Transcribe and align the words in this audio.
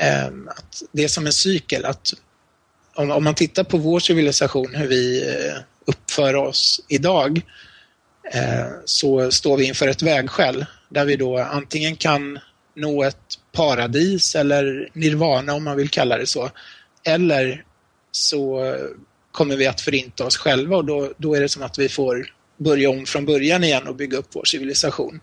eh, 0.00 0.26
att 0.26 0.82
det 0.92 1.04
är 1.04 1.08
som 1.08 1.26
en 1.26 1.32
cykel. 1.32 1.84
Att 1.84 2.14
om, 2.94 3.10
om 3.10 3.24
man 3.24 3.34
tittar 3.34 3.64
på 3.64 3.78
vår 3.78 4.00
civilisation, 4.00 4.74
hur 4.74 4.86
vi 4.86 5.28
eh, 5.28 5.54
uppför 5.84 6.34
oss 6.34 6.80
idag, 6.88 7.40
eh, 8.32 8.66
så 8.84 9.30
står 9.30 9.56
vi 9.56 9.64
inför 9.64 9.88
ett 9.88 10.02
vägskäl 10.02 10.66
där 10.88 11.04
vi 11.04 11.16
då 11.16 11.38
antingen 11.38 11.96
kan 11.96 12.38
nå 12.76 13.02
ett 13.02 13.38
paradis 13.52 14.34
eller 14.34 14.88
nirvana 14.92 15.54
om 15.54 15.64
man 15.64 15.76
vill 15.76 15.88
kalla 15.88 16.18
det 16.18 16.26
så. 16.26 16.50
Eller 17.04 17.64
så 18.12 18.74
kommer 19.32 19.56
vi 19.56 19.66
att 19.66 19.80
förinta 19.80 20.24
oss 20.24 20.36
själva 20.36 20.76
och 20.76 20.84
då, 20.84 21.12
då 21.16 21.34
är 21.34 21.40
det 21.40 21.48
som 21.48 21.62
att 21.62 21.78
vi 21.78 21.88
får 21.88 22.26
börja 22.56 22.90
om 22.90 23.06
från 23.06 23.26
början 23.26 23.64
igen 23.64 23.86
och 23.86 23.96
bygga 23.96 24.18
upp 24.18 24.28
vår 24.32 24.44
civilisation. 24.44 25.20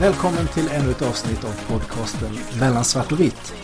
Välkommen 0.00 0.46
till 0.46 0.68
ännu 0.68 0.90
ett 0.90 1.02
avsnitt 1.02 1.44
av 1.44 1.68
podcasten 1.68 2.28
Mellan 2.60 2.84
svart 2.84 3.12
och 3.12 3.20
vitt. 3.20 3.54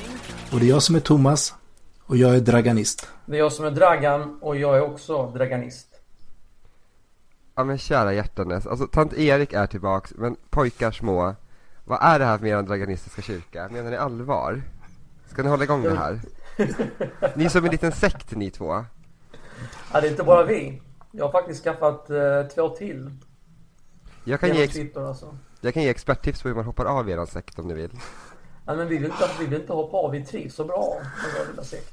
Och 0.53 0.61
det 0.61 0.67
är 0.67 0.69
jag 0.71 0.83
som 0.83 0.95
är 0.97 1.01
Thomas 1.01 1.55
och 2.03 2.17
jag 2.17 2.37
är 2.37 2.41
draganist. 2.41 3.09
Det 3.27 3.37
är 3.37 3.39
jag 3.39 3.53
som 3.53 3.65
är 3.65 3.71
Dragan 3.71 4.39
och 4.43 4.57
jag 4.57 4.77
är 4.77 4.81
också 4.81 5.31
draganist. 5.31 5.89
Ja 7.55 7.65
men 7.65 7.79
kära 7.79 8.13
hjärtanes, 8.13 8.67
alltså 8.67 8.87
tant 8.87 9.13
Erik 9.13 9.53
är 9.53 9.67
tillbaks, 9.67 10.13
men 10.17 10.37
pojkar 10.51 10.91
små 10.91 11.35
Vad 11.85 11.99
är 12.03 12.19
det 12.19 12.25
här 12.25 12.39
med 12.39 12.51
er 12.51 12.63
draganistiska 12.63 13.23
kyrka? 13.23 13.69
Menar 13.69 13.91
ni 13.91 13.97
allvar? 13.97 14.63
Ska 15.31 15.43
ni 15.43 15.49
hålla 15.49 15.65
igång 15.65 15.83
det 15.83 15.97
här? 15.97 16.21
Ni 17.37 17.45
är 17.45 17.49
som 17.49 17.65
en 17.65 17.71
liten 17.71 17.93
sekt 17.93 18.31
ni 18.35 18.51
två 18.51 18.85
Ja, 19.93 20.01
det 20.01 20.07
är 20.07 20.11
inte 20.11 20.23
bara 20.23 20.45
vi. 20.45 20.83
Jag 21.11 21.25
har 21.25 21.33
faktiskt 21.33 21.65
skaffat 21.65 22.11
eh, 22.11 22.43
två 22.55 22.69
till. 22.69 23.11
Jag 24.25 24.41
kan, 24.41 24.55
ge 24.55 24.63
ex- 24.63 24.75
Twitter 24.75 25.01
alltså. 25.09 25.37
Jag 25.61 25.75
kan 25.75 25.83
ge 25.83 25.89
experttips 25.89 26.43
på 26.43 26.49
hur 26.49 26.57
man 26.57 26.65
hoppar 26.65 26.85
av 26.85 27.11
eran 27.11 27.27
sekt 27.27 27.59
om 27.59 27.69
ni 27.69 27.75
vill 27.75 27.91
Ja, 28.67 28.75
men 28.75 28.89
vi 28.89 28.97
vill 28.97 29.05
inte, 29.05 29.29
vi 29.39 29.47
vill 29.47 29.61
inte 29.61 29.73
hoppa 29.73 29.97
av. 29.97 30.11
Vi 30.11 30.25
trivs 30.25 30.55
så 30.55 30.65
bra 30.65 30.97
med 31.01 31.31
vår 31.39 31.51
lilla 31.51 31.65
sekt. 31.65 31.93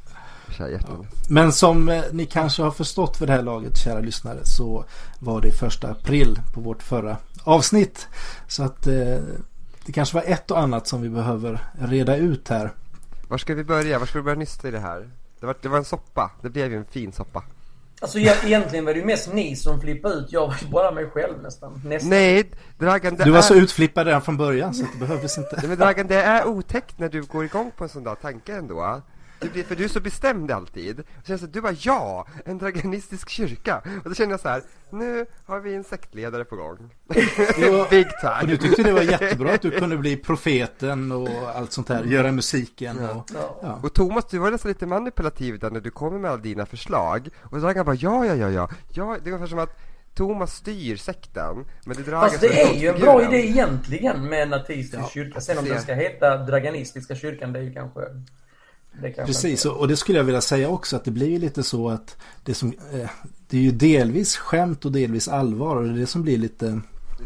Hjärtanes 0.60 1.08
Men 1.30 1.52
som 1.52 1.90
eh, 1.90 2.04
ni 2.12 2.26
kanske 2.26 2.64
har 2.64 2.72
förstått 2.72 3.18
för 3.18 3.28
det 3.28 3.34
här 3.34 3.42
laget, 3.42 3.78
kära 3.78 4.00
lyssnare, 4.00 4.46
så 4.46 4.86
var 5.20 5.42
det 5.42 5.52
första 5.52 5.92
april 5.92 6.40
på 6.54 6.62
vårt 6.62 6.84
förra 6.84 7.18
avsnitt. 7.44 8.08
Så 8.48 8.64
att 8.64 8.88
eh, 8.88 9.18
det 9.86 9.92
kanske 9.94 10.16
var 10.16 10.24
ett 10.24 10.52
och 10.52 10.60
annat 10.60 10.88
som 10.88 11.02
vi 11.02 11.10
behöver 11.10 11.60
reda 11.74 12.16
ut 12.16 12.50
här. 12.50 12.72
Var 13.28 13.38
ska 13.38 13.56
vi 13.56 13.64
börja? 13.64 14.00
Var 14.00 14.06
ska 14.06 14.20
vi 14.20 14.24
börja 14.24 14.40
nysta 14.40 14.68
i 14.68 14.72
det 14.72 14.80
här? 14.80 15.10
Det 15.40 15.46
var, 15.46 15.56
det 15.62 15.70
var 15.70 15.78
en 15.78 15.86
soppa, 15.86 16.32
det 16.42 16.50
blev 16.50 16.72
ju 16.72 16.78
en 16.78 16.86
fin 16.86 17.12
soppa 17.12 17.44
Alltså 18.04 18.20
egentligen 18.20 18.86
var 18.86 18.94
det 18.94 19.00
ju 19.00 19.06
mest 19.06 19.34
ni 19.34 19.56
som 19.56 19.82
flippade 19.82 20.16
ut. 20.16 20.32
Jag 20.32 20.48
var 20.48 20.56
ju 20.62 20.68
bara 20.68 20.92
mig 20.92 21.06
själv 21.10 21.42
nästan. 21.44 21.82
nästan. 21.86 22.10
Nej, 22.10 22.52
Dragan 22.80 23.16
det 23.16 23.24
Du 23.24 23.32
var 23.32 23.38
är... 23.38 23.42
så 23.42 23.56
utflippad 23.56 24.06
redan 24.08 24.22
från 24.22 24.38
början 24.38 24.74
så 24.74 24.86
det 24.94 25.00
behövdes 25.00 25.38
inte. 25.38 25.56
Nej, 25.58 25.68
men 25.68 25.78
Dragan, 25.78 26.08
det 26.08 26.16
är 26.24 26.48
otäckt 26.48 27.00
när 27.00 27.10
du 27.10 27.22
går 27.22 27.46
igång 27.46 27.72
på 27.78 27.84
en 27.84 27.90
sån 27.90 28.04
där 28.04 28.16
tanke 28.16 28.54
ändå 28.56 28.82
du 29.44 29.50
blir, 29.50 29.64
för 29.64 29.76
du 29.76 29.84
är 29.84 29.88
så 29.88 30.00
bestämd 30.00 30.52
alltid. 30.52 31.00
Och 31.00 31.06
så 31.22 31.28
känns 31.28 31.42
det, 31.42 31.48
du 31.48 31.62
bara 31.62 31.76
ja, 31.80 32.28
en 32.46 32.58
draganistisk 32.58 33.30
kyrka. 33.30 33.82
Och 34.04 34.10
då 34.10 34.14
känner 34.16 34.32
jag 34.32 34.40
så 34.40 34.50
här, 34.50 34.62
nu 34.90 35.26
har 35.46 35.60
vi 35.60 35.76
en 35.76 35.84
sektledare 35.84 36.46
på 36.46 36.56
gång. 36.56 36.78
var- 37.08 37.90
Big 37.90 38.06
Och 38.42 38.48
du 38.48 38.58
time. 38.58 38.58
tyckte 38.58 38.84
det 38.84 38.94
var 38.94 39.02
jättebra 39.02 39.54
att 39.54 39.62
du 39.62 39.72
kunde 39.72 39.98
bli 39.98 40.18
profeten 40.18 41.12
och 41.12 41.30
allt 41.56 41.72
sånt 41.72 41.90
här, 41.90 42.04
göra 42.04 42.32
musiken 42.32 43.00
och... 43.10 43.26
Ja. 43.34 43.60
Ja. 43.62 43.80
Och 43.84 43.94
Thomas, 43.94 44.26
du 44.30 44.38
var 44.38 44.52
nästan 44.52 44.70
lite 44.70 44.86
manipulativ 44.86 45.60
där 45.60 45.70
när 45.72 45.82
du 45.82 45.92
kommer 45.92 46.20
med 46.20 46.32
alla 46.32 46.42
dina 46.42 46.66
förslag. 46.66 47.30
Och 47.42 47.60
Dragan 47.60 47.86
bara 47.86 47.96
ja, 47.96 48.26
ja, 48.26 48.36
ja, 48.36 48.50
ja. 48.50 48.70
ja 48.94 49.18
det 49.24 49.30
är 49.30 49.34
ungefär 49.34 49.50
som 49.50 49.60
att 49.60 49.80
Thomas 50.16 50.56
styr 50.56 50.96
sekten, 50.96 51.66
men 51.86 51.98
det 51.98 52.04
Fast 52.04 52.42
det 52.42 52.62
är 52.62 52.74
ju 52.74 52.88
en 52.88 53.00
bra 53.00 53.24
idé 53.24 53.48
egentligen 53.48 54.30
med 54.30 54.42
en 54.42 54.54
ateistisk 54.54 55.04
Ja, 55.04 55.10
kyrka. 55.14 55.42
Sen 55.42 55.58
om 55.58 55.66
den 55.66 55.82
ska 55.82 55.94
heta 55.94 56.38
Draganistiska 56.38 57.16
kyrkan, 57.16 57.54
det 57.54 57.60
är 57.60 57.64
ju 57.64 57.74
kanske... 57.74 58.00
Precis, 59.26 59.66
och 59.66 59.88
det 59.88 59.98
skulle 59.98 60.18
jag 60.18 60.26
vilja 60.26 60.42
säga 60.42 60.70
också 60.70 60.96
att 60.96 61.06
det 61.06 61.12
blir 61.12 61.30
ju 61.30 61.40
lite 61.40 61.64
så 61.64 61.90
att 61.90 62.18
det 62.44 62.54
som 62.54 62.74
eh, 62.94 63.10
det 63.50 63.58
är 63.58 63.62
ju 63.62 63.72
delvis 63.72 64.38
skämt 64.38 64.86
och 64.86 64.92
delvis 64.92 65.28
allvar 65.28 65.76
och 65.76 65.84
det 65.84 65.90
är 65.90 65.98
det 65.98 66.08
som 66.08 66.24
blir 66.24 66.38
lite 66.38 66.82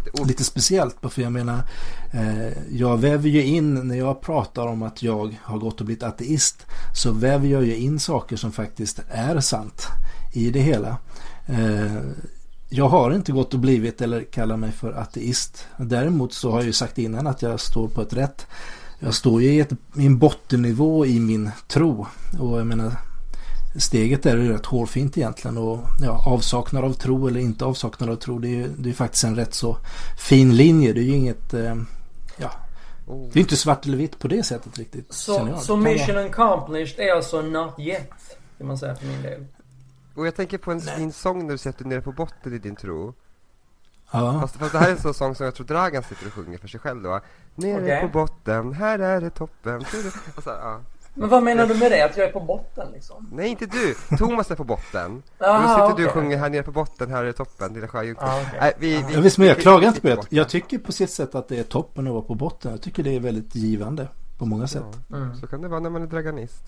Lite 0.05 0.28
lite 0.28 0.44
speciellt. 0.44 0.95
För 1.01 1.22
jag 1.22 1.31
menar, 1.31 1.61
eh, 2.13 2.47
jag 2.72 2.97
väver 2.97 3.29
ju 3.29 3.44
in 3.44 3.88
när 3.88 3.95
jag 3.95 4.22
pratar 4.22 4.67
om 4.67 4.83
att 4.83 5.03
jag 5.03 5.39
har 5.44 5.57
gått 5.57 5.79
och 5.79 5.85
blivit 5.85 6.03
ateist 6.03 6.66
så 6.95 7.11
väver 7.11 7.47
jag 7.47 7.66
ju 7.66 7.75
in 7.75 7.99
saker 7.99 8.35
som 8.35 8.51
faktiskt 8.51 9.01
är 9.09 9.39
sant 9.39 9.88
i 10.34 10.49
det 10.49 10.59
hela. 10.59 10.97
Eh, 11.45 11.95
jag 12.69 12.89
har 12.89 13.11
inte 13.11 13.31
gått 13.31 13.53
och 13.53 13.59
blivit 13.59 14.01
eller 14.01 14.23
kallar 14.23 14.57
mig 14.57 14.72
för 14.72 14.94
ateist. 14.94 15.67
Däremot 15.78 16.34
så 16.34 16.51
har 16.51 16.57
jag 16.57 16.66
ju 16.66 16.73
sagt 16.73 16.97
innan 16.97 17.28
att 17.28 17.41
jag 17.41 17.59
står 17.59 17.88
på 17.88 18.01
ett 18.01 18.13
rätt. 18.13 18.47
Jag 19.00 19.13
står 19.13 19.41
ju 19.41 19.50
i, 19.50 19.59
ett, 19.59 19.72
i 19.96 20.06
en 20.06 20.18
bottennivå 20.18 21.06
i 21.06 21.19
min 21.19 21.52
tro. 21.68 22.08
Och 22.40 22.59
jag 22.59 22.68
menar 22.68 22.91
steget 23.75 24.24
där 24.24 24.38
är 24.38 24.41
ju 24.41 24.53
rätt 24.53 24.66
hårfint 24.66 25.18
egentligen. 25.18 25.58
Och 25.58 25.80
ja, 26.02 26.24
avsaknad 26.25 26.84
av 26.84 26.94
tro 26.94 27.28
eller 27.28 27.40
inte 27.40 27.66
avsaknad 27.66 28.09
av 28.09 28.16
tro 28.16 28.40
det 28.40 28.47
är 28.47 28.56
ju 28.56 28.68
det 28.78 28.90
är 28.90 28.94
faktiskt 28.94 29.24
en 29.24 29.35
rätt 29.35 29.53
så 29.53 29.78
fin 30.19 30.56
linje. 30.56 30.94
Det 30.94 31.00
är 31.00 31.03
ju 31.03 31.16
inget 31.16 31.53
eh, 31.53 31.75
ja, 32.38 32.52
oh. 33.08 33.30
det 33.34 33.40
är 33.40 33.41
inte 33.41 33.58
svart 33.58 33.85
eller 33.85 33.97
vitt 33.97 34.19
på 34.19 34.28
det 34.28 34.44
sättet 34.44 34.78
riktigt. 34.78 35.14
Så, 35.14 35.47
jag. 35.50 35.62
så 35.62 35.75
mission 35.75 36.16
vara- 36.16 36.25
accomplished 36.25 37.00
är 37.00 37.16
alltså 37.16 37.41
not 37.41 37.79
yet. 37.79 38.09
Kan 38.58 38.68
man 38.68 38.78
säga 38.78 38.96
för 38.96 39.06
min 39.06 39.22
del. 39.22 39.46
Och 40.14 40.28
jag 40.28 40.35
tänker 40.35 40.58
på 40.58 40.72
en 40.72 40.81
fin 40.81 41.12
sång 41.12 41.46
när 41.46 41.52
du 41.52 41.58
säger 41.58 41.74
att 41.74 41.78
du 41.78 41.85
är 41.85 41.90
nere 41.90 42.02
på 42.02 42.12
botten 42.12 42.53
i 42.53 42.58
din 42.58 42.75
tro. 42.75 43.14
Ja. 44.12 44.40
Fast, 44.41 44.56
fast 44.56 44.72
det 44.72 44.78
här 44.79 44.88
är 44.88 44.91
en 44.91 45.01
sån 45.01 45.13
sång 45.13 45.35
som 45.35 45.44
jag 45.45 45.56
tror 45.56 45.68
Dragan 45.68 46.03
sitter 46.03 46.28
och 46.28 46.34
sjunger 46.34 46.57
för 46.57 46.68
sig 46.68 46.79
själv 46.79 47.03
då. 47.03 47.19
Nere 47.56 47.81
Okej. 47.84 48.01
på 48.01 48.07
botten, 48.07 48.73
här 48.73 49.00
är 49.00 49.22
det 49.22 49.29
toppen. 49.29 49.85
Och 50.35 50.44
så, 50.44 50.50
ja. 50.50 50.79
Men 51.13 51.29
vad 51.29 51.44
menar 51.44 51.66
du 51.68 51.73
med 51.75 51.91
det? 51.91 52.01
Att 52.06 52.17
jag 52.17 52.28
är 52.28 52.31
på 52.31 52.40
botten 52.40 52.91
liksom? 52.94 53.29
Nej, 53.31 53.47
inte 53.50 53.66
du! 53.66 53.96
Thomas 54.17 54.51
är 54.51 54.56
på 54.56 54.63
botten. 54.63 55.23
Aha, 55.40 55.57
och 55.57 55.62
då 55.63 55.67
sitter 55.90 56.01
du 56.01 56.06
och 56.06 56.12
okej. 56.12 56.22
sjunger 56.23 56.38
här 56.38 56.50
nere 56.50 56.63
på 56.63 56.72
botten, 56.72 57.12
här 57.12 57.25
är 57.25 57.31
toppen, 57.31 57.73
lilla 57.73 57.88
sjöjungfru. 57.88 58.25
Ja, 58.28 58.41
okej. 58.47 58.57
Nej, 58.62 58.73
vi, 58.79 59.03
vi, 59.07 59.13
Ja, 59.13 59.22
visst, 59.22 59.38
men 59.38 59.47
jag 59.47 59.56
vi- 59.56 59.62
klagar 59.62 59.79
vi 59.79 59.88
inte 59.88 60.01
på 60.01 60.07
det. 60.07 60.22
Jag 60.29 60.50
tycker 60.50 60.78
på 60.78 60.91
sitt 60.91 61.09
sätt 61.12 61.35
att 61.35 61.47
det 61.47 61.59
är 61.59 61.63
toppen 61.63 62.07
att 62.07 62.13
vara 62.13 62.23
på 62.23 62.35
botten. 62.35 62.72
Jag 62.72 62.81
tycker 62.81 63.03
det 63.03 63.16
är 63.16 63.19
väldigt 63.19 63.56
givande 63.56 64.07
på 64.38 64.46
många 64.46 64.67
sätt. 64.67 64.84
Ja, 65.07 65.16
Mm. 65.17 65.35
så 65.35 65.47
kan 65.47 65.62
det 65.62 65.67
vara 65.67 65.79
när 65.79 65.90
man 65.90 66.01
är 66.03 66.07
draganist. 66.07 66.63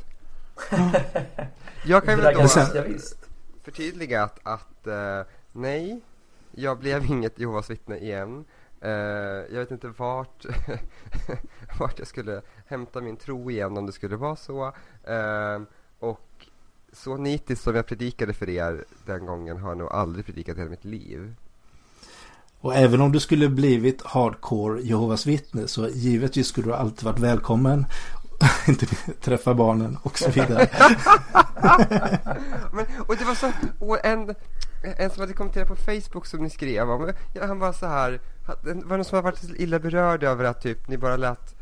jag 1.85 2.03
kan 2.05 2.17
väl 2.19 2.33
då 2.35 2.41
ja, 2.75 2.81
visst. 2.87 3.17
förtydliga 3.63 4.23
att, 4.23 4.39
att 4.43 4.87
eh, 4.87 5.21
nej, 5.51 6.01
jag 6.59 6.79
blev 6.79 7.05
inget 7.05 7.39
Jehovas 7.39 7.69
vittne 7.69 7.97
igen. 7.97 8.45
Uh, 8.85 8.91
jag 9.51 9.59
vet 9.59 9.71
inte 9.71 9.87
vart, 9.87 10.45
vart 11.79 11.99
jag 11.99 12.07
skulle 12.07 12.41
hämta 12.67 13.01
min 13.01 13.17
tro 13.17 13.51
igen 13.51 13.77
om 13.77 13.85
det 13.85 13.91
skulle 13.91 14.15
vara 14.15 14.35
så. 14.35 14.65
Uh, 15.09 15.63
och 15.99 16.45
så 16.91 17.17
nitiskt 17.17 17.63
som 17.63 17.75
jag 17.75 17.85
predikade 17.85 18.33
för 18.33 18.49
er 18.49 18.85
den 19.05 19.25
gången 19.25 19.57
har 19.57 19.69
jag 19.69 19.77
nog 19.77 19.91
aldrig 19.91 20.25
predikat 20.25 20.55
i 20.55 20.59
hela 20.59 20.69
mitt 20.69 20.85
liv. 20.85 21.35
Och 22.61 22.75
även 22.75 23.01
om 23.01 23.11
du 23.11 23.19
skulle 23.19 23.49
blivit 23.49 24.01
hardcore 24.01 24.81
Jehovas 24.81 25.25
vittne 25.25 25.67
så 25.67 25.87
givetvis 25.89 26.47
skulle 26.47 26.67
du 26.67 26.73
alltid 26.73 27.03
varit 27.03 27.19
välkommen. 27.19 27.85
inte 28.67 28.85
träffa 29.21 29.53
barnen 29.53 29.97
och 30.03 30.17
så 30.17 30.29
vidare. 30.29 30.67
Men, 32.71 32.85
och 33.07 33.15
det 33.15 33.25
var 33.25 33.35
så, 33.35 33.51
och 33.79 34.05
en, 34.05 34.35
en 34.97 35.09
som 35.09 35.21
hade 35.21 35.33
kommenterat 35.33 35.67
på 35.67 35.75
Facebook 35.75 36.25
som 36.25 36.43
ni 36.43 36.49
skrev 36.49 36.89
om, 36.89 37.13
han 37.41 37.59
var 37.59 37.73
så 37.73 37.85
här, 37.87 38.19
det 38.63 38.73
var 38.85 38.97
någon 38.97 39.05
som 39.05 39.15
hade 39.15 39.25
varit 39.25 39.43
illa 39.43 39.79
berörd 39.79 40.23
över 40.23 40.43
att 40.43 40.61
typ 40.61 40.87
ni 40.87 40.97
bara 40.97 41.17
lät 41.17 41.55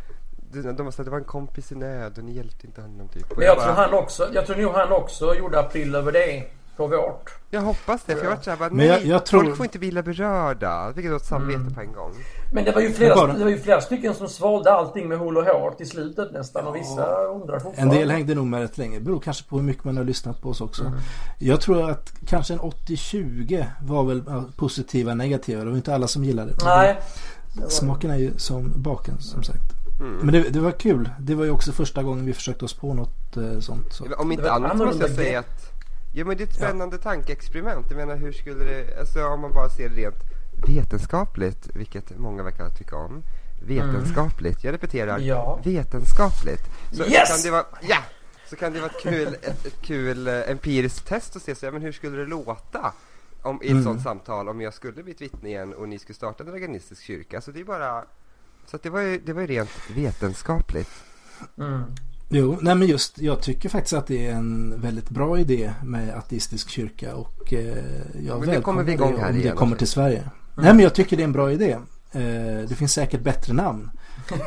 de 0.51 0.83
var 0.83 0.91
så 0.91 0.97
här, 0.97 1.03
det 1.03 1.11
var 1.11 1.17
en 1.17 1.23
kompis 1.23 1.71
i 1.71 1.75
nöd 1.75 2.17
och 2.17 2.23
ni 2.23 2.31
hjälpte 2.31 2.67
inte 2.67 2.81
honom 2.81 3.07
typ. 3.07 3.37
Men 3.37 3.45
jag 3.45 3.57
bara, 3.57 3.65
tror 3.65 3.75
han 3.75 3.93
också, 3.93 4.29
jag 4.33 4.45
tror 4.45 4.55
nog 4.55 4.73
han 4.73 4.91
också 4.91 5.35
gjorde 5.35 5.59
april 5.59 5.95
över 5.95 6.11
det. 6.11 6.43
På 6.77 6.87
vårt. 6.87 7.31
jag 7.49 7.61
hoppas 7.61 8.03
det, 8.05 8.15
för 8.15 8.23
jag 8.23 8.35
var 8.35 8.41
så 8.43 8.49
här, 8.49 8.57
bara, 8.57 8.69
Men 8.69 8.77
nej, 8.77 8.87
jag- 8.87 9.05
jag 9.05 9.25
tror- 9.25 9.43
folk 9.43 9.57
får 9.57 9.65
inte 9.65 9.79
bli 9.79 9.87
illa 9.87 10.01
berörda. 10.03 10.91
Vilket 10.95 11.13
åt 11.13 11.25
samvete 11.25 11.59
Mm. 11.59 11.73
på 11.73 11.81
en 11.81 11.93
gång. 11.93 12.11
Men 12.53 12.63
det 12.65 12.71
var 12.71 12.81
ju 12.81 12.91
flera, 12.93 13.15
Bara- 13.15 13.33
det 13.33 13.43
var 13.43 13.51
ju 13.51 13.59
flera 13.59 13.81
stycken 13.81 14.13
som 14.15 14.29
svalde 14.29 14.71
allting 14.73 15.07
med 15.09 15.19
hull 15.19 15.37
och 15.37 15.43
hår 15.45 15.71
till 15.71 15.89
slutet 15.89 16.31
nästan. 16.33 16.67
Och 16.67 16.75
vissa 16.75 17.05
undrar 17.23 17.55
En 17.55 17.61
fortfarande. 17.61 17.95
del 17.95 18.11
hängde 18.11 18.35
nog 18.35 18.47
med 18.47 18.61
rätt 18.61 18.77
länge. 18.77 18.99
Det 18.99 19.05
beror 19.05 19.19
kanske 19.19 19.49
på 19.49 19.55
hur 19.57 19.63
mycket 19.63 19.83
man 19.83 19.97
har 19.97 20.03
lyssnat 20.03 20.41
på 20.41 20.49
oss 20.49 20.61
också. 20.61 20.83
Mm. 20.85 20.99
Jag 21.39 21.61
tror 21.61 21.89
att 21.89 22.13
kanske 22.27 22.53
en 22.53 22.59
80-20 22.59 23.65
var 23.81 24.03
väl 24.03 24.23
positiva 24.57 25.13
negativa. 25.13 25.63
Det 25.63 25.69
var 25.69 25.77
inte 25.77 25.95
alla 25.95 26.07
som 26.07 26.23
gillade 26.23 26.51
det. 26.51 26.65
Nej. 26.65 26.99
det 27.53 27.61
var- 27.61 27.69
Smaken 27.69 28.11
är 28.11 28.17
ju 28.17 28.31
som 28.37 28.73
baken 28.75 29.15
som 29.21 29.43
sagt. 29.43 29.61
Mm. 29.99 30.13
Men 30.17 30.33
det, 30.33 30.49
det 30.49 30.59
var 30.59 30.71
kul. 30.71 31.09
Det 31.19 31.35
var 31.35 31.43
ju 31.45 31.51
också 31.51 31.71
första 31.71 32.03
gången 32.03 32.25
vi 32.25 32.33
försökte 32.33 32.65
oss 32.65 32.73
på 32.73 32.93
något 32.93 33.37
eh, 33.37 33.59
sånt. 33.59 33.93
Så. 33.93 34.05
Om 34.17 34.31
inte 34.31 34.51
annat 34.51 34.77
måste 34.77 35.01
jag 35.01 35.11
säga 35.15 35.39
att 35.39 35.76
Ja 36.17 36.25
men 36.25 36.37
det 36.37 36.43
är 36.43 36.47
ett 36.47 36.55
spännande 36.55 36.97
tankeexperiment. 36.97 37.85
Jag 37.89 37.97
menar 37.97 38.15
hur 38.15 38.31
skulle 38.31 38.63
det, 38.63 38.99
alltså 38.99 39.25
om 39.27 39.39
man 39.39 39.53
bara 39.53 39.69
ser 39.69 39.89
det 39.89 39.95
rent 39.95 40.15
vetenskapligt, 40.67 41.69
vilket 41.75 42.17
många 42.17 42.43
verkar 42.43 42.69
tycka 42.69 42.95
om. 42.95 43.23
Vetenskapligt, 43.67 44.63
jag 44.63 44.73
repeterar, 44.73 45.19
Ja. 45.19 45.59
vetenskapligt. 45.63 46.63
Så 46.91 47.03
Yes! 47.03 47.29
kan 47.29 47.41
det 47.43 47.51
vara, 47.51 47.65
ja! 47.81 47.97
Så 48.49 48.55
kan 48.55 48.73
det 48.73 48.79
vara 48.79 48.91
ett 48.91 49.01
kul, 49.01 49.27
ett, 49.41 49.65
ett 49.65 49.81
kul 49.81 50.27
eh, 50.27 50.49
empiriskt 50.49 51.07
test 51.07 51.35
att 51.35 51.41
se 51.41 51.55
så, 51.55 51.65
ja, 51.65 51.71
men 51.71 51.81
hur 51.81 51.91
skulle 51.91 52.17
det 52.17 52.25
låta 52.25 52.93
om, 53.41 53.63
i 53.63 53.71
ett 53.77 53.83
sånt 53.83 54.01
samtal 54.01 54.49
om 54.49 54.61
jag 54.61 54.73
skulle 54.73 55.03
bli 55.03 55.11
ett 55.13 55.21
vittne 55.21 55.49
igen 55.49 55.73
och 55.73 55.89
ni 55.89 55.99
skulle 55.99 56.15
starta 56.15 56.43
en 56.43 56.51
raganistisk 56.51 57.03
kyrka. 57.03 57.41
Så 57.41 57.51
det 57.51 57.59
är 57.59 57.63
bara, 57.63 58.05
så 58.65 58.77
det 58.83 58.89
var 58.89 59.01
ju, 59.01 59.19
det 59.19 59.33
var 59.33 59.41
ju 59.41 59.47
rent 59.47 59.69
vetenskapligt. 59.95 60.91
Mm. 61.57 61.83
Jo, 62.29 62.57
nej 62.61 62.75
men 62.75 62.87
just 62.87 63.19
jag 63.19 63.41
tycker 63.41 63.69
faktiskt 63.69 63.93
att 63.93 64.07
det 64.07 64.27
är 64.27 64.31
en 64.31 64.81
väldigt 64.81 65.09
bra 65.09 65.39
idé 65.39 65.71
med 65.83 66.17
ateistisk 66.17 66.69
kyrka 66.69 67.15
och 67.15 67.53
eh, 67.53 67.77
jag 68.25 68.39
Men 68.39 68.49
det 68.49 68.61
kommer 68.61 68.83
vi 68.83 68.91
igång 68.91 69.15
det 69.15 69.25
om 69.25 69.33
det 69.33 69.39
igen, 69.39 69.55
kommer 69.55 69.71
alltså. 69.71 69.77
till 69.79 69.87
Sverige. 69.87 70.23
Nej 70.55 70.73
men 70.73 70.79
jag 70.79 70.93
tycker 70.93 71.17
det 71.17 71.23
är 71.23 71.27
en 71.27 71.31
bra 71.31 71.51
idé. 71.51 71.77
Eh, 72.11 72.69
det 72.69 72.75
finns 72.77 72.93
säkert 72.93 73.21
bättre 73.21 73.53
namn. 73.53 73.89
Eh, 74.31 74.37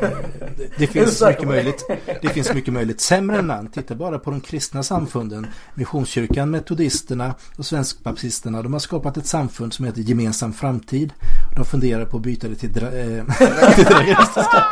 det, 0.56 0.70
det, 0.78 0.86
finns 0.92 1.22
mycket 1.22 1.40
det? 1.40 1.46
möjligt, 1.46 1.86
det 2.22 2.28
finns 2.28 2.54
mycket 2.54 2.72
möjligt 2.72 3.00
sämre 3.00 3.42
namn. 3.42 3.68
Titta 3.70 3.94
bara 3.94 4.18
på 4.18 4.30
de 4.30 4.40
kristna 4.40 4.82
samfunden. 4.82 5.46
Missionskyrkan, 5.74 6.50
metodisterna 6.50 7.34
och 7.56 7.66
svenskbaptisterna. 7.66 8.62
De 8.62 8.72
har 8.72 8.80
skapat 8.80 9.16
ett 9.16 9.26
samfund 9.26 9.74
som 9.74 9.84
heter 9.84 10.00
Gemensam 10.00 10.52
framtid. 10.52 11.12
De 11.56 11.64
funderar 11.64 12.04
på 12.04 12.16
att 12.16 12.22
byta 12.22 12.48
det 12.48 12.54
till, 12.54 12.72
dra, 12.72 12.86
eh, 12.86 13.24
till, 13.74 13.84
draganistiska, 13.84 14.64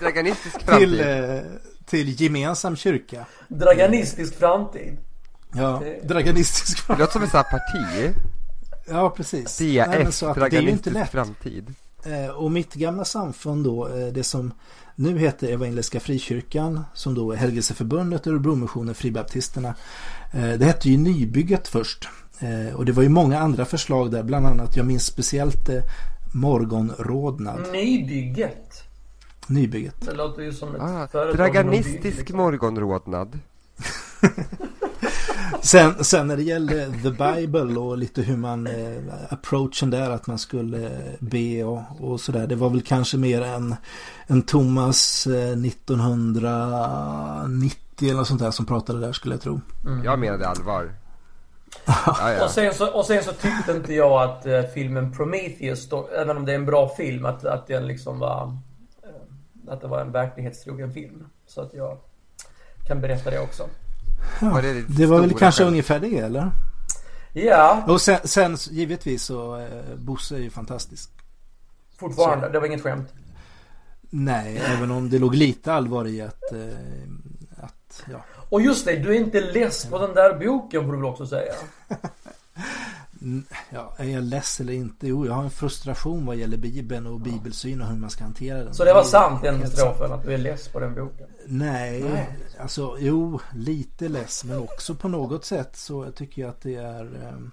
Raganistisk 0.00 0.62
framtid. 0.62 0.88
till, 0.88 1.00
till 1.86 2.20
gemensam 2.20 2.76
kyrka. 2.76 3.26
Draganistisk 3.48 4.38
framtid. 4.38 4.96
Ja, 5.54 5.80
Det- 5.84 6.08
draganistisk 6.08 6.86
Det 6.88 6.98
låter 6.98 7.12
som 7.12 7.22
ett 7.22 7.30
sånt 7.30 7.46
här 7.46 7.58
parti. 7.58 8.14
Ja, 8.88 9.10
precis. 9.10 9.60
Nej, 9.60 9.76
men 9.88 10.04
DF, 10.04 10.14
så 10.14 10.26
att 10.26 10.34
det 10.50 10.56
är 10.56 10.62
ju 10.62 10.70
inte 10.70 10.90
lätt. 10.90 11.10
framtid. 11.10 11.74
Eh, 12.04 12.30
Och 12.30 12.52
mitt 12.52 12.74
gamla 12.74 13.04
samfund 13.04 13.64
då, 13.64 13.88
eh, 13.88 14.06
det 14.06 14.24
som 14.24 14.52
nu 14.94 15.18
heter 15.18 15.48
Evangeliska 15.48 16.00
Frikyrkan, 16.00 16.84
som 16.94 17.14
då 17.14 17.32
är 17.32 17.36
Helgelseförbundet, 17.36 18.26
Örebromissionen, 18.26 18.94
Fribaptisterna. 18.94 19.74
eh, 20.32 20.50
Det 20.50 20.64
hette 20.64 20.90
ju 20.90 20.96
Nybygget 20.98 21.68
först. 21.68 22.08
Och 22.74 22.84
det 22.84 22.92
var 22.92 23.02
ju 23.02 23.08
många 23.08 23.38
andra 23.38 23.64
förslag 23.64 24.10
där, 24.10 24.22
bland 24.22 24.46
annat, 24.46 24.76
jag 24.76 24.86
minns 24.86 25.04
speciellt 25.06 25.68
Morgonrodnad, 26.34 27.60
Nybygget. 27.72 28.82
Nybygget. 29.46 30.06
Det 30.06 30.12
låter 30.12 30.42
ju 30.42 30.52
som 30.52 30.74
ett 30.74 30.80
Ah, 30.82 31.08
företag. 31.12 31.36
draganistisk 31.36 32.18
liksom. 32.18 32.36
morgonrodnad. 32.36 33.38
Sen, 35.62 36.04
sen 36.04 36.26
när 36.26 36.36
det 36.36 36.42
gällde 36.42 36.92
The 37.02 37.10
Bible 37.10 37.80
och 37.80 37.98
lite 37.98 38.22
hur 38.22 38.36
man 38.36 38.66
eh, 38.66 38.96
approachen 39.30 39.90
där 39.90 40.10
att 40.10 40.26
man 40.26 40.38
skulle 40.38 40.86
eh, 40.86 40.92
be 41.20 41.64
och, 41.64 41.82
och 42.00 42.20
sådär. 42.20 42.46
Det 42.46 42.54
var 42.54 42.70
väl 42.70 42.82
kanske 42.82 43.16
mer 43.16 43.42
en, 43.42 43.74
en 44.26 44.42
Thomas 44.42 45.26
eh, 45.26 45.52
1990 45.52 48.08
eller 48.08 48.14
något 48.14 48.28
sånt 48.28 48.40
där 48.40 48.50
som 48.50 48.66
pratade 48.66 49.00
där 49.00 49.12
skulle 49.12 49.34
jag 49.34 49.42
tro. 49.42 49.60
Jag 50.04 50.18
menade 50.18 50.48
allvar. 50.48 50.92
Ja, 51.86 52.32
ja. 52.32 52.44
Och 52.44 52.50
sen, 52.50 52.74
så, 52.74 52.86
och 52.92 53.04
sen 53.06 53.24
så 53.24 53.32
tyckte 53.32 53.72
inte 53.72 53.94
jag 53.94 54.22
att 54.22 54.46
eh, 54.46 54.62
filmen 54.74 55.12
Prometheus, 55.12 55.88
då, 55.88 56.08
även 56.18 56.36
om 56.36 56.44
det 56.44 56.52
är 56.52 56.56
en 56.56 56.66
bra 56.66 56.88
film, 56.96 57.26
att, 57.26 57.44
att 57.44 57.66
den 57.66 57.86
liksom 57.86 58.18
var... 58.18 58.56
Att 59.68 59.80
det 59.80 59.86
var 59.88 60.00
en 60.00 60.12
verklighetstrogen 60.12 60.92
film. 60.92 61.26
Så 61.46 61.60
att 61.60 61.74
jag 61.74 61.98
kan 62.86 63.00
berätta 63.00 63.30
det 63.30 63.40
också. 63.40 63.68
Ja, 64.40 64.50
Var 64.50 64.62
det 64.62 64.82
det 64.88 65.06
var 65.06 65.20
väl 65.20 65.34
kanske 65.34 65.62
skämt? 65.62 65.70
ungefär 65.70 66.00
det 66.00 66.18
eller? 66.18 66.50
Ja, 67.32 67.84
Och 67.88 68.00
sen, 68.00 68.18
sen 68.24 68.56
givetvis 68.70 69.22
så 69.24 69.56
eh, 69.60 69.96
Bosse 69.96 70.34
är 70.34 70.38
ju 70.40 70.50
fantastisk. 70.50 71.10
fortfarande. 71.98 72.48
Det 72.48 72.58
var 72.60 72.66
inget 72.66 72.82
skämt. 72.82 73.08
Nej, 74.10 74.62
även 74.76 74.90
om 74.90 75.10
det 75.10 75.18
låg 75.18 75.34
lite 75.34 75.72
allvar 75.72 76.06
i 76.06 76.20
att, 76.22 76.52
eh, 76.52 77.64
att 77.64 78.02
ja. 78.10 78.24
Och 78.48 78.60
just 78.62 78.84
det, 78.84 78.96
du 78.96 79.14
är 79.16 79.18
inte 79.20 79.40
less 79.40 79.86
på 79.86 79.98
den 79.98 80.14
där 80.14 80.38
boken 80.46 80.84
får 80.84 80.92
du 80.92 80.98
väl 80.98 81.06
också 81.06 81.26
säga? 81.26 81.52
Ja, 83.70 83.94
är 83.98 84.04
jag 84.08 84.24
less 84.24 84.60
eller 84.60 84.72
inte? 84.72 85.06
Jo, 85.08 85.26
jag 85.26 85.32
har 85.32 85.44
en 85.44 85.50
frustration 85.50 86.26
vad 86.26 86.36
gäller 86.36 86.56
Bibeln 86.56 87.06
och 87.06 87.20
bibelsyn 87.20 87.82
och 87.82 87.88
hur 87.88 87.96
man 87.96 88.10
ska 88.10 88.24
hantera 88.24 88.64
den. 88.64 88.74
Så 88.74 88.84
det 88.84 88.92
var 88.94 89.02
sant 89.04 89.42
den 89.42 89.70
strofen, 89.70 90.12
att 90.12 90.22
du 90.24 90.34
är 90.34 90.38
less 90.38 90.68
på 90.68 90.80
den 90.80 90.94
boken? 90.94 91.26
Nej, 91.46 92.02
Nej. 92.02 92.28
alltså 92.60 92.96
jo, 93.00 93.40
lite 93.54 94.08
less 94.08 94.44
men 94.44 94.58
också 94.58 94.94
på 94.94 95.08
något 95.08 95.44
sätt 95.44 95.76
så 95.76 96.10
tycker 96.12 96.42
jag 96.42 96.48
att 96.48 96.60
det 96.60 96.74
är 96.74 97.00
ehm, 97.28 97.50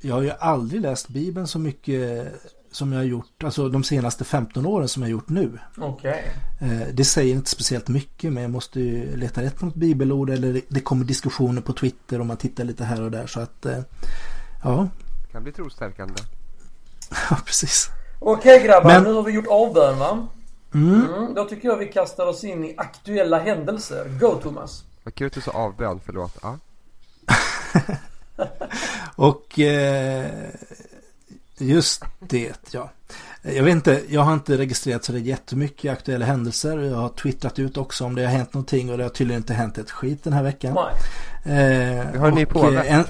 Jag 0.00 0.14
har 0.14 0.22
ju 0.22 0.30
aldrig 0.30 0.80
läst 0.80 1.08
Bibeln 1.08 1.46
så 1.46 1.58
mycket 1.58 2.32
som 2.70 2.92
jag 2.92 2.98
har 3.00 3.04
gjort, 3.04 3.44
alltså 3.44 3.68
de 3.68 3.84
senaste 3.84 4.24
15 4.24 4.66
åren 4.66 4.88
som 4.88 5.02
jag 5.02 5.06
har 5.08 5.12
gjort 5.12 5.28
nu. 5.28 5.58
Okej. 5.78 6.24
Eh, 6.60 6.88
Det 6.92 7.04
säger 7.04 7.34
inte 7.34 7.50
speciellt 7.50 7.88
mycket 7.88 8.32
men 8.32 8.42
jag 8.42 8.50
måste 8.52 8.80
ju 8.80 9.16
leta 9.16 9.42
rätt 9.42 9.56
på 9.58 9.66
något 9.66 9.74
bibelord 9.74 10.30
eller 10.30 10.60
det- 10.68 10.80
kommer 10.80 11.04
diskussioner 11.04 11.60
på 11.62 11.72
Twitter 11.72 12.20
och 12.20 12.26
man 12.26 12.36
tittar 12.36 12.64
lite 12.64 12.84
här 12.84 13.02
och 13.02 13.10
där 13.10 13.26
så 13.26 13.40
att 13.40 13.66
eh, 14.64 14.70
Ja, 14.70 14.88
Kan 15.32 15.42
bli 15.42 15.52
trostärkande. 15.52 16.14
ja 17.30 17.36
precis. 17.46 17.90
Okej 18.18 18.62
grabbar, 18.66 18.90
Men- 18.90 19.02
nu 19.02 19.12
har 19.12 19.22
vi 19.22 19.32
gjort 19.32 19.46
avbön 19.46 19.98
va? 19.98 20.26
Mm. 20.74 21.04
Mm, 21.14 21.34
då 21.34 21.44
tycker 21.44 21.68
jag 21.68 21.76
vi 21.76 21.86
kastar 21.86 22.26
oss 22.26 22.44
in 22.44 22.64
i 22.64 22.74
aktuella 22.76 23.38
händelser. 23.38 24.08
Go 24.20 24.34
Thomas! 24.42 24.84
Vad 25.04 25.14
kul 25.14 25.26
att 25.26 25.32
du 25.32 25.40
sa 25.40 25.50
avbön, 25.50 26.00
förlåt. 26.04 26.36
Ja. 26.42 26.58
Och 29.16 29.58
eh, 29.58 30.26
just 31.58 32.04
det, 32.20 32.52
ja. 32.70 32.90
Jag 33.42 33.64
vet 33.64 33.72
inte, 33.72 34.02
jag 34.08 34.20
har 34.20 34.32
inte 34.34 34.58
registrerat 34.58 35.04
så 35.04 35.12
det 35.12 35.18
är 35.18 35.22
jättemycket 35.22 35.92
aktuella 35.92 36.24
händelser. 36.26 36.78
Jag 36.78 36.96
har 36.96 37.08
twittrat 37.08 37.58
ut 37.58 37.76
också 37.76 38.04
om 38.04 38.14
det 38.14 38.22
har 38.24 38.30
hänt 38.32 38.54
någonting 38.54 38.90
och 38.90 38.98
det 38.98 39.04
har 39.04 39.10
tydligen 39.10 39.42
inte 39.42 39.54
hänt 39.54 39.78
ett 39.78 39.90
skit 39.90 40.24
den 40.24 40.32
här 40.32 40.42
veckan. 40.42 40.74
Nej. 41.44 41.98
Eh, 42.00 42.12
Vi 42.12 42.18
har 42.18 42.28
en 42.28 42.34
ny 42.34 42.44
och, 42.44 42.50
påve. 42.50 43.04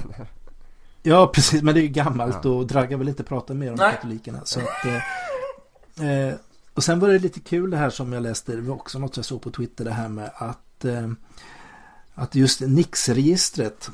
Ja, 1.03 1.27
precis, 1.33 1.61
men 1.61 1.73
det 1.73 1.79
är 1.79 1.83
ju 1.83 1.87
gammalt 1.87 2.37
Ja. 2.43 2.49
och 2.49 2.67
Dragga 2.67 2.97
vill 2.97 3.07
inte 3.09 3.23
prata 3.23 3.53
mer 3.53 3.69
om 3.69 3.75
Nej. 3.75 3.91
katolikerna. 3.95 4.39
Så 4.43 4.59
att, 4.59 4.85
eh, 4.85 6.09
eh, 6.09 6.33
och 6.73 6.83
sen 6.83 6.99
var 6.99 7.07
det 7.09 7.19
lite 7.19 7.39
kul 7.39 7.69
det 7.69 7.77
här 7.77 7.89
som 7.89 8.13
jag 8.13 8.23
läste, 8.23 8.55
det 8.55 8.61
var 8.61 8.75
också 8.75 8.99
något 8.99 9.17
jag 9.17 9.25
såg 9.25 9.41
på 9.41 9.51
Twitter, 9.51 9.85
det 9.85 9.91
här 9.91 10.09
med 10.09 10.31
att, 10.35 10.85
eh, 10.85 11.07
att 12.13 12.35
just 12.35 12.61
Nix-registret, 12.61 13.89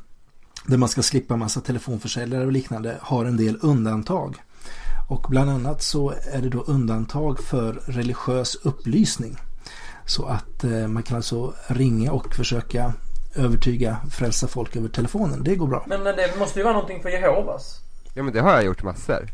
där 0.66 0.78
man 0.78 0.90
ska 0.90 1.04
slippa 1.04 1.36
massa 1.36 1.62
telefonförsäljare 1.62 2.46
och 2.46 2.52
liknande, 2.52 2.98
har 3.02 3.26
en 3.26 3.38
del 3.38 3.58
undantag. 3.62 4.36
Och 5.10 5.26
bland 5.30 5.50
annat 5.50 5.84
så 5.84 6.14
är 6.32 6.42
det 6.42 6.50
då 6.50 6.62
undantag 6.62 7.40
för 7.40 7.74
religiös 7.74 8.56
upplysning. 8.56 9.38
Så 10.06 10.26
att 10.26 10.64
eh, 10.64 10.88
man 10.88 11.04
kan 11.04 11.18
alltså 11.18 11.54
ringa 11.68 12.12
och 12.12 12.36
försöka 12.36 12.94
övertyga, 13.36 13.98
frälsa 14.12 14.48
folk 14.48 14.76
över 14.76 14.90
telefonen. 14.90 15.44
Det 15.44 15.56
går 15.56 15.68
bra. 15.68 15.84
Men, 15.88 16.04
det 16.04 16.40
måste 16.40 16.60
ju 16.60 16.64
vara 16.64 16.74
någonting 16.74 17.02
för 17.02 17.10
Jehovas. 17.10 17.80
ja, 18.14 18.24
men 18.24 18.34
det 18.34 18.40
har 18.42 18.52
jag 18.52 18.64
gjort 18.66 18.84
massor. 18.84 19.28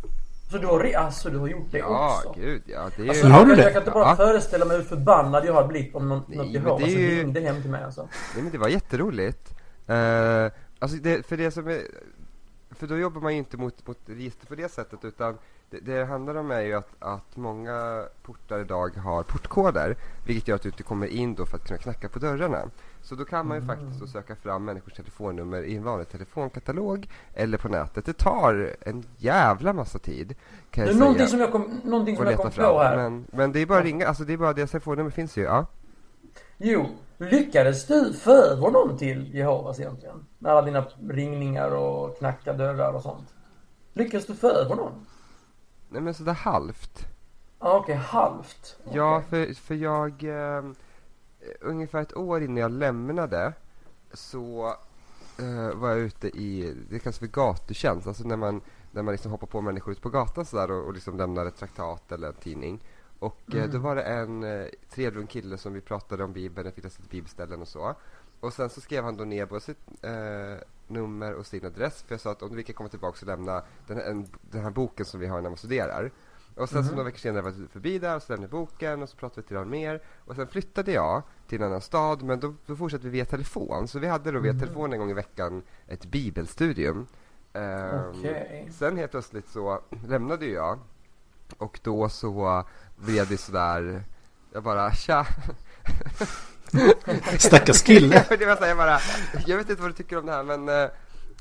Så 0.52 0.58
du 0.58 0.68
har, 0.68 0.94
alltså, 0.94 1.30
du 1.30 1.38
har 1.38 1.48
gjort 1.48 1.72
det 1.72 1.78
Ja, 1.78 2.22
också? 2.26 2.40
gud 2.40 2.62
ja. 2.66 2.90
Det 2.98 3.04
är 3.04 3.08
Alltså, 3.10 3.26
ju... 3.28 3.32
har 3.34 3.40
jag, 3.40 3.48
du 3.48 3.52
kan- 3.52 3.58
det? 3.58 3.64
jag 3.64 3.74
kan 3.74 3.82
inte 3.82 3.92
bara 3.92 4.10
Ja. 4.10 4.16
föreställa 4.16 4.66
mig 4.66 4.78
hur 4.78 4.84
förbannad 4.84 5.46
jag 5.46 5.54
har 5.54 5.68
blivit 5.68 5.96
om 5.96 6.10
något, 6.10 6.28
Nej, 6.28 6.38
något 6.38 6.46
men 6.46 6.54
Jehovas 6.54 6.84
det 6.84 6.94
är 6.96 7.00
ju- 7.00 7.20
ringde 7.24 7.40
hem 7.42 7.62
till 7.62 7.72
mig 7.72 7.84
alltså. 7.84 8.02
Nej 8.34 8.44
men 8.44 8.52
det 8.52 8.58
var 8.58 8.68
jätteroligt. 8.68 9.54
Uh, 9.90 9.96
alltså 10.80 10.98
det, 10.98 11.26
för 11.26 11.38
det 11.38 11.52
som 11.52 11.68
är, 11.68 11.82
för 12.72 12.88
då 12.88 12.98
jobbar 12.98 13.22
man 13.22 13.32
ju 13.34 13.38
inte 13.38 13.58
mot, 13.58 13.88
mot 13.88 13.98
register 14.06 14.48
på 14.48 14.56
det 14.56 14.72
sättet 14.72 15.06
utan 15.06 15.38
det, 15.70 15.80
det 15.80 16.06
handlar 16.06 16.36
om 16.36 16.52
är 16.52 16.62
ju 16.62 16.74
att, 16.74 16.90
att 17.00 17.36
många 17.38 18.04
portar 18.24 18.60
idag 18.60 18.96
har 18.98 19.24
portkoder 19.24 19.96
vilket 20.26 20.48
gör 20.48 20.56
att 20.56 20.62
du 20.62 20.70
inte 20.70 20.84
kommer 20.84 21.08
in 21.08 21.36
då 21.36 21.46
för 21.46 21.58
att 21.58 21.68
kunna 21.68 21.78
knacka 21.80 22.10
på 22.10 22.20
dörrarna. 22.20 22.62
Så 23.02 23.16
då 23.16 23.26
kan 23.26 23.48
man 23.48 23.60
ju 23.60 23.66
faktiskt 23.66 24.00
då 24.00 24.08
söka 24.08 24.36
fram 24.36 24.66
människors 24.66 24.94
telefonnummer 24.94 25.64
i 25.64 25.76
en 25.76 25.84
vanlig 25.84 26.10
telefonkatalog 26.10 27.10
eller 27.34 27.58
på 27.58 27.68
nätet. 27.70 28.06
Det 28.06 28.14
tar 28.14 28.76
en 28.82 29.04
jävla 29.18 29.74
massa 29.74 30.00
tid 30.00 30.36
kan 30.72 30.86
Det 30.86 30.92
är 30.92 30.96
någonting 30.96 31.28
som 31.28 31.40
jag 31.40 31.52
kom, 31.52 31.82
någonting 31.84 32.18
som 32.18 32.26
jag 32.26 32.38
kom 32.38 32.52
fram. 32.52 32.74
på 32.74 32.80
här. 32.80 32.98
Men, 32.98 33.26
men 33.32 33.52
det 33.52 33.60
är 33.60 33.66
bara 33.66 33.80
att 33.80 33.86
ringa, 33.86 34.08
alltså 34.08 34.24
det 34.24 34.34
är 34.34 34.38
bara 34.38 34.54
deras 34.54 34.72
telefonnummer 34.72 35.10
finns 35.12 35.38
ju, 35.38 35.42
ja. 35.42 35.66
Jo, 36.58 36.86
lyckades 37.18 37.88
du 37.88 38.14
få 38.14 38.32
över 38.32 38.72
någon 38.72 38.98
till 38.98 39.36
Jehovas 39.36 39.80
egentligen? 39.80 40.26
Med 40.40 40.52
alla 40.52 40.62
dina 40.62 40.86
ringningar 41.10 41.72
och 41.72 42.18
knacka 42.18 42.54
dörrar 42.54 42.94
och 42.94 43.02
sånt. 43.02 43.34
Lyckades 43.94 44.26
du 44.28 44.36
få 44.36 44.50
över 44.50 44.76
någon? 44.76 45.06
Nej 45.90 46.02
men 46.02 46.14
sådär 46.14 46.34
halvt. 46.34 47.06
Ja, 47.60 47.78
okej, 47.78 47.96
halvt. 47.96 48.78
Ja, 48.92 49.18
Okej. 49.18 49.54
för, 49.56 49.62
för 49.62 49.76
jag... 49.76 50.24
Eh, 50.24 50.64
ungefär 51.60 52.02
ett 52.02 52.18
år 52.18 52.44
innan 52.44 52.58
jag 52.58 52.72
lämnade 52.72 53.54
så 54.14 54.76
eh, 55.40 55.76
var 55.76 55.90
jag 55.90 56.00
ute 56.00 56.28
i, 56.28 56.78
det 56.90 57.00
kallas 57.00 57.20
för 57.20 57.28
gatutjänst, 57.28 58.08
alltså 58.08 58.24
när 58.24 58.38
man, 58.38 58.62
när 58.92 59.04
man 59.04 59.12
liksom 59.12 59.32
hoppar 59.32 59.48
på 59.48 59.62
människor 59.62 59.92
ute 59.92 60.02
på 60.02 60.10
gatan 60.10 60.46
sådär 60.46 60.72
och, 60.72 60.86
och 60.86 60.94
liksom 60.94 61.18
lämnar 61.18 61.46
ett 61.46 61.58
traktat 61.58 62.12
eller 62.12 62.28
en 62.28 62.34
tidning. 62.34 62.80
Och 63.20 63.56
eh, 63.56 63.70
då 63.70 63.80
var 63.80 63.96
det 63.96 64.02
en 64.02 64.44
eh, 64.44 64.68
trevlig 64.90 65.30
kille 65.30 65.58
som 65.58 65.74
vi 65.74 65.82
pratade 65.82 66.24
om 66.24 66.34
Bibeln, 66.34 66.66
jag 66.66 66.76
fick 66.76 66.84
läsa 66.84 67.00
lite 67.00 67.12
bibelställen 67.12 67.62
och 67.62 67.68
så. 67.68 67.96
Och 68.40 68.54
sen 68.54 68.70
så 68.70 68.82
skrev 68.82 69.04
han 69.04 69.18
då 69.18 69.24
ner 69.24 69.46
både 69.46 69.62
sitt 69.62 69.78
eh, 70.02 70.68
nummer 70.88 71.34
och 71.34 71.46
sin 71.46 71.66
adress. 71.66 72.04
För 72.04 72.14
jag 72.14 72.22
sa 72.22 72.32
att 72.32 72.42
om 72.42 72.56
vi 72.56 72.64
kan 72.64 72.76
komma 72.76 72.90
tillbaka 72.90 73.18
och 73.22 73.28
lämna 73.28 73.64
den 73.88 73.98
här, 73.98 74.04
en, 74.04 74.28
den 74.42 74.64
här 74.64 74.72
boken 74.72 75.06
som 75.06 75.20
vi 75.20 75.28
har 75.28 75.42
när 75.42 75.50
man 75.50 75.58
studerar. 75.58 76.12
Och 76.56 76.70
sen 76.70 76.78
mm. 76.78 76.90
så 76.90 76.96
några 76.96 77.06
veckor 77.06 77.20
senare 77.20 77.42
var 77.42 77.54
jag 77.60 77.70
förbi 77.70 78.00
där 78.00 78.16
och 78.16 78.24
så 78.24 78.34
lämnade 78.34 78.52
boken 78.52 79.02
och 79.02 79.10
så 79.10 79.18
pratade 79.18 79.42
vi 79.42 79.48
till 79.48 79.58
honom 79.58 79.72
mer. 79.72 80.02
Och 80.26 80.36
sen 80.36 80.48
flyttade 80.48 80.92
jag 80.92 81.24
till 81.48 81.62
en 81.62 81.68
annan 81.68 81.82
stad 81.82 82.24
men 82.24 82.40
då, 82.40 82.54
då 82.66 82.76
fortsatte 82.76 83.04
vi 83.04 83.10
via 83.10 83.26
telefon. 83.26 83.88
Så 83.88 84.00
vi 84.00 84.08
hade 84.08 84.32
då 84.32 84.40
via 84.40 84.52
mm. 84.52 84.62
telefon 84.62 84.94
en 84.94 85.00
gång 85.00 85.12
i 85.12 85.14
veckan 85.14 85.64
ett 85.88 86.06
bibelstudium. 86.06 87.08
Um, 87.54 88.20
okay. 88.20 88.72
Sen 88.72 88.98
helt 88.98 89.12
plötsligt 89.12 89.50
så 89.50 89.82
lämnade 90.08 90.46
jag 90.46 90.80
och 91.58 91.80
då 91.84 92.10
så 92.10 92.64
blev 92.96 93.28
det 93.28 93.38
sådär, 93.38 94.04
jag 94.54 94.64
bara 94.64 94.94
tja. 94.94 95.28
Stackars 97.40 97.82
kille. 97.82 98.26
det 98.30 98.46
var 98.46 98.56
så 98.56 98.66
jag, 98.66 98.78
bara, 98.78 99.00
jag 99.46 99.58
vet 99.58 99.70
inte 99.70 99.82
vad 99.82 99.92
du 99.92 99.96
tycker 99.96 100.18
om 100.18 100.26
det 100.26 100.32
här 100.32 100.44
men, 100.44 100.70
uh, 100.70 100.90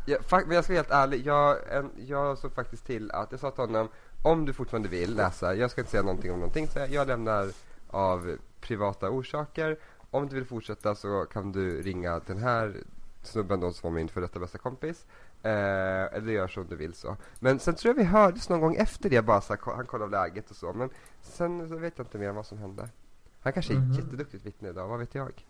jag, 0.05 0.47
men 0.47 0.55
jag 0.55 0.64
ska 0.64 0.73
vara 0.73 0.83
helt 0.83 0.90
ärlig, 0.90 1.26
jag, 1.26 1.57
en, 1.73 1.90
jag 1.97 2.38
såg 2.38 2.55
faktiskt 2.55 2.87
till 2.87 3.11
att 3.11 3.31
jag 3.31 3.40
sa 3.40 3.50
till 3.50 3.61
honom 3.61 3.88
om 4.22 4.44
du 4.44 4.52
fortfarande 4.52 4.88
vill 4.88 5.16
läsa, 5.16 5.54
jag 5.54 5.70
ska 5.70 5.80
inte 5.80 5.90
säga 5.90 6.02
någonting 6.02 6.32
om 6.32 6.38
någonting 6.38 6.68
så 6.68 6.86
jag, 6.90 7.08
lämnar 7.08 7.48
av 7.90 8.36
privata 8.60 9.10
orsaker. 9.10 9.78
Om 10.10 10.28
du 10.28 10.34
vill 10.34 10.44
fortsätta 10.44 10.94
så 10.94 11.24
kan 11.24 11.52
du 11.52 11.82
ringa 11.82 12.20
den 12.26 12.38
här 12.38 12.76
snubben 13.22 13.60
då 13.60 13.72
som 13.72 13.90
var 13.90 13.94
min 13.94 14.08
för 14.08 14.20
detta 14.20 14.38
bästa 14.38 14.58
kompis. 14.58 15.06
Eh, 15.42 16.14
eller 16.14 16.32
gör 16.32 16.48
som 16.48 16.66
du 16.66 16.76
vill 16.76 16.94
så. 16.94 17.16
Men 17.38 17.58
sen 17.58 17.74
tror 17.74 17.94
jag 17.94 18.04
vi 18.04 18.04
hördes 18.04 18.48
någon 18.48 18.60
gång 18.60 18.74
efter 18.74 19.10
det 19.10 19.22
bara 19.22 19.40
så 19.40 19.52
här, 19.52 19.74
han 19.74 19.86
kollade 19.86 20.10
läget 20.10 20.50
och 20.50 20.56
så. 20.56 20.72
Men 20.72 20.90
sen 21.22 21.68
så 21.68 21.76
vet 21.76 21.98
jag 21.98 22.06
inte 22.06 22.18
mer 22.18 22.32
vad 22.32 22.46
som 22.46 22.58
hände. 22.58 22.88
Han 23.40 23.52
kanske 23.52 23.72
är 23.72 23.76
mm 23.76 23.92
-hmm. 23.92 23.96
jätteduktigt 23.96 24.46
vittne 24.46 24.68
idag, 24.68 24.88
vad 24.88 24.98
vet 24.98 25.14
jag? 25.14 25.44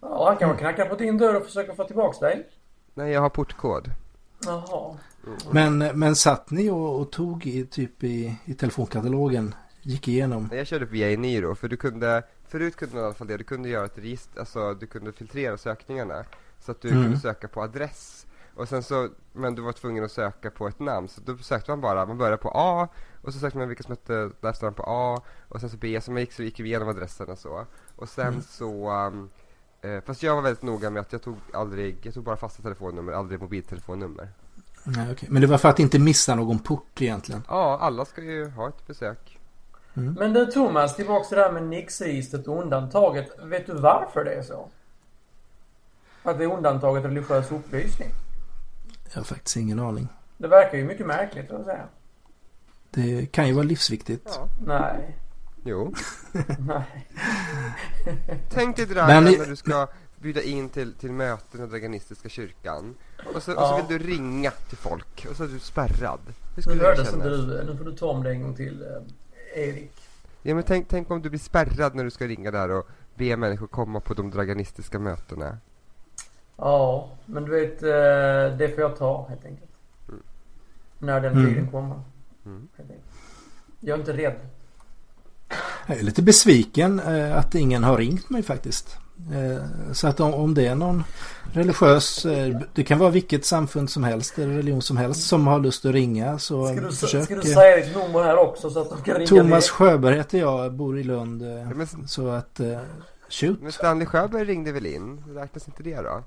Ja, 0.00 0.28
han 0.28 0.36
kan 0.36 0.48
väl 0.48 0.58
knacka 0.58 0.86
på 0.86 0.94
din 0.94 1.18
dörr 1.18 1.34
och 1.34 1.44
försöka 1.44 1.74
få 1.74 1.84
tillbaka 1.84 2.26
dig. 2.26 2.48
Nej, 2.94 3.12
jag 3.12 3.20
har 3.20 3.30
portkod. 3.30 3.90
Jaha. 4.46 4.96
Men, 5.50 5.78
men 5.78 6.16
satt 6.16 6.50
ni 6.50 6.70
och, 6.70 7.00
och 7.00 7.12
tog 7.12 7.46
i, 7.46 7.66
typ 7.66 8.04
i, 8.04 8.38
i 8.44 8.54
telefonkatalogen? 8.54 9.54
Gick 9.82 10.08
igenom? 10.08 10.48
Jag 10.52 10.66
körde 10.66 10.84
via 10.84 11.10
Eniro 11.12 11.54
för 11.54 11.68
du 11.68 11.76
kunde 11.76 12.22
Förut 12.48 12.76
kunde 12.76 12.94
man 12.94 13.02
i 13.02 13.06
alla 13.06 13.14
fall 13.14 13.26
det, 13.26 13.36
du 13.36 13.44
kunde 13.44 13.68
göra 13.68 13.84
ett 13.84 13.98
register, 13.98 14.40
alltså 14.40 14.74
du 14.74 14.86
kunde 14.86 15.12
filtrera 15.12 15.58
sökningarna 15.58 16.24
Så 16.60 16.72
att 16.72 16.80
du 16.80 16.88
mm. 16.88 17.02
kunde 17.02 17.18
söka 17.18 17.48
på 17.48 17.62
adress 17.62 18.26
och 18.54 18.68
sen 18.68 18.82
så, 18.82 19.08
men 19.32 19.54
du 19.54 19.62
var 19.62 19.72
tvungen 19.72 20.04
att 20.04 20.12
söka 20.12 20.50
på 20.50 20.68
ett 20.68 20.78
namn 20.78 21.08
så 21.08 21.20
då 21.20 21.36
sökte 21.36 21.70
man 21.70 21.80
bara, 21.80 22.06
man 22.06 22.18
började 22.18 22.36
på 22.36 22.52
A 22.54 22.88
och 23.22 23.32
så 23.32 23.38
sökte 23.38 23.58
man 23.58 23.68
vilka 23.68 23.82
som 23.82 23.92
hette 23.92 24.30
läste 24.40 24.70
på 24.70 24.82
A 24.86 25.22
och 25.48 25.60
sen 25.60 25.70
så 25.70 25.76
B, 25.76 26.00
så 26.00 26.10
man 26.12 26.20
gick, 26.20 26.32
så 26.32 26.42
gick 26.42 26.60
vi 26.60 26.68
igenom 26.68 26.88
adresserna 26.88 27.36
så 27.36 27.66
och 27.96 28.08
sen 28.08 28.26
mm. 28.26 28.42
så 28.42 28.90
um, 28.90 29.30
eh, 29.80 30.00
fast 30.00 30.22
jag 30.22 30.34
var 30.34 30.42
väldigt 30.42 30.62
noga 30.62 30.90
med 30.90 31.00
att 31.00 31.12
jag 31.12 31.22
tog 31.22 31.36
aldrig, 31.52 31.98
jag 32.02 32.14
tog 32.14 32.24
bara 32.24 32.36
fasta 32.36 32.62
telefonnummer, 32.62 33.12
aldrig 33.12 33.40
mobiltelefonnummer 33.40 34.28
Nej, 34.84 35.12
okay. 35.12 35.28
Men 35.32 35.42
det 35.42 35.48
var 35.48 35.58
för 35.58 35.68
att 35.68 35.78
inte 35.78 35.98
missa 35.98 36.34
någon 36.34 36.58
port 36.58 37.02
egentligen? 37.02 37.42
Ja, 37.48 37.78
alla 37.80 38.04
ska 38.04 38.22
ju 38.22 38.50
ha 38.50 38.68
ett 38.68 38.86
besök 38.86 39.38
mm. 39.94 40.14
Men 40.14 40.32
du 40.32 40.46
Thomas, 40.46 40.96
tillbaks 40.96 41.28
till 41.28 41.36
det 41.38 41.44
här 41.44 41.52
med 41.52 41.62
NIX-registret 41.62 42.48
och 42.48 42.62
undantaget. 42.62 43.30
Vet 43.42 43.66
du 43.66 43.74
varför 43.74 44.24
det 44.24 44.34
är 44.34 44.42
så? 44.42 44.68
Att 46.22 46.38
det 46.38 46.44
är 46.44 46.52
undantaget 46.52 47.04
religiös 47.04 47.52
upplysning? 47.52 48.08
Jag 49.08 49.20
har 49.20 49.24
faktiskt 49.24 49.56
ingen 49.56 49.80
aning. 49.80 50.08
Det 50.38 50.48
verkar 50.48 50.78
ju 50.78 50.84
mycket 50.84 51.06
märkligt 51.06 51.50
att 51.50 51.64
säga. 51.64 51.84
Det 52.90 53.26
kan 53.26 53.46
ju 53.46 53.52
vara 53.52 53.64
livsviktigt. 53.64 54.32
Ja. 54.36 54.48
Nej. 54.66 55.16
Jo. 55.64 55.94
Nej. 56.58 57.06
Tänk 58.50 58.76
dig 58.76 58.86
det 58.86 58.94
där 58.94 59.20
när 59.20 59.46
du 59.46 59.56
ska 59.56 59.88
bjuda 60.20 60.42
in 60.42 60.68
till, 60.68 60.94
till 60.94 61.12
möten 61.12 61.64
i 61.64 61.66
Draganistiska 61.66 62.28
kyrkan. 62.28 62.94
Och 63.34 63.42
så, 63.42 63.50
ja. 63.50 63.62
och 63.62 63.80
så 63.80 63.86
vill 63.86 63.98
du 63.98 64.06
ringa 64.06 64.50
till 64.50 64.78
folk 64.78 65.26
och 65.30 65.36
så 65.36 65.44
är 65.44 65.48
du 65.48 65.58
spärrad. 65.58 66.20
Hur 66.54 66.62
skulle 66.62 66.90
det 66.90 66.96
kännas? 66.96 67.24
Du, 67.24 67.64
nu 67.64 67.76
får 67.76 67.84
du 67.84 67.92
ta 67.92 68.06
om 68.06 68.22
det 68.22 68.30
en 68.30 68.42
gång 68.42 68.54
till, 68.54 68.82
eh, 68.82 69.62
Erik. 69.62 69.92
Ja 70.42 70.54
men 70.54 70.64
tänk, 70.64 70.88
tänk 70.88 71.10
om 71.10 71.22
du 71.22 71.28
blir 71.28 71.40
spärrad 71.40 71.94
när 71.94 72.04
du 72.04 72.10
ska 72.10 72.26
ringa 72.26 72.50
där 72.50 72.70
och 72.70 72.86
be 73.14 73.36
människor 73.36 73.66
komma 73.66 74.00
på 74.00 74.14
de 74.14 74.30
draganistiska 74.30 74.98
mötena. 74.98 75.58
Ja, 76.56 77.10
men 77.26 77.44
du 77.44 77.50
vet, 77.50 77.82
eh, 77.82 78.58
det 78.58 78.74
får 78.74 78.80
jag 78.80 78.96
ta 78.96 79.26
helt 79.28 79.44
enkelt. 79.44 79.70
Mm. 80.08 80.22
När 80.98 81.20
den 81.20 81.34
tiden 81.34 81.58
mm. 81.58 81.70
kommer. 81.70 82.00
Mm. 82.44 82.68
Jag 83.80 83.94
är 83.94 84.00
inte 84.00 84.12
rädd. 84.12 84.36
Jag 85.86 85.98
är 85.98 86.02
lite 86.02 86.22
besviken 86.22 87.00
eh, 87.00 87.36
att 87.36 87.54
ingen 87.54 87.84
har 87.84 87.96
ringt 87.96 88.30
mig 88.30 88.42
faktiskt. 88.42 88.99
Eh, 89.32 89.92
så 89.92 90.06
att 90.08 90.20
om, 90.20 90.54
det 90.54 90.66
är 90.66 90.74
någon 90.74 91.04
religiös, 91.52 92.26
det 92.74 92.84
kan 92.84 92.98
vara 92.98 93.10
vilket 93.10 93.44
samfund 93.44 93.90
som 93.90 94.04
helst 94.04 94.38
eller 94.38 94.54
religion 94.54 94.82
som 94.82 94.96
helst 94.96 95.28
som 95.28 95.46
har 95.46 95.60
lust 95.60 95.84
att 95.84 95.92
ringa 95.92 96.38
så 96.38 96.66
ska 96.66 96.80
du, 96.80 96.92
försök. 96.92 97.24
Ska 97.24 97.34
du 97.34 97.42
säga 97.42 97.76
ditt 97.76 97.96
nummer 97.96 98.22
här 98.22 98.36
också 98.38 98.70
så 98.70 98.80
att 98.80 98.90
de 98.90 99.02
kan 99.02 99.14
ringa 99.14 99.26
Thomas 99.26 99.64
dig? 99.64 99.70
Sjöberg 99.70 100.16
heter 100.16 100.38
jag, 100.38 100.72
bor 100.72 100.98
i 100.98 101.02
Lund. 101.02 101.42
Så 102.06 102.28
att, 102.28 102.60
shoot. 103.28 103.62
Men 103.62 103.72
Stanley 103.72 104.06
Sjöberg 104.06 104.44
ringde 104.44 104.72
väl 104.72 104.86
in? 104.86 105.24
Räknas 105.34 105.68
inte 105.68 105.82
det 105.82 105.96
då? 105.96 106.22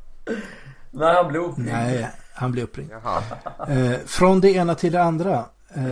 Nej, 0.91 1.15
han 1.15 1.27
blev 1.27 1.41
uppringd. 1.41 1.69
Nej, 1.71 2.09
han 2.33 2.51
blev 2.51 2.63
uppringd. 2.63 2.91
Eh, 3.67 3.93
från 4.05 4.41
det 4.41 4.51
ena 4.51 4.75
till 4.75 4.91
det 4.91 5.03
andra. 5.03 5.45
Eh, 5.75 5.83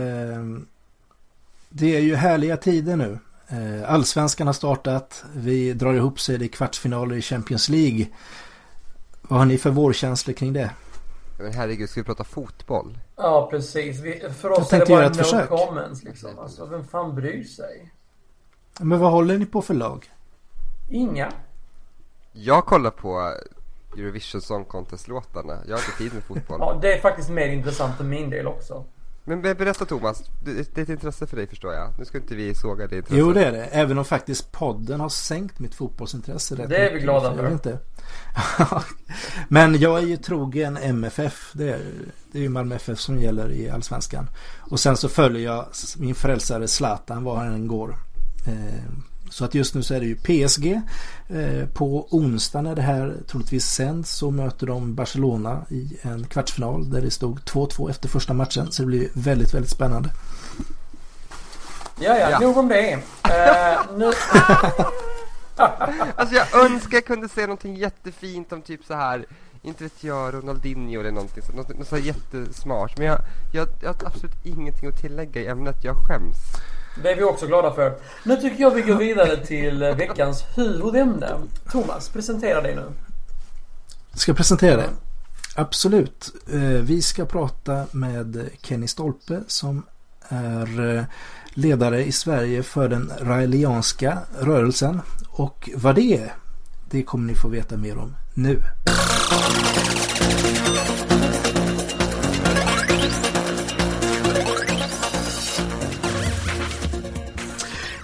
det 1.68 1.96
är 1.96 2.00
ju 2.00 2.14
härliga 2.14 2.56
tider 2.56 2.96
nu. 2.96 3.18
Eh, 3.48 3.92
Allsvenskan 3.92 4.46
har 4.46 4.54
startat. 4.54 5.24
Vi 5.34 5.72
drar 5.72 5.94
ihop 5.94 6.20
sig 6.20 6.44
i 6.44 6.48
kvartsfinaler 6.48 7.16
i 7.16 7.22
Champions 7.22 7.68
League. 7.68 8.06
Vad 9.22 9.38
har 9.38 9.46
ni 9.46 9.58
för 9.58 9.70
vårkänslor 9.70 10.34
kring 10.34 10.52
det? 10.52 10.70
Men 11.38 11.52
herregud, 11.52 11.90
ska 11.90 12.00
vi 12.00 12.04
prata 12.04 12.24
fotboll? 12.24 12.98
Ja, 13.16 13.48
precis. 13.50 14.00
Vi, 14.00 14.20
för 14.40 14.50
oss 14.50 14.72
är 14.72 14.78
det 14.78 14.86
bara 14.86 15.08
no 15.08 15.14
försök. 15.14 15.48
comments 15.48 16.02
liksom. 16.02 16.38
Alltså, 16.38 16.66
vem 16.66 16.84
fan 16.84 17.14
bryr 17.14 17.44
sig? 17.44 17.92
Men 18.80 18.98
vad 18.98 19.10
håller 19.10 19.38
ni 19.38 19.46
på 19.46 19.62
för 19.62 19.74
lag? 19.74 20.10
Inga. 20.90 21.32
Jag 22.32 22.66
kollar 22.66 22.90
på 22.90 23.34
Eurovision 23.96 24.40
Song 24.40 24.64
Contest-låtarna. 24.64 25.58
Jag 25.66 25.76
har 25.76 25.82
inte 25.82 25.98
tid 25.98 26.14
med 26.14 26.22
fotboll. 26.24 26.58
ja, 26.60 26.78
det 26.82 26.92
är 26.92 27.00
faktiskt 27.00 27.30
mer 27.30 27.48
intressant 27.48 27.96
för 27.96 28.04
min 28.04 28.30
del 28.30 28.46
också. 28.46 28.84
Men 29.24 29.42
berätta 29.42 29.84
Thomas, 29.84 30.22
det 30.44 30.78
är 30.78 30.82
ett 30.82 30.88
intresse 30.88 31.26
för 31.26 31.36
dig 31.36 31.46
förstår 31.46 31.74
jag. 31.74 31.92
Nu 31.98 32.04
ska 32.04 32.18
inte 32.18 32.34
vi 32.34 32.54
såga 32.54 32.86
det 32.86 32.96
intresset. 32.96 33.18
Jo 33.18 33.32
det 33.32 33.44
är 33.44 33.52
det, 33.52 33.64
även 33.64 33.98
om 33.98 34.04
faktiskt 34.04 34.52
podden 34.52 35.00
har 35.00 35.08
sänkt 35.08 35.58
mitt 35.58 35.74
fotbollsintresse 35.74 36.54
rätt 36.54 36.68
Det 36.68 36.88
är 36.88 36.94
vi 36.94 37.00
glada 37.00 37.34
för. 37.34 37.50
Inte. 37.50 37.78
Men 39.48 39.78
jag 39.78 39.98
är 39.98 40.06
ju 40.06 40.16
trogen 40.16 40.76
MFF. 40.76 41.50
Det 41.54 41.72
är, 41.72 41.80
det 42.32 42.38
är 42.38 42.42
ju 42.42 42.48
Malmö 42.48 42.74
FF 42.74 43.00
som 43.00 43.18
gäller 43.18 43.52
i 43.52 43.70
Allsvenskan. 43.70 44.30
Och 44.58 44.80
sen 44.80 44.96
så 44.96 45.08
följer 45.08 45.44
jag 45.44 45.66
min 45.96 46.14
frälsare 46.14 46.68
Zlatan 46.68 47.24
var 47.24 47.36
han 47.36 47.54
än 47.54 47.68
går. 47.68 47.96
Så 49.32 49.44
att 49.44 49.54
just 49.54 49.74
nu 49.74 49.82
så 49.82 49.94
är 49.94 50.00
det 50.00 50.06
ju 50.06 50.16
PSG. 50.16 50.80
Eh, 51.28 51.68
på 51.74 52.06
onsdag 52.10 52.62
när 52.62 52.74
det 52.74 52.82
här 52.82 53.16
troligtvis 53.26 53.64
sänds 53.64 54.10
så 54.10 54.30
möter 54.30 54.66
de 54.66 54.94
Barcelona 54.94 55.64
i 55.68 55.98
en 56.02 56.26
kvartsfinal 56.26 56.90
där 56.90 57.00
det 57.00 57.10
stod 57.10 57.40
2-2 57.40 57.90
efter 57.90 58.08
första 58.08 58.34
matchen. 58.34 58.72
Så 58.72 58.82
det 58.82 58.86
blir 58.86 59.08
väldigt, 59.12 59.54
väldigt 59.54 59.70
spännande. 59.70 60.10
Ja, 62.00 62.16
ja, 62.18 62.38
nog 62.38 62.56
om 62.56 62.68
det. 62.68 62.94
Uh, 62.94 63.00
nu... 63.96 64.04
alltså 66.16 66.36
jag 66.36 66.64
önskar 66.64 66.96
jag 66.96 67.04
kunde 67.04 67.28
säga 67.28 67.46
någonting 67.46 67.76
jättefint 67.76 68.52
om 68.52 68.62
typ 68.62 68.84
så 68.84 68.94
här 68.94 69.26
inte 69.62 69.84
vet 69.84 70.04
jag, 70.04 70.34
Ronaldinho 70.34 71.00
eller 71.00 71.10
någonting, 71.10 71.42
något, 71.54 71.78
något 71.78 71.88
så 71.88 71.96
jättesmart. 71.96 72.98
Men 72.98 73.06
jag, 73.06 73.18
jag, 73.52 73.68
jag 73.82 73.88
har 73.88 74.06
absolut 74.06 74.44
ingenting 74.44 74.88
att 74.88 75.00
tillägga 75.00 75.40
i 75.40 75.46
ämnet, 75.46 75.84
jag 75.84 75.96
skäms. 75.96 76.36
Det 77.02 77.10
är 77.10 77.16
vi 77.16 77.22
också 77.22 77.46
glada 77.46 77.74
för. 77.74 77.94
Nu 78.24 78.36
tycker 78.36 78.60
jag 78.60 78.70
vi 78.70 78.82
går 78.82 78.96
vidare 78.96 79.36
till 79.36 79.82
eh, 79.82 79.96
veckans 79.96 80.44
huvudämne. 80.56 81.28
Thomas, 81.70 82.08
presentera 82.08 82.60
dig 82.60 82.74
nu. 82.74 82.84
Ska 84.14 84.30
jag 84.30 84.36
presentera 84.36 84.76
dig? 84.76 84.88
Absolut. 85.54 86.34
Eh, 86.52 86.60
vi 86.60 87.02
ska 87.02 87.24
prata 87.24 87.86
med 87.90 88.48
Kenny 88.62 88.86
Stolpe 88.86 89.40
som 89.46 89.82
är 90.28 90.96
eh, 90.96 91.04
ledare 91.54 92.04
i 92.04 92.12
Sverige 92.12 92.62
för 92.62 92.88
den 92.88 93.12
raelianska 93.20 94.18
rörelsen. 94.40 95.00
Och 95.28 95.70
vad 95.74 95.94
det 95.94 96.16
är, 96.16 96.32
det 96.90 97.02
kommer 97.02 97.26
ni 97.26 97.34
få 97.34 97.48
veta 97.48 97.76
mer 97.76 97.98
om 97.98 98.16
nu. 98.34 98.62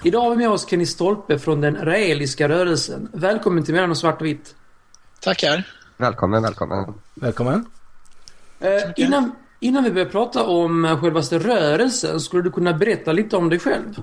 Idag 0.03 0.21
har 0.21 0.29
vi 0.29 0.35
med 0.35 0.49
oss 0.49 0.69
Kenny 0.69 0.85
Stolpe 0.85 1.39
från 1.39 1.61
den 1.61 1.85
raeliska 1.85 2.49
rörelsen. 2.49 3.09
Välkommen 3.13 3.63
till 3.63 3.73
Mellan 3.73 3.95
svart 3.95 4.21
och 4.21 4.27
vitt. 4.27 4.55
Tackar. 5.19 5.63
Välkommen, 5.97 6.43
välkommen. 6.43 6.93
Välkommen. 7.13 7.65
Eh, 8.59 8.69
innan, 8.95 9.31
innan 9.59 9.83
vi 9.83 9.91
börjar 9.91 10.09
prata 10.09 10.43
om 10.43 10.97
självaste 11.01 11.39
rörelsen, 11.39 12.19
skulle 12.19 12.43
du 12.43 12.51
kunna 12.51 12.73
berätta 12.73 13.11
lite 13.11 13.37
om 13.37 13.49
dig 13.49 13.59
själv? 13.59 13.95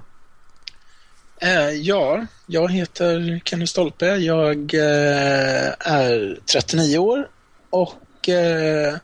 Eh, 1.40 1.70
ja, 1.70 2.26
jag 2.46 2.72
heter 2.72 3.40
Kenny 3.44 3.66
Stolpe. 3.66 4.06
Jag 4.06 4.74
eh, 4.74 5.72
är 5.78 6.40
39 6.52 6.98
år 6.98 7.28
och 7.70 7.94
och 8.26 8.28
eh, 8.28 8.96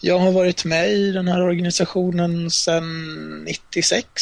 jag 0.00 0.18
har 0.18 0.32
varit 0.32 0.64
med 0.64 0.92
i 0.92 1.12
den 1.12 1.28
här 1.28 1.42
organisationen 1.42 2.50
sedan 2.50 3.44
96, 3.44 4.12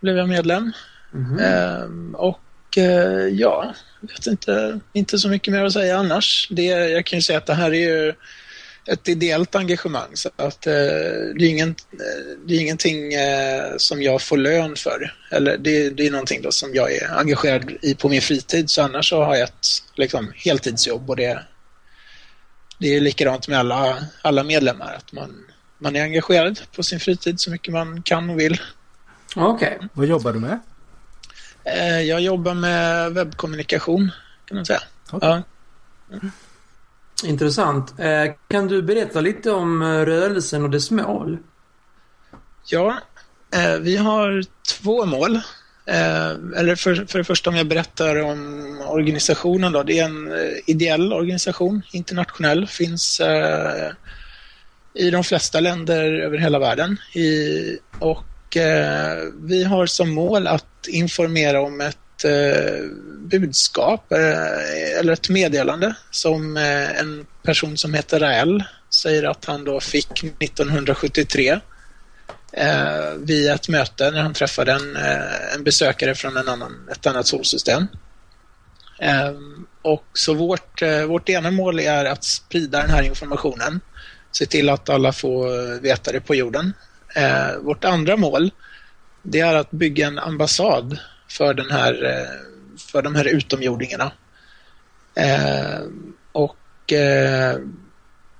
blev 0.00 0.16
jag 0.16 0.28
medlem. 0.28 0.72
Mhm. 1.12 1.38
Ehm, 1.38 2.14
och 2.14 2.78
eh, 2.78 3.28
ja, 3.28 3.74
vet 4.00 4.26
inte, 4.26 4.80
inte 4.92 5.18
så 5.18 5.28
mycket 5.28 5.52
mer 5.52 5.64
att 5.64 5.72
säga 5.72 5.96
annars. 5.98 6.48
Det, 6.50 6.64
jag 6.64 7.06
kan 7.06 7.18
ju 7.18 7.22
säga 7.22 7.38
att 7.38 7.46
det 7.46 7.54
här 7.54 7.70
är 7.74 8.06
ju 8.06 8.14
ett 8.86 9.08
ideellt 9.08 9.54
engagemang 9.54 10.10
så 10.14 10.30
att 10.36 10.66
eh, 10.66 10.72
det, 11.36 11.44
är 11.44 11.48
ingen, 11.48 11.68
eh, 11.68 12.38
det 12.46 12.54
är 12.54 12.60
ingenting 12.60 13.14
eh, 13.14 13.76
som 13.76 14.02
jag 14.02 14.22
får 14.22 14.36
lön 14.36 14.76
för. 14.76 15.14
Eller 15.30 15.58
det, 15.58 15.90
det 15.90 16.06
är 16.06 16.10
någonting 16.10 16.42
då 16.42 16.52
som 16.52 16.74
jag 16.74 16.92
är 16.92 17.18
engagerad 17.18 17.70
i 17.82 17.94
på 17.94 18.08
min 18.08 18.22
fritid 18.22 18.70
så 18.70 18.82
annars 18.82 19.08
så 19.08 19.22
har 19.22 19.34
jag 19.34 19.44
ett 19.44 19.66
liksom, 19.94 20.32
heltidsjobb 20.34 21.10
och 21.10 21.16
det, 21.16 21.42
det 22.78 22.96
är 22.96 23.00
likadant 23.00 23.48
med 23.48 23.58
alla, 23.58 24.04
alla 24.22 24.42
medlemmar 24.44 24.94
att 24.94 25.12
man, 25.12 25.44
man 25.78 25.96
är 25.96 26.02
engagerad 26.02 26.60
på 26.76 26.82
sin 26.82 27.00
fritid 27.00 27.40
så 27.40 27.50
mycket 27.50 27.72
man 27.72 28.02
kan 28.02 28.30
och 28.30 28.40
vill. 28.40 28.60
Okej. 29.36 29.78
Vad 29.92 30.06
jobbar 30.06 30.32
du 30.32 30.40
med? 30.40 30.60
Eh, 31.64 32.00
jag 32.00 32.20
jobbar 32.20 32.54
med 32.54 33.12
webbkommunikation 33.12 34.10
kan 34.44 34.56
man 34.56 34.66
säga. 34.66 34.82
Okej. 35.10 35.42
Ja. 36.10 36.18
Intressant. 37.24 37.94
Eh, 37.98 38.32
kan 38.48 38.68
du 38.68 38.82
berätta 38.82 39.20
lite 39.20 39.50
om 39.50 39.82
eh, 39.82 39.86
rörelsen 39.86 40.62
och 40.62 40.70
dess 40.70 40.90
mål? 40.90 41.38
Ja, 42.66 42.98
vi 43.80 43.96
har 43.96 44.44
två 44.68 45.04
mål. 45.04 45.40
Eller 46.56 46.76
för, 46.76 46.94
för 47.08 47.18
det 47.18 47.24
första 47.24 47.50
om 47.50 47.56
jag 47.56 47.66
berättar 47.66 48.22
om 48.22 48.80
organisationen 48.86 49.72
då. 49.72 49.82
Det 49.82 49.98
är 49.98 50.04
en 50.04 50.32
ideell 50.66 51.12
organisation, 51.12 51.82
internationell, 51.92 52.66
finns 52.66 53.20
i 54.94 55.10
de 55.10 55.24
flesta 55.24 55.60
länder 55.60 56.12
över 56.12 56.38
hela 56.38 56.58
världen. 56.58 56.96
I, 57.14 57.78
och 57.98 58.24
eh, 58.56 59.16
vi 59.34 59.64
har 59.64 59.86
som 59.86 60.10
mål 60.10 60.46
att 60.46 60.86
informera 60.88 61.60
om 61.60 61.80
ett 61.80 62.24
eh, 62.24 62.84
budskap 63.18 64.12
eh, 64.12 64.98
eller 64.98 65.12
ett 65.12 65.28
meddelande 65.28 65.94
som 66.10 66.56
eh, 66.56 67.00
en 67.00 67.26
person 67.42 67.76
som 67.76 67.94
heter 67.94 68.20
Rael 68.20 68.64
säger 68.90 69.24
att 69.24 69.44
han 69.44 69.64
då 69.64 69.80
fick 69.80 70.24
1973 70.24 71.60
eh, 72.52 73.12
vid 73.18 73.50
ett 73.50 73.68
möte 73.68 74.10
när 74.10 74.22
han 74.22 74.34
träffade 74.34 74.72
en, 74.72 74.96
eh, 74.96 75.54
en 75.54 75.64
besökare 75.64 76.14
från 76.14 76.36
en 76.36 76.48
annan, 76.48 76.88
ett 76.92 77.06
annat 77.06 77.26
solsystem. 77.26 77.86
Eh, 78.98 79.32
och 79.82 80.04
så 80.12 80.34
vårt, 80.34 80.82
eh, 80.82 81.04
vårt 81.04 81.28
ena 81.28 81.50
mål 81.50 81.80
är 81.80 82.04
att 82.04 82.24
sprida 82.24 82.80
den 82.80 82.90
här 82.90 83.02
informationen. 83.02 83.80
Se 84.32 84.46
till 84.46 84.68
att 84.68 84.88
alla 84.88 85.12
får 85.12 85.46
eh, 85.46 85.80
veta 85.80 86.12
det 86.12 86.20
på 86.20 86.34
jorden. 86.34 86.72
Eh, 87.14 87.56
vårt 87.62 87.84
andra 87.84 88.16
mål 88.16 88.50
det 89.22 89.40
är 89.40 89.54
att 89.54 89.70
bygga 89.70 90.06
en 90.06 90.18
ambassad 90.18 90.98
för, 91.28 91.54
den 91.54 91.70
här, 91.70 92.04
eh, 92.04 92.80
för 92.92 93.02
de 93.02 93.14
här 93.14 93.24
utomjordingarna. 93.24 94.12
Eh, 95.14 95.80
och 96.32 96.92
eh, 96.92 97.58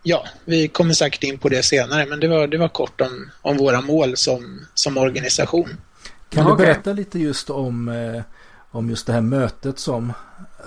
ja, 0.03 0.27
vi 0.45 0.69
kommer 0.69 0.95
säkert 0.95 1.23
in 1.23 1.39
på 1.39 1.49
det 1.49 1.63
senare, 1.63 2.07
men 2.07 2.21
det 2.21 2.29
var, 2.29 2.47
det 2.47 2.59
var 2.59 2.69
kort 2.69 3.01
om, 3.01 3.31
om 3.43 3.57
våra 3.57 3.81
mål 3.81 4.17
som, 4.17 4.67
som 4.75 4.97
organisation. 4.97 5.69
Kan 6.29 6.47
du 6.47 6.57
berätta 6.57 6.93
lite 6.93 7.19
just 7.19 7.51
om, 7.51 7.89
eh, 7.89 8.23
om 8.71 8.91
just 8.91 9.07
det 9.07 9.13
här 9.13 9.21
mötet 9.21 9.79
som 9.79 10.13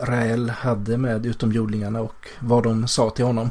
Rael 0.01 0.49
hade 0.49 0.97
med 0.97 1.25
utomjordingarna 1.25 2.01
och 2.01 2.27
vad 2.39 2.63
de 2.63 2.87
sa 2.87 3.09
till 3.09 3.25
honom? 3.25 3.49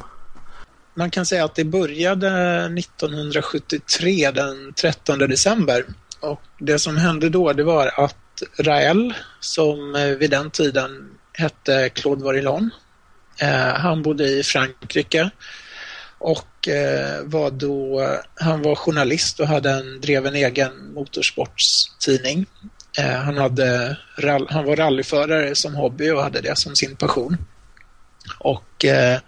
Man 0.97 1.11
kan 1.11 1.25
säga 1.25 1.45
att 1.45 1.55
det 1.55 1.63
började 1.63 2.29
1973 2.79 4.31
den 4.31 4.73
13 4.73 5.19
december. 5.19 5.85
Och 6.19 6.41
det 6.59 6.79
som 6.79 6.97
hände 6.97 7.29
då 7.29 7.53
det 7.53 7.63
var 7.63 7.91
att 8.03 8.43
Rael, 8.59 9.13
som 9.39 9.95
eh, 9.95 10.07
vid 10.07 10.29
den 10.29 10.51
tiden 10.51 11.09
hette 11.33 11.89
Claude 11.89 12.23
Varillon, 12.23 12.69
eh, 13.41 13.73
han 13.73 14.01
bodde 14.01 14.27
i 14.27 14.43
Frankrike 14.43 15.29
och 16.17 16.67
eh, 16.67 17.21
var 17.23 17.51
då, 17.51 18.07
han 18.35 18.61
var 18.61 18.75
journalist 18.75 19.39
och 19.39 19.47
hade 19.47 19.71
en, 19.71 20.01
drev 20.01 20.25
en 20.25 20.35
egen 20.35 20.93
motorsportstidning. 20.93 22.45
Eh, 22.97 23.15
han, 23.15 23.37
hade, 23.37 23.97
han 24.49 24.65
var 24.65 24.75
rallyförare 24.75 25.55
som 25.55 25.75
hobby 25.75 26.09
och 26.09 26.23
hade 26.23 26.41
det 26.41 26.57
som 26.57 26.75
sin 26.75 26.95
passion. 26.95 27.37
Och 28.39 28.85
eh, 28.85 29.19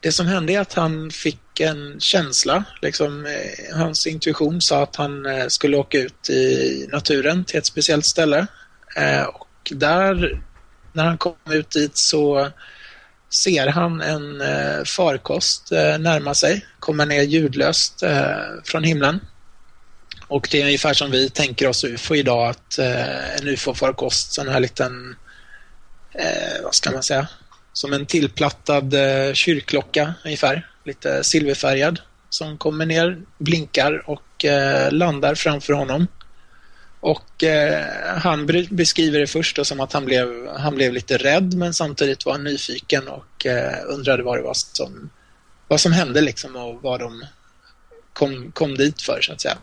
det 0.00 0.12
som 0.12 0.26
hände 0.26 0.52
är 0.52 0.60
att 0.60 0.74
han 0.74 1.10
fick 1.10 1.60
en 1.60 2.00
känsla, 2.00 2.64
liksom, 2.82 3.26
eh, 3.26 3.76
hans 3.76 4.06
intuition 4.06 4.60
sa 4.60 4.82
att 4.82 4.96
han 4.96 5.26
eh, 5.26 5.46
skulle 5.46 5.76
åka 5.76 5.98
ut 5.98 6.30
i 6.30 6.86
naturen 6.92 7.44
till 7.44 7.58
ett 7.58 7.66
speciellt 7.66 8.06
ställe. 8.06 8.46
Eh, 8.96 9.22
och 9.22 9.48
där, 9.70 10.42
när 10.92 11.04
han 11.04 11.18
kom 11.18 11.34
ut 11.50 11.70
dit 11.70 11.96
så 11.96 12.50
ser 13.30 13.66
han 13.66 14.00
en 14.00 14.42
farkost 14.86 15.70
närma 15.98 16.34
sig, 16.34 16.66
komma 16.80 17.04
ner 17.04 17.22
ljudlöst 17.22 18.02
från 18.64 18.84
himlen. 18.84 19.20
Och 20.28 20.48
det 20.50 20.60
är 20.60 20.64
ungefär 20.64 20.94
som 20.94 21.10
vi 21.10 21.30
tänker 21.30 21.68
oss 21.68 21.84
UFO 21.84 22.14
idag, 22.14 22.48
att 22.48 22.78
en 22.78 23.48
UFO-farkost, 23.48 24.32
sån 24.32 24.48
här 24.48 24.60
liten, 24.60 25.16
vad 26.62 26.74
ska 26.74 26.90
man 26.90 27.02
säga, 27.02 27.28
som 27.78 27.92
en 27.92 28.06
tillplattad 28.06 28.94
eh, 28.94 29.32
kyrkklocka 29.32 30.14
ungefär, 30.24 30.66
lite 30.84 31.24
silverfärgad, 31.24 32.00
som 32.28 32.58
kommer 32.58 32.86
ner, 32.86 33.18
blinkar 33.38 34.10
och 34.10 34.44
eh, 34.44 34.92
landar 34.92 35.34
framför 35.34 35.72
honom. 35.72 36.06
Och 37.00 37.44
eh, 37.44 37.84
han 38.18 38.46
beskriver 38.70 39.18
det 39.18 39.26
först 39.26 39.56
då 39.56 39.64
som 39.64 39.80
att 39.80 39.92
han 39.92 40.04
blev, 40.04 40.48
han 40.48 40.74
blev 40.74 40.92
lite 40.92 41.16
rädd 41.16 41.54
men 41.54 41.74
samtidigt 41.74 42.26
var 42.26 42.32
han 42.32 42.44
nyfiken 42.44 43.08
och 43.08 43.46
eh, 43.46 43.78
undrade 43.86 44.22
vad 44.22 44.38
det 44.38 44.42
var 44.42 44.54
som, 44.54 45.10
vad 45.68 45.80
som 45.80 45.92
hände 45.92 46.20
liksom 46.20 46.56
och 46.56 46.82
vad 46.82 47.00
de 47.00 47.24
kom, 48.12 48.52
kom 48.52 48.74
dit 48.74 49.02
för 49.02 49.20
så 49.22 49.32
att 49.32 49.40
säga. 49.40 49.58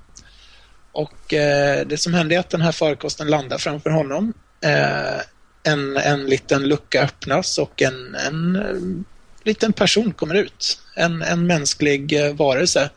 Och 0.91 1.33
eh, 1.33 1.85
det 1.87 1.97
som 1.97 2.13
hände 2.13 2.35
är 2.35 2.39
att 2.39 2.49
den 2.49 2.61
här 2.61 2.71
farkosten 2.71 3.27
landar 3.27 3.57
framför 3.57 3.89
honom. 3.89 4.33
Eh, 4.61 5.21
en, 5.65 5.97
en 5.97 6.25
liten 6.25 6.67
lucka 6.67 7.03
öppnas 7.03 7.57
och 7.57 7.81
en, 7.81 8.15
en, 8.15 8.55
eh, 8.55 9.05
liten 9.43 9.73
person 9.73 10.13
kommer 10.13 10.35
ut. 10.35 10.79
En, 10.95 11.21
en 11.21 11.47
mänsklig 11.47 12.25
eh, 12.25 12.33
varelse. 12.33 12.89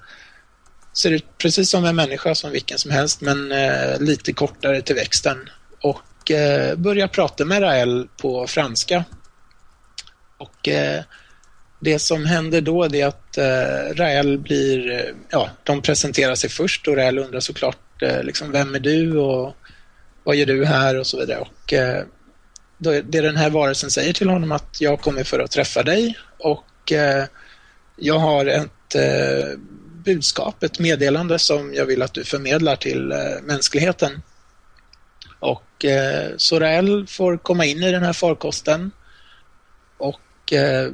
Ser 0.92 1.10
ut 1.10 1.38
precis 1.38 1.70
som 1.70 1.84
en 1.84 1.96
människa 1.96 2.34
som 2.34 2.50
vilken 2.50 2.78
som 2.78 2.90
helst 2.90 3.20
men 3.20 3.52
eh, 3.52 4.00
lite 4.00 4.32
kortare 4.32 4.82
till 4.82 4.94
växten. 4.94 5.48
Och 5.82 6.30
eh, 6.30 6.76
börjar 6.76 7.08
prata 7.08 7.44
med 7.44 7.62
Rael 7.62 8.08
på 8.22 8.46
franska. 8.46 9.04
Och 10.38 10.68
eh, 10.68 11.02
det 11.80 11.98
som 11.98 12.24
händer 12.24 12.60
då 12.60 12.84
är 12.84 13.06
att 13.06 13.38
eh, 13.38 13.94
Rael 13.94 14.38
blir, 14.38 14.90
eh, 14.90 15.14
ja, 15.30 15.50
de 15.64 15.82
presenterar 15.82 16.34
sig 16.34 16.50
först 16.50 16.88
och 16.88 16.96
Rael 16.96 17.18
undrar 17.18 17.40
såklart 17.40 18.02
eh, 18.02 18.22
liksom, 18.22 18.52
vem 18.52 18.74
är 18.74 18.80
du 18.80 19.18
och 19.18 19.56
vad 20.24 20.36
gör 20.36 20.46
du 20.46 20.64
här 20.64 20.98
och 20.98 21.06
så 21.06 21.18
vidare. 21.18 21.38
Och 21.38 21.72
eh, 21.72 22.04
det 22.78 23.20
den 23.20 23.36
här 23.36 23.50
varelsen 23.50 23.90
säger 23.90 24.12
till 24.12 24.28
honom 24.28 24.52
att 24.52 24.80
jag 24.80 25.00
kommer 25.00 25.24
för 25.24 25.38
att 25.38 25.50
träffa 25.50 25.82
dig 25.82 26.18
och 26.38 26.92
eh, 26.92 27.24
jag 27.96 28.18
har 28.18 28.46
ett 28.46 28.94
eh, 28.94 29.58
budskap, 30.04 30.62
ett 30.62 30.78
meddelande 30.78 31.38
som 31.38 31.74
jag 31.74 31.86
vill 31.86 32.02
att 32.02 32.14
du 32.14 32.24
förmedlar 32.24 32.76
till 32.76 33.12
eh, 33.12 33.18
mänskligheten. 33.42 34.22
Och 35.38 35.84
eh, 35.84 36.30
Sorel 36.36 37.06
får 37.06 37.36
komma 37.36 37.64
in 37.64 37.82
i 37.82 37.92
den 37.92 38.02
här 38.02 38.12
farkosten 38.12 38.90
och 39.98 40.52
eh, 40.52 40.92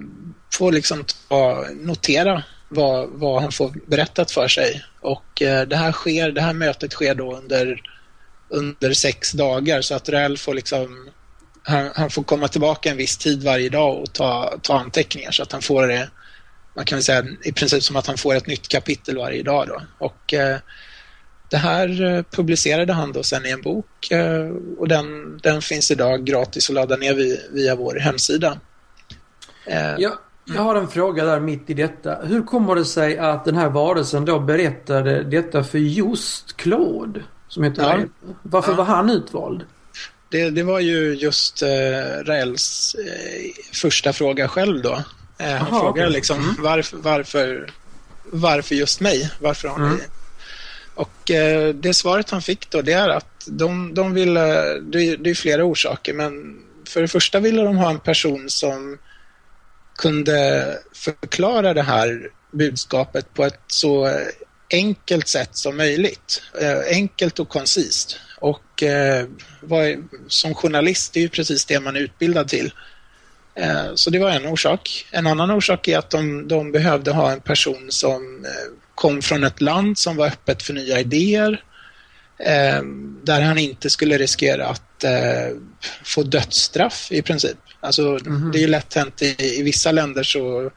får 0.53 0.73
liksom 0.73 1.05
ta, 1.29 1.67
notera 1.75 2.43
vad, 2.69 3.09
vad 3.09 3.43
han 3.43 3.53
får 3.53 3.73
berättat 3.87 4.31
för 4.31 4.49
sig. 4.49 4.85
Och 5.01 5.43
eh, 5.43 5.67
det 5.67 5.77
här 5.77 5.93
sker, 5.93 6.33
det 6.33 6.41
här 6.41 6.53
mötet 6.53 6.93
sker 6.93 7.15
då 7.15 7.37
under, 7.37 7.83
under 8.49 8.93
sex 8.93 9.33
dagar 9.33 9.81
så 9.81 9.95
att 9.95 10.09
Rael 10.09 10.39
får 10.39 10.55
liksom 10.55 11.11
han, 11.67 11.91
han 11.95 12.11
får 12.11 12.23
komma 12.23 12.49
tillbaka 12.49 12.91
en 12.91 12.97
viss 12.97 13.17
tid 13.17 13.43
varje 13.45 13.69
dag 13.69 13.99
och 14.03 14.13
ta, 14.13 14.55
ta 14.63 14.79
anteckningar 14.79 15.31
så 15.31 15.43
att 15.43 15.53
han 15.53 15.63
får 15.63 15.87
det 15.87 16.09
man 16.77 16.85
kan 16.85 16.97
väl 16.97 17.05
säga 17.05 17.25
i 17.43 17.53
princip 17.53 17.83
som 17.83 17.97
att 17.97 18.07
han 18.07 18.17
får 18.17 18.35
ett 18.35 18.47
nytt 18.47 18.69
kapitel 18.69 19.17
varje 19.19 19.43
dag 19.43 19.69
då. 19.69 19.81
Och 19.99 20.35
eh, 20.35 20.57
det 21.51 21.57
här 21.57 22.03
eh, 22.17 22.23
publicerade 22.31 22.93
han 22.93 23.13
då 23.13 23.23
sen 23.23 23.47
i 23.47 23.51
en 23.51 23.63
bok 23.63 24.11
eh, 24.11 24.51
och 24.79 24.89
den, 24.89 25.39
den 25.43 25.63
finns 25.63 25.91
idag 25.91 26.25
gratis 26.25 26.69
att 26.71 26.75
ladda 26.75 26.97
ner 26.97 27.15
via, 27.15 27.37
via 27.53 27.75
vår 27.77 27.95
hemsida. 27.99 28.59
Eh, 29.67 29.95
Jag, 29.99 30.13
jag 30.45 30.63
har 30.63 30.75
en 30.75 30.89
fråga 30.89 31.25
där 31.25 31.41
mitt 31.41 31.71
i 31.71 31.75
detta. 31.75 32.19
Hur 32.25 32.43
kommer 32.43 32.75
det 32.75 32.85
sig 32.85 33.19
att 33.19 33.45
den 33.45 33.57
här 33.57 33.69
varelsen 33.69 34.25
då 34.25 34.39
berättade 34.41 35.23
detta 35.23 35.65
för 35.65 35.79
just 35.79 36.57
Claude? 36.57 37.23
Som 37.49 37.65
heter 37.65 37.83
Ja. 37.83 38.29
Varför 38.43 38.73
Ja. 38.73 38.77
var 38.77 38.85
han 38.85 39.11
utvald? 39.11 39.65
Det, 40.35 40.51
det 40.51 40.63
var 40.63 40.81
ju 40.81 41.15
just 41.15 41.63
eh, 41.63 41.69
Raels 42.25 42.95
eh, 42.95 43.51
första 43.73 44.13
fråga 44.13 44.49
själv 44.49 44.83
då. 44.83 45.03
Eh, 45.39 45.47
han 45.47 45.67
Aha, 45.67 45.81
frågar 45.81 46.05
okej. 46.05 46.13
liksom 46.13 46.43
Mm. 46.43 46.55
varför, 46.59 46.97
varför, 46.97 47.71
varför 48.25 48.75
just 48.75 49.01
mig? 49.01 49.31
Varför 49.41 49.69
har 49.69 49.79
ni... 49.79 49.87
Mm. 49.87 50.01
Och 50.95 51.31
eh, 51.31 51.75
det 51.75 51.95
svaret 51.95 52.31
han 52.31 52.43
fick 52.43 52.71
då 52.71 52.83
det 52.83 52.93
är 52.93 53.09
att 53.09 53.45
de, 53.47 53.95
de 53.95 54.15
ville, 54.15 54.75
det, 54.79 55.17
det 55.17 55.31
är 55.31 55.35
flera 55.35 55.65
orsaker, 55.65 56.15
men 56.15 56.33
för 56.89 57.01
det 57.03 57.09
första 57.09 57.41
ville 57.41 57.63
de 57.63 57.77
ha 57.77 57.91
en 57.91 58.01
person 58.01 58.51
som 58.51 58.99
kunde 59.99 60.79
förklara 60.95 61.75
det 61.75 61.83
här 61.83 62.31
budskapet 62.53 63.35
på 63.35 63.45
ett 63.45 63.61
så 63.67 64.21
enkelt 64.75 65.29
sätt 65.29 65.57
som 65.57 65.77
möjligt. 65.77 66.43
Eh, 66.61 66.97
enkelt 66.97 67.39
och 67.39 67.49
koncist. 67.49 68.21
Och 68.39 68.83
eh, 68.83 69.27
vad, 69.61 70.09
som 70.29 70.55
journalist, 70.55 71.13
det 71.13 71.21
är 71.21 71.23
ju 71.23 71.29
precis 71.29 71.65
det 71.65 71.81
man 71.81 71.97
är 71.97 72.01
utbildad 72.01 72.49
till. 72.49 72.73
Eh, 73.55 73.95
så 73.95 74.11
det 74.11 74.19
var 74.19 74.31
en 74.31 74.47
orsak. 74.47 75.07
En 75.11 75.27
annan 75.27 75.51
orsak 75.51 75.89
är 75.89 75.99
att 75.99 76.11
de, 76.11 76.49
de 76.49 76.73
behövde 76.73 77.11
ha 77.11 77.33
en 77.33 77.41
person 77.41 77.87
som 77.89 78.45
eh, 78.45 78.73
kom 78.95 79.23
från 79.23 79.45
ett 79.45 79.61
land 79.61 79.99
som 79.99 80.17
var 80.17 80.27
öppet 80.27 80.63
för 80.63 80.73
nya 80.75 81.01
idéer. 81.01 81.63
Eh, 82.39 82.83
där 83.23 83.41
han 83.41 83.59
inte 83.59 83.91
skulle 83.91 84.19
riskera 84.19 84.67
att 84.67 85.05
eh, 85.05 85.57
få 86.05 86.23
dödsstraff 86.23 87.13
i 87.13 87.23
princip. 87.23 87.57
Alltså, 87.81 88.19
Det 88.53 88.59
är 88.59 88.63
ju 88.63 88.67
lätt 88.67 88.95
hänt 88.95 89.23
i, 89.23 89.59
i 89.59 89.63
vissa 89.63 89.93
länder 89.93 90.23
så, 90.23 90.71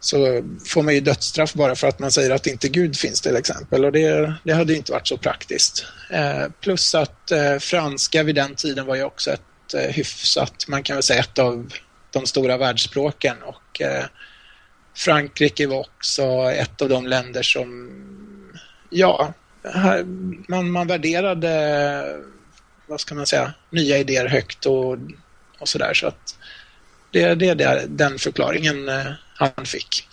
så 0.00 0.42
får 0.66 0.82
man 0.82 0.94
ju 0.94 1.00
dödsstraff 1.00 1.54
bara 1.54 1.74
för 1.76 1.88
att 1.88 1.98
man 1.98 2.10
säger 2.10 2.30
att 2.30 2.46
inte 2.46 2.68
Gud 2.68 2.96
finns 2.96 3.20
till 3.20 3.36
exempel. 3.36 3.84
Och 3.84 3.92
det, 3.92 4.34
det 4.44 4.52
hade 4.52 4.72
ju 4.72 4.78
inte 4.78 4.92
varit 4.92 5.08
så 5.08 5.16
praktiskt. 5.16 5.84
Eh, 6.10 6.44
plus 6.60 6.94
att 6.94 7.30
eh, 7.30 7.58
franska 7.58 8.22
vid 8.22 8.34
den 8.34 8.54
tiden 8.54 8.86
var 8.86 8.96
ju 8.96 9.02
också 9.04 9.30
ett 9.30 9.74
eh, 9.74 9.80
hyfsat, 9.94 10.64
man 10.68 10.82
kan 10.82 10.96
väl 10.96 11.02
säga 11.02 11.20
ett 11.20 11.38
av 11.38 11.72
de 12.10 12.26
stora 12.26 12.56
världsspråken. 12.56 13.36
Och 13.42 13.80
eh, 13.80 14.04
Frankrike 14.96 15.66
var 15.66 15.78
också 15.78 16.22
ett 16.54 16.82
av 16.82 16.88
de 16.88 17.06
länder 17.06 17.42
som, 17.42 17.90
ja, 18.90 19.32
här, 19.74 20.04
man, 20.48 20.70
man 20.70 20.86
värderade, 20.86 22.20
vad 22.86 23.00
ska 23.00 23.14
man 23.14 23.26
säga, 23.26 23.52
nya 23.70 23.98
idéer 23.98 24.26
högt 24.26 24.66
och, 24.66 24.96
och 25.58 25.68
sådär. 25.68 25.94
Så 25.94 26.06
att 26.06 26.36
det, 27.10 27.34
det 27.34 27.48
är 27.48 27.54
där- 27.54 27.84
den 27.88 28.18
förklaringen 28.18 28.88
eh, 28.88 29.06
han 29.40 29.66
fick. 29.66 30.08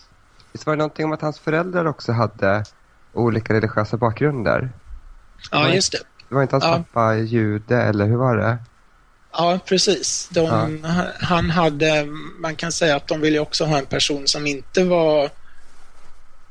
Visst 0.54 0.66
var 0.66 0.74
det 0.74 0.78
någonting 0.78 1.06
om 1.06 1.12
att 1.12 1.22
hans 1.22 1.40
föräldrar 1.40 1.86
också 1.86 2.12
hade 2.12 2.63
olika 3.13 3.54
religiösa 3.54 3.98
bakgrunder? 3.98 4.72
Ja, 5.52 5.70
just 5.70 5.92
det. 5.92 6.00
Det 6.30 6.36
var 6.36 6.42
inte 6.42 6.56
hans 6.56 6.63
Ja. 6.66 6.84
pappa 6.94 7.16
jude, 7.16 7.82
eller 7.82 8.06
hur 8.06 8.16
var 8.18 8.38
det? 8.38 8.58
Ja, 9.32 9.60
precis. 9.66 10.30
De, 10.32 10.84
Han 11.20 11.50
hade, 11.50 12.06
man 12.40 12.56
kan 12.56 12.72
säga 12.72 12.96
att 12.96 13.08
de 13.08 13.22
ville 13.22 13.40
också 13.40 13.66
ha 13.66 13.78
en 13.78 13.86
person 13.86 14.28
som 14.28 14.48
inte 14.48 14.84
var 14.84 15.24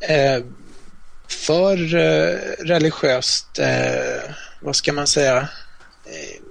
eh, 0.01 0.45
för 1.29 1.95
eh, 1.95 2.39
religiöst, 2.65 3.59
eh, 3.59 4.31
vad 4.61 4.77
ska 4.77 4.93
man 4.93 5.07
säga, 5.07 5.49
eh, 6.05 6.43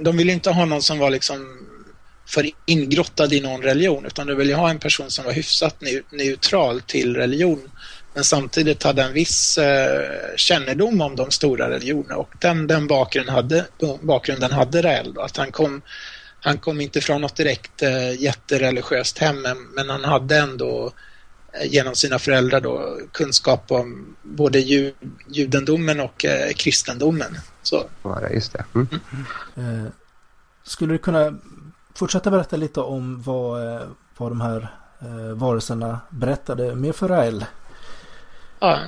de 0.00 0.16
ville 0.16 0.32
inte 0.32 0.50
ha 0.50 0.64
någon 0.64 0.82
som 0.82 0.98
var 0.98 1.10
liksom 1.10 1.66
för 2.26 2.50
ingrottad 2.66 3.32
i 3.32 3.40
någon 3.40 3.62
religion 3.62 4.06
utan 4.06 4.26
de 4.26 4.34
ville 4.34 4.54
ha 4.54 4.70
en 4.70 4.78
person 4.78 5.10
som 5.10 5.24
var 5.24 5.32
hyfsat 5.32 5.76
neu- 5.80 6.04
neutral 6.10 6.80
till 6.80 7.16
religion 7.16 7.70
men 8.14 8.24
samtidigt 8.24 8.82
hade 8.82 9.02
en 9.02 9.12
viss 9.12 9.58
eh, 9.58 10.36
kännedom 10.36 11.00
om 11.00 11.16
de 11.16 11.30
stora 11.30 11.70
religionerna 11.70 12.16
och 12.16 12.34
den, 12.40 12.66
den 12.66 12.86
bakgrunden 12.86 13.34
hade, 13.34 13.66
bakgrunden 14.00 14.52
hade 14.52 14.82
Rael. 14.82 15.14
Då, 15.14 15.20
att 15.20 15.36
han 15.36 15.52
kom, 15.52 15.82
han 16.40 16.58
kom 16.58 16.80
inte 16.80 17.00
från 17.00 17.20
något 17.20 17.36
direkt 17.36 17.82
eh, 17.82 18.22
jättereligiöst 18.22 19.18
hem 19.18 19.42
men, 19.42 19.56
men 19.74 19.90
han 19.90 20.04
hade 20.04 20.36
ändå 20.36 20.92
eh, 21.52 21.72
genom 21.72 21.94
sina 21.94 22.18
föräldrar 22.18 22.60
då, 22.60 22.98
kunskap 23.12 23.70
om 23.70 24.16
både 24.22 24.58
ju, 24.58 24.94
judendomen 25.28 26.00
och 26.00 26.24
eh, 26.24 26.52
kristendomen. 26.52 27.38
Så, 27.62 27.84
Var 28.02 28.20
det, 28.20 28.34
just 28.34 28.52
det. 28.52 28.64
Mm. 28.74 28.88
Eh, 29.56 29.90
skulle 30.64 30.94
du 30.94 30.98
kunna 30.98 31.38
fortsätta 31.94 32.30
berätta 32.30 32.56
lite 32.56 32.80
om 32.80 33.22
vad, 33.22 33.74
eh, 33.74 33.82
vad 34.16 34.30
de 34.30 34.40
här 34.40 34.68
eh, 35.00 35.34
varelserna 35.34 36.00
berättade 36.10 36.74
mer 36.74 36.92
för 36.92 37.08
Rael? 37.08 37.44
Ja, 38.60 38.78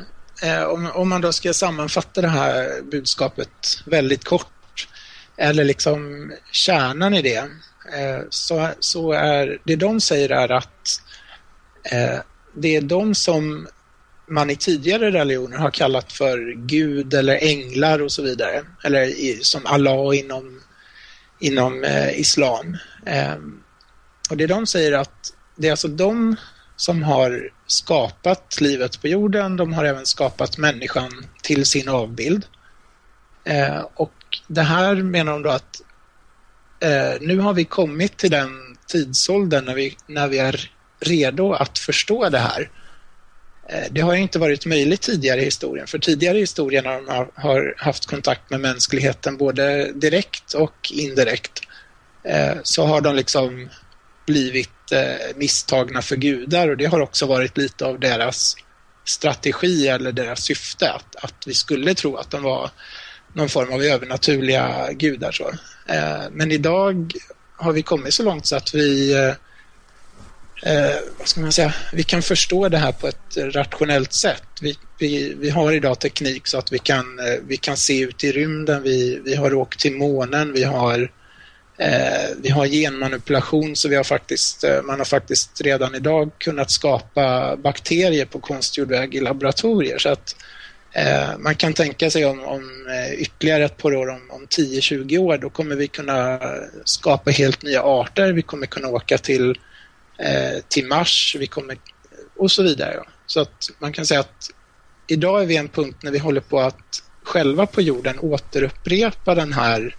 eh, 0.43 0.63
om, 0.63 0.91
om 0.95 1.09
man 1.09 1.21
då 1.21 1.33
ska 1.33 1.55
sammanfatta 1.55 2.21
det 2.21 2.29
här 2.29 2.83
budskapet 2.83 3.83
väldigt 3.87 4.25
kort, 4.25 4.89
eller 5.37 5.65
liksom 5.65 6.33
kärnan 6.53 7.15
i 7.15 7.23
det, 7.23 7.39
eh, 7.95 8.25
så, 8.31 8.69
så 8.81 9.13
är 9.13 9.59
det 9.65 9.77
de 9.77 10.01
säger 10.01 10.31
är 10.31 10.53
att 10.53 11.03
eh, 11.93 12.19
det 12.55 12.77
är 12.77 12.81
de 12.81 13.15
som 13.15 13.67
man 14.29 14.51
i 14.51 14.57
tidigare 14.57 15.11
religioner 15.11 15.59
har 15.59 15.71
kallat 15.71 16.13
för 16.13 16.67
Gud 16.67 17.15
eller 17.15 17.39
änglar 17.43 18.03
och 18.03 18.13
så 18.13 18.23
vidare, 18.23 18.65
eller 18.85 19.03
i, 19.03 19.39
som 19.43 19.67
Allah 19.67 20.19
inom, 20.19 20.61
inom 21.39 21.85
eh, 21.85 22.21
islam. 22.21 22.77
Eh, 23.07 23.37
och 24.31 24.37
det 24.37 24.47
de 24.47 24.67
säger 24.67 24.93
att 24.93 25.33
det 25.57 25.67
är 25.67 25.71
alltså 25.71 25.89
de 25.89 26.37
som 26.77 27.03
har 27.03 27.51
skapat 27.67 28.61
livet 28.61 29.01
på 29.01 29.09
jorden. 29.09 29.57
De 29.57 29.73
har 29.73 29.85
även 29.85 30.07
skapat 30.07 30.59
människan 30.59 31.27
till 31.43 31.67
sin 31.67 31.89
avbild. 31.89 32.47
Eh, 33.45 33.81
och 33.95 34.13
det 34.47 34.63
här 34.63 34.95
menar 34.95 35.33
de 35.33 35.43
då 35.43 35.51
att 35.51 35.83
eh, 36.81 37.21
nu 37.21 37.39
har 37.39 37.53
vi 37.53 37.65
kommit 37.65 38.17
till 38.17 38.31
den 38.31 38.77
tidsåldern 38.87 39.65
när 39.65 39.75
vi, 39.75 39.97
när 40.07 40.29
vi 40.29 40.39
är 40.39 40.71
redo 41.01 41.53
att 41.53 41.79
förstå 41.79 42.29
det 42.29 42.39
här. 42.39 42.71
Ehm, 43.69 43.85
det 43.91 44.01
har 44.01 44.15
ju 44.15 44.23
inte 44.23 44.39
varit 44.39 44.67
möjligt 44.67 45.01
tidigare 45.01 45.41
i 45.41 45.45
historien, 45.45 45.87
för 45.87 45.99
tidigare 45.99 46.37
i 46.37 46.41
historien 46.41 46.85
de 46.85 47.09
har, 47.35 47.55
man 47.55 47.73
haft 47.77 48.07
kontakt 48.07 48.51
med 48.51 48.61
mänskligheten 48.61 49.37
både 49.37 49.93
direkt 49.93 50.55
och 50.55 50.93
indirekt 50.93 51.61
Eh, 52.29 52.57
så 52.63 52.87
har 52.87 53.01
de 53.01 53.15
liksom 53.17 53.69
blivit 54.27 54.93
eh, 54.93 55.37
misstagna 55.37 56.03
för 56.03 56.17
gudar 56.17 56.69
och 56.69 56.77
det 56.77 56.87
har 56.87 57.01
också 57.01 57.27
varit 57.27 57.59
lite 57.59 57.85
av 57.85 58.01
deras 58.01 58.57
strategi 59.05 59.89
eller 59.89 60.13
deras 60.13 60.43
syfte 60.43 60.93
att, 60.93 61.17
att 61.17 61.35
vi 61.47 61.55
skulle 61.55 61.95
tro 61.95 62.17
att 62.17 62.31
de 62.31 62.43
var 62.43 62.71
någon 63.33 63.49
form 63.49 63.73
av 63.73 63.83
övernaturliga 63.83 64.93
gudar. 64.93 65.33
Så. 65.33 65.49
Eh, 65.87 66.31
men 66.33 66.53
idag 66.53 67.13
har 67.57 67.73
vi 67.73 67.83
kommit 67.83 68.15
så 68.15 68.23
långt 68.23 68.47
så 68.47 68.57
att 68.57 68.75
vi 68.75 69.15
eh, 69.15 69.35
eh 70.73 70.97
vad 71.19 71.29
ska 71.29 71.41
man 71.41 71.53
säga, 71.53 71.75
vi 71.93 72.03
kan 72.03 72.23
förstå 72.23 72.69
det 72.69 72.79
här 72.79 72.93
på 72.93 73.09
ett 73.09 73.37
rationellt 73.37 74.13
sätt. 74.13 74.43
Vi, 74.61 74.79
vi, 74.99 75.35
vi 75.39 75.51
har 75.51 75.73
idag 75.73 75.99
teknik 75.99 76.47
så 76.47 76.59
att 76.59 76.73
vi 76.73 76.79
kan, 76.79 77.19
eh, 77.19 77.41
vi 77.47 77.57
kan 77.57 77.77
se 77.77 78.01
ut 78.01 78.25
i 78.25 78.33
rymden, 78.33 78.83
vi, 78.83 79.21
vi 79.25 79.35
har 79.35 79.55
åkt 79.55 79.81
till 79.81 79.97
månen, 79.97 80.53
vi 80.53 80.65
har 80.65 81.11
Eh, 81.79 82.31
vi 82.43 82.49
har 82.49 82.67
genmanipulation 82.67 83.77
så 83.77 83.89
vi 83.89 83.97
har 83.97 84.05
faktiskt, 84.05 84.65
eh, 84.65 84.83
man 84.83 84.99
har 84.99 85.05
faktiskt 85.05 85.61
redan 85.61 85.95
idag 85.95 86.31
kunnat 86.39 86.71
skapa 86.71 87.57
bakterier 87.57 88.25
på 88.25 88.41
konstgjord 88.41 88.89
väg 88.89 89.15
i 89.15 89.21
laboratorier. 89.21 89.99
Så 89.99 90.09
att 90.09 90.37
eh, 90.93 91.39
man 91.39 91.55
kan 91.55 91.73
tänka 91.73 92.11
sig 92.11 92.27
om, 92.27 92.45
om 92.45 92.87
eh, 92.89 93.15
ytterligare 93.15 93.65
ett 93.65 93.77
par 93.77 93.95
år, 93.95 94.09
om, 94.09 94.31
om 94.31 94.47
10-20 94.47 95.19
år, 95.19 95.39
då 95.39 95.51
kommer 95.51 95.77
vi 95.77 95.89
kunna 95.89 96.41
skapa 96.85 97.31
helt 97.31 97.63
nya 97.63 97.83
arter. 97.83 98.33
Vi 98.33 98.43
kommer 98.43 98.67
kunna 98.67 98.89
åka 98.89 99.19
till, 99.19 99.59
eh, 100.19 100.63
till 100.69 100.87
Mars 100.87 101.37
vi 101.39 101.47
kommer, 101.47 101.77
och 102.37 102.51
så 102.51 102.63
vidare. 102.63 102.95
Ja. 102.95 103.07
Så 103.27 103.41
att 103.41 103.71
man 103.79 103.93
kan 103.93 104.07
säga 104.07 104.21
att 104.21 104.51
idag 105.07 105.43
är 105.43 105.47
vi 105.47 105.57
en 105.57 105.69
punkt 105.69 105.99
när 106.03 106.11
vi 106.11 106.19
håller 106.19 106.41
på 106.41 106.61
att 106.61 107.03
själva 107.23 107.67
på 107.67 107.83
jorden 107.83 108.19
återupprepa 108.19 109.35
den 109.35 109.53
här 109.53 109.97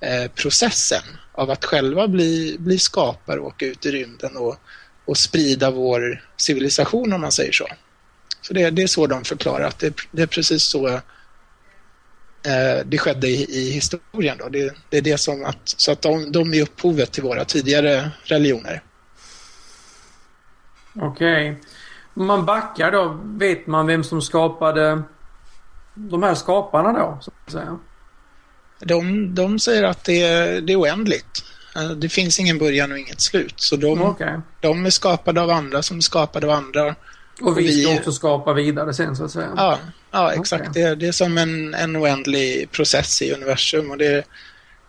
eh, 0.00 0.30
processen 0.30 1.02
av 1.32 1.50
att 1.50 1.64
själva 1.64 2.08
bli, 2.08 2.56
bli 2.58 2.78
skapare 2.78 3.40
och 3.40 3.46
åka 3.46 3.66
ut 3.66 3.86
i 3.86 3.90
rymden 3.90 4.36
och, 4.36 4.56
och 5.04 5.16
sprida 5.16 5.70
vår 5.70 6.24
civilisation 6.36 7.12
om 7.12 7.20
man 7.20 7.32
säger 7.32 7.52
så. 7.52 7.66
Så 8.40 8.54
det, 8.54 8.70
det 8.70 8.82
är 8.82 8.86
så 8.86 9.06
de 9.06 9.24
förklarar 9.24 9.64
att 9.64 9.78
det, 9.78 9.94
det 10.10 10.22
är 10.22 10.26
precis 10.26 10.62
så 10.62 10.88
eh, 10.88 12.84
det 12.84 12.98
skedde 12.98 13.28
i, 13.28 13.58
i 13.58 13.70
historien. 13.70 14.38
Då. 14.38 14.48
Det, 14.48 14.74
det 14.90 14.96
är 14.96 15.02
det 15.02 15.18
som 15.18 15.44
att, 15.44 15.58
så 15.64 15.92
att 15.92 16.02
de, 16.02 16.32
de 16.32 16.54
är 16.54 16.62
upphovet 16.62 17.12
till 17.12 17.22
våra 17.22 17.44
tidigare 17.44 18.10
religioner. 18.24 18.82
Okej. 21.00 21.60
Om 22.14 22.26
man 22.26 22.46
backar 22.46 22.92
då, 22.92 23.20
vet 23.24 23.66
man 23.66 23.86
vem 23.86 24.04
som 24.04 24.22
skapade 24.22 25.02
de 25.94 26.22
här 26.22 26.34
skaparna 26.34 26.92
då, 26.92 27.18
så 27.20 27.30
att 27.44 27.52
säga? 27.52 27.78
De, 28.80 29.34
de 29.34 29.58
säger 29.58 29.82
att 29.82 30.04
det 30.04 30.22
är, 30.22 30.60
det 30.60 30.72
är 30.72 30.80
oändligt. 30.80 31.44
Eh, 31.76 31.90
Det 31.90 32.08
finns 32.08 32.40
ingen 32.40 32.58
början 32.58 32.92
och 32.92 32.98
inget 32.98 33.20
slut. 33.20 33.54
Så 33.56 33.76
de, 33.76 34.02
Okej. 34.02 34.40
de 34.60 34.86
är 34.86 34.90
skapade 34.90 35.40
av 35.40 35.50
andra 35.50 35.82
som 35.82 35.96
är 35.96 36.00
skapade 36.00 36.46
av 36.46 36.52
andra. 36.52 36.94
Och 37.40 37.58
vi 37.58 37.82
ska 37.82 37.94
också 37.94 38.12
skapa 38.12 38.52
vidare 38.52 38.94
sen 38.94 39.16
så 39.16 39.24
att 39.24 39.30
säga? 39.30 39.48
Ja, 39.56 39.78
ja 40.10 40.32
exakt. 40.32 40.68
Okej. 40.68 40.82
Det, 40.82 40.94
det 40.94 41.08
är 41.08 41.12
som 41.12 41.38
en, 41.38 41.74
en 41.74 41.96
oändlig 41.96 42.70
process 42.70 43.22
i 43.22 43.32
universum. 43.32 43.90
Och 43.90 43.98
det, 43.98 44.24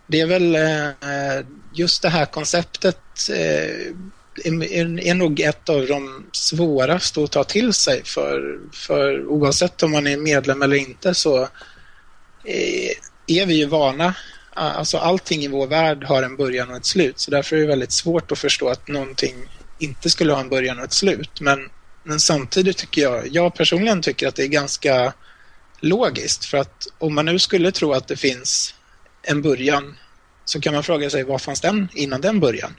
det 0.06 0.20
är 0.20 0.26
väl 0.26 0.54
eh, 0.56 1.46
just 1.72 2.02
det 2.02 2.08
här 2.08 2.26
konceptet 2.26 3.00
eh, 3.30 3.92
är, 4.44 5.00
är 5.00 5.14
nog 5.14 5.40
ett 5.40 5.68
av 5.68 5.86
de 5.86 6.24
svåraste 6.32 7.24
att 7.24 7.30
ta 7.30 7.44
till 7.44 7.72
sig 7.72 8.02
för, 8.04 8.58
för 8.72 9.26
oavsett 9.26 9.82
om 9.82 9.90
man 9.90 10.06
är 10.06 10.16
medlem 10.16 10.62
eller 10.62 10.76
inte 10.76 11.14
så 11.14 11.48
är, 13.30 13.42
är 13.42 13.46
vi 13.46 13.54
ju 13.54 13.66
vana 13.66 14.14
Alltså 14.54 14.98
allting 14.98 15.42
i 15.42 15.48
vår 15.48 15.66
värld 15.66 16.04
har 16.04 16.22
en 16.22 16.36
början 16.36 16.70
och 16.70 16.76
ett 16.76 16.86
slut 16.86 17.20
så 17.20 17.30
därför 17.30 17.56
är 17.56 17.60
det 17.60 17.66
väldigt 17.66 17.92
svårt 17.92 18.32
att 18.32 18.38
förstå 18.38 18.68
att 18.68 18.88
någonting 18.88 19.34
inte 19.78 20.10
skulle 20.10 20.32
ha 20.32 20.40
en 20.40 20.48
början 20.48 20.78
och 20.78 20.84
ett 20.84 20.92
slut. 20.92 21.40
Men, 21.40 21.70
men 22.02 22.20
samtidigt 22.20 22.76
tycker 22.76 23.02
jag, 23.02 23.28
jag 23.28 23.54
personligen 23.54 24.02
tycker 24.02 24.28
att 24.28 24.36
det 24.36 24.42
är 24.42 24.48
ganska 24.48 25.12
logiskt 25.80 26.44
för 26.44 26.58
att 26.58 26.86
om 26.98 27.14
man 27.14 27.24
nu 27.24 27.38
skulle 27.38 27.72
tro 27.72 27.92
att 27.92 28.08
det 28.08 28.16
finns 28.16 28.74
en 29.22 29.42
början 29.42 29.96
så 30.44 30.60
kan 30.60 30.74
man 30.74 30.82
fråga 30.82 31.10
sig 31.10 31.24
vad 31.24 31.42
fanns 31.42 31.60
den 31.60 31.88
innan 31.92 32.20
den 32.20 32.40
början? 32.40 32.74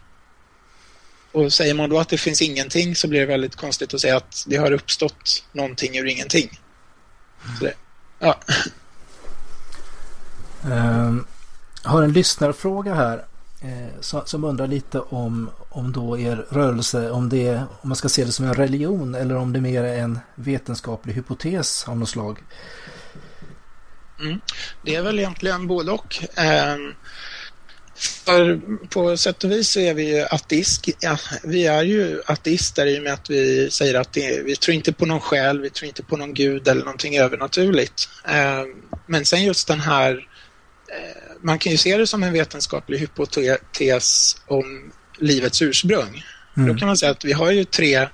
Och 1.31 1.53
säger 1.53 1.73
man 1.73 1.89
då 1.89 1.99
att 1.99 2.09
det 2.09 2.17
finns 2.17 2.41
ingenting 2.41 2.95
så 2.95 3.07
blir 3.07 3.19
det 3.19 3.25
väldigt 3.25 3.55
konstigt 3.55 3.93
att 3.93 4.01
säga 4.01 4.17
att 4.17 4.43
det 4.47 4.57
har 4.57 4.71
uppstått 4.71 5.43
någonting 5.51 5.97
ur 5.97 6.05
ingenting. 6.05 6.59
Så 7.59 7.65
det, 7.65 7.73
ja. 8.19 8.39
Um, 10.65 11.25
har 11.83 12.03
en 12.03 12.13
lyssnarfråga 12.13 12.93
här 12.93 13.25
eh, 13.61 14.23
som 14.25 14.43
undrar 14.43 14.67
lite 14.67 14.99
om, 14.99 15.49
om 15.69 15.91
då 15.91 16.17
er 16.17 16.45
rörelse, 16.49 17.11
om, 17.11 17.29
det, 17.29 17.63
om 17.81 17.89
man 17.89 17.95
ska 17.95 18.09
se 18.09 18.25
det 18.25 18.31
som 18.31 18.45
en 18.45 18.53
religion 18.53 19.15
eller 19.15 19.35
om 19.35 19.53
det 19.53 19.61
mer 19.61 19.83
är 19.83 19.97
en 19.97 20.19
vetenskaplig 20.35 21.13
hypotes 21.13 21.87
av 21.87 21.97
något 21.97 22.09
slag. 22.09 22.39
Mm. 24.19 24.41
Det 24.85 24.95
är 24.95 25.01
väl 25.01 25.19
egentligen 25.19 25.67
både 25.67 25.91
och. 25.91 26.23
Eh, 26.37 26.77
för 28.25 28.61
på 28.87 29.17
sätt 29.17 29.43
och 29.43 29.51
vis 29.51 29.69
så 29.69 29.79
är 29.79 29.93
vi 29.93 30.17
ju 30.17 30.23
ateist. 30.23 30.87
Ja, 30.99 31.17
vi 31.43 31.67
är 31.67 31.83
ju 31.83 32.21
ateister 32.25 32.85
i 32.85 32.99
och 32.99 33.03
med 33.03 33.13
att 33.13 33.29
vi 33.29 33.71
säger 33.71 33.95
att 33.95 34.13
det, 34.13 34.43
vi 34.45 34.55
tror 34.55 34.75
inte 34.75 34.93
på 34.93 35.05
någon 35.05 35.19
själ, 35.19 35.61
vi 35.61 35.69
tror 35.69 35.87
inte 35.87 36.03
på 36.03 36.17
någon 36.17 36.33
gud 36.33 36.67
eller 36.67 36.83
någonting 36.83 37.17
övernaturligt. 37.17 38.09
Eh, 38.25 38.63
men 39.05 39.25
sen 39.25 39.43
just 39.43 39.67
den 39.67 39.79
här 39.79 40.27
man 41.41 41.59
kan 41.59 41.71
ju 41.71 41.77
se 41.77 41.97
det 41.97 42.07
som 42.07 42.23
en 42.23 42.33
vetenskaplig 42.33 42.99
hypotes 42.99 44.35
om 44.47 44.91
livets 45.17 45.61
ursprung. 45.61 46.23
Mm. 46.57 46.69
Då 46.69 46.79
kan 46.79 46.87
man 46.87 46.97
säga 46.97 47.11
att 47.11 47.25
vi 47.25 47.33
har 47.33 47.51
ju 47.51 47.63
tre 47.63 48.07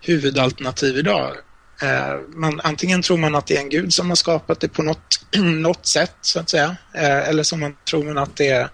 huvudalternativ 0.00 0.96
idag. 0.96 1.36
Eh, 1.82 2.20
man, 2.28 2.60
antingen 2.64 3.02
tror 3.02 3.16
man 3.16 3.34
att 3.34 3.46
det 3.46 3.56
är 3.56 3.60
en 3.60 3.68
gud 3.68 3.94
som 3.94 4.08
har 4.08 4.16
skapat 4.16 4.60
det 4.60 4.68
på 4.68 4.82
något, 4.82 5.20
något 5.38 5.86
sätt, 5.86 6.14
så 6.20 6.40
att 6.40 6.50
säga. 6.50 6.76
Eh, 6.94 7.28
eller 7.28 7.42
så 7.42 7.56
man 7.56 7.76
tror 7.90 8.04
man 8.04 8.18
att 8.18 8.36
det 8.36 8.48
är 8.48 8.68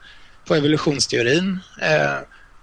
på 0.46 0.54
evolutionsteorin. 0.54 1.58
Eh, 1.82 2.18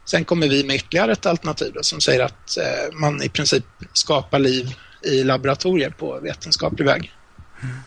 sen 0.05 0.25
kommer 0.25 0.47
vi 0.47 0.63
med 0.63 0.75
ytterligare 0.75 1.11
ett 1.11 1.25
alternativ 1.25 1.71
då, 1.73 1.83
som 1.83 2.01
säger 2.01 2.19
att 2.19 2.57
eh, 2.57 2.93
man 2.93 3.23
i 3.23 3.29
princip 3.29 3.65
skapar 3.93 4.39
liv 4.39 4.75
i 5.03 5.23
laboratorier 5.23 5.89
på 5.89 6.19
vetenskaplig 6.19 6.85
väg. 6.85 7.13
Mm. 7.63 7.77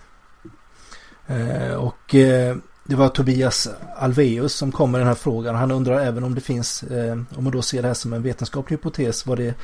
Eh, 1.26 1.74
och 1.74 2.14
eh, 2.14 2.56
det 2.84 2.94
var 2.94 3.08
Tobias 3.08 3.68
Alveus 3.96 4.54
som 4.54 4.72
kom 4.72 4.90
med 4.90 5.00
den 5.00 5.08
här 5.08 5.14
frågan. 5.14 5.54
Han 5.54 5.70
undrar 5.70 6.00
även 6.00 6.24
om 6.24 6.34
det 6.34 6.40
finns, 6.40 6.82
eh, 6.82 7.12
om 7.12 7.44
man 7.44 7.52
då 7.52 7.62
ser 7.62 7.82
det 7.82 7.88
här 7.88 7.94
som 7.94 8.12
en 8.12 8.22
vetenskaplig 8.22 8.76
hypotes, 8.76 9.26
vad 9.26 9.38
det 9.38 9.54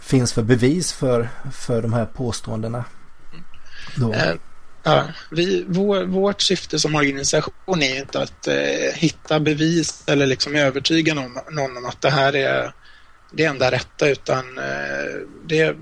finns 0.00 0.32
för 0.32 0.42
bevis 0.42 0.92
för, 0.92 1.28
för 1.52 1.82
de 1.82 1.92
här 1.92 2.06
påståendena. 2.06 2.84
Då. 3.96 4.12
Eh, 4.12 4.34
ja, 4.82 5.04
vi, 5.30 5.64
vår, 5.68 6.04
vårt 6.04 6.40
syfte 6.40 6.78
som 6.78 6.94
organisation 6.94 7.82
är 7.82 8.00
inte 8.00 8.22
att 8.22 8.46
eh, 8.46 8.94
hitta 8.94 9.40
bevis 9.40 10.02
eller 10.06 10.26
liksom 10.26 10.54
övertyga 10.54 11.14
någon, 11.14 11.38
någon 11.50 11.76
om 11.76 11.86
att 11.86 12.00
det 12.00 12.10
här 12.10 12.36
är 12.36 12.72
det 13.32 13.44
enda 13.44 13.70
rätta 13.70 14.08
utan 14.08 14.58
eh, 14.58 15.20
det 15.46 15.76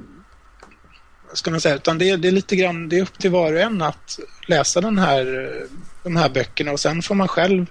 ska 1.33 1.51
man 1.51 1.61
säga, 1.61 1.75
utan 1.75 1.99
det, 1.99 2.17
det, 2.17 2.29
är 2.29 2.33
lite 2.33 2.57
grann, 2.57 2.89
det 2.89 2.99
är 2.99 3.03
upp 3.03 3.19
till 3.19 3.31
var 3.31 3.53
och 3.53 3.61
en 3.61 3.83
att 3.83 4.19
läsa 4.47 4.81
den 4.81 4.99
här 4.99 5.45
eh, 5.45 5.69
de 6.05 6.17
här 6.17 6.29
böckerna 6.29 6.73
och 6.73 6.81
sen 6.81 7.03
får 7.03 7.15
man 7.15 7.29
själv 7.29 7.67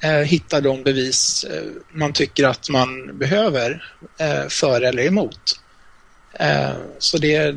eh, 0.00 0.10
hitta 0.10 0.60
de 0.60 0.82
bevis 0.82 1.44
eh, 1.44 1.62
man 1.92 2.12
tycker 2.12 2.44
att 2.44 2.70
man 2.70 3.18
behöver 3.18 3.84
eh, 4.18 4.48
för 4.48 4.80
eller 4.80 5.06
emot. 5.06 5.60
Eh, 6.32 6.74
så 6.98 7.18
det, 7.18 7.56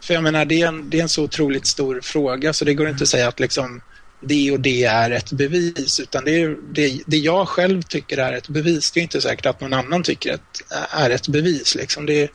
för 0.00 0.14
jag 0.14 0.22
menar, 0.22 0.44
det 0.44 0.62
är, 0.62 0.68
en, 0.68 0.90
det 0.90 0.98
är 0.98 1.02
en 1.02 1.08
så 1.08 1.24
otroligt 1.24 1.66
stor 1.66 2.00
fråga 2.02 2.52
så 2.52 2.64
det 2.64 2.74
går 2.74 2.88
inte 2.88 3.02
att 3.02 3.08
säga 3.08 3.28
att 3.28 3.40
liksom 3.40 3.80
det 4.20 4.52
och 4.52 4.60
det 4.60 4.84
är 4.84 5.10
ett 5.10 5.32
bevis 5.32 6.00
utan 6.00 6.24
det, 6.24 6.42
är, 6.42 6.56
det, 6.72 7.02
det 7.06 7.16
jag 7.16 7.48
själv 7.48 7.82
tycker 7.82 8.18
är 8.18 8.32
ett 8.32 8.48
bevis 8.48 8.90
det 8.90 9.00
är 9.00 9.02
inte 9.02 9.20
säkert 9.20 9.46
att 9.46 9.60
någon 9.60 9.72
annan 9.72 10.02
tycker 10.02 10.34
att 10.34 10.62
är 10.90 11.10
ett 11.10 11.28
bevis. 11.28 11.74
Liksom. 11.74 12.06
Det, 12.06 12.30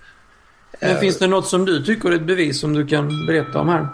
Men 0.81 0.91
eh, 0.91 0.99
finns 0.99 1.17
det 1.17 1.27
något 1.27 1.47
som 1.47 1.65
du 1.65 1.83
tycker 1.83 2.11
är 2.11 2.15
ett 2.15 2.27
bevis 2.27 2.59
som 2.59 2.73
du 2.73 2.87
kan 2.87 3.25
berätta 3.25 3.59
om 3.59 3.69
här? 3.69 3.87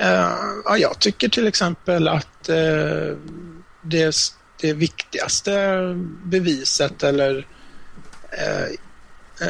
Uh, 0.00 0.62
ja, 0.64 0.78
jag 0.78 0.98
tycker 0.98 1.28
till 1.28 1.46
exempel 1.46 2.08
att 2.08 2.48
uh, 2.48 3.16
det, 3.82 4.16
det 4.60 4.72
viktigaste 4.72 5.78
beviset 6.24 7.02
eller 7.02 7.36
uh, 7.36 8.74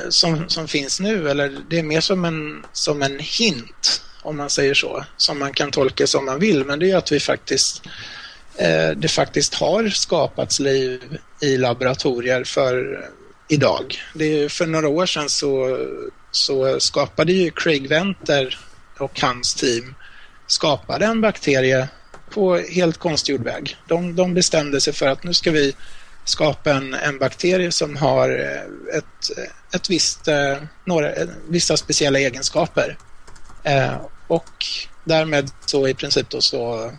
som, 0.08 0.48
som 0.48 0.68
finns 0.68 1.00
nu, 1.00 1.30
eller 1.30 1.58
det 1.70 1.78
är 1.78 1.82
mer 1.82 2.00
som 2.00 2.24
en, 2.24 2.64
som 2.72 3.02
en 3.02 3.18
hint 3.18 4.02
om 4.22 4.36
man 4.36 4.50
säger 4.50 4.74
så, 4.74 5.04
som 5.16 5.38
man 5.38 5.52
kan 5.52 5.70
tolka 5.70 6.06
som 6.06 6.24
man 6.24 6.40
vill, 6.40 6.64
men 6.64 6.78
det 6.78 6.90
är 6.90 6.96
att 6.96 7.12
vi 7.12 7.20
faktiskt 7.20 7.82
det 8.96 9.10
faktiskt 9.10 9.54
har 9.54 9.88
skapats 9.88 10.60
liv 10.60 11.18
i 11.40 11.56
laboratorier 11.56 12.44
för 12.44 13.04
idag. 13.48 13.98
Det 14.14 14.24
är, 14.24 14.48
för 14.48 14.66
några 14.66 14.88
år 14.88 15.06
sedan 15.06 15.28
så, 15.28 15.78
så 16.30 16.80
skapade 16.80 17.32
ju 17.32 17.50
Craig 17.50 17.88
Venter 17.88 18.58
och 18.98 19.20
hans 19.20 19.54
team 19.54 19.94
skapade 20.46 21.06
en 21.06 21.20
bakterie 21.20 21.88
på 22.30 22.56
helt 22.56 22.98
konstgjord 22.98 23.44
väg. 23.44 23.76
De, 23.88 24.16
de 24.16 24.34
bestämde 24.34 24.80
sig 24.80 24.92
för 24.92 25.06
att 25.06 25.24
nu 25.24 25.34
ska 25.34 25.50
vi 25.50 25.74
skapa 26.24 26.72
en, 26.72 26.94
en 26.94 27.18
bakterie 27.18 27.72
som 27.72 27.96
har 27.96 28.30
eh, 28.30 28.98
ett, 28.98 29.38
ett 29.74 29.90
visst, 29.90 30.28
eh, 30.28 30.56
några, 30.84 31.12
vissa 31.48 31.76
speciella 31.76 32.18
egenskaper. 32.18 32.98
Eh, 33.62 33.94
och 34.26 34.50
därmed 35.04 35.50
så 35.66 35.88
i 35.88 35.94
princip 35.94 36.30
då 36.30 36.40
så 36.40 36.92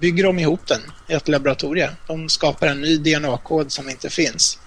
bygger 0.00 0.24
de 0.24 0.38
ihop 0.38 0.66
den 0.66 0.80
i 1.08 1.12
ett 1.12 1.28
laboratorium. 1.28 1.90
De 2.06 2.28
skapar 2.28 2.66
en 2.66 2.80
ny 2.80 2.98
DNA-kod 2.98 3.72
som 3.72 3.88
inte 3.88 4.10
finns. 4.10 4.58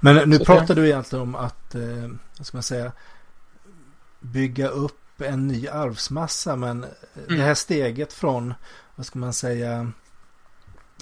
Men 0.00 0.30
nu 0.30 0.38
så 0.38 0.44
pratar 0.44 0.74
det... 0.74 0.80
du 0.80 0.86
egentligen 0.86 1.22
om 1.22 1.34
att, 1.34 1.74
eh, 1.74 1.80
vad 2.38 2.46
ska 2.46 2.56
man 2.56 2.62
säga, 2.62 2.92
bygga 4.20 4.68
upp 4.68 4.99
en 5.24 5.48
ny 5.48 5.68
arvsmassa 5.68 6.56
men 6.56 6.84
mm. 6.84 7.38
det 7.38 7.42
här 7.44 7.54
steget 7.54 8.12
från, 8.12 8.54
vad 8.96 9.06
ska 9.06 9.18
man 9.18 9.32
säga, 9.32 9.92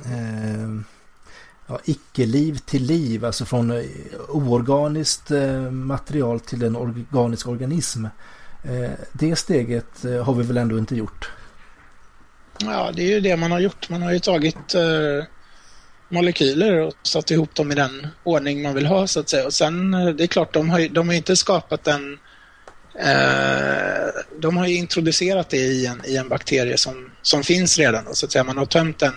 eh, 0.04 0.68
ja, 1.66 1.81
icke-liv 1.85 2.59
till 2.66 2.83
liv, 2.83 3.24
alltså 3.24 3.44
från 3.44 3.70
eh, 3.70 3.85
oorganiskt 4.28 5.31
eh, 5.31 5.70
material 5.70 6.40
till 6.40 6.62
en 6.62 6.76
organisk 6.76 7.48
organism. 7.48 8.04
Eh, 8.64 8.90
det 9.12 9.37
steget 9.37 10.02
har 10.24 10.35
vi 10.35 10.42
väl 10.42 10.57
ändå 10.57 10.78
inte 10.78 10.96
gjort? 10.96 11.31
Ja, 12.59 12.90
det 12.94 13.02
är 13.02 13.14
ju 13.14 13.20
det 13.20 13.37
man 13.37 13.52
har 13.52 13.61
gjort. 13.61 13.90
Man 13.90 14.02
har 14.02 14.12
ju 14.12 14.18
tagit 14.18 14.74
eh, 14.74 15.24
molekyler 16.09 16.81
och 16.81 16.94
satt 17.02 17.31
ihop 17.31 17.54
dem 17.54 17.72
i 17.72 17.74
den 17.74 18.07
ordning 18.24 18.62
man 18.62 18.74
vill 18.74 18.87
ha 18.87 19.07
så 19.07 19.20
att 19.20 19.28
säga. 19.28 19.46
Och 19.46 19.54
sen, 19.54 19.90
det 19.90 20.24
är 20.24 20.26
klart, 20.26 20.54
de 20.54 20.70
har, 20.70 20.88
de 20.88 21.09
har 21.09 21.14
inte 21.14 21.37
skapat 21.37 21.87
en 21.87 22.18
Eh, 23.00 24.08
de 24.38 24.56
har 24.56 24.66
ju 24.66 24.76
introducerat 24.76 25.50
det 25.50 25.56
i 25.56 25.87
en, 25.87 26.00
i 26.04 26.16
en 26.16 26.28
bakterie 26.28 26.76
som, 26.76 27.11
som 27.22 27.42
finns 27.42 27.78
redan. 27.78 28.04
Då, 28.04 28.14
så 28.14 28.26
att 28.26 28.32
säga. 28.32 28.44
Man 28.44 28.58
har 28.58 28.66
tömt 28.66 29.02
en, 29.02 29.12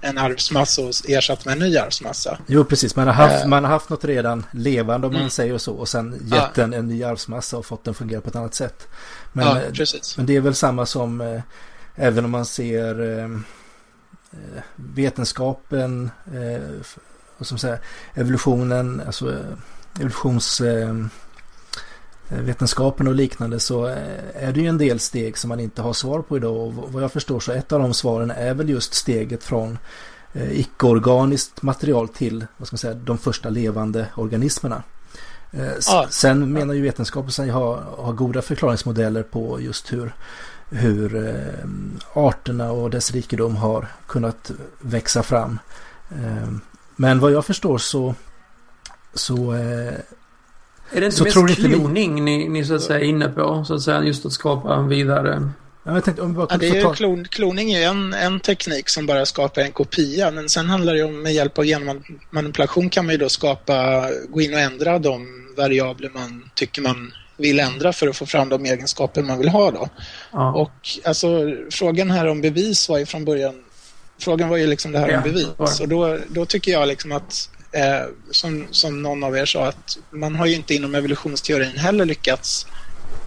en 0.00 0.18
arvsmassa 0.18 0.82
och 0.82 0.92
ersatt 1.08 1.44
med 1.44 1.52
en 1.52 1.58
ny 1.58 1.76
arvsmassa. 1.76 2.38
Jo, 2.46 2.64
precis. 2.64 2.96
Man 2.96 3.06
har 3.06 3.14
haft, 3.14 3.44
uh, 3.44 3.48
man 3.48 3.64
har 3.64 3.70
haft 3.70 3.88
något 3.88 4.04
redan 4.04 4.46
levande 4.50 5.06
om 5.06 5.12
mm. 5.12 5.22
man 5.22 5.30
säger 5.30 5.58
så 5.58 5.74
och 5.74 5.88
sen 5.88 6.28
gett 6.32 6.42
uh. 6.42 6.50
den 6.54 6.72
en 6.72 6.88
ny 6.88 7.04
arvsmassa 7.04 7.58
och 7.58 7.66
fått 7.66 7.84
den 7.84 7.94
fungera 7.94 8.20
på 8.20 8.28
ett 8.28 8.36
annat 8.36 8.54
sätt. 8.54 8.88
Men, 9.32 9.56
uh, 9.56 9.62
men 10.16 10.26
det 10.26 10.36
är 10.36 10.40
väl 10.40 10.54
samma 10.54 10.86
som 10.86 11.20
eh, 11.20 11.40
även 11.94 12.24
om 12.24 12.30
man 12.30 12.46
ser 12.46 13.18
eh, 13.18 13.24
eh 13.24 14.62
vetenskapen 14.76 16.10
och 17.38 17.46
som 17.46 17.58
säger 17.58 17.78
evolutionen, 18.14 19.02
alltså 19.06 19.36
evolutions 20.00 20.60
Eh, 20.60 20.94
vetenskapen 22.28 23.08
och 23.08 23.14
liknande 23.14 23.60
så 23.60 23.86
eh, 23.86 23.96
är 24.34 24.52
det 24.52 24.60
ju 24.60 24.66
en 24.66 24.78
del 24.78 25.00
steg 25.00 25.38
som 25.38 25.48
man 25.48 25.60
inte 25.60 25.82
har 25.82 25.92
svar 25.92 26.22
på 26.22 26.36
idag 26.36 26.56
och 26.56 26.72
vad 26.92 27.02
jag 27.02 27.12
förstår 27.12 27.40
så 27.40 27.52
ett 27.52 27.72
av 27.72 27.80
de 27.80 27.94
svaren 27.94 28.30
är 28.30 28.54
väl 28.54 28.68
just 28.68 28.94
steget 28.94 29.44
från 29.44 29.78
eh, 30.32 30.60
icke-organiskt 30.60 31.62
material 31.62 32.08
till 32.08 32.46
vad 32.56 32.66
ska 32.66 32.74
man 32.74 32.78
säga, 32.78 32.94
de 32.94 33.18
första 33.18 33.48
levande 33.48 34.06
organismerna. 34.14 34.82
Ja. 35.86 36.06
Sen 36.10 36.52
menar 36.52 36.74
ju 36.74 36.82
vetenskapen 36.82 37.30
sig 37.30 37.50
ha, 37.50 37.80
ha 37.80 38.12
goda 38.12 38.42
förklaringsmodeller 38.42 39.22
på 39.22 39.60
just 39.60 39.92
hur, 39.92 40.14
hur 40.70 41.36
arterna 42.12 42.72
och 42.72 42.90
dess 42.90 43.10
rikedom 43.10 43.56
har 43.56 43.88
kunnat 44.06 44.50
växa 44.80 45.22
fram. 45.22 45.58
Men 46.96 47.20
vad 47.20 47.32
jag 47.32 47.44
förstår 47.44 47.78
så, 47.78 48.14
så 49.14 49.54
Är 50.92 51.00
det 51.00 51.06
inte 51.06 51.16
Så 51.16 51.42
mest 51.42 51.58
kloning 51.58 52.24
ni, 52.24 52.48
ni 52.48 52.64
så 52.64 52.74
att 52.74 52.82
säga 52.82 53.00
är 53.00 53.04
inne 53.04 53.28
på? 53.28 53.64
Så 53.64 53.74
att 53.74 53.82
säga 53.82 54.02
just 54.02 54.26
att 54.26 54.32
skapa 54.32 54.74
en 54.74 54.88
vidare... 54.88 55.48
Ja, 55.84 55.94
jag 55.94 56.04
tänkte 56.04 56.22
om 56.22 56.28
vi 56.28 56.34
bara 56.34 56.46
Ja, 56.50 56.56
det 56.56 56.68
är 56.68 56.82
ta... 56.82 56.94
klon, 56.94 57.24
kloning 57.24 57.72
är 57.72 57.78
ju 57.78 57.84
en, 57.84 58.14
en 58.14 58.40
teknik 58.40 58.88
som 58.88 59.06
bara 59.06 59.26
skapar 59.26 59.62
en 59.62 59.72
kopia, 59.72 60.30
men 60.30 60.48
sen 60.48 60.66
handlar 60.66 60.94
det 60.94 61.02
om 61.02 61.22
med 61.22 61.34
hjälp 61.34 61.58
av 61.58 61.64
genmanipulation 61.64 62.90
kan 62.90 63.06
man 63.06 63.12
ju 63.12 63.18
då 63.18 63.28
skapa, 63.28 64.08
gå 64.28 64.40
in 64.40 64.54
och 64.54 64.60
ändra 64.60 64.98
de 64.98 65.26
variabler 65.56 66.10
man 66.14 66.50
tycker 66.54 66.82
man 66.82 67.12
vill 67.36 67.60
ändra 67.60 67.92
för 67.92 68.08
att 68.08 68.16
få 68.16 68.26
fram 68.26 68.48
de 68.48 68.64
egenskaper 68.64 69.22
man 69.22 69.38
vill 69.38 69.48
ha 69.48 69.70
då. 69.70 69.88
Ja. 70.32 70.52
Och 70.52 70.88
alltså 71.04 71.54
frågan 71.70 72.10
här 72.10 72.26
om 72.26 72.40
bevis 72.40 72.88
var 72.88 72.98
ju 72.98 73.06
från 73.06 73.24
början, 73.24 73.54
frågan 74.18 74.48
var 74.48 74.56
ju 74.56 74.66
liksom 74.66 74.92
det 74.92 74.98
här 74.98 75.08
Ja, 75.08 75.16
om 75.16 75.22
bevis. 75.22 75.80
Och 75.80 75.88
då, 75.88 76.18
då 76.28 76.46
tycker 76.46 76.72
jag 76.72 76.88
liksom 76.88 77.12
att, 77.12 77.50
eh, 77.76 78.06
som, 78.30 78.66
som 78.70 79.02
någon 79.02 79.24
av 79.24 79.36
er 79.36 79.46
sa, 79.46 79.66
att 79.66 79.98
man 80.10 80.34
har 80.36 80.46
ju 80.46 80.54
inte 80.54 80.74
inom 80.74 80.94
evolutionsteorin 80.94 81.78
heller 81.78 82.04
lyckats 82.04 82.66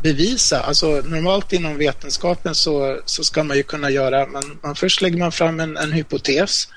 bevisa. 0.02 0.62
Alltså 0.62 0.88
normalt 0.88 1.54
inom 1.54 1.78
vetenskapen 1.78 2.56
så, 2.56 3.02
så 3.06 3.24
ska 3.24 3.44
man 3.44 3.58
ju 3.58 3.64
kunna 3.64 3.90
göra, 3.90 4.26
man, 4.26 4.60
man 4.64 4.76
först 4.76 5.02
lägger 5.02 5.18
man 5.18 5.32
fram 5.32 5.60
en, 5.60 5.78
en 5.78 5.92
hypotes, 5.92 6.68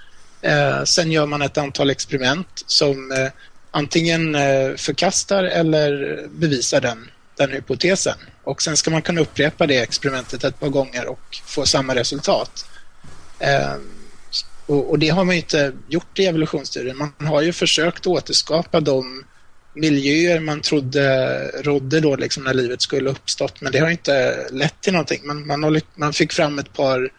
eh, 0.40 0.84
sen 0.84 1.12
gör 1.12 1.26
man 1.26 1.42
ett 1.42 1.58
antal 1.58 1.90
experiment 1.90 2.64
som 2.66 3.12
eh, 3.12 3.28
antingen 3.70 4.34
eh, 4.34 4.74
förkastar 4.76 5.44
eller 5.44 6.20
bevisar 6.30 6.80
den, 6.80 7.10
den 7.36 7.50
hypotesen. 7.50 8.16
Och 8.44 8.62
sen 8.62 8.76
ska 8.76 8.90
man 8.90 9.02
kunna 9.02 9.20
upprepa 9.20 9.66
det 9.66 9.78
experimentet 9.78 10.44
ett 10.44 10.60
par 10.60 10.68
gånger 10.68 11.06
och 11.06 11.40
få 11.46 11.66
samma 11.66 11.94
resultat. 11.94 12.66
Eh, 13.38 13.74
och, 14.66 14.90
och 14.90 14.98
det 14.98 15.08
har 15.08 15.24
man 15.24 15.34
ju 15.34 15.40
inte 15.40 15.72
gjort 15.88 16.18
i 16.18 16.26
evolutionsstudien. 16.26 16.96
Man 16.96 17.26
har 17.28 17.42
ju 17.42 17.52
försökt 17.52 18.06
återskapa 18.06 18.80
de 18.80 19.24
miljöer 19.74 20.40
man 20.40 20.60
trodde 20.60 21.46
rådde 21.62 22.00
då 22.00 22.16
liksom 22.16 22.44
när 22.44 22.54
livet 22.54 22.82
skulle 22.82 23.10
uppstått 23.10 23.60
men 23.60 23.72
det 23.72 23.78
har 23.78 23.90
inte 23.90 24.46
lett 24.50 24.80
till 24.80 24.92
någonting. 24.92 25.26
Man, 25.26 25.46
man, 25.46 25.62
har, 25.62 25.80
man 25.94 26.12
fick 26.12 26.32
fram 26.32 26.58
ett 26.58 26.72
par 26.72 27.10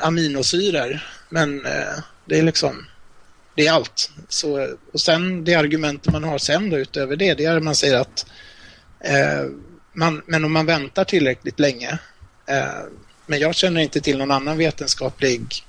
aminosyror 0.00 1.00
men 1.28 1.66
eh, 1.66 1.98
det 2.24 2.38
är 2.38 2.42
liksom 2.42 2.86
det 3.54 3.66
är 3.66 3.72
allt. 3.72 4.10
Så, 4.28 4.76
och 4.92 5.00
sen 5.00 5.44
det 5.44 5.54
argumentet 5.54 6.12
man 6.12 6.24
har 6.24 6.38
sen 6.38 6.70
då 6.70 6.78
utöver 6.78 7.16
det, 7.16 7.34
det 7.34 7.44
är 7.44 7.56
att 7.56 7.62
man 7.62 7.74
säger 7.74 8.00
att 8.00 8.26
eh, 9.00 9.50
man, 9.92 10.22
men 10.26 10.44
om 10.44 10.52
man 10.52 10.66
väntar 10.66 11.04
tillräckligt 11.04 11.60
länge 11.60 11.98
eh, 12.46 12.82
men 13.26 13.38
jag 13.38 13.54
känner 13.54 13.80
inte 13.80 14.00
till 14.00 14.18
någon 14.18 14.30
annan 14.30 14.58
vetenskaplig 14.58 15.64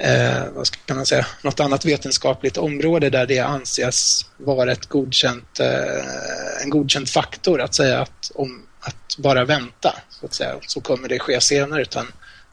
eh, 0.00 0.44
vad 0.54 0.66
ska 0.66 0.94
man 0.94 1.06
säga, 1.06 1.26
något 1.42 1.60
annat 1.60 1.84
vetenskapligt 1.84 2.56
område 2.56 3.10
där 3.10 3.26
det 3.26 3.38
anses 3.38 4.26
vara 4.36 4.72
ett 4.72 4.86
godkänt, 4.86 5.60
eh, 5.60 6.62
en 6.62 6.70
godkänd 6.70 7.08
faktor 7.08 7.60
att 7.60 7.74
säga 7.74 8.00
att 8.00 8.30
om 8.34 8.66
att 8.80 9.16
bara 9.18 9.44
vänta 9.44 9.94
så 10.10 10.26
att 10.26 10.34
säga, 10.34 10.56
så 10.66 10.80
kommer 10.80 11.08
det 11.08 11.18
ske 11.18 11.40
senare. 11.40 11.82
Utan 11.82 12.06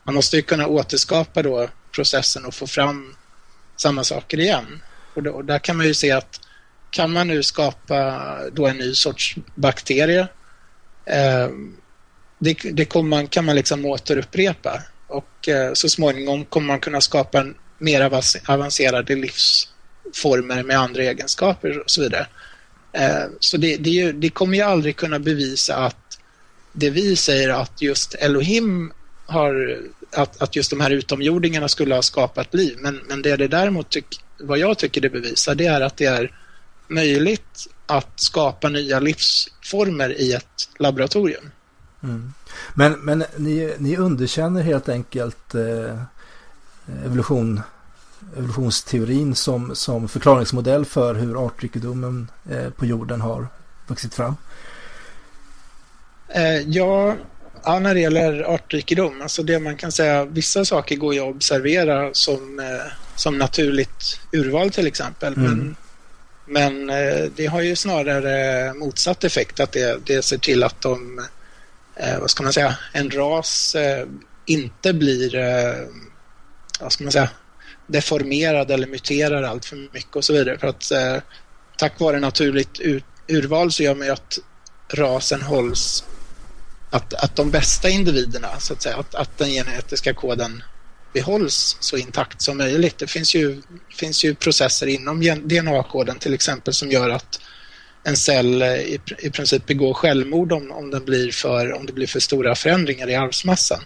man 0.04 0.16
måste 0.16 0.36
ju 0.36 0.42
kunna 0.42 0.68
återskapa 0.68 1.44
då 1.44 1.70
processen 1.92 2.46
och 2.46 2.54
få 2.54 2.68
fram 2.68 3.16
samma 3.76 4.04
saker 4.04 4.40
igen. 4.40 4.82
Och, 5.14 5.24
då, 5.24 5.32
och 5.32 5.46
där 5.46 5.60
kan 5.60 5.78
man 5.78 5.86
ju 5.86 5.94
se 5.94 6.12
att 6.12 6.40
kan 6.90 7.12
man 7.12 7.28
nu 7.28 7.44
skapa 7.44 8.40
då 8.52 8.68
en 8.68 8.78
ny 8.78 8.94
sorts 8.94 9.36
bakterie 9.56 10.28
eh, 11.06 11.50
det, 12.40 12.58
det 12.72 12.86
kommer 12.86 13.10
man, 13.10 13.28
kan 13.28 13.46
man 13.46 13.56
liksom 13.56 13.86
återupprepa 13.86 14.82
och 15.08 15.48
eh, 15.48 15.74
så 15.74 15.90
småningom 15.90 16.46
kommer 16.46 16.68
man 16.68 16.80
kunna 16.80 17.02
skapa 17.02 17.40
en 17.40 17.56
mer 17.78 18.02
avancerade 18.48 19.16
livsformer 19.16 20.64
med 20.64 20.78
andra 20.80 21.04
egenskaper 21.04 21.80
och 21.80 21.92
så 21.92 22.02
vidare. 22.02 22.28
Eh, 22.92 23.26
så 23.40 23.58
det, 23.58 23.78
det, 23.78 23.90
ju, 23.90 24.12
det 24.12 24.30
kommer 24.30 24.58
ju 24.58 24.64
aldrig 24.64 24.96
kunna 24.96 25.20
bevisa 25.20 25.76
att 25.76 26.20
det 26.74 26.90
vi 26.90 27.16
säger 27.16 27.50
att 27.50 27.82
just 27.82 28.14
Elohim 28.14 28.92
har, 29.26 29.82
att, 30.12 30.42
att 30.42 30.56
just 30.56 30.70
de 30.70 30.82
här 30.82 30.92
utomjordingarna 30.92 31.68
skulle 31.68 31.96
ha 31.96 32.02
skapat 32.02 32.54
liv. 32.54 32.78
Men, 32.80 33.02
men 33.08 33.22
det 33.22 33.36
det 33.36 33.48
däremot, 33.48 33.90
tyck, 33.90 34.22
vad 34.40 34.58
jag 34.58 34.78
tycker 34.78 35.02
det 35.02 35.10
bevisar, 35.10 35.56
det 35.56 35.66
är 35.66 35.82
att 35.82 35.98
det 35.98 36.06
är 36.06 36.32
möjligt 36.88 37.68
att 37.86 38.20
skapa 38.20 38.70
nya 38.70 39.00
livsformer 39.00 40.22
i 40.22 40.34
ett 40.34 40.70
laboratorium. 40.80 41.52
Mm. 42.04 42.34
Men, 42.74 42.94
men 42.94 43.24
ni, 43.38 43.74
ni 43.78 43.98
underkänner 43.98 44.62
helt 44.62 44.90
enkelt 44.90 45.56
eh, 45.56 46.02
evolution, 47.06 47.62
evolutionsteorin 48.38 49.36
som, 49.36 49.76
som 49.76 50.08
förklaringsmodell 50.08 50.86
för 50.86 51.16
hur 51.16 51.46
artrikedomen 51.46 52.32
eh, 52.50 52.70
på 52.70 52.86
jorden 52.86 53.22
har 53.22 53.48
vuxit 53.88 54.14
fram. 54.14 54.36
Eh, 56.28 56.62
ja, 56.62 57.16
ja, 57.64 57.80
när 57.80 57.94
det 57.94 58.00
gäller 58.00 58.44
artrikedom, 58.44 59.22
alltså 59.22 59.44
det 59.44 59.60
man 59.60 59.78
kan 59.78 59.92
säga, 59.92 60.26
vissa 60.26 60.66
saker 60.66 60.96
går 60.96 61.14
ju 61.14 61.20
att 61.20 61.36
observera 61.36 62.14
som, 62.14 62.60
eh, 62.60 62.92
som 63.16 63.38
naturligt 63.38 64.20
urval 64.32 64.70
till 64.70 64.88
exempel. 64.88 65.34
Mm. 65.34 65.46
Men, 65.46 65.76
men 66.46 66.90
eh, 66.90 67.26
det 67.36 67.46
har 67.46 67.62
ju 67.62 67.76
snarare 67.76 68.74
motsatt 68.74 69.24
effekt, 69.24 69.60
att 69.60 69.72
det, 69.72 70.00
det 70.06 70.22
ser 70.22 70.38
till 70.38 70.64
att 70.64 70.82
de, 70.82 71.26
eh, 72.00 72.20
vad 72.20 72.30
ska 72.30 72.44
man 72.44 72.54
säga, 72.54 72.78
en 72.94 73.12
ras 73.12 73.76
eh, 73.76 74.08
inte 74.46 74.94
blir, 74.94 75.36
eh, 75.36 75.88
vad 76.80 76.92
ska 76.92 77.04
man 77.04 77.12
säga, 77.12 77.30
deformerad 77.88 78.72
eller 78.72 78.88
muterar 78.88 79.44
allt 79.44 79.66
för 79.66 79.76
mycket 79.94 80.16
och 80.16 80.26
så 80.26 80.34
vidare. 80.34 80.58
För 80.58 80.68
att 80.68 80.92
eh, 80.92 81.18
tack 81.78 82.00
vare 82.00 82.20
naturligt 82.20 82.80
ur, 82.80 83.04
urval 83.28 83.72
så 83.72 83.84
gör 83.84 83.96
man 83.96 84.08
ju 84.08 84.14
att 84.14 84.40
rasen 84.94 85.42
hålls 85.42 86.04
att, 86.90 87.14
att 87.14 87.36
de 87.36 87.52
bästa 87.52 87.90
individerna, 87.90 88.60
så 88.60 88.74
att 88.74 88.82
säga, 88.82 88.98
att, 88.98 89.16
att 89.16 89.38
den 89.38 89.50
genetiska 89.50 90.14
koden 90.14 90.64
behålls 91.14 91.78
så 91.80 91.98
intakt 91.98 92.42
som 92.42 92.58
möjligt. 92.58 92.98
Det 92.98 93.08
finns 93.08 93.36
ju, 93.36 93.62
finns 93.98 94.26
ju 94.26 94.36
processer 94.36 94.88
inom 94.88 95.22
DNA-koden 95.44 96.20
till 96.20 96.34
exempel 96.34 96.74
som 96.74 96.92
gör 96.92 97.10
att 97.10 97.40
en 98.08 98.18
cell 98.18 98.62
eh, 98.62 98.68
i, 98.68 99.00
i 99.20 99.30
princip 99.30 99.66
begår 99.66 99.94
självmord 99.94 100.52
om, 100.52 100.72
om, 100.72 100.92
den 100.92 101.06
blir 101.06 101.32
för, 101.32 101.74
om 101.74 101.86
det 101.86 101.94
blir 101.94 102.08
för 102.08 102.20
stora 102.20 102.56
förändringar 102.56 103.10
i 103.10 103.16
arvsmassan. 103.16 103.80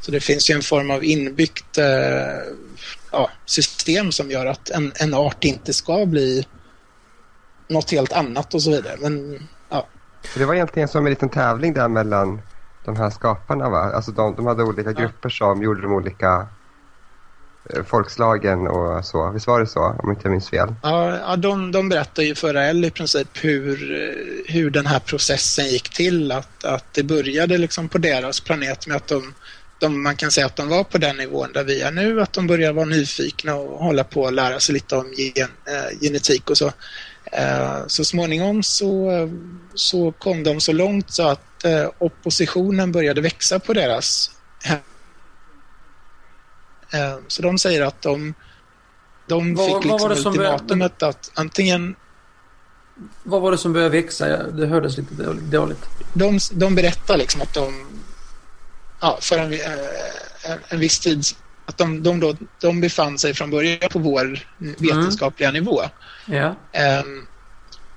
Så 0.00 0.10
det 0.10 0.20
finns 0.20 0.50
ju 0.50 0.54
en 0.54 0.62
form 0.62 0.90
av 0.90 1.04
inbyggt 1.04 1.78
eh, 1.78 2.52
ja, 3.12 3.30
system 3.44 4.12
som 4.12 4.30
gör 4.30 4.46
att 4.46 4.70
en, 4.70 4.92
en 4.94 5.14
art 5.14 5.44
inte 5.44 5.72
ska 5.72 6.06
bli 6.06 6.46
något 7.68 7.90
helt 7.90 8.12
annat 8.12 8.54
och 8.54 8.62
så 8.62 8.70
vidare. 8.70 8.96
Men 9.00 9.42
ja, 9.70 9.86
det 10.36 10.44
var 10.44 10.54
egentligen 10.54 10.88
som 10.88 11.06
en 11.06 11.10
liten 11.10 11.28
tävling 11.28 11.72
där 11.74 11.88
mellan 11.88 12.40
de 12.84 12.96
här 12.96 13.10
skaparna 13.10 13.68
va? 13.68 13.78
Alltså 13.78 14.10
de, 14.10 14.34
de 14.34 14.46
hade 14.46 14.62
olika 14.62 14.92
grupper 14.92 15.28
som 15.28 15.62
gjorde 15.62 15.82
de 15.82 15.92
olika 15.92 16.46
Eh, 17.74 17.84
folkslagen 17.84 18.66
och 18.66 19.04
så. 19.04 19.30
Visst 19.30 19.46
var 19.46 19.60
det 19.60 19.66
så? 19.66 19.80
Om 19.80 20.10
inte 20.10 20.20
jag 20.24 20.30
minns 20.30 20.50
fel. 20.50 20.74
Ja, 20.82 21.36
de, 21.36 21.72
de 21.72 21.88
berättar 21.88 22.22
ju 22.22 22.34
för 22.34 22.54
Rael 22.54 22.84
i 22.84 22.90
princip 22.90 23.28
hur, 23.44 23.92
eh, 23.92 24.54
hur 24.54 24.70
den 24.70 24.86
här 24.86 24.98
processen 24.98 25.66
gick 25.68 25.88
till. 25.88 26.32
Att, 26.32 26.64
att 26.64 26.94
det 26.94 27.02
började 27.02 27.58
liksom 27.58 27.88
på 27.88 27.98
deras 27.98 28.40
planet 28.40 28.86
med 28.86 28.96
att 28.96 29.06
de, 29.06 29.34
de, 29.78 30.02
man 30.02 30.16
kan 30.16 30.30
säga 30.30 30.46
att 30.46 30.56
de 30.56 30.68
var 30.68 30.84
på 30.84 30.98
den 30.98 31.16
nivån 31.16 31.52
där 31.52 31.64
vi 31.64 31.80
är 31.80 31.90
nu, 31.90 32.22
att 32.22 32.32
de 32.32 32.46
började 32.46 32.72
vara 32.72 32.86
nyfikna 32.86 33.54
och 33.54 33.84
hålla 33.84 34.04
på 34.04 34.26
att 34.26 34.34
lära 34.34 34.60
sig 34.60 34.72
lite 34.72 34.96
om 34.96 35.12
gen, 35.16 35.48
äh, 35.66 35.98
genetik 36.00 36.50
och 36.50 36.58
så. 36.58 36.72
Äh, 37.32 37.86
så 37.86 38.04
småningom 38.04 38.62
så, 38.62 39.10
så 39.74 40.12
kom 40.12 40.42
de 40.42 40.60
så 40.60 40.72
långt 40.72 41.10
så 41.10 41.28
att 41.28 41.64
äh, 41.64 41.88
oppositionen 41.98 42.92
började 42.92 43.20
växa 43.20 43.58
på 43.58 43.72
deras 43.72 44.30
så 47.28 47.42
de 47.42 47.58
säger 47.58 47.82
att 47.82 48.02
de, 48.02 48.34
de 49.26 49.54
Vad- 49.54 49.66
fick 49.66 49.74
vad 49.74 49.82
liksom 49.84 49.98
var 50.00 50.08
det 50.08 50.16
som 50.16 50.34
började- 50.36 50.54
ultimatumet 50.54 51.02
att 51.02 51.30
antingen 51.34 51.96
Vad 53.22 53.42
var 53.42 53.50
det 53.50 53.58
som 53.58 53.72
började 53.72 53.90
växa? 54.02 54.42
Det 54.42 54.66
hördes 54.66 54.96
lite 54.96 55.14
dåligt- 55.50 55.88
de, 56.12 56.38
de 56.52 56.74
berättar 56.74 57.16
liksom 57.16 57.42
att 57.42 57.54
de 57.54 57.86
ja, 59.00 59.18
för 59.20 59.38
en, 59.38 59.52
eh, 59.52 60.52
en, 60.52 60.58
en 60.68 60.80
viss 60.80 60.98
tid 61.00 61.24
att 61.66 61.78
de, 61.78 62.02
de, 62.02 62.20
då, 62.20 62.34
de 62.60 62.80
befann 62.80 63.18
sig 63.18 63.34
från 63.34 63.50
början 63.50 63.78
på 63.90 63.98
vår 63.98 64.38
vetenskapliga 64.58 65.50
nivå. 65.50 65.82
Ja. 66.26 66.54
Ehm, 66.72 67.26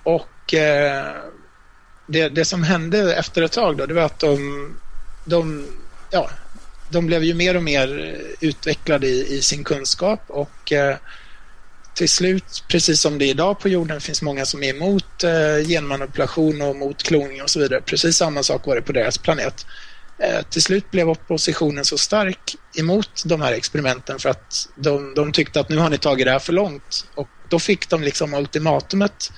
och 0.04 0.54
eh, 0.54 1.16
det, 2.08 2.30
det 2.30 2.46
som 2.46 2.64
hände 2.64 3.16
efter 3.16 3.42
ett 3.42 3.52
tag 3.52 3.78
då, 3.78 3.86
det 3.86 3.94
var 3.94 4.02
att 4.02 4.20
de, 4.20 4.38
de, 5.26 5.68
ja, 6.10 6.30
de 6.92 7.06
blev 7.06 7.24
ju 7.24 7.34
mer 7.34 7.56
och 7.56 7.64
mer 7.64 8.18
utvecklade 8.40 9.08
i, 9.08 9.38
i 9.38 9.42
sin 9.42 9.64
kunskap 9.64 10.24
och 10.28 10.72
eh, 10.72 10.96
till 11.94 12.10
slut, 12.10 12.64
precis 12.68 13.02
som 13.02 13.18
det 13.18 13.26
är 13.26 13.30
idag 13.30 13.60
på 13.60 13.70
jorden, 13.70 14.02
finns 14.02 14.22
många 14.22 14.46
som 14.46 14.64
är 14.64 14.70
emot 14.76 15.24
eh, 15.24 15.68
genmanipulation 15.68 16.62
och 16.62 16.76
mot 16.76 17.04
kloning 17.04 17.42
och 17.42 17.50
så 17.50 17.60
vidare. 17.60 17.82
Precis 17.82 18.18
samma 18.18 18.44
sak 18.44 18.66
var 18.66 18.76
det 18.76 18.82
på 18.82 18.92
deras 18.92 19.18
planet. 19.18 19.66
Eh, 20.24 20.42
till 20.42 20.62
slut 20.62 20.92
blev 20.92 21.10
oppositionen 21.10 21.86
så 21.86 21.98
stark 21.98 22.56
emot 22.78 23.22
de 23.26 23.42
här 23.42 23.54
experimenten 23.54 24.20
för 24.20 24.30
att 24.30 24.68
de, 24.76 25.14
de 25.16 25.32
tyckte 25.32 25.60
att 25.60 25.70
nu 25.70 25.78
har 25.78 25.90
ni 25.90 25.98
tagit 25.98 26.26
det 26.26 26.32
här 26.32 26.40
för 26.40 26.54
långt. 26.54 27.06
Och 27.16 27.30
då 27.50 27.60
fick 27.60 27.90
de 27.90 28.04
liksom 28.04 28.34
ultimatumet 28.34 29.32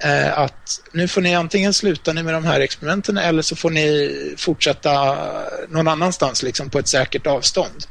eh, 0.00 0.38
att 0.38 0.80
nu 0.92 1.08
får 1.08 1.20
ni 1.20 1.34
antingen 1.34 1.74
sluta 1.74 2.12
med 2.12 2.34
de 2.34 2.44
här 2.44 2.60
experimenten 2.60 3.18
eller 3.18 3.42
så 3.42 3.56
får 3.56 3.70
ni 3.70 4.34
fortsätta 4.38 5.18
någon 5.68 5.88
annanstans 5.88 6.42
liksom 6.42 6.70
på 6.70 6.78
ett 6.78 6.88
säkert 6.88 7.26
avstånd. 7.26 7.86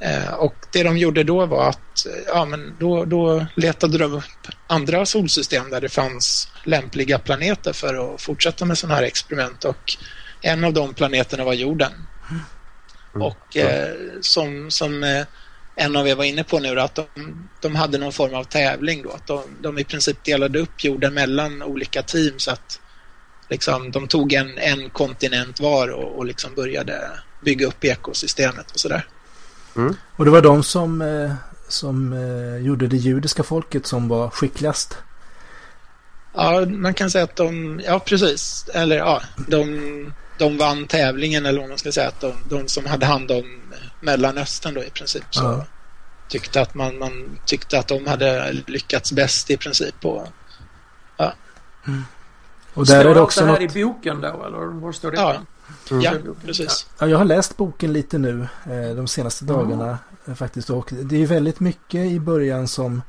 Eh, 0.00 0.32
och 0.32 0.54
det 0.72 0.82
de 0.82 0.98
gjorde 0.98 1.24
då 1.24 1.46
var 1.46 1.68
att 1.68 2.06
ja, 2.26 2.44
men 2.44 2.76
då, 2.78 3.04
då 3.04 3.46
letade 3.56 3.98
de 3.98 4.12
upp 4.12 4.24
andra 4.66 5.06
solsystem 5.06 5.70
där 5.70 5.80
det 5.80 5.88
fanns 5.88 6.48
lämpliga 6.64 7.18
planeter 7.18 7.72
för 7.72 8.14
att 8.14 8.22
fortsätta 8.22 8.64
med 8.64 8.78
sådana 8.78 8.94
här 8.94 9.02
experiment 9.02 9.64
och 9.64 9.96
en 10.40 10.64
av 10.64 10.72
de 10.72 10.94
planeterna 10.94 11.44
var 11.44 11.52
jorden. 11.52 11.92
Mm. 12.30 12.42
Och 13.22 13.56
eh, 13.56 13.94
som, 14.20 14.70
som 14.70 15.04
eh, 15.04 15.26
en 15.74 15.96
av 15.96 16.08
er 16.08 16.14
var 16.14 16.24
inne 16.24 16.44
på 16.44 16.58
nu, 16.58 16.80
att 16.80 16.94
de, 16.94 17.06
de 17.60 17.74
hade 17.74 17.98
någon 17.98 18.12
form 18.12 18.34
av 18.34 18.44
tävling 18.44 19.02
då. 19.02 19.10
Att 19.10 19.26
de, 19.26 19.42
de 19.60 19.78
i 19.78 19.84
princip 19.84 20.24
delade 20.24 20.58
upp 20.58 20.84
jorden 20.84 21.14
mellan 21.14 21.62
olika 21.62 22.02
team 22.02 22.38
så 22.38 22.50
att 22.50 22.80
liksom, 23.48 23.90
de 23.90 24.08
tog 24.08 24.32
en, 24.32 24.58
en 24.58 24.90
kontinent 24.90 25.60
var 25.60 25.88
och, 25.88 26.18
och 26.18 26.26
liksom 26.26 26.54
började 26.54 27.10
bygga 27.40 27.66
upp 27.66 27.84
ekosystemet 27.84 28.70
och 28.70 28.80
sådär. 28.80 29.06
Mm. 29.76 29.96
Och 30.16 30.24
det 30.24 30.30
var 30.30 30.42
de 30.42 30.62
som, 30.62 31.02
eh, 31.02 31.32
som 31.68 32.12
eh, 32.12 32.66
gjorde 32.66 32.86
det 32.86 32.96
judiska 32.96 33.42
folket 33.42 33.86
som 33.86 34.08
var 34.08 34.30
skickligast? 34.30 34.96
Ja, 36.34 36.66
man 36.66 36.94
kan 36.94 37.10
säga 37.10 37.24
att 37.24 37.36
de, 37.36 37.80
ja 37.84 37.98
precis, 37.98 38.66
eller 38.74 38.96
ja, 38.96 39.22
de, 39.48 40.12
de 40.38 40.58
vann 40.58 40.86
tävlingen 40.86 41.46
eller 41.46 41.60
vad 41.60 41.68
man 41.68 41.78
ska 41.78 41.92
säga, 41.92 42.08
att 42.08 42.20
de, 42.20 42.34
de 42.48 42.68
som 42.68 42.86
hade 42.86 43.06
hand 43.06 43.30
om 43.30 43.60
Mellanöstern 44.00 44.74
då 44.74 44.84
i 44.84 44.90
princip 44.90 45.24
så 45.30 45.42
ja. 45.42 45.66
tyckte 46.28 46.60
att 46.60 46.74
man, 46.74 46.98
man 46.98 47.38
tyckte 47.44 47.78
att 47.78 47.88
de 47.88 48.06
hade 48.06 48.52
lyckats 48.66 49.12
bäst 49.12 49.50
i 49.50 49.56
princip 49.56 50.00
på, 50.00 50.28
ja. 51.16 51.32
Mm. 51.86 52.04
Och 52.74 52.86
där 52.86 53.00
står 53.00 53.10
är 53.10 53.14
det 53.14 53.20
också 53.20 53.40
det 53.40 53.46
här 53.46 53.60
något... 53.60 53.76
i 53.76 53.84
boken 53.84 54.20
då 54.20 54.44
eller 54.46 54.80
var 54.80 54.92
står 54.92 55.10
det? 55.10 55.16
Ja, 55.16 55.36
mm. 55.90 56.02
ja 56.02 56.12
precis. 56.44 56.86
Ja, 56.98 57.06
jag 57.06 57.18
har 57.18 57.24
läst 57.24 57.56
boken 57.56 57.92
lite 57.92 58.18
nu 58.18 58.48
eh, 58.64 58.96
de 58.96 59.08
senaste 59.08 59.44
dagarna 59.44 59.98
mm. 60.26 60.36
faktiskt 60.36 60.70
och 60.70 60.88
det 60.92 61.22
är 61.22 61.26
väldigt 61.26 61.60
mycket 61.60 62.06
i 62.06 62.20
början 62.20 62.68
som 62.68 63.02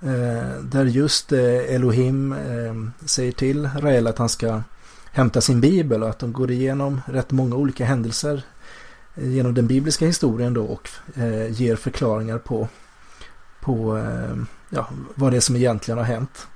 eh, 0.00 0.60
där 0.62 0.84
just 0.84 1.32
eh, 1.32 1.74
Elohim 1.74 2.32
eh, 2.32 3.06
säger 3.06 3.32
till 3.32 3.70
Rael 3.76 4.06
att 4.06 4.18
han 4.18 4.28
ska 4.28 4.62
hämta 5.12 5.40
sin 5.40 5.60
bibel 5.60 6.02
och 6.02 6.08
att 6.08 6.18
de 6.18 6.32
går 6.32 6.50
igenom 6.50 7.00
rätt 7.06 7.30
många 7.30 7.56
olika 7.56 7.84
händelser 7.84 8.42
genom 9.14 9.54
den 9.54 9.66
bibliska 9.66 10.06
historien 10.06 10.54
då 10.54 10.64
och 10.64 10.90
eh, 11.14 11.52
ger 11.52 11.76
förklaringar 11.76 12.38
på, 12.38 12.68
på 13.60 13.98
eh, 13.98 14.36
ja, 14.68 14.88
vad 15.14 15.32
det 15.32 15.36
är 15.36 15.40
som 15.40 15.56
egentligen 15.56 15.98
har 15.98 16.04
hänt. 16.04 16.46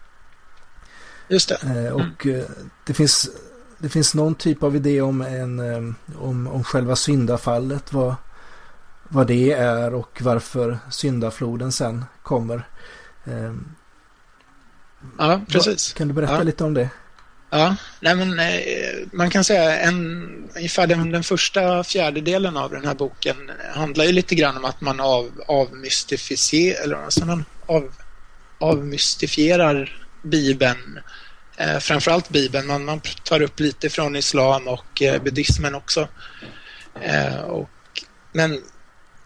Just 1.29 1.49
det. 1.49 1.87
Eh, 1.87 1.93
och 1.93 2.27
mm. 2.27 2.45
det, 2.87 2.95
finns, 2.95 3.31
det 3.79 3.89
finns 3.89 4.15
någon 4.15 4.35
typ 4.35 4.63
av 4.63 4.77
idé 4.77 5.01
om, 5.01 5.21
en, 5.21 5.95
om, 6.19 6.47
om 6.47 6.65
själva 6.65 6.97
syndafallet, 6.97 7.93
vad, 7.93 8.15
vad 9.09 9.27
det 9.27 9.53
är 9.53 9.95
och 9.95 10.21
varför 10.23 10.79
syndafloden 10.91 11.73
sen 11.73 12.05
kommer. 12.23 12.69
Ja, 15.19 15.41
precis. 15.49 15.93
Kan 15.93 16.09
du 16.09 16.15
berätta 16.15 16.35
ja. 16.35 16.43
lite 16.43 16.65
om 16.65 16.75
det? 16.75 16.91
Ja, 17.57 17.77
nej 18.01 18.15
men 18.15 18.39
eh, 18.39 19.09
man 19.13 19.31
kan 19.31 19.45
säga 19.45 19.79
en, 19.81 20.29
ungefär 20.57 20.87
den, 20.87 21.11
den 21.11 21.23
första 21.23 21.85
fjärdedelen 21.85 22.57
av 22.57 22.71
den 22.71 22.87
här 22.87 22.95
boken 22.95 23.37
handlar 23.75 24.05
ju 24.05 24.13
lite 24.13 24.35
grann 24.35 24.57
om 24.57 24.65
att 24.65 24.81
man 24.81 25.01
av, 25.01 25.31
avmystificerar, 25.47 26.85
eller 26.85 26.97
alltså 26.97 27.25
man 27.25 27.45
av, 27.67 27.93
avmystifierar 28.59 30.07
Bibeln. 30.23 31.01
Eh, 31.57 31.79
framförallt 31.79 32.29
Bibeln, 32.29 32.67
man, 32.67 32.85
man 32.85 33.01
tar 33.25 33.43
upp 33.43 33.61
lite 33.61 33.91
från 33.91 34.17
islam 34.17 34.69
och 34.69 35.03
eh, 35.03 35.23
buddhismen 35.23 35.75
också. 35.75 36.09
Eh, 37.01 37.41
och, 37.41 37.71
men 38.33 38.61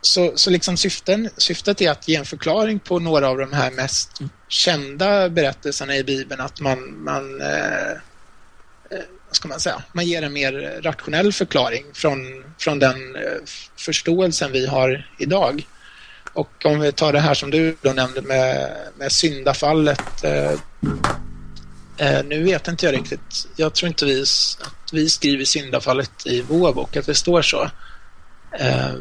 så, 0.00 0.32
så 0.36 0.50
liksom 0.50 0.76
syften, 0.76 1.30
syftet 1.36 1.80
är 1.80 1.90
att 1.90 2.08
ge 2.08 2.16
en 2.16 2.24
förklaring 2.24 2.78
på 2.78 2.98
några 2.98 3.28
av 3.28 3.38
de 3.38 3.52
här 3.52 3.70
mest 3.70 4.10
kända 4.48 5.28
berättelserna 5.28 5.96
i 5.96 6.04
Bibeln, 6.04 6.40
att 6.40 6.60
man, 6.60 7.04
man 7.04 7.40
eh, 7.40 7.98
ska 9.30 9.48
man 9.48 9.60
säga, 9.60 9.82
man 9.92 10.06
ger 10.06 10.22
en 10.22 10.32
mer 10.32 10.80
rationell 10.82 11.32
förklaring 11.32 11.84
från, 11.92 12.44
från 12.58 12.78
den 12.78 13.16
eh, 13.16 13.22
förståelsen 13.76 14.52
vi 14.52 14.66
har 14.66 15.10
idag. 15.18 15.66
Och 16.32 16.66
om 16.66 16.80
vi 16.80 16.92
tar 16.92 17.12
det 17.12 17.20
här 17.20 17.34
som 17.34 17.50
du 17.50 17.76
då 17.82 17.92
nämnde 17.92 18.22
med, 18.22 18.76
med 18.96 19.12
syndafallet. 19.12 20.24
Eh, 20.24 20.52
eh, 21.96 22.24
nu 22.24 22.42
vet 22.42 22.68
inte 22.68 22.86
jag 22.86 22.94
riktigt. 22.94 23.48
Jag 23.56 23.74
tror 23.74 23.88
inte 23.88 24.04
vi, 24.04 24.22
att 24.60 24.92
vi 24.92 25.08
skriver 25.08 25.44
syndafallet 25.44 26.26
i 26.26 26.44
vår 26.48 26.72
bok, 26.72 26.96
att 26.96 27.06
det 27.06 27.14
står 27.14 27.42
så. 27.42 27.70
Eh, 28.52 28.94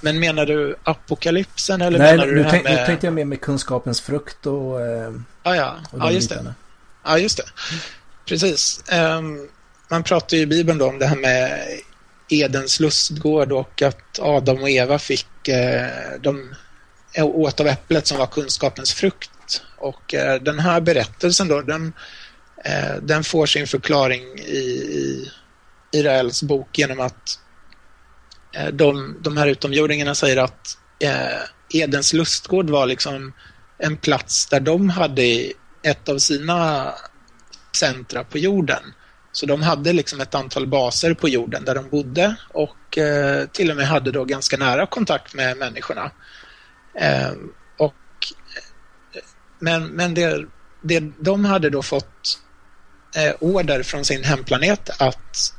men 0.00 0.20
menar 0.20 0.46
du 0.46 0.76
apokalypsen 0.84 1.82
eller 1.82 1.98
Nej, 1.98 2.16
menar 2.16 2.26
du 2.26 2.34
nu, 2.34 2.46
tänk, 2.50 2.64
med... 2.64 2.76
nu 2.80 2.86
tänkte 2.86 3.06
jag 3.06 3.14
mer 3.14 3.24
med 3.24 3.40
kunskapens 3.40 4.00
frukt 4.00 4.46
och, 4.46 4.80
eh, 4.80 5.12
ah, 5.42 5.54
ja. 5.54 5.76
och 5.90 5.98
ja, 5.98 6.10
just 6.10 6.30
det. 6.30 6.54
Ja, 7.04 7.18
just 7.18 7.36
det. 7.36 7.44
Precis. 8.30 8.84
Um, 8.92 9.48
man 9.88 10.02
pratar 10.02 10.36
ju 10.36 10.42
i 10.42 10.46
Bibeln 10.46 10.78
då 10.78 10.88
om 10.88 10.98
det 10.98 11.06
här 11.06 11.16
med 11.16 11.68
Edens 12.28 12.80
lustgård 12.80 13.52
och 13.52 13.82
att 13.82 14.18
Adam 14.18 14.62
och 14.62 14.70
Eva 14.70 14.98
fick 14.98 15.48
uh, 15.48 16.20
de 16.20 16.54
eh, 17.14 17.26
åt 17.26 17.60
av 17.60 17.66
äpplet 17.66 18.06
som 18.06 18.18
var 18.18 18.26
kunskapens 18.26 18.92
frukt. 18.92 19.62
Och 19.76 20.14
uh, 20.14 20.42
den 20.42 20.58
här 20.58 20.80
berättelsen 20.80 21.48
då, 21.48 21.62
den, 21.62 21.92
uh, 22.66 23.02
den 23.02 23.24
får 23.24 23.46
sin 23.46 23.66
förklaring 23.66 24.22
i, 24.38 24.60
i 24.60 25.30
Israels 25.92 26.42
bok 26.42 26.78
genom 26.78 27.00
att 27.00 27.38
de, 28.72 29.16
de 29.20 29.36
här 29.36 29.46
utomjordingarna 29.46 30.14
säger 30.14 30.36
att 30.36 30.78
Edens 31.72 32.12
lustgård 32.12 32.70
var 32.70 32.86
liksom 32.86 33.32
en 33.78 33.96
plats 33.96 34.46
där 34.46 34.60
de 34.60 34.90
hade 34.90 35.52
ett 35.82 36.08
av 36.08 36.18
sina 36.18 36.92
centra 37.76 38.24
på 38.24 38.38
jorden. 38.38 38.82
Så 39.32 39.46
de 39.46 39.62
hade 39.62 39.92
liksom 39.92 40.20
ett 40.20 40.34
antal 40.34 40.66
baser 40.66 41.14
på 41.14 41.28
jorden 41.28 41.64
där 41.64 41.74
de 41.74 41.88
bodde 41.88 42.34
och 42.48 42.98
eh, 42.98 43.46
till 43.46 43.70
och 43.70 43.76
med 43.76 43.86
hade 43.86 44.12
då 44.12 44.24
ganska 44.24 44.56
nära 44.56 44.86
kontakt 44.86 45.34
med 45.34 45.56
människorna. 45.56 46.10
Eh, 46.94 47.32
och, 47.78 47.94
eh, 49.14 49.22
men 49.58 49.86
men 49.86 50.14
det, 50.14 50.46
det, 50.82 51.00
de 51.18 51.44
hade 51.44 51.70
då 51.70 51.82
fått 51.82 52.38
eh, 53.16 53.34
order 53.40 53.82
från 53.82 54.04
sin 54.04 54.24
hemplanet 54.24 54.90
att, 55.00 55.52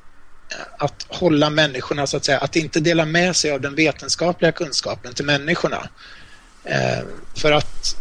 eh, 0.52 0.86
att 0.86 1.06
hålla 1.08 1.50
människorna, 1.50 2.08
så 2.08 2.18
att 2.18 2.26
säga, 2.26 2.40
att 2.40 2.56
inte 2.56 2.80
dela 2.80 3.06
med 3.06 3.36
sig 3.36 3.52
av 3.52 3.62
den 3.62 3.76
vetenskapliga 3.76 4.52
kunskapen 4.52 5.14
till 5.14 5.26
människorna. 5.26 5.90
Eh, 6.64 7.04
för 7.36 7.52
att 7.52 7.96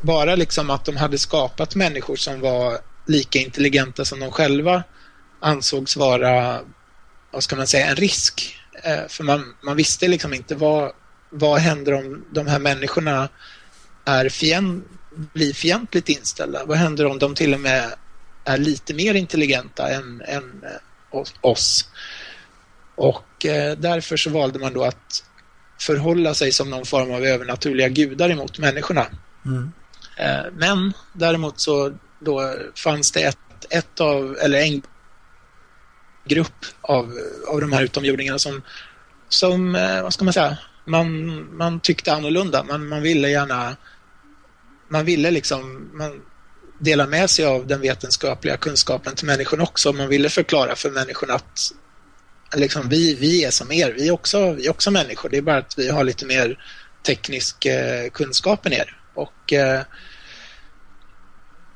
bara 0.00 0.34
liksom 0.34 0.70
att 0.70 0.84
de 0.84 0.96
hade 0.96 1.18
skapat 1.18 1.74
människor 1.74 2.16
som 2.16 2.40
var 2.40 2.78
lika 3.06 3.38
intelligenta 3.38 4.04
som 4.04 4.20
de 4.20 4.30
själva 4.30 4.82
ansågs 5.40 5.96
vara, 5.96 6.60
vad 7.30 7.42
ska 7.42 7.56
man 7.56 7.66
säga, 7.66 7.86
en 7.86 7.96
risk. 7.96 8.56
Eh, 8.82 9.08
för 9.08 9.24
man, 9.24 9.54
man 9.62 9.76
visste 9.76 10.08
liksom 10.08 10.34
inte 10.34 10.54
vad, 10.54 10.92
vad 11.30 11.58
händer 11.58 11.92
om 11.92 12.24
de 12.30 12.46
här 12.46 12.58
människorna 12.58 13.28
är 14.04 14.28
fiend, 14.28 14.82
blir 15.32 15.52
fientligt 15.52 16.08
inställda? 16.08 16.64
Vad 16.64 16.78
händer 16.78 17.06
om 17.06 17.18
de 17.18 17.34
till 17.34 17.54
och 17.54 17.60
med 17.60 17.92
är 18.44 18.58
lite 18.58 18.94
mer 18.94 19.14
intelligenta 19.14 19.88
än, 19.88 20.22
än 20.26 20.62
eh, 20.64 21.22
oss? 21.40 21.88
Och 22.94 23.46
eh, 23.46 23.78
därför 23.78 24.16
så 24.16 24.30
valde 24.30 24.58
man 24.58 24.72
då 24.72 24.84
att 24.84 25.24
förhålla 25.80 26.34
sig 26.34 26.52
som 26.52 26.70
någon 26.70 26.86
form 26.86 27.10
av 27.10 27.24
övernaturliga 27.24 27.88
gudar 27.88 28.30
emot 28.30 28.58
människorna. 28.58 29.06
Mm. 29.46 29.72
Eh, 30.16 30.52
men 30.52 30.92
däremot 31.12 31.60
så 31.60 31.94
då 32.18 32.54
fanns 32.74 33.12
det 33.12 33.22
ett, 33.22 33.38
ett 33.70 34.00
av, 34.00 34.36
eller 34.40 34.58
en 34.58 34.82
grupp 36.24 36.64
av, 36.80 37.12
av 37.48 37.60
de 37.60 37.72
här 37.72 37.82
utomjordingarna 37.82 38.38
som, 38.38 38.62
som 39.28 39.74
eh, 39.74 40.02
vad 40.02 40.12
ska 40.12 40.24
man 40.24 40.34
säga, 40.34 40.58
man, 40.84 41.56
man 41.56 41.80
tyckte 41.80 42.12
annorlunda. 42.12 42.64
Man, 42.64 42.88
man 42.88 43.02
ville 43.02 43.28
gärna, 43.30 43.76
man 44.88 45.04
ville 45.04 45.30
liksom, 45.30 45.90
man 45.94 46.22
dela 46.78 47.06
med 47.06 47.30
sig 47.30 47.44
av 47.44 47.66
den 47.66 47.80
vetenskapliga 47.80 48.56
kunskapen 48.56 49.14
till 49.14 49.26
människorna 49.26 49.62
också. 49.62 49.92
Man 49.92 50.08
ville 50.08 50.28
förklara 50.28 50.76
för 50.76 50.90
människorna 50.90 51.34
att 51.34 51.72
liksom, 52.54 52.88
vi, 52.88 53.14
vi 53.14 53.44
är 53.44 53.50
som 53.50 53.72
er, 53.72 53.92
vi 53.92 54.08
är, 54.08 54.12
också, 54.12 54.52
vi 54.52 54.66
är 54.66 54.70
också 54.70 54.90
människor. 54.90 55.28
Det 55.28 55.36
är 55.36 55.42
bara 55.42 55.58
att 55.58 55.78
vi 55.78 55.88
har 55.88 56.04
lite 56.04 56.26
mer 56.26 56.58
teknisk 57.02 57.66
eh, 57.66 58.10
kunskap 58.10 58.66
än 58.66 58.72
er. 58.72 59.00
Och 59.14 59.52
eh, 59.52 59.82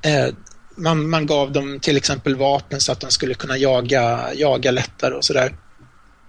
Eh, 0.03 0.35
man, 0.77 1.11
man 1.11 1.27
gav 1.27 1.53
dem 1.53 1.81
till 1.81 1.97
exempel 1.97 2.37
vapen 2.37 2.81
så 2.81 2.93
att 2.93 3.01
de 3.01 3.11
skulle 3.11 3.35
kunna 3.35 3.57
jaga, 3.57 4.35
jaga 4.35 4.71
lättare 4.71 5.15
och 5.15 5.25
sådär. 5.25 5.55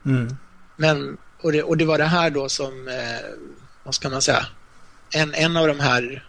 Mm. 0.06 0.36
Men, 0.78 1.18
och 1.42 1.52
det, 1.52 1.64
och 1.64 1.78
det 1.78 1.86
var 1.86 1.98
det 1.98 2.06
här 2.06 2.30
då 2.30 2.50
som, 2.50 2.88
eh, 2.88 3.30
vad 3.84 3.96
ska 3.96 4.10
man 4.10 4.22
säga, 4.22 4.46
en, 5.12 5.34
en 5.34 5.58
av 5.58 5.68
de 5.68 5.80
här 5.80 6.26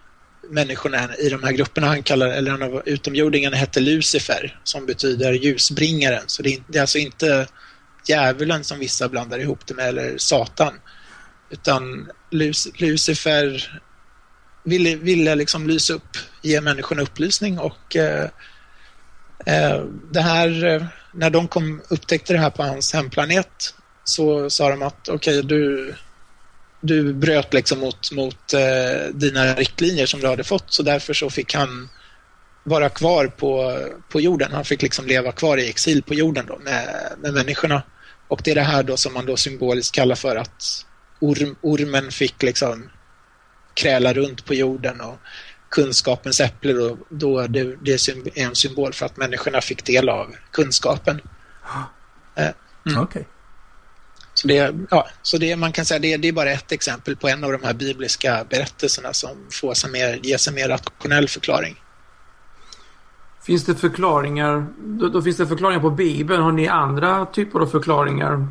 människorna 0.50 1.16
i 1.16 1.28
de 1.28 1.42
här 1.42 1.52
grupperna 1.52 1.86
han 1.86 2.02
kallar, 2.02 2.28
eller 2.28 2.54
en 2.54 2.62
av 2.62 2.82
utomjordingarna 2.86 3.56
hette 3.56 3.80
Lucifer 3.80 4.60
som 4.64 4.86
betyder 4.86 5.32
ljusbringaren. 5.32 6.22
Så 6.26 6.42
det 6.42 6.54
är, 6.54 6.62
det 6.66 6.78
är 6.78 6.80
alltså 6.80 6.98
inte 6.98 7.46
djävulen 8.08 8.64
som 8.64 8.78
vissa 8.78 9.08
blandar 9.08 9.38
ihop 9.38 9.66
det 9.66 9.74
med 9.74 9.88
eller 9.88 10.18
Satan. 10.18 10.74
Utan 11.50 12.10
Lucifer 12.78 13.80
ville, 14.62 14.96
ville 14.96 15.34
liksom 15.34 15.66
lysa 15.66 15.94
upp, 15.94 16.16
ge 16.42 16.60
människorna 16.60 17.02
upplysning 17.02 17.58
och 17.58 17.96
eh, 17.96 18.28
eh 19.46 19.84
det 20.10 20.20
här, 20.20 20.64
eh, 20.64 20.84
när 21.12 21.30
de 21.30 21.48
kom, 21.48 21.82
upptäckte 21.88 22.32
det 22.32 22.38
här 22.38 22.50
på 22.50 22.62
hans 22.62 22.92
hemplanet 22.92 23.74
så 24.04 24.50
sa 24.50 24.70
de 24.70 24.82
att 24.82 25.08
okej, 25.08 25.38
okay, 25.38 25.48
du, 25.48 25.94
du 26.80 27.14
bröt 27.14 27.54
liksom 27.54 27.78
mot, 27.78 28.12
mot 28.12 28.54
eh, 28.54 29.14
dina 29.14 29.54
riktlinjer 29.54 30.06
som 30.06 30.20
du 30.20 30.26
hade 30.26 30.44
fått 30.44 30.72
så 30.72 30.82
därför 30.82 31.14
så 31.14 31.30
fick 31.30 31.54
han 31.54 31.88
vara 32.64 32.88
kvar 32.88 33.26
på, 33.26 33.78
på 34.08 34.20
jorden. 34.20 34.52
Han 34.52 34.64
fick 34.64 34.82
liksom 34.82 35.06
leva 35.06 35.32
kvar 35.32 35.56
i 35.56 35.68
exil 35.68 36.02
på 36.02 36.14
jorden 36.14 36.46
då 36.46 36.58
med, 36.58 37.12
med 37.18 37.34
människorna. 37.34 37.82
Och 38.28 38.40
det 38.44 38.50
är 38.50 38.54
det 38.54 38.62
här 38.62 38.82
då 38.82 38.96
som 38.96 39.14
man 39.14 39.26
då 39.26 39.36
symboliskt 39.36 39.94
kallar 39.94 40.14
för 40.14 40.36
att 40.36 40.86
orm, 41.20 41.56
ormen 41.60 42.10
fick 42.10 42.42
liksom 42.42 42.90
kräla 43.74 44.12
runt 44.12 44.44
på 44.44 44.54
jorden 44.54 45.00
och 45.00 45.18
kunskapens 45.68 46.40
äpple 46.40 46.72
då, 46.72 46.98
då 47.08 47.46
det, 47.46 47.76
det 47.82 47.92
är 47.92 48.28
en 48.34 48.54
symbol 48.54 48.92
för 48.92 49.06
att 49.06 49.16
människorna 49.16 49.60
fick 49.60 49.84
del 49.84 50.08
av 50.08 50.34
kunskapen. 50.50 51.20
Eh, 52.34 52.42
mm. 52.42 52.54
Okej. 52.86 53.02
Okay. 53.02 53.24
Så, 54.34 54.48
det, 54.48 54.74
ja, 54.90 55.08
så 55.22 55.38
det, 55.38 55.56
man 55.56 55.72
kan 55.72 55.84
säga 55.84 55.98
det, 55.98 56.16
det 56.16 56.28
är 56.28 56.32
bara 56.32 56.50
ett 56.50 56.72
exempel 56.72 57.16
på 57.16 57.28
en 57.28 57.44
av 57.44 57.52
de 57.52 57.62
här 57.62 57.74
bibliska 57.74 58.46
berättelserna 58.50 59.12
som 59.12 59.30
får 59.50 59.74
sig 59.74 59.90
mer, 59.90 60.20
ges 60.22 60.48
en 60.48 60.54
mer 60.54 60.68
rationell 60.68 61.28
förklaring. 61.28 61.76
Finns 63.42 63.64
det 63.64 63.74
förklaringar, 63.74 64.66
då, 64.78 65.08
då, 65.08 65.22
finns 65.22 65.36
det 65.36 65.46
förklaringar 65.46 65.80
på 65.80 65.90
Bibeln. 65.90 66.42
Har 66.42 66.52
ni 66.52 66.68
andra 66.68 67.26
typer 67.26 67.60
av 67.60 67.66
förklaringar 67.66 68.48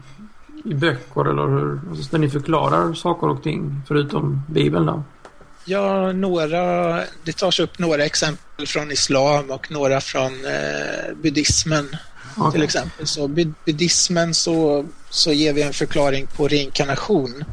i 0.63 0.73
böcker 0.73 1.29
eller 1.29 1.47
hur? 1.47 1.79
Alltså, 1.89 2.11
där 2.11 2.17
ni 2.19 2.29
förklarar 2.29 2.93
saker 2.93 3.29
och 3.29 3.43
ting 3.43 3.81
förutom 3.87 4.43
Bibeln 4.49 4.85
då? 4.85 5.03
Ja, 5.65 6.11
några, 6.11 6.95
det 7.23 7.37
tas 7.37 7.59
upp 7.59 7.79
några 7.79 8.05
exempel 8.05 8.67
från 8.67 8.91
islam 8.91 9.51
och 9.51 9.71
några 9.71 10.01
från 10.01 10.45
eh, 10.45 11.15
buddhismen 11.15 11.89
okay. 12.37 12.51
till 12.51 12.63
exempel. 12.63 13.07
Så 13.07 13.27
buddhismen 13.27 14.33
så, 14.33 14.85
så 15.09 15.31
ger 15.31 15.53
vi 15.53 15.61
en 15.61 15.73
förklaring 15.73 16.27
på 16.27 16.47
reinkarnation 16.47 17.43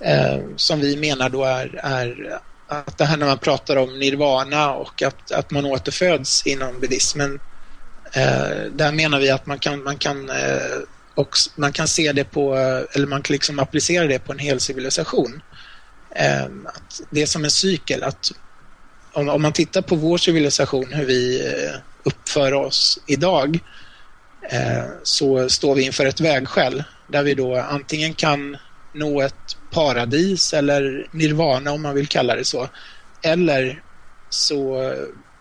eh, 0.00 0.38
som 0.56 0.80
vi 0.80 0.96
menar 0.96 1.28
då 1.28 1.44
är, 1.44 1.80
är 1.82 2.38
att 2.68 2.98
det 2.98 3.04
här 3.04 3.16
när 3.16 3.26
man 3.26 3.38
pratar 3.38 3.76
om 3.76 3.98
nirvana 3.98 4.74
och 4.74 5.02
att, 5.02 5.32
att 5.32 5.50
man 5.50 5.64
återföds 5.64 6.46
inom 6.46 6.80
buddhismen 6.80 7.40
eh, 8.12 8.70
där 8.72 8.92
menar 8.92 9.18
vi 9.18 9.30
att 9.30 9.46
man 9.46 9.58
kan, 9.58 9.82
man 9.82 9.96
kan 9.96 10.30
eh, 10.30 10.80
och 11.14 11.36
man 11.56 11.72
kan 11.72 11.88
se 11.88 12.12
det 12.12 12.24
på, 12.24 12.56
eh, 12.56 12.82
eller 12.92 13.06
man 13.06 13.22
kan 13.22 13.34
liksom 13.34 13.58
applicera 13.58 14.06
det 14.06 14.18
på 14.18 14.32
en 14.32 14.38
hel 14.38 14.60
civilisation. 14.60 15.42
Ehm, 16.14 16.66
att 16.66 17.00
det 17.10 17.22
är 17.22 17.26
som 17.26 17.44
en 17.44 17.50
cykel, 17.50 18.02
att 18.02 18.32
om, 19.12 19.28
om, 19.28 19.42
man 19.42 19.52
tittar 19.52 19.82
på 19.82 19.94
vår 19.94 20.18
civilisation, 20.18 20.92
hur 20.92 21.04
vi 21.04 21.46
eh, 21.46 21.74
uppför 22.02 22.52
oss 22.52 22.98
idag, 23.06 23.58
eh, 24.50 24.84
så 25.02 25.48
står 25.48 25.74
vi 25.74 25.82
inför 25.82 26.06
ett 26.06 26.20
vägskäl 26.20 26.84
där 27.06 27.22
vi 27.22 27.34
då 27.34 27.56
antingen 27.56 28.14
kan 28.14 28.56
nå 28.94 29.20
ett 29.20 29.56
paradis 29.70 30.52
eller 30.52 31.08
nirvana 31.10 31.72
om 31.72 31.82
man 31.82 31.94
vill 31.94 32.06
kalla 32.06 32.36
det 32.36 32.44
så. 32.44 32.68
Eller 33.22 33.82
så 34.28 34.92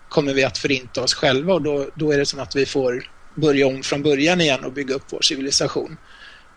kommer 0.09 0.33
vi 0.33 0.43
att 0.43 0.57
förinta 0.57 1.01
oss 1.01 1.13
själva 1.13 1.53
och 1.53 1.61
då, 1.61 1.89
då 1.95 2.11
är 2.11 2.17
det 2.17 2.25
som 2.25 2.39
att 2.39 2.55
vi 2.55 2.65
får 2.65 3.03
börja 3.39 3.67
om 3.67 3.83
från 3.83 4.03
början 4.03 4.41
igen 4.41 4.63
och 4.63 4.73
bygga 4.73 4.95
upp 4.95 5.05
vår 5.09 5.21
civilisation. 5.21 5.97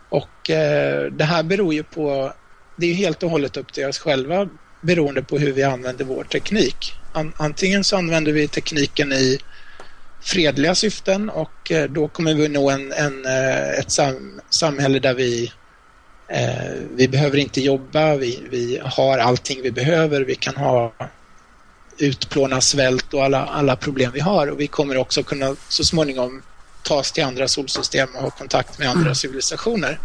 Och 0.08 0.50
eh, 0.50 1.12
det 1.12 1.24
här 1.24 1.42
beror 1.42 1.74
ju 1.74 1.82
på, 1.82 2.32
det 2.76 2.86
är 2.86 2.94
helt 2.94 3.22
och 3.22 3.30
hållet 3.30 3.56
upp 3.56 3.72
till 3.72 3.86
oss 3.86 3.98
själva 3.98 4.48
beroende 4.80 5.22
på 5.22 5.38
hur 5.38 5.52
vi 5.52 5.62
använder 5.62 6.04
vår 6.04 6.24
teknik. 6.24 6.94
An, 7.12 7.32
antingen 7.36 7.84
så 7.84 7.96
använder 7.96 8.32
vi 8.32 8.48
tekniken 8.48 9.12
i 9.12 9.38
fredliga 10.22 10.74
syften 10.74 11.30
och 11.30 11.72
eh, 11.72 11.90
då 11.90 12.08
kommer 12.08 12.34
vi 12.34 12.48
nå 12.48 12.70
en, 12.70 12.92
en 12.92 13.26
eh, 13.26 13.78
ett 13.78 13.90
sam, 13.90 14.40
samhälle 14.50 14.98
där 14.98 15.14
vi 15.14 15.52
eh, 16.28 16.72
vi 16.94 17.08
behöver 17.08 17.38
inte 17.38 17.60
jobba, 17.60 18.16
vi, 18.16 18.42
vi 18.50 18.80
har 18.84 19.18
allting 19.18 19.62
vi 19.62 19.70
behöver, 19.70 20.20
vi 20.20 20.34
kan 20.34 20.56
ha 20.56 20.92
utplåna 21.98 22.60
svält 22.60 23.14
och 23.14 23.24
alla, 23.24 23.44
alla 23.46 23.76
problem 23.76 24.10
vi 24.14 24.20
har 24.20 24.46
och 24.46 24.60
vi 24.60 24.66
kommer 24.66 24.96
också 24.96 25.22
kunna 25.22 25.56
så 25.68 25.84
småningom 25.84 26.42
tas 26.82 27.12
till 27.12 27.24
andra 27.24 27.48
solsystem 27.48 28.08
och 28.14 28.22
ha 28.22 28.30
kontakt 28.30 28.78
med 28.78 28.90
andra 28.90 29.14
civilisationer. 29.14 29.98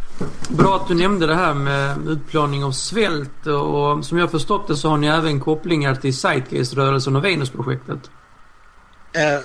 Bra 0.50 0.76
att 0.76 0.88
du 0.88 0.96
nämnde 0.96 1.28
det 1.28 1.36
här 1.36 1.54
med 1.54 2.08
utplåning 2.08 2.64
av 2.64 2.72
svält 2.72 3.48
och 3.48 4.06
som 4.06 4.18
jag 4.18 4.32
förstått 4.32 4.68
det 4.68 4.76
så 4.76 4.90
har 4.90 4.98
ni 4.98 5.08
även 5.08 5.40
kopplingar 5.40 5.96
till 5.96 6.14
Zeitgeist-rörelsen 6.14 7.16
och 7.16 7.26
Venusprojektet. 7.26 8.00
Eh, 9.14 9.40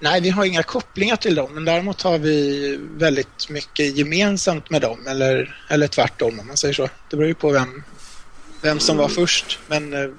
nej, 0.00 0.20
vi 0.20 0.30
har 0.30 0.44
inga 0.44 0.62
kopplingar 0.62 1.16
till 1.16 1.34
dem 1.34 1.48
men 1.54 1.64
däremot 1.64 2.02
har 2.02 2.18
vi 2.18 2.80
väldigt 2.96 3.50
mycket 3.50 3.96
gemensamt 3.96 4.70
med 4.70 4.82
dem 4.82 5.06
eller, 5.06 5.60
eller 5.68 5.88
tvärtom 5.88 6.40
om 6.40 6.46
man 6.46 6.56
säger 6.56 6.74
så. 6.74 6.88
Det 7.10 7.16
beror 7.16 7.28
ju 7.28 7.34
på 7.34 7.50
vem, 7.50 7.82
vem 8.62 8.80
som 8.80 8.96
var 8.96 9.08
först 9.08 9.58
men 9.66 9.94
eh, 9.94 10.10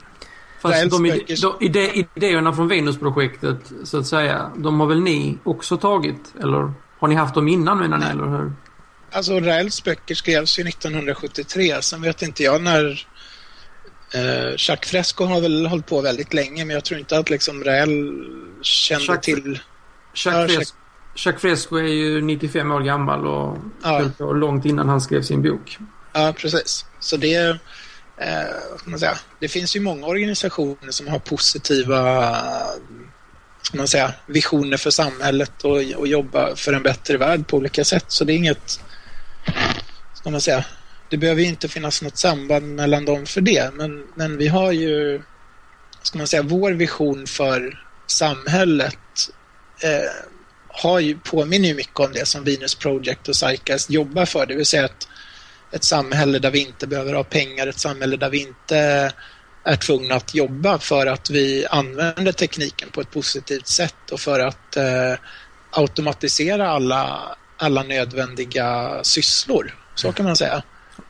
Fast 0.61 0.89
de, 0.89 1.23
de 1.41 1.65
ide, 1.65 2.05
idéerna 2.15 2.53
från 2.53 2.67
Venusprojektet, 2.67 3.71
så 3.83 3.99
att 3.99 4.07
säga, 4.07 4.51
de 4.57 4.79
har 4.79 4.87
väl 4.87 5.01
ni 5.01 5.37
också 5.43 5.77
tagit? 5.77 6.33
Eller 6.39 6.73
har 6.99 7.07
ni 7.07 7.15
haft 7.15 7.35
dem 7.35 7.47
innan 7.47 7.79
menar 7.79 7.97
ni, 7.97 8.05
eller 8.05 8.25
hur? 8.25 8.53
Alltså 9.11 9.39
Raels 9.39 9.83
böcker 9.83 10.15
skrevs 10.15 10.59
ju 10.59 10.67
1973, 10.67 11.81
sen 11.81 12.01
vet 12.01 12.21
inte 12.21 12.43
jag 12.43 12.61
när 12.61 13.07
eh, 14.13 14.55
Jacques 14.57 14.91
Fresco 14.91 15.25
har 15.25 15.41
väl 15.41 15.65
hållit 15.65 15.85
på 15.85 16.01
väldigt 16.01 16.33
länge, 16.33 16.65
men 16.65 16.73
jag 16.73 16.85
tror 16.85 16.99
inte 16.99 17.17
att 17.17 17.29
liksom 17.29 17.63
Rael 17.63 18.25
kände 18.61 19.05
Jacques, 19.05 19.25
till... 19.25 19.59
Jacques, 20.13 20.25
ja, 20.25 20.47
Jacques, 20.47 20.73
Jacques 21.15 21.41
Fresco 21.41 21.75
är 21.77 21.93
ju 21.93 22.21
95 22.21 22.71
år 22.71 22.81
gammal 22.81 23.27
och 23.27 23.57
ja. 23.83 24.11
långt 24.19 24.65
innan 24.65 24.89
han 24.89 25.01
skrev 25.01 25.21
sin 25.21 25.41
bok. 25.41 25.77
Ja, 26.13 26.33
precis. 26.37 26.85
Så 26.99 27.17
det 27.17 27.59
eh, 28.21 28.45
man 28.85 28.99
säga, 28.99 29.19
det 29.39 29.47
finns 29.47 29.75
ju 29.75 29.79
många 29.79 30.07
organisationer 30.07 30.91
som 30.91 31.07
har 31.07 31.19
positiva 31.19 32.33
ska 33.67 33.77
man 33.77 33.87
säga, 33.87 34.13
visioner 34.27 34.77
för 34.77 34.89
samhället 34.89 35.63
och, 35.63 35.81
och 35.95 36.07
jobba 36.07 36.55
för 36.55 36.73
en 36.73 36.83
bättre 36.83 37.17
värld 37.17 37.47
på 37.47 37.57
olika 37.57 37.83
sätt. 37.83 38.05
Så 38.07 38.23
det 38.23 38.33
är 38.33 38.37
inget, 38.37 38.79
ska 40.13 40.29
man 40.29 40.41
säga, 40.41 40.65
det 41.09 41.17
behöver 41.17 41.41
inte 41.41 41.67
finnas 41.67 42.01
något 42.01 42.17
samband 42.17 42.75
mellan 42.75 43.05
dem 43.05 43.25
för 43.25 43.41
det. 43.41 43.73
Men, 43.73 44.07
men 44.15 44.37
vi 44.37 44.47
har 44.47 44.71
ju, 44.71 45.21
ska 46.01 46.17
man 46.17 46.27
säga, 46.27 46.43
vår 46.43 46.71
vision 46.71 47.27
för 47.27 47.79
samhället 48.07 48.99
eh, 49.83 50.09
har 50.67 50.99
ju, 50.99 51.19
påminner 51.19 51.67
ju 51.67 51.73
mycket 51.73 51.99
om 51.99 52.13
det 52.13 52.25
som 52.25 52.43
Venus 52.43 52.75
Project 52.75 53.27
och 53.27 53.33
Psycast 53.33 53.89
jobbar 53.89 54.25
för. 54.25 54.45
Det 54.45 54.55
vill 54.55 54.65
säga 54.65 54.85
att 54.85 55.07
ett 55.71 55.83
samhälle 55.83 56.39
där 56.39 56.51
vi 56.51 56.59
inte 56.59 56.87
behöver 56.87 57.13
ha 57.13 57.23
pengar, 57.23 57.67
ett 57.67 57.79
samhälle 57.79 58.17
där 58.17 58.29
vi 58.29 58.37
inte 58.37 59.11
är 59.63 59.75
tvungna 59.75 60.15
att 60.15 60.35
jobba 60.35 60.79
för 60.79 61.07
att 61.07 61.29
vi 61.29 61.65
använder 61.69 62.31
tekniken 62.31 62.89
på 62.91 63.01
ett 63.01 63.11
positivt 63.11 63.67
sätt 63.67 64.11
och 64.11 64.19
för 64.19 64.39
att 64.39 64.77
eh, 64.77 65.13
automatisera 65.71 66.69
alla, 66.69 67.21
alla 67.57 67.83
nödvändiga 67.83 68.99
sysslor. 69.03 69.75
Så 69.95 70.11
kan 70.11 70.25
man 70.25 70.35
säga. 70.35 70.63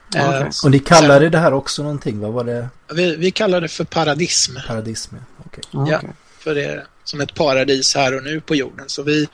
Okay. 0.10 0.42
Eh, 0.42 0.48
och 0.64 0.72
ni 0.72 0.80
kallade 0.80 1.30
det 1.30 1.38
här 1.38 1.54
också 1.54 1.84
någonting, 1.84 2.20
vad 2.20 2.34
var 2.34 2.44
det? 2.44 2.70
Vi, 2.94 3.16
vi 3.16 3.32
kallar 3.32 3.62
det 3.62 3.68
för 3.68 3.84
paradism. 3.84 4.56
Paradism, 4.68 5.16
okej. 5.46 5.64
Okay. 5.72 5.92
Ja, 5.92 6.02
för 6.40 6.56
det 6.56 6.66
är 6.66 6.86
som 7.04 7.22
ett 7.22 7.36
paradis 7.36 7.96
här 7.96 8.16
och 8.18 8.24
nu 8.24 8.42
på 8.42 8.56
jorden. 8.56 8.90
Så 8.90 9.04
vi, 9.04 9.28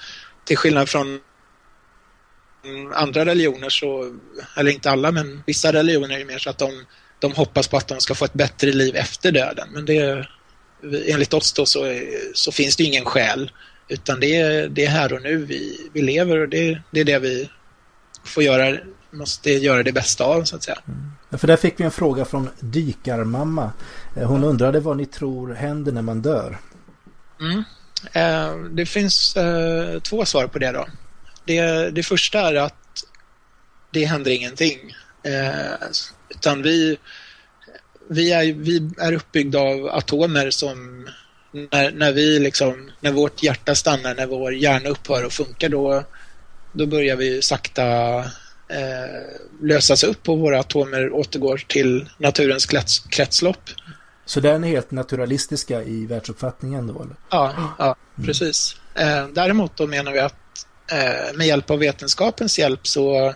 till 0.45 0.57
skillnad 0.57 0.89
från 0.89 1.19
andra 2.93 3.25
religioner 3.25 3.69
så, 3.69 4.15
eller 4.57 4.71
inte 4.71 4.91
alla, 4.91 5.11
men 5.11 5.43
vissa 5.45 5.73
religioner 5.73 6.19
är 6.19 6.25
mer 6.25 6.37
så 6.37 6.49
att 6.49 6.57
de, 6.57 6.85
de 7.19 7.31
hoppas 7.31 7.67
på 7.67 7.77
att 7.77 7.87
de 7.87 7.99
ska 7.99 8.15
få 8.15 8.25
ett 8.25 8.33
bättre 8.33 8.71
liv 8.71 8.95
efter 8.95 9.31
döden. 9.31 9.67
Men 9.73 9.85
det, 9.85 10.27
enligt 11.07 11.33
oss 11.33 11.53
då 11.53 11.65
så, 11.65 11.99
så 12.33 12.51
finns 12.51 12.75
det 12.75 12.83
ingen 12.83 13.05
själ. 13.05 13.51
Utan 13.87 14.19
det 14.19 14.35
är, 14.35 14.69
det 14.69 14.85
är 14.85 14.89
här 14.89 15.13
och 15.13 15.21
nu 15.21 15.37
vi, 15.37 15.89
vi 15.93 16.01
lever 16.01 16.37
och 16.37 16.49
det, 16.49 16.81
det 16.91 16.99
är 16.99 17.05
det 17.05 17.19
vi 17.19 17.49
får 18.23 18.43
göra, 18.43 18.77
måste 19.11 19.51
göra 19.51 19.83
det 19.83 19.91
bästa 19.91 20.23
av 20.23 20.43
så 20.43 20.55
att 20.55 20.63
säga. 20.63 20.77
Mm. 20.87 21.39
För 21.39 21.47
där 21.47 21.57
fick 21.57 21.79
vi 21.79 21.83
en 21.83 21.91
fråga 21.91 22.25
från 22.25 22.49
Dykarmamma. 22.59 23.71
Eh, 24.15 24.27
hon 24.27 24.43
undrade 24.43 24.79
vad 24.79 24.97
ni 24.97 25.05
tror 25.05 25.53
händer 25.53 25.91
när 25.91 26.01
man 26.01 26.21
dör. 26.21 26.57
Mm. 27.39 27.63
Eh, 28.13 28.55
det 28.71 28.85
finns 28.85 29.35
eh, 29.35 29.99
två 29.99 30.25
svar 30.25 30.47
på 30.47 30.59
det 30.59 30.71
då. 30.71 30.85
Det, 31.45 31.89
det 31.89 32.03
första 32.03 32.39
är 32.39 32.55
att 32.55 33.03
det 33.91 34.05
händer 34.05 34.31
ingenting. 34.31 34.95
Eh, 35.23 35.87
utan 36.29 36.61
vi, 36.61 36.97
vi, 38.09 38.31
är, 38.31 38.53
vi 38.53 38.89
är 38.97 39.13
uppbyggda 39.13 39.59
av 39.59 39.85
atomer 39.87 40.49
som 40.49 41.07
när, 41.51 41.91
när 41.91 42.13
vi 42.13 42.39
liksom, 42.39 42.91
när 42.99 43.11
vårt 43.11 43.43
hjärta 43.43 43.75
stannar, 43.75 44.15
när 44.15 44.27
vår 44.27 44.53
hjärna 44.53 44.89
upphör 44.89 45.23
att 45.23 45.33
funka, 45.33 45.69
då, 45.69 46.03
då 46.71 46.85
börjar 46.85 47.15
vi 47.15 47.41
sakta 47.41 48.17
eh, 48.67 49.21
lösas 49.61 50.03
upp 50.03 50.29
och 50.29 50.39
våra 50.39 50.59
atomer 50.59 51.13
återgår 51.13 51.57
till 51.67 52.09
naturens 52.17 52.65
krets, 52.65 52.99
kretslopp. 52.99 53.69
Så 54.25 54.39
den 54.39 54.63
är 54.63 54.67
helt 54.67 54.91
naturalistiska 54.91 55.83
i 55.83 56.05
världsuppfattningen 56.05 56.87
då? 56.87 57.01
Eller? 57.01 57.15
Ja, 57.29 57.75
ja 57.79 57.95
mm. 58.17 58.27
precis. 58.27 58.75
Eh, 58.95 59.27
däremot 59.27 59.77
då 59.77 59.87
menar 59.87 60.11
vi 60.11 60.19
att 60.19 60.35
Eh, 60.91 61.35
med 61.35 61.47
hjälp 61.47 61.69
av 61.69 61.79
vetenskapens 61.79 62.59
hjälp 62.59 62.87
så, 62.87 63.27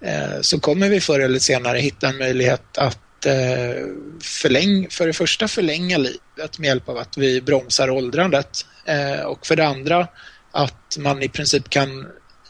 eh, 0.00 0.40
så 0.40 0.60
kommer 0.60 0.88
vi 0.88 1.00
förr 1.00 1.20
eller 1.20 1.38
senare 1.38 1.78
hitta 1.78 2.08
en 2.08 2.18
möjlighet 2.18 2.78
att 2.78 3.26
eh, 3.26 3.86
förläng, 4.22 4.86
för 4.90 5.06
det 5.06 5.12
första 5.12 5.48
förlänga 5.48 5.98
livet 5.98 6.58
med 6.58 6.68
hjälp 6.68 6.88
av 6.88 6.98
att 6.98 7.16
vi 7.16 7.40
bromsar 7.40 7.90
åldrandet 7.90 8.66
eh, 8.84 9.20
och 9.20 9.46
för 9.46 9.56
det 9.56 9.66
andra 9.66 10.08
att 10.52 10.96
man 10.98 11.22
i 11.22 11.28
princip 11.28 11.70
kan 11.70 12.00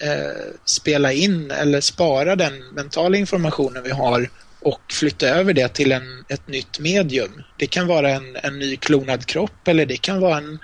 eh, 0.00 0.52
spela 0.64 1.12
in 1.12 1.50
eller 1.50 1.80
spara 1.80 2.36
den 2.36 2.64
mentala 2.74 3.16
informationen 3.16 3.82
vi 3.82 3.90
har 3.90 4.30
och 4.60 4.92
flytta 4.92 5.28
över 5.28 5.52
det 5.52 5.68
till 5.68 5.92
en, 5.92 6.24
ett 6.28 6.48
nytt 6.48 6.78
medium. 6.78 7.42
Det 7.58 7.66
kan 7.66 7.86
vara 7.86 8.10
en, 8.10 8.36
en 8.42 8.58
ny 8.58 8.76
klonad 8.76 9.26
kropp 9.26 9.68
eller 9.68 9.86
det 9.86 9.96
kan 9.96 10.20
vara 10.20 10.36
en, 10.36 10.58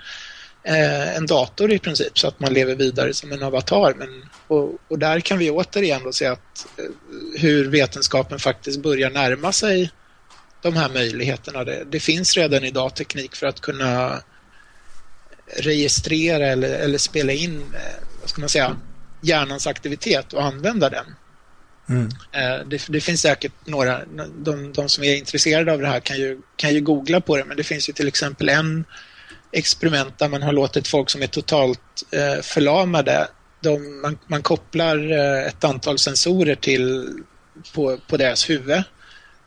eh, 0.63 1.15
en 1.15 1.25
dator 1.25 1.71
i 1.71 1.79
princip 1.79 2.19
så 2.19 2.27
att 2.27 2.39
man 2.39 2.53
lever 2.53 2.75
vidare 2.75 3.13
som 3.13 3.31
en 3.31 3.43
avatar. 3.43 3.93
Men, 3.97 4.25
och, 4.47 4.77
och 4.87 4.99
där 4.99 5.19
kan 5.19 5.37
vi 5.37 5.49
återigen 5.49 6.03
då 6.03 6.11
se 6.11 6.25
att 6.25 6.67
eh, 6.77 6.85
hur 7.41 7.69
vetenskapen 7.69 8.39
faktiskt 8.39 8.81
börjar 8.81 9.09
närma 9.09 9.51
sig 9.51 9.91
de 10.61 10.75
här 10.75 10.89
möjligheterna. 10.89 11.63
Det, 11.63 11.83
det, 11.91 11.99
finns 11.99 12.37
redan 12.37 12.63
idag 12.63 12.95
teknik 12.95 13.35
för 13.35 13.47
att 13.47 13.61
kunna 13.61 14.21
registrera 15.57 16.47
eller, 16.47 16.69
eller 16.69 16.97
spela 16.97 17.31
in, 17.31 17.61
eh, 17.61 18.03
vad 18.21 18.29
ska 18.29 18.41
man 18.41 18.49
säga, 18.49 18.77
hjärnans 19.21 19.67
aktivitet 19.67 20.33
och 20.33 20.43
använda 20.43 20.89
den. 20.89 21.05
Mm. 21.89 22.09
Eh, 22.31 22.67
det, 22.67 22.85
det, 22.87 23.01
finns 23.01 23.21
säkert 23.21 23.51
några, 23.65 24.01
de, 24.37 24.73
de, 24.73 24.89
som 24.89 25.03
är 25.03 25.15
intresserade 25.15 25.73
av 25.73 25.79
det 25.79 25.87
här 25.87 25.99
kan 25.99 26.17
ju, 26.17 26.41
kan 26.55 26.73
ju 26.73 26.81
googla 26.81 27.21
på 27.21 27.37
det, 27.37 27.45
men 27.45 27.57
det 27.57 27.63
finns 27.63 27.89
ju 27.89 27.93
till 27.93 28.07
exempel 28.07 28.49
en 28.49 28.85
experiment 29.51 30.19
där 30.19 30.29
man 30.29 30.41
har 30.41 30.53
låtit 30.53 30.87
folk 30.87 31.09
som 31.09 31.21
är 31.21 31.27
totalt 31.27 31.79
eh, 32.11 32.41
förlamade, 32.41 33.27
de, 33.61 34.01
man, 34.01 34.17
man, 34.27 34.41
kopplar 34.41 35.11
eh, 35.11 35.47
ett 35.47 35.63
antal 35.63 35.97
sensorer 35.97 36.55
till, 36.55 37.07
på, 37.73 37.97
på 38.07 38.17
deras 38.17 38.49
huvud 38.49 38.83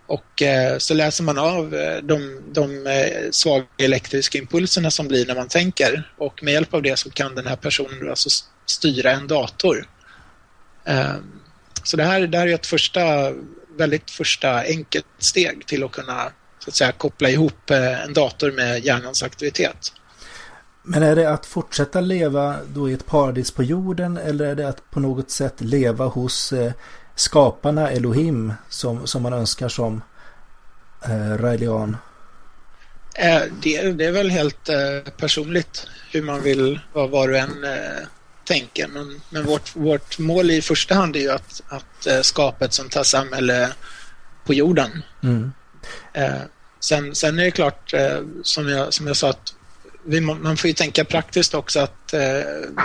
och 0.06 0.42
eh, 0.42 0.78
så 0.78 0.94
läser 0.94 1.24
man 1.24 1.38
av 1.38 1.74
eh, 1.74 2.02
de, 2.02 2.42
de 2.52 2.86
eh, 2.86 3.30
svaga 3.30 3.64
elektriska 3.78 4.38
impulserna 4.38 4.90
som 4.90 5.08
blir 5.08 5.26
när 5.26 5.34
man 5.34 5.48
tänker 5.48 6.12
och 6.18 6.42
med 6.42 6.52
hjälp 6.54 6.74
av 6.74 6.82
det 6.82 6.98
så 6.98 7.10
kan 7.10 7.34
den 7.34 7.46
här 7.46 7.56
personen 7.56 8.10
alltså 8.10 8.28
styra 8.66 9.12
en 9.12 9.26
dator. 9.26 9.88
Eh, 10.84 11.14
så 11.82 11.96
det 11.96 12.04
här, 12.04 12.20
det 12.26 12.38
här 12.38 12.48
är 12.48 12.54
ett 12.54 12.66
första, 12.66 13.32
väldigt 13.78 14.10
första 14.10 14.62
enkelt 14.62 15.06
steg 15.18 15.66
till 15.66 15.84
att 15.84 15.92
kunna 15.92 16.32
så 16.64 16.70
att 16.70 16.74
säga, 16.74 16.92
koppla 16.92 17.30
ihop 17.30 17.70
eh, 17.70 18.04
en 18.04 18.12
dator 18.12 18.52
med 18.52 18.84
hjärnans 18.84 19.22
aktivitet. 19.22 19.92
Men 20.82 21.02
är 21.02 21.16
det 21.16 21.30
att 21.30 21.46
fortsätta 21.46 22.00
leva 22.00 22.56
då 22.74 22.90
i 22.90 22.92
ett 22.92 23.06
paradis 23.06 23.50
på 23.50 23.62
jorden 23.62 24.16
eller 24.16 24.44
är 24.44 24.54
det 24.54 24.68
att 24.68 24.90
på 24.90 25.00
något 25.00 25.30
sätt 25.30 25.60
leva 25.60 26.04
hos 26.04 26.52
eh, 26.52 26.72
skaparna 27.14 27.90
Elohim 27.90 28.52
som, 28.68 29.06
som 29.06 29.22
man 29.22 29.32
önskar 29.32 29.68
som 29.68 30.02
eh, 31.04 31.38
Raelian? 31.38 31.96
Eh, 33.14 33.42
det, 33.62 33.92
det, 33.92 34.04
är 34.04 34.12
väl 34.12 34.30
helt 34.30 34.68
eh, 34.68 35.12
personligt 35.16 35.86
hur 36.10 36.22
man 36.22 36.42
vill, 36.42 36.80
vad 36.92 37.10
var 37.10 37.28
och 37.28 37.36
en 37.36 37.64
eh, 37.64 38.06
tänker. 38.44 38.88
Men, 38.88 39.20
men 39.30 39.44
vårt, 39.44 39.76
vårt 39.76 40.18
mål 40.18 40.50
i 40.50 40.62
första 40.62 40.94
hand 40.94 41.16
är 41.16 41.20
ju 41.20 41.30
att, 41.30 41.62
att 41.68 42.06
uh, 42.06 42.20
skapa 42.20 42.64
ett 42.64 42.72
sånt 42.72 42.94
här 42.94 43.02
samhälle 43.02 43.72
på 44.44 44.54
jorden. 44.54 45.02
Mm. 45.22 45.52
Eh, 46.12 46.40
sen, 46.80 47.14
sen 47.14 47.38
är 47.38 47.44
det 47.44 47.50
klart, 47.50 47.94
eh, 47.94 48.20
som, 48.42 48.68
jag, 48.68 48.94
som 48.94 49.06
jag 49.06 49.16
sa, 49.16 49.30
att 49.30 49.54
vi, 50.06 50.20
man 50.20 50.56
får 50.56 50.68
ju 50.68 50.74
tänka 50.74 51.04
praktiskt 51.04 51.54
också 51.54 51.80
att 51.80 52.12
eh, 52.12 52.20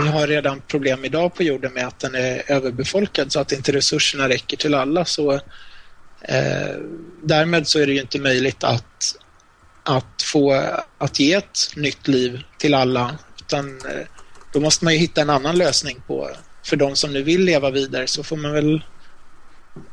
vi 0.01 0.07
har 0.07 0.27
redan 0.27 0.61
problem 0.67 1.05
idag 1.05 1.35
på 1.35 1.43
jorden 1.43 1.73
med 1.73 1.87
att 1.87 1.99
den 1.99 2.15
är 2.15 2.51
överbefolkad 2.51 3.31
så 3.31 3.39
att 3.39 3.51
inte 3.51 3.71
resurserna 3.71 4.29
räcker 4.29 4.57
till 4.57 4.73
alla. 4.73 5.05
Så 5.05 5.33
eh, 6.21 6.75
därmed 7.23 7.67
så 7.67 7.79
är 7.79 7.87
det 7.87 7.93
ju 7.93 8.01
inte 8.01 8.19
möjligt 8.19 8.63
att, 8.63 9.15
att 9.83 10.21
få 10.23 10.63
att 10.97 11.19
ge 11.19 11.33
ett 11.33 11.59
nytt 11.75 12.07
liv 12.07 12.43
till 12.57 12.73
alla 12.73 13.17
utan 13.39 13.81
eh, 13.81 14.07
då 14.53 14.59
måste 14.59 14.85
man 14.85 14.93
ju 14.93 14.99
hitta 14.99 15.21
en 15.21 15.29
annan 15.29 15.57
lösning 15.57 16.01
på 16.07 16.29
för 16.63 16.75
de 16.75 16.95
som 16.95 17.13
nu 17.13 17.23
vill 17.23 17.43
leva 17.43 17.69
vidare 17.69 18.07
så 18.07 18.23
får 18.23 18.37
man 18.37 18.51
väl 18.51 18.81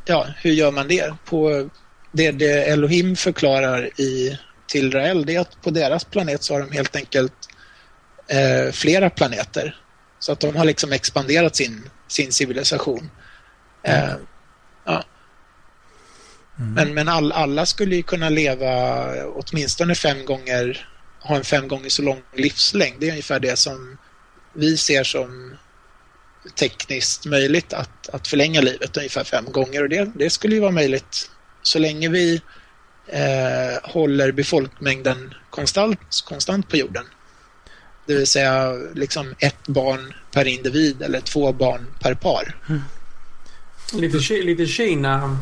ja, 0.05 0.27
hur 0.37 0.53
gör 0.53 0.71
man 0.71 0.89
det? 0.89 1.15
På 1.25 1.71
det, 2.13 2.31
det 2.31 2.65
Elohim 2.65 3.17
förklarar 3.17 4.01
i 4.01 4.39
till 4.67 4.93
Rael 4.93 5.27
det 5.27 5.35
är 5.35 5.41
att 5.41 5.63
på 5.63 5.71
deras 5.71 6.05
planet 6.05 6.43
så 6.43 6.55
har 6.55 6.61
de 6.61 6.73
helt 6.73 6.97
enkelt 6.97 7.33
eh, 8.29 8.73
flera 8.73 9.11
planeter. 9.11 9.77
Så 10.19 10.33
att 10.33 10.41
de 10.41 10.57
har 10.57 10.65
liksom 10.65 10.93
expanderat 10.93 11.57
sin, 11.57 11.91
sin 12.09 12.33
civilisation. 12.33 13.11
Eh, 13.83 14.15
ja. 14.85 15.05
Mm. 16.59 16.73
Men, 16.75 16.95
men 16.95 17.09
all, 17.09 17.33
alla 17.33 17.67
skulle 17.67 17.97
ju 17.97 18.03
kunna 18.03 18.29
leva 18.29 19.07
åtminstone 19.27 19.95
fem 19.95 20.25
gånger, 20.25 20.89
ha 21.21 21.37
en 21.37 21.45
fem 21.45 21.69
gånger 21.69 21.89
så 21.89 22.03
lång 22.03 22.23
livslängd. 22.35 23.01
Det 23.01 23.07
är 23.07 23.11
ungefär 23.11 23.41
det 23.41 23.57
som 23.57 23.99
vi 24.53 24.77
ser 24.77 25.05
som 25.05 25.57
tekniskt 26.55 27.27
möjligt 27.27 27.73
att, 27.73 28.09
att 28.09 28.29
förlänga 28.29 28.61
livet 28.61 28.97
ungefär 28.97 29.25
fem 29.25 29.45
gånger 29.45 29.83
och 29.83 29.89
det, 29.89 30.11
det 30.15 30.31
skulle 30.31 30.55
ju 30.55 30.61
vara 30.61 30.71
möjligt 30.71 31.31
så 31.67 31.79
länge 31.79 32.09
vi 32.09 32.43
eh, 33.07 33.91
håller 33.91 34.33
befolkningsmängden 34.33 35.35
konstant, 35.51 36.01
konstant 36.29 36.69
på 36.69 36.77
jorden. 36.77 37.05
Det 38.07 38.15
vill 38.15 38.27
säga 38.27 38.73
liksom 38.95 39.35
ett 39.39 39.69
barn 39.69 40.15
per 40.33 40.45
individ 40.45 41.03
eller 41.03 41.21
två 41.21 41.53
barn 41.53 41.87
per 42.01 42.15
par. 42.15 42.57
Mm. 42.69 42.83
Lite, 43.93 44.35
lite 44.35 44.67
Kina 44.67 45.39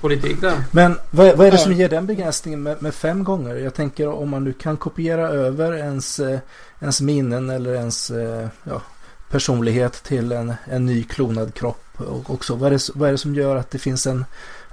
politik 0.00 0.40
där. 0.40 0.64
Men 0.70 0.98
vad, 1.10 1.36
vad 1.36 1.46
är 1.46 1.50
det 1.50 1.58
som 1.58 1.72
ger 1.72 1.88
den 1.88 2.06
begränsningen 2.06 2.62
med, 2.62 2.82
med, 2.82 2.94
fem 2.94 3.24
gånger? 3.24 3.54
Jag 3.54 3.74
tänker 3.74 4.08
om 4.08 4.30
man 4.30 4.44
nu 4.44 4.52
kan 4.52 4.76
kopiera 4.76 5.28
över 5.28 5.76
ens, 5.76 6.20
eh, 6.20 6.38
ens 6.80 7.00
minnen 7.00 7.50
eller 7.50 7.74
ens 7.74 8.10
eh, 8.10 8.48
ja, 8.64 8.82
personlighet 9.30 9.92
till 9.92 10.32
en, 10.32 10.54
en 10.64 10.86
ny 10.86 11.02
klonad 11.02 11.54
kropp. 11.54 11.84
Och 11.96 12.30
också, 12.30 12.54
vad, 12.54 12.72
är 12.72 12.76
det, 12.76 12.90
vad 12.94 13.08
är 13.08 13.12
det 13.12 13.18
som 13.18 13.34
gör 13.34 13.56
att 13.56 13.70
det 13.70 13.78
finns 13.78 14.06
en, 14.06 14.24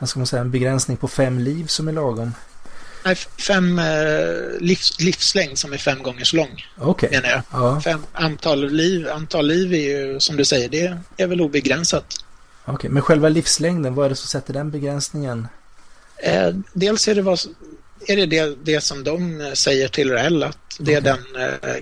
ska 0.07 0.19
man 0.19 0.27
säga, 0.27 0.41
en 0.41 0.51
begränsning 0.51 0.97
på 0.97 1.07
fem 1.07 1.39
liv 1.39 1.65
som 1.65 1.87
är 1.87 1.91
lagom? 1.91 2.33
Nej, 3.05 3.15
fem 3.47 3.79
eh, 3.79 4.59
livs, 4.59 4.99
livslängd 4.99 5.57
som 5.57 5.73
är 5.73 5.77
fem 5.77 6.03
gånger 6.03 6.23
så 6.23 6.35
lång. 6.35 6.65
Okay. 6.77 7.09
Menar 7.09 7.29
jag. 7.29 7.41
Ja. 7.51 7.81
Fem, 7.81 8.05
antal, 8.13 8.69
liv, 8.69 9.09
antal 9.09 9.47
liv 9.47 9.73
är 9.73 9.77
ju 9.77 10.19
som 10.19 10.37
du 10.37 10.45
säger, 10.45 10.69
det 10.69 10.97
är 11.17 11.27
väl 11.27 11.41
obegränsat. 11.41 12.05
Okej, 12.63 12.75
okay, 12.75 12.89
men 12.89 13.01
själva 13.01 13.29
livslängden, 13.29 13.95
vad 13.95 14.05
är 14.05 14.09
det 14.09 14.15
som 14.15 14.27
sätter 14.27 14.53
den 14.53 14.71
begränsningen? 14.71 15.47
Eh, 16.17 16.49
dels 16.73 17.07
är 17.07 17.15
det, 17.15 17.21
vad, 17.21 17.39
är 18.07 18.15
det, 18.15 18.25
det, 18.25 18.55
det 18.63 18.81
som 18.81 19.03
de 19.03 19.51
säger 19.53 19.87
till 19.87 20.11
RL 20.11 20.43
att 20.43 20.57
det 20.79 20.93
är 20.93 21.01
den, 21.01 21.19
eh, 21.35 21.75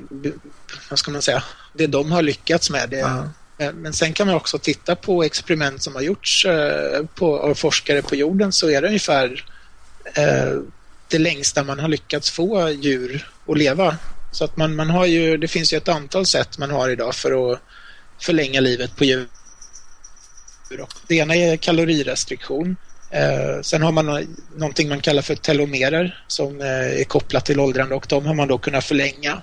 vad 0.89 0.99
ska 0.99 1.11
man 1.11 1.21
säga, 1.21 1.43
det 1.73 1.87
de 1.87 2.11
har 2.11 2.21
lyckats 2.21 2.69
med. 2.69 2.89
Det, 2.89 3.03
-huh. 3.03 3.29
Eh, 3.59 3.73
men 3.73 3.93
sen 3.93 4.13
kan 4.13 4.27
man 4.27 4.35
också 4.35 4.57
titta 4.57 4.95
på 4.95 5.23
experiment 5.23 5.83
som 5.83 5.95
har 5.95 6.01
gjorts 6.01 6.45
eh, 6.45 7.05
på, 7.15 7.39
av 7.39 7.53
forskare 7.53 8.01
på 8.01 8.15
jorden 8.15 8.51
så 8.51 8.69
är 8.69 8.81
det 8.81 8.87
ungefär 8.87 9.45
eh, 10.15 10.59
det 11.07 11.19
längsta 11.19 11.63
man 11.63 11.79
har 11.79 11.87
lyckats 11.87 12.31
få 12.31 12.69
djur 12.69 13.29
att 13.47 13.57
leva. 13.57 13.97
Så 14.31 14.43
att 14.43 14.57
man, 14.57 14.75
man 14.75 14.89
har 14.89 15.05
ju, 15.05 15.37
det 15.37 15.47
finns 15.47 15.73
ju 15.73 15.77
ett 15.77 15.87
antal 15.87 16.25
sätt 16.25 16.57
man 16.57 16.71
har 16.71 16.89
idag 16.89 17.15
för 17.15 17.51
att 17.51 17.59
förlänga 18.19 18.59
livet 18.59 18.95
på 18.95 19.03
djur 19.05 19.27
det 21.07 21.15
ena 21.15 21.35
är 21.35 21.57
kalorirestriktion. 21.57 22.75
Eh, 23.11 23.61
sen 23.61 23.81
har 23.81 23.91
man 23.91 24.35
någonting 24.55 24.89
man 24.89 25.01
kallar 25.01 25.21
för 25.21 25.35
telomerer 25.35 26.23
som 26.27 26.61
eh, 26.61 26.99
är 26.99 27.03
kopplat 27.03 27.45
till 27.45 27.59
åldrande 27.59 27.95
och 27.95 28.05
de 28.09 28.25
har 28.25 28.33
man 28.33 28.47
då 28.47 28.57
kunnat 28.57 28.83
förlänga. 28.83 29.41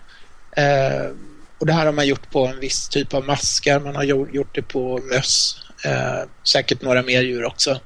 Eh, 0.56 1.10
och 1.58 1.66
det 1.66 1.72
här 1.72 1.86
har 1.86 1.92
man 1.92 2.06
gjort 2.06 2.30
på 2.30 2.46
en 2.46 2.60
viss 2.60 2.88
typ 2.88 3.14
av 3.14 3.26
maskar, 3.26 3.80
man 3.80 3.96
har 3.96 4.04
gjort 4.04 4.54
det 4.54 4.62
på 4.62 5.00
möss, 5.12 5.56
eh, 5.84 6.28
säkert 6.42 6.82
några 6.82 7.02
mer 7.02 7.22
djur 7.22 7.44
också. 7.44 7.80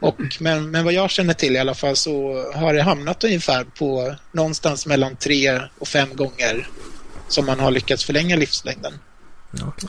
Och, 0.00 0.16
men, 0.40 0.70
men 0.70 0.84
vad 0.84 0.92
jag 0.92 1.10
känner 1.10 1.34
till 1.34 1.56
i 1.56 1.58
alla 1.58 1.74
fall 1.74 1.96
så 1.96 2.44
har 2.54 2.74
det 2.74 2.82
hamnat 2.82 3.24
ungefär 3.24 3.64
på 3.64 4.16
någonstans 4.32 4.86
mellan 4.86 5.16
tre 5.16 5.60
och 5.78 5.88
fem 5.88 6.08
gånger 6.16 6.68
som 7.28 7.46
man 7.46 7.60
har 7.60 7.70
lyckats 7.70 8.04
förlänga 8.04 8.36
livslängden. 8.36 8.92
Okay. 9.52 9.88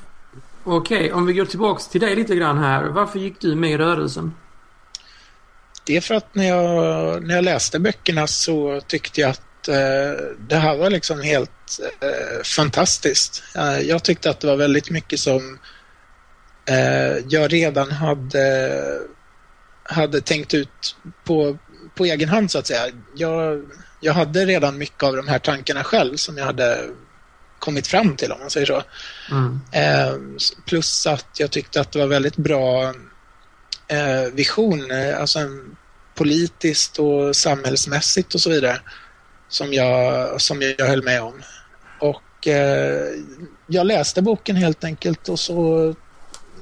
Okej, 0.64 1.14
om 1.14 1.26
vi 1.26 1.34
går 1.34 1.46
tillbaks 1.46 1.88
till 1.88 2.02
dig 2.02 2.16
lite 2.16 2.36
grann 2.36 2.58
här. 2.58 2.84
Varför 2.84 3.20
gick 3.20 3.42
du 3.42 3.56
med 3.56 3.72
i 3.72 3.78
rörelsen? 3.78 4.34
det 5.84 5.98
är 5.98 6.02
för 6.02 6.16
att 6.16 6.36
när 6.36 6.48
jag, 6.48 7.24
när 7.24 7.36
jag 7.36 7.44
läste 7.44 7.80
böckerna 7.80 8.28
så 8.28 8.82
tyckte 8.88 9.22
jag 9.22 9.30
att 9.30 9.42
eh, 9.70 10.26
det 10.40 10.56
här 10.56 10.78
var 10.78 10.90
liksom 10.90 11.22
helt 11.22 11.80
eh, 12.02 12.44
fantastiskt. 12.44 13.44
Eh, 13.56 13.80
jag 13.80 14.04
tyckte 14.04 14.30
att 14.30 14.40
det 14.40 14.48
var 14.48 14.56
väldigt 14.56 14.90
mycket 14.90 15.20
som 15.20 15.60
jag 17.28 17.54
redan 17.54 17.92
hade, 17.92 18.82
hade 19.84 20.22
tänkt 20.22 20.54
ut 20.54 20.96
på, 21.24 21.58
på 21.96 22.06
egen 22.06 22.30
hand 22.30 22.52
så 22.52 22.60
att 22.60 22.68
säga. 22.68 22.86
Jag, 23.16 23.70
jag 24.00 24.14
hade 24.14 24.46
redan 24.46 24.78
mycket 24.78 25.04
av 25.04 25.16
de 25.16 25.28
här 25.28 25.40
tankarna 25.40 25.84
själv 25.84 26.16
som 26.16 26.38
jag 26.38 26.46
hade 26.46 26.90
kommit 27.60 27.88
fram 27.88 28.16
till 28.16 28.32
om 28.32 28.40
man 28.40 28.50
säger 28.50 28.66
så. 28.66 28.84
Mm. 29.32 29.60
Eh, 29.72 30.16
plus 30.66 31.08
att 31.08 31.28
jag 31.38 31.52
tyckte 31.52 31.82
att 31.82 31.92
det 31.92 32.00
var 32.00 32.08
väldigt 32.08 32.38
bra 32.38 32.94
eh, 33.88 34.34
vision, 34.34 34.92
alltså 35.18 35.40
politiskt 36.16 37.00
och 37.00 37.36
samhällsmässigt 37.36 38.36
och 38.36 38.42
så 38.42 38.50
vidare 38.50 38.80
som 39.52 39.74
jag, 39.74 40.42
som 40.42 40.62
jag 40.62 40.88
höll 40.88 41.04
med 41.04 41.22
om. 41.22 41.42
Och 42.00 42.48
eh, 42.48 43.08
jag 43.68 43.88
läste 43.88 44.22
boken 44.22 44.56
helt 44.56 44.84
enkelt 44.84 45.30
och 45.30 45.40
så 45.40 45.96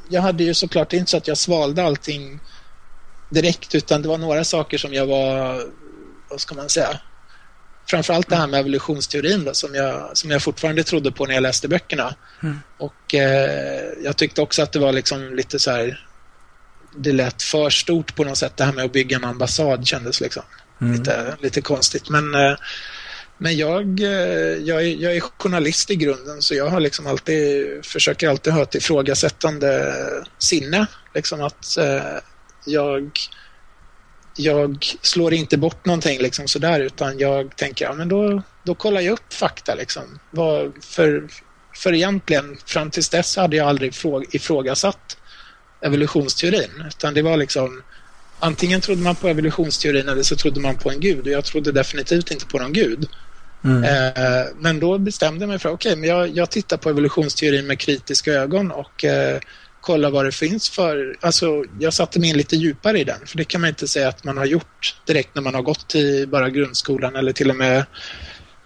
jag 0.10 0.22
hade 0.22 0.44
ju 0.44 0.54
såklart 0.54 0.94
inte 0.94 1.12
så 1.12 1.18
att 1.18 1.28
jag 1.28 1.38
svalde 1.38 1.84
allting 1.84 2.40
direkt 3.30 3.76
utan 3.76 4.02
det 4.02 4.08
var 4.08 4.18
några 4.18 4.44
saker 4.44 4.78
som 4.78 4.94
jag 4.94 5.06
var, 5.06 5.64
vad 6.30 6.42
ska 6.42 6.56
man 6.56 6.70
säga, 6.70 7.00
framförallt 7.90 8.30
det 8.30 8.36
här 8.36 8.48
med 8.48 8.60
evolutionsteorin 8.60 9.44
då, 9.44 9.54
som, 9.54 9.76
jag, 9.76 10.18
som 10.18 10.32
jag 10.32 10.42
fortfarande 10.42 10.84
trodde 10.84 11.12
på 11.12 11.26
när 11.26 11.34
jag 11.34 11.44
läste 11.44 11.68
böckerna. 11.68 12.16
Mm. 12.44 12.60
Och 12.78 13.16
eh, 13.16 13.84
jag 14.04 14.18
tyckte 14.18 14.42
också 14.42 14.62
att 14.62 14.72
det 14.72 14.80
var 14.80 14.92
liksom 14.92 15.36
lite 15.36 15.60
så 15.60 15.72
här 15.72 16.06
det 16.98 17.12
lät 17.12 17.44
för 17.44 17.70
stort 17.70 18.16
på 18.16 18.24
något 18.24 18.38
sätt 18.38 18.58
det 18.58 18.64
här 18.64 18.74
med 18.74 18.86
att 18.86 18.92
bygga 18.92 19.18
en 19.18 19.24
ambassad 19.24 19.88
kändes 19.88 20.22
liksom 20.22 20.44
Mm. 20.82 20.94
lite, 20.94 21.38
lite 21.40 21.62
konstigt. 21.62 22.10
Men, 22.10 22.36
eh, 22.36 22.56
men 23.38 23.58
jag, 23.58 24.00
eh, 24.00 24.58
jag, 24.64 24.82
är, 24.82 24.96
jag 24.96 25.16
är 25.16 25.20
journalist 25.20 25.92
i 25.92 25.96
grunden 25.96 26.42
så 26.42 26.56
jag 26.56 26.70
har 26.70 26.80
liksom 26.80 27.08
alltid, 27.08 27.68
försöker 27.86 28.30
alltid 28.30 28.54
ha 28.54 28.64
ett 28.64 28.76
ifrågasättande 28.76 29.96
sinne. 30.38 30.88
Liksom 31.14 31.42
att 31.42 31.78
eh, 31.78 32.18
jag, 32.66 33.12
jag 34.36 34.86
slår 35.02 35.34
inte 35.34 35.58
bort 35.58 35.86
någonting 35.86 36.22
liksom 36.22 36.48
sådär 36.48 36.80
utan 36.80 37.20
jag 37.20 37.56
tänker 37.56 37.86
ja 37.86 37.94
men 37.94 38.10
då, 38.10 38.42
då 38.64 38.76
kollar 38.76 39.02
jag 39.02 39.14
upp 39.14 39.34
fakta 39.34 39.76
liksom. 39.76 40.20
Vad, 40.32 40.74
för, 40.84 41.28
för 41.76 41.94
egentligen 41.94 42.58
fram 42.66 42.92
tills 42.92 43.10
dess 43.10 43.38
hade 43.38 43.56
jag 43.58 43.68
aldrig 43.68 43.94
ifrågasatt 44.32 45.18
evolutionsteorin 45.82 46.86
utan 46.88 47.14
det 47.14 47.22
var 47.22 47.38
liksom 47.38 47.84
antingen 48.40 48.82
trodde 48.82 49.02
man 49.02 49.16
på 49.16 49.28
evolutionsteorin 49.28 50.10
eller 50.10 50.24
så 50.24 50.36
trodde 50.36 50.60
man 50.60 50.76
på 50.76 50.92
en 50.92 51.00
gud 51.00 51.20
och 51.20 51.34
jag 51.34 51.46
trodde 51.46 51.72
definitivt 51.72 52.32
inte 52.32 52.46
på 52.46 52.60
någon 52.60 52.74
gud. 52.74 53.08
Mm. 53.64 53.84
Eh, 53.84 54.48
men 54.58 54.80
då 54.80 54.98
bestämde 54.98 55.42
jag 55.42 55.50
mig 55.50 55.60
för 55.60 55.70
okej, 55.70 55.96
men 55.96 56.10
jag, 56.10 56.30
jag 56.30 56.50
tittar 56.50 56.78
på 56.78 56.90
evolutionsteorin 56.90 57.68
med 57.68 57.80
kritiska 57.80 58.34
ögon 58.34 58.72
och 58.72 59.06
eh, 59.06 59.40
kollar 59.82 60.12
vad 60.12 60.26
det 60.26 60.32
finns 60.32 60.70
för... 60.70 61.16
Alltså, 61.22 61.64
jag 61.80 61.94
satte 61.94 62.20
mig 62.20 62.30
in 62.30 62.38
lite 62.38 62.56
djupare 62.56 63.00
i 63.00 63.04
den, 63.04 63.20
för 63.26 63.38
det 63.38 63.44
kan 63.44 63.62
man 63.62 63.68
inte 63.68 63.88
säga 63.88 64.08
att 64.08 64.24
man 64.24 64.38
har 64.38 64.46
gjort 64.46 64.96
direkt 65.06 65.36
när 65.36 65.42
man 65.42 65.56
har 65.56 65.62
gått 65.62 65.88
till 65.88 66.28
bara 66.28 66.50
grundskolan 66.50 67.16
eller 67.16 67.34
till 67.34 67.50
och 67.50 67.56
med 67.56 67.86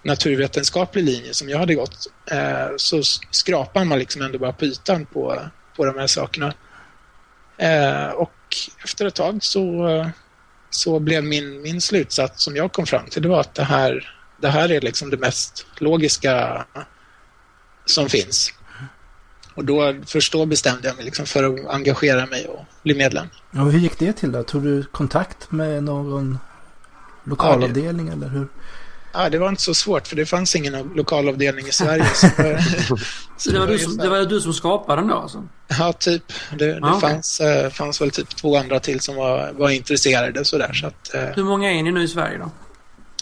naturvetenskaplig 0.03 1.03
linje 1.03 1.33
som 1.33 1.49
jag 1.49 1.57
hade 1.57 1.75
gått. 1.75 2.07
Eh, 2.31 2.67
så 2.77 3.03
skrapar 3.31 3.85
man 3.85 3.99
liksom 3.99 4.21
ändå 4.21 4.39
bara 4.39 4.53
på 4.53 4.65
ytan 4.65 5.05
på, 5.05 5.41
på 5.75 5.85
de 5.85 5.97
här 5.97 6.07
sakerna. 6.07 6.53
Eh, 7.63 8.09
och 8.09 8.33
efter 8.83 9.05
ett 9.05 9.15
tag 9.15 9.43
så, 9.43 9.87
så 10.69 10.99
blev 10.99 11.23
min, 11.23 11.61
min 11.61 11.81
slutsats 11.81 12.43
som 12.43 12.55
jag 12.55 12.71
kom 12.71 12.85
fram 12.85 13.05
till, 13.05 13.21
det 13.21 13.29
var 13.29 13.39
att 13.39 13.53
det 13.53 13.63
här, 13.63 14.15
det 14.41 14.49
här 14.49 14.71
är 14.71 14.81
liksom 14.81 15.09
det 15.09 15.17
mest 15.17 15.65
logiska 15.77 16.65
som 17.85 18.09
finns. 18.09 18.53
Och 19.55 19.65
då, 19.65 19.95
först 20.05 20.33
då 20.33 20.45
bestämde 20.45 20.87
jag 20.87 20.95
mig 20.95 21.05
liksom 21.05 21.25
för 21.25 21.43
att 21.43 21.67
engagera 21.67 22.25
mig 22.25 22.47
och 22.47 22.65
bli 22.83 22.95
medlem. 22.95 23.27
Ja, 23.51 23.61
hur 23.61 23.79
gick 23.79 23.99
det 23.99 24.13
till 24.13 24.31
då? 24.31 24.43
Tog 24.43 24.63
du 24.63 24.83
kontakt 24.83 25.51
med 25.51 25.83
någon 25.83 26.39
lokalavdelning 27.23 28.07
eller 28.07 28.27
hur? 28.27 28.47
Ja, 29.13 29.29
det 29.29 29.37
var 29.37 29.49
inte 29.49 29.61
så 29.61 29.73
svårt 29.73 30.07
för 30.07 30.15
det 30.15 30.25
fanns 30.25 30.55
ingen 30.55 30.73
lokalavdelning 30.95 31.67
i 31.67 31.71
Sverige. 31.71 32.05
Så, 32.15 32.27
Så 33.37 33.51
det 33.51 33.59
var, 33.59 33.67
du 33.67 33.79
som, 33.79 33.97
det 33.97 34.09
var 34.09 34.25
du 34.25 34.41
som 34.41 34.53
skapade 34.53 35.01
den 35.01 35.07
då 35.09 35.15
alltså? 35.15 35.47
ja, 35.79 35.93
typ. 35.93 36.23
Det, 36.57 36.65
det 36.73 36.79
Ah, 36.83 36.99
fanns, 36.99 37.39
eh, 37.39 37.69
fanns 37.69 38.01
väl 38.01 38.11
typ 38.11 38.35
två 38.35 38.57
andra 38.57 38.79
till 38.79 38.99
som 38.99 39.15
var, 39.15 39.51
var 39.53 39.69
intresserade 39.69 40.45
sådär. 40.45 40.73
Så 40.73 40.87
att, 40.87 41.13
eh, 41.13 41.21
Hur 41.35 41.43
många 41.43 41.71
är 41.71 41.83
ni 41.83 41.91
nu 41.91 42.03
i 42.03 42.07
Sverige 42.07 42.37
då? 42.37 42.51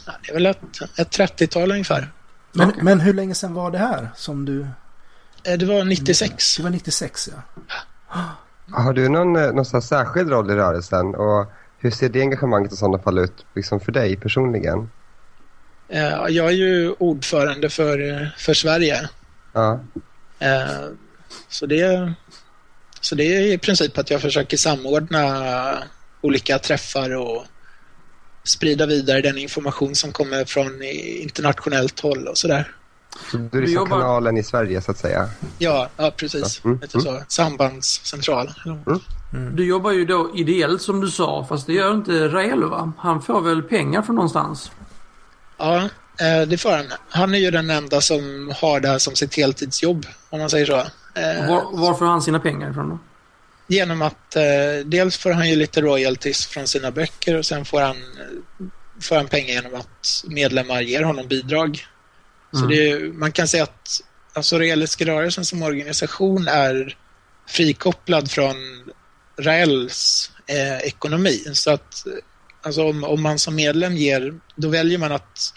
ja, 0.06 0.14
det 0.24 0.30
är 0.30 0.34
väl 0.34 0.46
ett, 0.46 0.60
ett 0.98 1.18
30-tal 1.20 1.72
ungefär. 1.72 2.12
Men, 2.54 2.70
Okej. 2.70 2.84
men 2.84 3.00
hur 3.00 3.14
länge 3.14 3.36
sedan 3.36 3.54
var 3.54 3.72
det 3.72 3.78
här 3.78 4.10
som 4.16 4.46
du... 4.46 4.62
Eh, 5.44 5.58
Det 5.58 5.66
var 5.66 5.84
96. 5.84 6.58
Det 6.58 6.64
var 6.64 6.70
96 6.70 7.30
ja. 7.32 7.68
Har 8.72 8.94
du 8.94 9.10
någon, 9.10 9.34
någon 9.34 9.82
särskild 9.82 10.30
roll 10.30 10.52
i 10.52 10.56
rörelsen 10.56 11.16
och 11.16 11.52
hur 11.78 11.92
ser 11.92 12.10
det 12.10 12.22
engagemanget 12.22 12.74
i 12.74 12.76
sådana 12.76 13.00
fall 13.00 13.18
ut 13.18 13.46
liksom 13.56 13.80
för 13.80 13.92
dig 13.92 14.16
personligen? 14.16 14.90
Eh, 15.92 16.26
Jag 16.30 16.48
är 16.48 16.52
ju 16.52 16.92
ordförande 17.00 17.70
för, 17.70 18.30
för 18.38 18.54
Sverige. 18.54 19.10
Ja, 19.54 19.80
Eh, 20.40 20.86
Så 21.50 21.66
det, 21.66 22.14
så 23.02 23.16
det 23.16 23.24
är 23.24 23.42
i 23.54 23.58
princip 23.58 23.98
att 23.98 24.10
jag 24.12 24.22
försöker 24.22 24.58
samordna 24.58 25.74
olika 26.22 26.60
träffar 26.60 27.16
och 27.18 27.46
sprida 28.44 28.86
vidare 28.86 29.22
den 29.22 29.38
information 29.38 29.96
som 29.96 30.12
kommer 30.12 30.46
från 30.46 30.84
internationellt 31.24 32.00
håll 32.00 32.28
och 32.28 32.38
sådär. 32.38 32.72
så 33.32 33.38
du 33.38 33.58
är 33.58 33.62
liksom 33.62 33.76
jobbar- 33.76 34.00
kanalen 34.00 34.38
i 34.38 34.44
Sverige 34.44 34.82
så 34.82 34.92
att 34.92 34.98
säga. 34.98 35.30
Ja, 35.58 35.90
ja 35.98 36.12
precis. 36.18 36.62
Mm, 36.66 36.80
Lite 36.82 37.02
så. 37.02 37.24
Sambandscentral. 37.28 38.54
Du 39.54 39.66
jobbar 39.66 39.92
ju 39.92 40.06
då 40.06 40.32
ideellt 40.36 40.82
som 40.82 41.02
du 41.02 41.10
sa, 41.12 41.46
fast 41.50 41.68
det 41.68 41.74
gör 41.74 41.94
inte 41.94 42.28
Rael 42.28 42.64
va? 42.64 42.92
Han 42.98 43.22
får 43.22 43.42
väl 43.42 43.62
pengar 43.64 44.02
från 44.02 44.16
någonstans? 44.16 44.72
Ja, 45.62 45.90
eh, 46.26 46.48
det 46.48 46.58
får 46.58 46.72
han. 46.72 46.86
Han 47.10 47.34
är 47.36 47.40
ju 47.40 47.52
den 47.52 47.70
enda 47.70 48.02
som 48.02 48.54
har 48.62 48.80
det 48.80 48.88
här 48.88 48.98
som 48.98 49.16
sitt 49.16 49.36
heltidsjobb, 49.38 50.06
om 50.30 50.40
man 50.40 50.50
säger 50.50 50.66
så. 50.66 50.76
Eh, 51.16 51.48
Var, 51.50 51.78
var 51.78 51.94
får 51.94 52.06
han 52.06 52.22
sina 52.22 52.40
pengar 52.40 52.72
ifrån 52.72 52.90
då? 52.90 53.00
Genom 53.68 54.02
att 54.02 54.36
eh, 54.36 54.86
dels 54.86 55.18
får 55.18 55.32
han 55.32 55.50
ju 55.50 55.56
lite 55.56 55.82
royalties 55.82 56.46
från 56.46 56.68
sina 56.68 56.92
böcker 56.92 57.36
och 57.38 57.46
sen 57.46 57.66
får 57.66 57.82
han, 57.82 57.96
får 59.02 59.16
han 59.16 59.28
pengar 59.28 59.54
genom 59.54 59.76
att 59.76 60.24
medlemmar 60.28 60.82
ger 60.82 61.04
honom 61.04 61.28
bidrag. 61.28 61.86
Så 62.52 62.58
Mm. 62.58 62.70
det, 62.70 62.90
är- 62.92 63.00
man 63.14 63.32
kan 63.32 63.48
säga 63.48 63.64
att 63.64 64.02
alltså, 64.34 64.58
Realistiska 64.60 65.06
rörelsen 65.06 65.46
som 65.46 65.64
organisation 65.64 66.48
är 66.48 66.98
frikopplad 67.48 68.32
från 68.32 68.56
Raels 69.40 70.32
eh, 70.48 70.78
ekonomi. 70.78 71.44
Så 71.54 71.72
att 71.72 72.04
alltså, 72.62 72.84
om, 72.90 73.04
om 73.04 73.22
man 73.22 73.40
som 73.40 73.56
medlem 73.56 73.96
ger, 73.96 74.40
då 74.56 74.70
väljer 74.70 74.98
man 74.98 75.12
att 75.12 75.54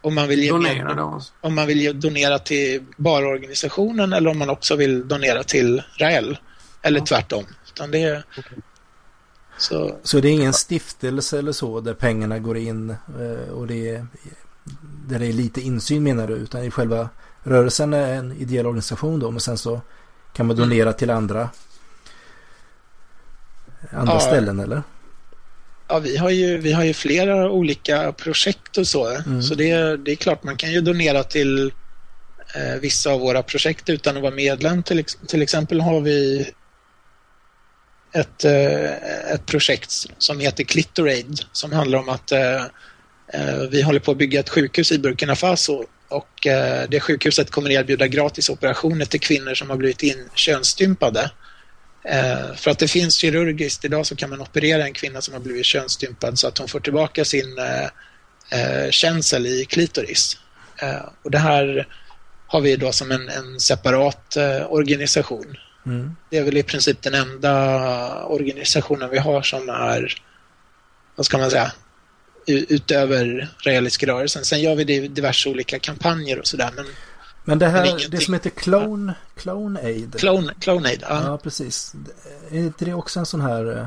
om 0.00 0.14
man 0.14 0.28
vill 0.28 0.42
ge 0.42 0.50
Donera 0.50 1.20
om 1.40 1.54
man 1.54 1.66
vill 1.66 2.00
donera 2.00 2.38
till 2.38 2.82
bara 2.96 3.26
organisationen 3.26 4.12
eller 4.12 4.30
om 4.30 4.38
man 4.38 4.50
också 4.50 4.76
vill 4.76 5.08
donera 5.08 5.42
till 5.42 5.82
Rael. 5.98 6.38
Eller 6.82 7.00
tvärtom. 7.00 7.44
Utan 7.68 7.90
det 7.90 8.02
är, 8.02 8.24
så, 9.58 9.96
Så 10.02 10.20
det 10.20 10.28
är 10.28 10.32
ingen 10.32 10.52
stiftelse 10.52 11.38
eller 11.38 11.52
så 11.52 11.80
där 11.80 11.94
pengarna 11.94 12.38
går 12.38 12.56
in 12.56 12.90
eh, 12.90 13.52
och 13.52 13.66
det 13.66 13.88
är, 13.88 14.06
där 15.08 15.18
det 15.18 15.26
är 15.26 15.32
lite 15.32 15.60
insyn 15.60 16.02
menar 16.02 16.26
du? 16.26 16.34
Utan 16.34 16.64
i 16.64 16.70
själva 16.70 17.08
rörelsen 17.42 17.92
är 17.92 18.14
en 18.14 18.32
ideell 18.32 18.66
organisation 18.66 19.20
då 19.20 19.30
men 19.30 19.40
sen 19.40 19.58
så 19.58 19.80
kan 20.32 20.46
man 20.46 20.56
donera 20.56 20.92
till 20.92 21.10
andra 21.10 21.48
andra 23.90 24.14
Ja. 24.14 24.20
ställen 24.20 24.60
eller? 24.60 24.82
Ja, 25.88 25.98
vi, 25.98 26.16
har 26.16 26.30
ju, 26.30 26.58
vi 26.58 26.72
har 26.72 26.84
ju 26.84 26.92
flera 26.94 27.50
olika 27.50 28.12
projekt 28.12 28.78
och 28.78 28.86
så. 28.88 29.08
Mm. 29.16 29.42
Så 29.42 29.54
det, 29.54 29.70
är- 29.70 29.96
det 29.96 30.12
är 30.12 30.16
klart 30.16 30.42
man 30.44 30.56
kan 30.56 30.72
ju 30.72 30.80
donera 30.80 31.24
till 31.24 31.72
eh, 32.54 32.74
vissa 32.80 33.10
av 33.10 33.20
våra 33.20 33.42
projekt 33.42 33.88
utan 33.88 34.16
att 34.16 34.22
vara 34.22 34.34
medlem. 34.34 34.82
Till, 34.82 35.04
till 35.04 35.42
exempel 35.42 35.80
har 35.80 36.00
vi 36.00 36.50
ett, 38.14 38.44
eh, 38.44 38.92
ett 39.34 39.46
projekt 39.46 39.92
som 40.18 40.40
heter 40.40 40.64
Clitoraid 40.64 41.40
som 41.52 41.72
handlar 41.72 41.98
om 41.98 42.08
att 42.08 42.32
eh, 42.32 42.62
eh, 43.34 43.58
vi 43.70 43.82
håller 43.82 44.00
på 44.00 44.10
att 44.10 44.18
bygga 44.18 44.40
ett 44.40 44.48
sjukhus 44.48 44.92
i 44.92 44.98
Burkina 44.98 45.36
Faso 45.36 45.84
och 46.08 46.46
eh, 46.46 46.88
det 46.88 47.00
sjukhuset 47.00 47.50
kommer 47.50 47.70
erbjuda 47.70 48.06
gratis 48.06 48.48
operationer 48.50 49.04
till 49.04 49.20
kvinnor 49.20 49.54
som 49.54 49.70
har 49.70 49.76
blivit 49.76 50.02
in 50.02 50.28
könsstympade. 50.34 51.30
Eh, 52.08 52.54
för 52.54 52.70
att 52.70 52.78
det 52.78 52.88
finns 52.88 53.14
kirurgiskt, 53.14 53.84
idag 53.84 54.06
så 54.06 54.16
kan 54.16 54.30
man 54.30 54.40
operera 54.40 54.84
en 54.84 54.92
kvinna 54.92 55.20
som 55.20 55.34
har 55.34 55.40
blivit 55.40 55.66
könsstympad 55.66 56.38
så 56.38 56.48
att 56.48 56.58
hon 56.58 56.68
får 56.68 56.80
tillbaka 56.80 57.24
sin 57.24 57.58
eh, 57.58 57.84
eh, 58.60 58.90
känsel 58.90 59.46
i 59.46 59.64
klitoris. 59.64 60.38
Och 61.22 61.30
det 61.30 61.38
här 61.38 61.88
har 62.46 62.60
vi 62.60 62.76
då 62.76 62.92
som 62.92 63.10
en, 63.10 63.28
en 63.28 63.60
separat 63.60 64.36
organisation. 64.68 65.56
Mm. 65.86 66.16
Det 66.30 66.38
är 66.38 66.42
väl 66.42 66.56
i 66.56 66.62
princip 66.62 67.02
den 67.02 67.14
enda 67.14 68.24
organisationen 68.24 69.10
vi 69.10 69.18
har 69.18 69.42
som 69.42 69.68
är 69.68 70.14
vad 71.16 71.26
ska 71.26 71.38
man 71.38 71.50
säga, 71.50 71.72
utöver 72.46 73.48
realistiska 73.58 74.06
rörelsen. 74.06 74.44
Sen 74.44 74.60
gör 74.60 74.74
vi 74.74 74.84
det 74.84 75.08
diverse 75.08 75.48
olika 75.48 75.78
kampanjer 75.78 76.38
och 76.38 76.46
sådär. 76.46 76.70
Men, 76.76 76.86
men 77.44 77.58
det 77.58 77.66
här, 77.66 78.06
det 78.10 78.20
som 78.20 78.34
heter 78.34 78.50
Clone, 78.50 79.14
Clone 79.36 79.80
Aid. 79.80 80.16
Clone, 80.18 80.52
Clone 80.60 80.88
Aid, 80.88 81.04
ja. 81.08 81.22
ja. 81.24 81.38
precis. 81.38 81.94
Är 82.50 82.58
inte 82.58 82.84
det 82.84 82.94
också 82.94 83.20
en 83.20 83.26
sån 83.26 83.40
här 83.40 83.78
eh, 83.78 83.86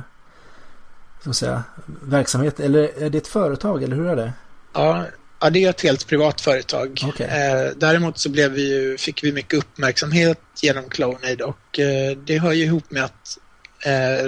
så 1.24 1.30
att 1.30 1.36
säga, 1.36 1.64
verksamhet? 2.02 2.60
Eller 2.60 3.04
är 3.04 3.10
det 3.10 3.18
ett 3.18 3.28
företag, 3.28 3.84
eller 3.84 3.96
hur 3.96 4.08
är 4.08 4.16
det? 4.16 4.34
Ja, 4.74 5.06
ja 5.40 5.50
det 5.50 5.64
är 5.64 5.70
ett 5.70 5.82
helt 5.82 6.08
privat 6.08 6.42
företag. 6.42 7.00
Okay. 7.08 7.28
Eh, 7.28 7.72
däremot 7.76 8.18
så 8.18 8.30
blev 8.30 8.52
vi 8.52 8.74
ju, 8.74 8.98
fick 8.98 9.24
vi 9.24 9.34
mycket 9.34 9.60
uppmärksamhet 9.60 10.42
genom 10.62 10.90
Clone 10.90 11.28
Aid 11.28 11.42
och 11.42 11.80
eh, 11.80 12.18
det 12.18 12.40
hör 12.40 12.52
ju 12.52 12.64
ihop 12.64 12.92
med 12.92 13.04
att 13.04 13.38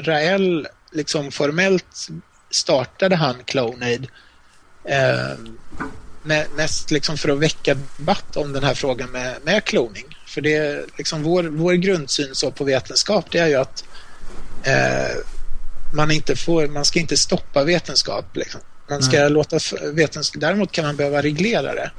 Rael 0.05 0.67
liksom 0.91 1.31
formellt 1.31 2.09
startade 2.49 3.15
han 3.15 3.35
Clonaid 3.45 4.07
eh, 4.83 5.37
mest 6.55 6.91
liksom 6.91 7.17
för 7.17 7.29
att 7.29 7.39
väcka 7.39 7.77
debatt 7.97 8.37
om 8.37 8.53
den 8.53 8.63
här 8.63 8.73
frågan 8.73 9.09
med, 9.09 9.35
med 9.43 9.63
kloning. 9.63 10.05
För 10.25 10.41
det 10.41 10.85
liksom 10.97 11.23
vår, 11.23 11.43
vår 11.43 11.73
grundsyn 11.73 12.35
så 12.35 12.51
på 12.51 12.63
vetenskap 12.63 13.25
det 13.31 13.39
är 13.39 13.47
ju 13.47 13.55
att 13.55 13.83
eh, 14.63 15.17
man 15.93 16.11
inte 16.11 16.35
får, 16.35 16.67
man 16.67 16.85
ska 16.85 16.99
inte 16.99 17.17
stoppa 17.17 17.63
vetenskap. 17.63 18.35
Liksom. 18.35 18.61
Man 18.89 19.03
ska 19.03 19.17
mm. 19.17 19.33
låta 19.33 19.59
vetenskap, 19.93 20.41
däremot 20.41 20.71
kan 20.71 20.85
man 20.85 20.95
behöva 20.95 21.21
reglera 21.21 21.73
det. 21.75 21.91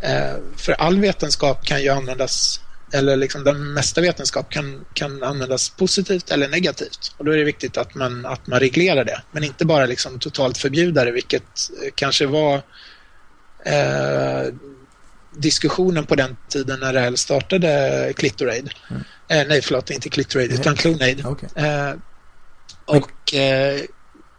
Eh, 0.00 0.34
för 0.56 0.72
all 0.72 1.00
vetenskap 1.00 1.66
kan 1.66 1.82
ju 1.82 1.88
användas 1.88 2.60
eller 2.94 3.16
liksom 3.16 3.44
den 3.44 3.72
mesta 3.72 4.00
vetenskap 4.00 4.50
kan, 4.50 4.84
kan 4.94 5.22
användas 5.22 5.68
positivt 5.68 6.30
eller 6.30 6.48
negativt. 6.48 7.14
Och 7.16 7.24
då 7.24 7.32
är 7.32 7.36
det 7.36 7.44
viktigt 7.44 7.76
att 7.76 7.94
man, 7.94 8.26
att 8.26 8.46
man 8.46 8.60
reglerar 8.60 9.04
det, 9.04 9.22
men 9.32 9.44
inte 9.44 9.64
bara 9.64 9.86
liksom 9.86 10.18
totalt 10.18 10.58
förbjuda 10.58 11.04
det, 11.04 11.10
vilket 11.10 11.70
kanske 11.94 12.26
var 12.26 12.62
eh, 13.64 14.54
diskussionen 15.36 16.06
på 16.06 16.14
den 16.14 16.36
tiden 16.48 16.80
när 16.80 16.94
RL 16.94 17.16
startade 17.16 18.12
Clitoraid. 18.16 18.70
Mm. 18.90 19.02
Eh, 19.28 19.48
nej, 19.48 19.62
förlåt, 19.62 19.90
inte 19.90 20.08
Clitoraid, 20.08 20.50
mm. 20.50 20.60
utan 20.60 20.76
Clonaid. 20.76 21.26
Okay. 21.26 21.48
Eh, 21.64 21.94
och, 22.84 23.34
eh, 23.34 23.80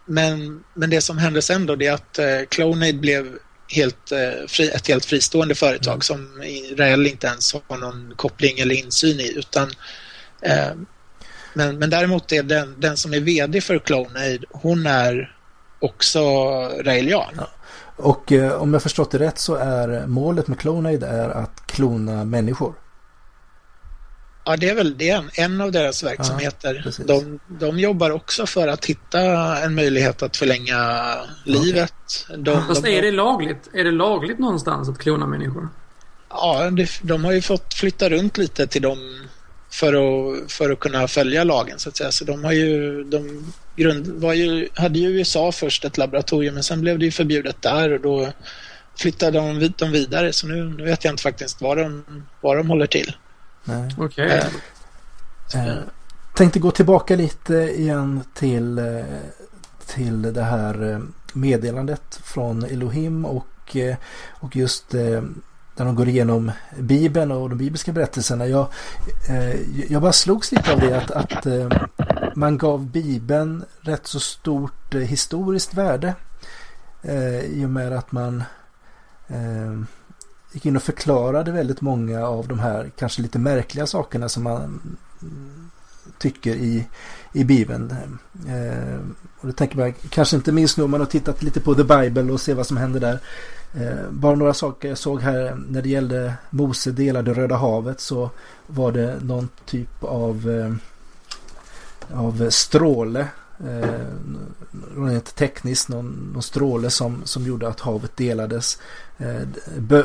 men, 0.05 0.63
men 0.73 0.89
det 0.89 1.01
som 1.01 1.17
hände 1.17 1.41
sen 1.41 1.65
då, 1.65 1.75
det 1.75 1.87
är 1.87 1.93
att 1.93 2.19
eh, 2.19 2.39
Clonaid 2.49 2.99
blev 2.99 3.37
helt, 3.67 4.11
eh, 4.11 4.47
fri, 4.47 4.69
ett 4.69 4.87
helt 4.87 5.05
fristående 5.05 5.55
företag 5.55 5.93
mm. 5.93 6.01
som 6.01 6.43
Rael 6.77 7.07
inte 7.07 7.27
ens 7.27 7.53
har 7.53 7.77
någon 7.77 8.13
koppling 8.15 8.59
eller 8.59 8.75
insyn 8.75 9.19
i. 9.19 9.33
Utan, 9.37 9.71
men, 11.53 11.79
men 11.79 11.89
däremot 11.89 12.31
är 12.31 12.43
den, 12.43 12.75
den 12.79 12.97
som 12.97 13.13
är 13.13 13.19
VD 13.19 13.61
för 13.61 13.79
Clonaid, 13.79 14.45
hon 14.49 14.85
är 14.85 15.35
också 15.79 16.21
raelian. 16.83 17.33
Ja. 17.37 17.49
Och 17.95 18.31
eh, 18.31 18.61
om 18.61 18.73
jag 18.73 18.83
förstått 18.83 19.11
det 19.11 19.19
rätt 19.19 19.39
så 19.39 19.55
är 19.55 20.07
målet 20.07 20.47
med 20.47 20.59
Clonaid 20.59 21.03
är 21.03 21.29
att 21.29 21.63
klona 21.67 22.25
människor. 22.25 22.73
Ja, 24.45 24.57
det 24.57 24.69
är 24.69 24.75
väl 24.75 24.97
det 24.97 25.09
en, 25.09 25.29
en 25.33 25.61
av 25.61 25.71
deras 25.71 26.03
verksamheter. 26.03 26.93
Ja, 26.97 27.03
de, 27.05 27.39
de 27.47 27.79
jobbar 27.79 28.11
också 28.11 28.45
för 28.45 28.67
att 28.67 28.85
hitta 28.85 29.21
en 29.57 29.75
möjlighet 29.75 30.23
att 30.23 30.37
förlänga 30.37 31.13
livet. 31.43 31.93
De, 32.37 32.67
Fast 32.67 32.83
de, 32.83 32.97
är 32.97 33.01
det 33.01 33.11
lagligt? 33.11 33.69
Är 33.73 33.83
det 33.83 33.91
lagligt 33.91 34.39
någonstans 34.39 34.89
att 34.89 34.97
klona 34.97 35.27
människor? 35.27 35.69
Ja, 36.29 36.69
det, 36.69 36.89
de 37.01 37.25
har 37.25 37.31
ju 37.31 37.41
fått 37.41 37.73
flytta 37.73 38.09
runt 38.09 38.37
lite 38.37 38.67
till 38.67 38.81
dem 38.81 39.27
för 39.75 39.93
att, 39.93 40.51
för 40.51 40.71
att 40.71 40.79
kunna 40.79 41.07
följa 41.07 41.43
lagen 41.43 41.79
så 41.79 41.89
att 41.89 41.97
säga. 41.97 42.11
Så 42.11 42.25
de 42.25 42.43
har 42.43 42.51
ju, 42.51 43.03
de 43.03 43.53
grund, 43.75 44.07
var 44.07 44.33
ju, 44.33 44.69
hade 44.75 44.99
ju 44.99 45.09
USA 45.09 45.51
först 45.51 45.85
ett 45.85 45.97
laboratorium 45.97 46.53
men 46.53 46.63
sen 46.63 46.81
blev 46.81 46.99
det 46.99 47.05
ju 47.05 47.11
förbjudet 47.11 47.61
där 47.61 47.93
och 47.93 48.01
då 48.01 48.27
flyttade 48.97 49.39
de 49.39 49.73
dem 49.77 49.91
vidare 49.91 50.33
så 50.33 50.47
nu, 50.47 50.63
nu 50.77 50.83
vet 50.83 51.03
jag 51.03 51.13
inte 51.13 51.23
faktiskt 51.23 51.61
var 51.61 51.75
de, 51.75 52.03
var 52.41 52.55
de 52.57 52.69
håller 52.69 52.87
till. 52.87 53.15
Okej. 53.97 54.25
Okay. 54.25 54.27
Eh, 55.53 55.67
eh, 55.67 55.77
tänkte 56.35 56.59
gå 56.59 56.71
tillbaka 56.71 57.15
lite 57.15 57.53
igen 57.53 58.23
till, 58.33 58.77
eh, 58.77 59.03
till 59.85 60.21
det 60.33 60.43
här 60.43 60.91
eh, 60.91 60.99
meddelandet 61.33 62.19
från 62.23 62.63
Elohim 62.63 63.25
och, 63.25 63.75
eh, 63.75 63.95
och 64.29 64.55
just 64.55 64.95
när 65.75 65.85
de 65.85 65.95
går 65.95 66.07
igenom 66.07 66.51
Bibeln 66.79 67.31
och 67.31 67.49
de 67.49 67.57
bibliska 67.57 67.91
berättelserna. 67.91 68.47
Jag, 68.47 68.67
eh, 69.29 69.55
jag 69.91 70.01
bara 70.01 70.13
slogs 70.13 70.51
lite 70.51 70.73
av 70.73 70.79
det 70.79 70.97
att, 70.97 71.11
att 71.11 71.45
eh, 71.45 71.69
man 72.35 72.57
gav 72.57 72.85
Bibeln 72.85 73.63
rätt 73.81 74.07
så 74.07 74.19
stort 74.19 74.93
eh, 74.95 75.01
historiskt 75.01 75.73
värde 75.73 76.13
i 77.43 77.65
och 77.65 77.69
med 77.69 77.93
att 77.93 78.11
man 78.11 78.43
gick 80.51 80.65
in 80.65 80.75
och 80.75 80.83
förklarade 80.83 81.51
väldigt 81.51 81.81
många 81.81 82.27
av 82.27 82.47
de 82.47 82.59
här 82.59 82.91
kanske 82.97 83.21
lite 83.21 83.39
märkliga 83.39 83.87
sakerna 83.87 84.29
som 84.29 84.43
man 84.43 84.97
mm, 85.21 85.71
tycker 86.17 86.55
i, 86.55 86.87
i 87.33 87.43
Bibeln. 87.43 87.95
Eh, 88.47 88.99
och 89.39 89.47
det 89.47 89.53
tänker 89.53 89.77
man 89.77 89.93
kanske 90.09 90.35
inte 90.35 90.51
minst 90.51 90.77
nu 90.77 90.83
om 90.83 90.91
man 90.91 90.99
har 90.99 91.07
tittat 91.07 91.43
lite 91.43 91.61
på 91.61 91.75
The 91.75 91.83
Bible 91.83 92.33
och 92.33 92.41
ser 92.41 92.53
vad 92.53 92.67
som 92.67 92.77
händer 92.77 92.99
där. 92.99 93.19
Eh, 93.77 94.09
bara 94.09 94.35
några 94.35 94.53
saker 94.53 94.89
jag 94.89 94.97
såg 94.97 95.21
här 95.21 95.57
när 95.69 95.81
det 95.81 95.89
gällde 95.89 96.33
Mose 96.49 96.91
delade 96.91 97.33
Röda 97.33 97.55
havet 97.55 97.99
så 97.99 98.29
var 98.67 98.91
det 98.91 99.19
någon 99.21 99.49
typ 99.65 100.03
av, 100.03 100.49
eh, 100.49 102.19
av 102.19 102.49
stråle 102.49 103.27
eh, 103.59 103.89
rent 104.97 105.35
tekniskt 105.35 105.89
någon, 105.89 106.29
någon 106.33 106.43
stråle 106.43 106.89
som, 106.89 107.21
som 107.25 107.45
gjorde 107.45 107.67
att 107.67 107.79
havet 107.79 108.17
delades. 108.17 108.79
Eh, 109.17 109.41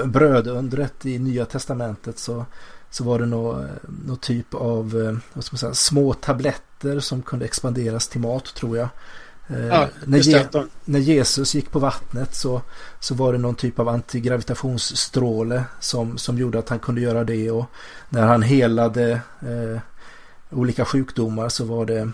brödundret 0.05 1.07
i 1.07 1.19
Nya 1.19 1.45
Testamentet 1.45 2.19
så, 2.19 2.47
så 2.91 3.05
var 3.05 3.19
det 3.19 3.27
någon, 3.27 3.69
någon 4.07 4.17
typ 4.17 4.55
av 4.55 5.03
eh, 5.07 5.19
vad 5.33 5.45
ska 5.45 5.55
man 5.55 5.59
säga, 5.59 5.75
små 5.75 6.15
tabletter 6.15 7.01
som 7.01 7.23
kunde 7.23 7.45
expanderas 7.45 8.09
till 8.09 8.21
mat 8.21 8.55
tror 8.55 8.77
jag. 8.77 8.89
Eh, 9.51 9.67
ja, 9.67 9.89
när, 10.05 10.19
Je 10.19 10.47
när, 10.85 10.99
Jesus 10.99 11.55
gick 11.55 11.71
på 11.71 11.79
vattnet 11.79 12.35
så, 12.35 12.63
så 13.01 13.15
var 13.15 13.33
det 13.33 13.39
någon 13.39 13.55
typ 13.55 13.79
av 13.79 13.89
antigravitationsstråle 13.89 15.65
som, 15.81 16.19
som 16.19 16.39
gjorde 16.39 16.59
att 16.59 16.69
han 16.69 16.79
kunde 16.79 17.01
göra 17.01 17.25
det 17.25 17.51
och 17.51 17.67
när 18.09 18.27
han 18.27 18.43
helade 18.43 19.11
eh, 19.41 19.81
olika 20.51 20.85
sjukdomar 20.85 21.49
så 21.49 21.65
var 21.65 21.87
det 21.87 22.11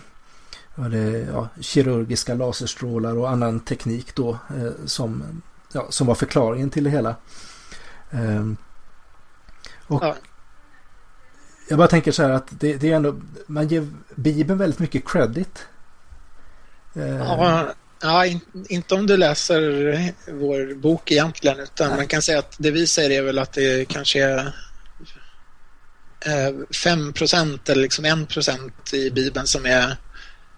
var 0.75 0.89
det 0.89 1.27
ja, 1.33 1.49
kirurgiska 1.59 2.35
laserstrålar 2.35 3.17
och 3.17 3.29
annan 3.29 3.59
teknik 3.59 4.15
då 4.15 4.29
eh, 4.29 4.71
som, 4.85 5.41
ja, 5.73 5.85
som 5.89 6.07
var 6.07 6.15
förklaringen 6.15 6.69
till 6.69 6.83
det 6.83 6.89
hela. 6.89 7.15
Eh, 8.11 8.45
och 9.87 10.03
ja. 10.03 10.15
Jag 11.69 11.77
bara 11.77 11.87
tänker 11.87 12.11
så 12.11 12.23
här 12.23 12.29
att 12.29 12.47
det, 12.59 12.77
det, 12.77 12.91
är 12.91 12.95
ändå, 12.95 13.15
man 13.47 13.67
ger 13.67 13.87
Bibeln 14.15 14.59
väldigt 14.59 14.79
mycket 14.79 15.07
credit. 15.07 15.67
Eh, 16.97 17.17
ja, 17.17 17.73
ja 18.01 18.25
in, 18.25 18.39
inte 18.69 18.95
om 18.95 19.07
du 19.07 19.17
läser 19.17 19.61
vår 20.31 20.75
bok 20.75 21.11
egentligen 21.11 21.59
utan 21.59 21.87
nej. 21.87 21.97
man 21.97 22.07
kan 22.07 22.21
säga 22.21 22.39
att 22.39 22.55
det 22.57 22.71
vi 22.71 22.87
säger 22.87 23.09
är 23.09 23.21
väl 23.21 23.39
att 23.39 23.53
det 23.53 23.87
kanske 23.87 24.23
är 26.19 26.73
5 26.83 27.13
procent 27.13 27.69
eller 27.69 27.81
liksom 27.81 28.05
1 28.05 28.29
procent 28.29 28.93
i 28.93 29.11
Bibeln 29.11 29.47
som 29.47 29.65
är 29.65 29.97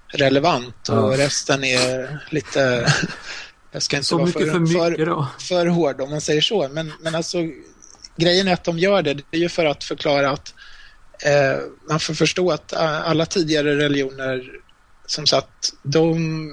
relevant 0.07 0.89
och 0.89 1.13
ja. 1.13 1.17
resten 1.17 1.63
är 1.63 2.19
lite... 2.29 2.93
Jag 3.71 3.83
ska 3.83 3.97
inte 3.97 4.07
så 4.07 4.17
vara 4.17 4.25
mycket 4.25 4.41
för, 4.41 4.51
för, 4.51 4.89
mycket 4.89 5.05
då. 5.05 5.27
för, 5.39 5.45
för 5.45 5.65
hård 5.65 6.01
om 6.01 6.09
man 6.09 6.21
säger 6.21 6.41
så. 6.41 6.69
Men, 6.69 6.93
men 7.01 7.15
alltså 7.15 7.37
grejen 8.15 8.47
är 8.47 8.53
att 8.53 8.63
de 8.63 8.79
gör 8.79 9.01
det, 9.01 9.13
det 9.13 9.23
är 9.31 9.37
ju 9.37 9.49
för 9.49 9.65
att 9.65 9.83
förklara 9.83 10.29
att 10.29 10.53
eh, 11.25 11.59
man 11.89 11.99
får 11.99 12.13
förstå 12.13 12.51
att 12.51 12.73
alla 12.73 13.25
tidigare 13.25 13.77
religioner 13.77 14.43
som 15.09 15.27
sagt, 15.27 15.73
de, 15.83 16.51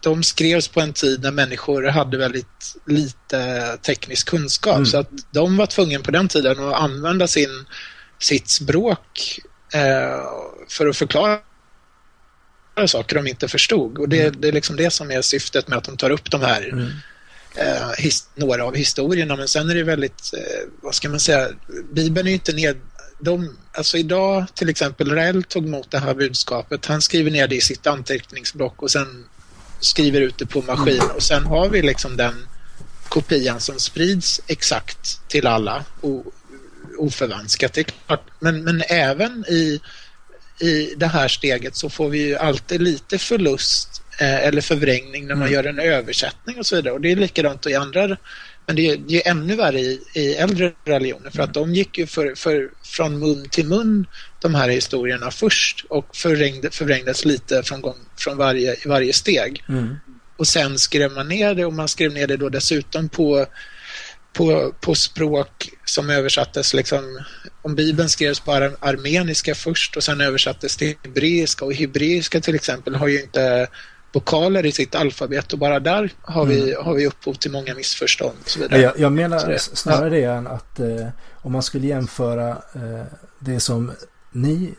de 0.00 0.22
skrevs 0.22 0.68
på 0.68 0.80
en 0.80 0.92
tid 0.92 1.22
när 1.22 1.30
människor 1.30 1.82
hade 1.82 2.18
väldigt 2.18 2.76
lite 2.86 3.76
teknisk 3.82 4.28
kunskap. 4.28 4.76
Mm. 4.76 4.86
Så 4.86 4.98
att 4.98 5.10
de 5.30 5.56
var 5.56 5.66
tvungna 5.66 6.00
på 6.00 6.10
den 6.10 6.28
tiden 6.28 6.68
att 6.68 6.74
använda 6.74 7.26
sin, 7.26 7.66
sitt 8.18 8.48
språk 8.48 9.40
eh, 9.74 10.22
för 10.68 10.86
att 10.86 10.96
förklara 10.96 11.38
saker 12.86 13.16
de 13.16 13.26
inte 13.26 13.48
förstod. 13.48 13.98
Och 13.98 14.08
det, 14.08 14.22
mm. 14.22 14.40
det 14.40 14.48
är 14.48 14.52
liksom 14.52 14.76
det 14.76 14.90
som 14.90 15.10
är 15.10 15.22
syftet 15.22 15.68
med 15.68 15.78
att 15.78 15.84
de 15.84 15.96
tar 15.96 16.10
upp 16.10 16.30
de 16.30 16.40
här 16.40 16.68
mm. 16.68 16.90
eh, 17.54 17.90
his, 17.98 18.28
några 18.34 18.64
av 18.64 18.74
historierna. 18.74 19.36
Men 19.36 19.48
sen 19.48 19.70
är 19.70 19.74
det 19.74 19.84
väldigt, 19.84 20.32
eh, 20.34 20.68
vad 20.82 20.94
ska 20.94 21.08
man 21.08 21.20
säga, 21.20 21.48
Bibeln 21.92 22.28
är 22.28 22.32
inte 22.32 22.52
ned... 22.52 22.76
De, 23.18 23.56
alltså 23.72 23.98
idag 23.98 24.44
till 24.54 24.68
exempel, 24.68 25.10
Rael 25.14 25.42
tog 25.42 25.66
emot 25.66 25.90
det 25.90 25.98
här 25.98 26.14
budskapet. 26.14 26.86
Han 26.86 27.02
skriver 27.02 27.30
ner 27.30 27.48
det 27.48 27.56
i 27.56 27.60
sitt 27.60 27.86
anteckningsblock 27.86 28.82
och 28.82 28.90
sen 28.90 29.24
skriver 29.80 30.20
ut 30.20 30.38
det 30.38 30.46
på 30.46 30.62
maskin. 30.62 31.02
Och 31.16 31.22
sen 31.22 31.46
har 31.46 31.68
vi 31.68 31.82
liksom 31.82 32.16
den 32.16 32.48
kopian 33.08 33.60
som 33.60 33.78
sprids 33.78 34.40
exakt 34.46 35.28
till 35.28 35.46
alla 35.46 35.84
oförvanskat. 36.98 37.72
Det 37.72 37.80
är 37.80 37.84
klart. 37.84 38.22
Men, 38.40 38.64
men 38.64 38.82
även 38.88 39.44
i 39.48 39.80
i 40.60 40.94
det 40.96 41.06
här 41.06 41.28
steget 41.28 41.76
så 41.76 41.90
får 41.90 42.08
vi 42.08 42.18
ju 42.18 42.36
alltid 42.36 42.82
lite 42.82 43.18
förlust 43.18 44.02
eh, 44.20 44.34
eller 44.46 44.60
förvrängning 44.60 45.26
när 45.26 45.34
man 45.34 45.42
Mm. 45.42 45.54
gör 45.54 45.64
en 45.64 45.78
översättning 45.78 46.58
och 46.58 46.66
så 46.66 46.76
vidare. 46.76 46.94
Och 46.94 47.00
det 47.00 47.12
är 47.12 47.16
likadant 47.16 47.66
i 47.66 47.74
andra, 47.74 48.16
men 48.66 48.76
det 48.76 48.90
är, 48.90 48.96
det 48.96 49.26
är 49.26 49.30
ännu 49.30 49.56
värre 49.56 49.80
i, 49.80 50.00
i 50.14 50.34
äldre 50.34 50.72
religioner 50.84 51.30
för 51.30 51.42
att 51.42 51.54
de 51.54 51.74
gick 51.74 51.98
ju 51.98 52.06
för, 52.06 52.34
för, 52.34 52.70
från 52.84 53.18
mun 53.18 53.48
till 53.48 53.66
mun 53.66 54.06
de 54.40 54.54
här 54.54 54.68
historierna 54.68 55.30
först 55.30 55.84
och 55.88 56.16
förvrängde, 56.16 56.70
förvrängdes 56.70 57.24
lite 57.24 57.62
från, 57.62 57.80
gång, 57.80 57.96
från 58.18 58.36
varje, 58.36 58.76
varje 58.86 59.12
steg. 59.12 59.64
Mm. 59.68 59.96
Och 60.36 60.46
sen 60.46 60.78
skrev 60.78 61.12
man 61.12 61.28
ner 61.28 61.54
det 61.54 61.64
och 61.64 61.72
man 61.72 61.88
skrev 61.88 62.12
ner 62.12 62.26
det 62.26 62.36
då 62.36 62.48
dessutom 62.48 63.08
på, 63.08 63.46
på, 64.32 64.72
på 64.80 64.94
språk 64.94 65.70
som 65.84 66.10
översattes 66.10 66.74
liksom 66.74 67.24
om 67.62 67.74
Bibeln 67.74 68.08
skrevs 68.08 68.40
på 68.40 68.52
ar- 68.52 68.76
armeniska 68.80 69.54
först 69.54 69.96
och 69.96 70.04
sen 70.04 70.20
översattes 70.20 70.76
till 70.76 70.94
hebreiska 71.02 71.64
och 71.64 71.74
hebreiska 71.74 72.40
till 72.40 72.54
exempel 72.54 72.94
har 72.94 73.08
ju 73.08 73.22
inte 73.22 73.68
vokaler 74.12 74.66
i 74.66 74.72
sitt 74.72 74.94
alfabet 74.94 75.52
och 75.52 75.58
bara 75.58 75.80
där 75.80 76.10
har 76.22 76.44
vi, 76.44 76.74
har 76.74 76.94
vi 76.94 77.06
upphov 77.06 77.34
till 77.34 77.50
många 77.50 77.74
missförstånd 77.74 78.36
och 78.42 78.48
så 78.50 78.60
vidare. 78.60 78.80
Jag, 78.80 78.98
jag 78.98 79.12
menar 79.12 79.46
det- 79.46 79.58
snarare 79.58 80.10
det 80.10 80.22
än 80.24 80.46
att 80.46 80.80
eh, 80.80 81.06
om 81.32 81.52
man 81.52 81.62
skulle 81.62 81.86
jämföra 81.86 82.48
eh, 82.50 83.04
det 83.38 83.60
som 83.60 83.92
ni 84.32 84.74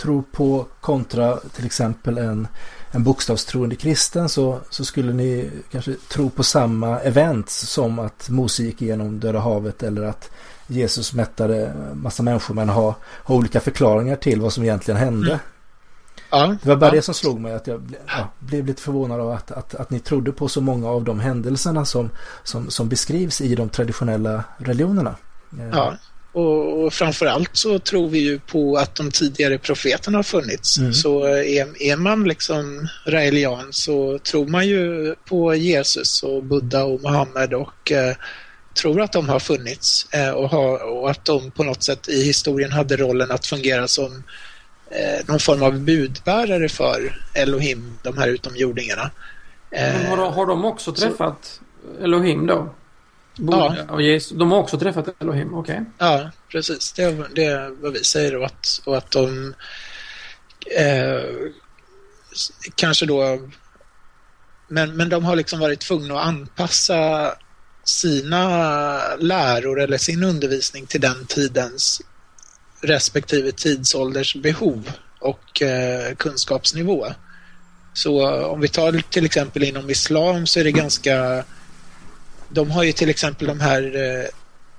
tror 0.00 0.22
på 0.32 0.66
kontra 0.80 1.36
till 1.36 1.66
exempel 1.66 2.18
en, 2.18 2.48
en 2.90 3.04
bokstavstroende 3.04 3.76
kristen 3.76 4.28
så, 4.28 4.60
så 4.70 4.84
skulle 4.84 5.12
ni 5.12 5.50
kanske 5.72 5.94
tro 6.08 6.30
på 6.30 6.42
samma 6.42 7.00
event 7.00 7.50
som 7.50 7.98
att 7.98 8.28
Mose 8.30 8.62
gick 8.62 8.82
igenom 8.82 9.20
Döda 9.20 9.38
havet 9.38 9.82
eller 9.82 10.02
att 10.02 10.30
Jesus 10.66 11.12
mättade 11.12 11.72
massa 11.94 12.22
människor 12.22 12.54
men 12.54 12.68
ha, 12.68 12.94
ha 13.24 13.34
olika 13.34 13.60
förklaringar 13.60 14.16
till 14.16 14.40
vad 14.40 14.52
som 14.52 14.62
egentligen 14.64 15.00
hände. 15.00 15.28
Mm. 15.28 15.38
Ja, 16.40 16.56
Det 16.62 16.68
var 16.68 16.76
bara 16.76 16.90
ja. 16.90 16.94
det 16.94 17.02
som 17.02 17.14
slog 17.14 17.40
mig 17.40 17.54
att 17.54 17.66
jag 17.66 17.94
ja, 18.06 18.32
blev 18.38 18.66
lite 18.66 18.82
förvånad 18.82 19.20
av 19.20 19.30
att, 19.30 19.50
att, 19.50 19.74
att 19.74 19.90
ni 19.90 20.00
trodde 20.00 20.32
på 20.32 20.48
så 20.48 20.60
många 20.60 20.88
av 20.88 21.04
de 21.04 21.20
händelserna 21.20 21.84
som, 21.84 22.10
som, 22.44 22.70
som 22.70 22.88
beskrivs 22.88 23.40
i 23.40 23.54
de 23.54 23.68
traditionella 23.68 24.44
religionerna. 24.58 25.16
Eh, 25.58 25.68
Ja, 25.72 25.96
och, 26.36 26.84
och 26.84 26.92
framförallt 26.92 27.50
så 27.52 27.78
tror 27.78 28.08
vi 28.08 28.18
ju 28.18 28.38
på 28.38 28.76
att 28.76 28.94
de 28.94 29.10
tidigare 29.10 29.58
profeterna 29.58 30.18
har 30.18 30.22
funnits. 30.22 30.78
Mm. 30.78 30.92
Så 30.92 31.24
är, 31.24 31.82
är 31.82 31.96
man 31.96 32.24
liksom 32.24 32.88
raelian 33.06 33.72
så 33.72 34.18
tror 34.18 34.46
man 34.46 34.66
ju 34.66 35.14
på 35.28 35.54
Jesus 35.54 36.22
och 36.22 36.44
Buddha 36.44 36.84
och 36.84 37.02
Mohammed 37.02 37.54
och 37.54 37.92
eh, 37.92 38.16
tror 38.82 39.00
att 39.00 39.12
de 39.12 39.28
har 39.28 39.38
funnits 39.38 40.06
eh, 40.12 40.30
och, 40.30 40.50
har, 40.50 40.84
och 40.84 41.10
att 41.10 41.24
de 41.24 41.50
på 41.50 41.64
något 41.64 41.82
sätt 41.82 42.08
i 42.08 42.22
historien 42.22 42.72
hade 42.72 42.96
rollen 42.96 43.30
att 43.30 43.46
fungera 43.46 43.88
som 43.88 44.22
eh, 44.90 45.26
någon 45.26 45.40
form 45.40 45.62
av 45.62 45.80
budbärare 45.80 46.68
för 46.68 47.20
Elohim, 47.34 47.98
de 48.02 48.18
här 48.18 48.28
utomjordingarna. 48.28 49.10
Eh, 49.70 50.08
har, 50.08 50.16
de- 50.16 50.32
har 50.34 50.46
de 50.46 50.64
också 50.64 50.92
träffat 50.92 51.60
Elohim 52.02 52.46
då? 52.46 52.74
Ja. 53.38 53.76
Och 53.88 54.02
Jesus, 54.02 54.38
de 54.38 54.50
har 54.52 54.58
också 54.58 54.78
träffat 54.78 55.22
Elohim, 55.22 55.54
okej. 55.54 55.84
Ja, 55.98 56.30
precis. 56.48 56.92
Det 56.92 57.02
är, 57.02 57.26
det 57.34 57.44
är 57.44 57.70
vad 57.82 57.92
vi 57.92 58.04
säger 58.04 58.36
och 58.36 58.46
att, 58.46 58.80
och 58.84 58.96
att 58.96 59.10
de 59.10 59.54
eh, 60.76 61.22
kanske 62.74 63.06
då 63.06 63.40
men, 64.68 64.96
men 64.96 65.08
de 65.08 65.24
har 65.24 65.36
liksom 65.36 65.60
varit 65.60 65.80
tvungna 65.80 66.20
att 66.20 66.26
anpassa 66.26 67.32
sina 67.84 68.98
läror 69.16 69.80
eller 69.80 69.98
sin 69.98 70.24
undervisning 70.24 70.86
till 70.86 71.00
den 71.00 71.26
tidens 71.26 72.00
respektive 72.86 73.52
tidsålders 73.52 74.34
behov 74.34 74.90
och 75.20 75.62
eh, 75.62 76.14
kunskapsnivå. 76.14 77.06
Så 77.94 78.36
eh, 78.36 78.44
om 78.44 78.60
vi 78.60 78.68
tar 78.68 79.02
till 79.10 79.24
exempel 79.24 79.62
inom 79.62 79.90
islam 79.90 80.46
så 80.46 80.60
är 80.60 80.64
det 80.64 80.72
ganska 80.72 81.44
de 82.48 82.70
har 82.70 82.82
ju 82.82 82.92
till 82.92 83.08
exempel 83.08 83.46
de 83.46 83.60
här 83.60 83.96
eh, 83.96 84.28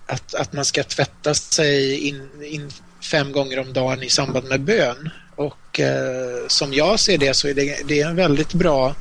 att, 0.08 0.36
att 0.36 0.54
man 0.54 0.66
ska 0.66 0.84
tvätta 0.84 1.34
sig 1.34 2.00
in, 2.00 2.30
in 2.44 2.72
fem 3.12 3.32
gånger 3.32 3.60
om 3.60 3.74
dagen 3.74 4.04
i 4.04 4.10
samband 4.10 4.48
med 4.48 4.62
bön. 4.62 5.10
Och 5.36 5.80
eh, 5.80 6.48
som 6.48 6.74
jag 6.74 7.00
ser 7.00 7.18
det 7.18 7.34
så 7.34 7.48
är 7.48 7.54
det, 7.54 7.88
det 7.88 8.02
är 8.02 8.08
en 8.08 8.16
väldigt 8.16 8.54
bra 8.54 8.96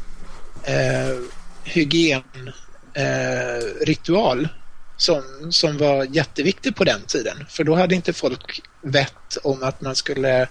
eh, 0.64 1.18
hygienritual 1.64 4.40
eh, 4.40 4.48
som, 4.96 5.22
som 5.50 5.78
var 5.78 6.04
jätteviktig 6.04 6.76
på 6.76 6.84
den 6.84 7.02
tiden. 7.02 7.46
För 7.48 7.64
då 7.64 7.74
hade 7.74 7.94
inte 7.94 8.12
folk 8.12 8.62
vett 8.82 9.36
om 9.42 9.62
att 9.62 9.80
man 9.80 9.96
skulle 9.96 10.48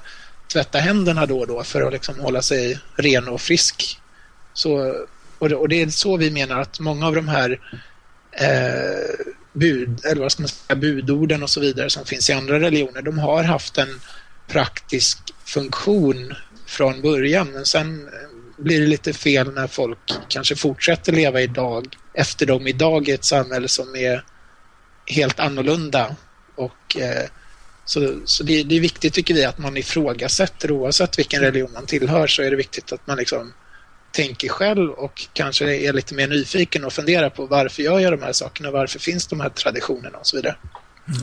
tvätta 0.54 0.80
händerna 0.80 1.26
då 1.26 1.40
och 1.40 1.48
då 1.48 1.64
för 1.64 1.82
att 1.82 1.94
liksom 1.94 2.20
hålla 2.20 2.42
sig 2.42 2.80
ren 2.96 3.28
och 3.28 3.42
frisk. 3.42 4.00
Så, 4.54 4.96
och, 5.40 5.50
det, 5.50 5.56
och 5.56 5.70
det 5.70 5.82
är 5.82 5.90
så 5.90 6.18
vi 6.18 6.32
menar 6.32 6.62
att 6.62 6.80
många 6.80 7.08
av 7.08 7.16
de 7.16 7.28
här 7.28 7.60
eh, 8.32 9.26
bud, 9.54 10.06
eller 10.06 10.22
vad 10.22 10.32
ska 10.32 10.42
man 10.42 10.48
säga, 10.48 10.76
budorden 10.76 11.44
och 11.44 11.50
så 11.50 11.60
vidare 11.60 11.90
som 11.90 12.06
finns 12.06 12.30
i 12.30 12.34
andra 12.34 12.60
religioner, 12.60 13.02
de 13.02 13.20
har 13.20 13.44
haft 13.44 13.78
en 13.78 14.00
praktisk 14.48 15.18
funktion 15.46 16.34
från 16.66 17.02
början 17.02 17.48
men 17.48 17.66
sen 17.66 18.08
eh, 18.08 18.64
blir 18.64 18.82
det 18.82 18.88
lite 18.88 19.14
fel 19.14 19.54
när 19.54 19.68
folk 19.68 20.12
kanske 20.28 20.56
fortsätter 20.56 21.12
leva 21.12 21.42
idag 21.42 21.98
efter 22.14 22.46
dem 22.46 22.68
idag 22.68 23.08
i 23.08 23.12
ett 23.12 23.26
samhälle 23.26 23.68
som 23.68 23.96
är 23.96 24.24
helt 25.08 25.40
annorlunda 25.40 26.16
och 26.56 26.98
eh, 26.98 27.30
så, 27.86 28.20
så 28.26 28.44
det, 28.44 28.64
det 28.64 28.76
är 28.76 28.80
viktigt 28.80 29.14
tycker 29.14 29.34
vi 29.34 29.46
att 29.46 29.58
man 29.58 29.78
ifrågasätter 29.78 30.72
oavsett 30.72 31.20
vilken 31.20 31.42
religion 31.42 31.74
man 31.74 31.86
tillhör 31.86 32.28
så 32.28 32.42
är 32.42 32.52
det 32.52 32.58
viktigt 32.58 32.94
att 32.94 33.08
man 33.08 33.18
liksom 33.18 33.54
tänker 34.12 34.50
själv 34.50 34.92
och 34.92 35.28
kanske 35.34 35.76
är 35.76 35.94
lite 35.94 36.16
mer 36.16 36.28
nyfiken 36.28 36.86
och 36.86 36.94
funderar 36.94 37.30
på 37.30 37.46
varför 37.46 37.84
jag 37.84 38.02
gör 38.02 38.12
de 38.12 38.22
här 38.22 38.34
sakerna, 38.34 38.72
varför 38.72 39.00
finns 39.00 39.28
de 39.28 39.40
här 39.40 39.50
traditionerna 39.50 40.18
och 40.18 40.28
så 40.28 40.36
vidare. 40.38 40.56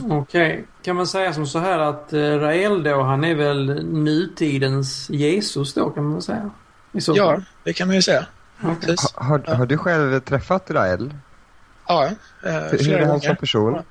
Okej. 0.09 0.65
Kan 0.83 0.95
man 0.95 1.07
säga 1.07 1.33
som 1.33 1.47
så 1.47 1.59
här 1.59 1.79
att 1.79 2.13
eh, 2.13 2.19
Rael 2.19 2.83
då, 2.83 3.01
han 3.01 3.23
är 3.23 3.35
väl 3.35 3.85
nutidens 3.85 5.09
Jesus 5.09 5.73
då, 5.73 5.89
kan 5.89 6.03
man 6.03 6.21
säga? 6.21 6.51
Ja, 6.91 7.41
det 7.63 7.73
kan 7.73 7.87
man 7.87 7.95
ju 7.95 8.01
säga. 8.01 8.25
Precis. 8.61 9.13
Har, 9.13 9.39
har, 9.39 9.55
har 9.55 9.65
du 9.65 9.77
själv 9.77 10.19
träffat 10.19 10.71
Rael? 10.71 11.13
Ja, 11.87 12.09
eh, 12.45 12.53
Hur, 12.53 12.77
flera 12.77 13.01
är 13.01 13.05
han 13.05 13.21
som 13.21 13.35
person? 13.35 13.81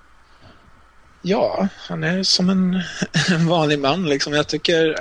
Ja, 1.23 1.69
han 1.89 2.05
är 2.05 2.23
som 2.23 2.51
en, 2.51 2.81
en 3.31 3.47
vanlig 3.47 3.79
man 3.79 4.09
liksom. 4.09 4.33
Jag 4.33 4.47
tycker 4.47 4.89
eh, 4.89 4.97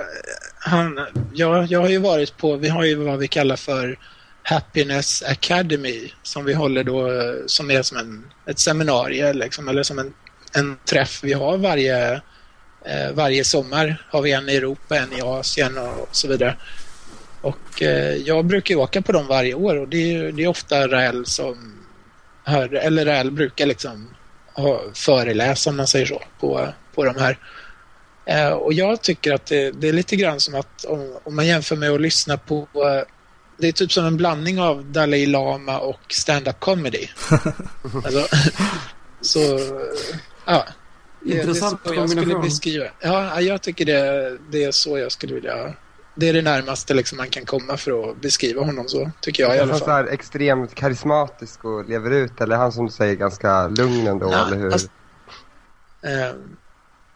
han, 0.60 1.00
ja, 1.34 1.66
jag 1.66 1.80
har 1.80 1.90
ju 1.90 1.98
varit 1.98 2.38
på, 2.38 2.56
vi 2.56 2.70
har 2.70 2.84
ju 2.84 2.96
vad 2.96 3.20
vi 3.20 3.28
kallar 3.28 3.56
för 3.56 3.98
Happiness 4.44 5.24
Academy 5.24 6.12
som 6.24 6.46
vi 6.46 6.54
håller 6.54 6.84
då, 6.84 7.12
eh, 7.12 7.34
som 7.46 7.72
är 7.72 7.82
som 7.82 7.98
en, 7.98 8.26
ett 8.46 8.60
seminarium 8.60 9.38
liksom, 9.38 9.68
eller 9.68 9.84
som 9.84 10.00
en, 10.00 10.14
en 10.54 10.78
träff 10.86 11.24
vi 11.24 11.34
har 11.34 11.58
varje, 11.58 12.14
eh, 12.86 13.12
varje 13.14 13.44
sommar. 13.44 14.06
Har 14.10 14.22
vi 14.22 14.32
en 14.32 14.50
i 14.50 14.56
Europa, 14.56 14.98
en 14.98 15.14
i 15.14 15.22
Asien 15.22 15.78
och 15.78 16.10
så 16.12 16.28
vidare. 16.28 16.56
Och 17.42 17.82
eh, 17.82 18.16
jag 18.16 18.46
brukar 18.46 18.76
ju 18.76 18.82
åka 18.82 19.02
på 19.02 19.12
dem 19.12 19.28
varje 19.28 19.54
år 19.54 19.76
och 19.76 19.88
det 19.88 20.16
är, 20.16 20.32
det 20.32 20.44
är 20.44 20.48
ofta 20.48 20.88
Rael 20.88 21.26
som 21.26 21.71
hör, 22.44 22.74
eller 22.74 23.06
Rael 23.06 23.32
brukar 23.32 23.66
liksom 23.66 24.10
ha, 24.54 24.82
föreläsa 24.94 25.70
om 25.70 25.78
man 25.78 25.88
säger 25.88 26.06
så 26.06 26.22
på, 26.40 26.68
på 26.96 27.04
de 27.06 27.16
här. 27.20 27.38
Eh, 28.26 28.50
och 28.50 28.74
jag 28.74 29.02
tycker 29.02 29.34
att 29.34 29.46
det, 29.46 29.72
det 29.72 29.90
är 29.90 29.94
lite 29.94 30.16
grann 30.16 30.40
som 30.40 30.56
att 30.56 30.86
om, 30.86 31.18
om 31.24 31.36
man 31.36 31.48
jämför 31.48 31.76
med 31.76 31.92
att 31.92 32.02
lyssna 32.02 32.38
på 32.38 32.68
eh, 32.76 33.08
det 33.58 33.68
är 33.68 33.72
typ 33.72 33.92
som 33.92 34.06
en 34.06 34.18
blandning 34.18 34.60
av 34.60 34.86
Dalai 34.86 35.26
Lama 35.26 35.80
och 35.80 36.00
stand-up 36.10 36.60
comedy. 36.60 37.08
alltså, 38.06 38.28
så, 39.22 39.40
ja. 40.46 40.66
Det- 41.24 41.32
Intressant 41.38 41.84
det 41.84 41.90
är 41.90 41.94
så 41.94 42.00
jag 42.02 42.10
skulle 42.10 42.22
kombination. 42.22 42.44
beskriva. 42.46 42.86
Ja, 43.00 43.42
jag 43.42 43.62
tycker 43.62 43.86
det, 43.86 44.38
det 44.52 44.64
är 44.64 44.72
så 44.72 44.98
jag 44.98 45.12
skulle 45.12 45.34
vilja... 45.34 45.74
Det 46.16 46.30
är 46.30 46.34
det 46.34 46.42
närmaste 46.42 46.94
liksom 46.94 47.18
man 47.18 47.30
kan 47.30 47.46
komma 47.46 47.78
för 47.78 48.10
att 48.12 48.22
beskriva 48.22 48.64
honom 48.64 48.88
så, 48.88 49.12
tycker 49.22 49.44
jag 49.44 49.56
i 49.56 49.58
Är 49.58 49.62
alla 49.62 49.72
han 49.72 49.80
fall. 49.80 49.90
här 49.90 50.08
extremt 50.14 50.76
karismatisk 50.76 51.66
och 51.66 51.90
lever 51.90 52.12
ut 52.12 52.42
eller 52.42 52.56
är 52.56 52.60
han 52.60 52.72
som 52.72 52.86
du 52.86 52.92
säger 52.92 53.16
ganska 53.16 53.68
lugn 53.68 54.08
ändå, 54.08 54.28
Nej, 54.28 54.42
eller 54.48 54.58
hur? 54.58 54.72
alltså- 54.74 54.88
Eh, 56.04 56.36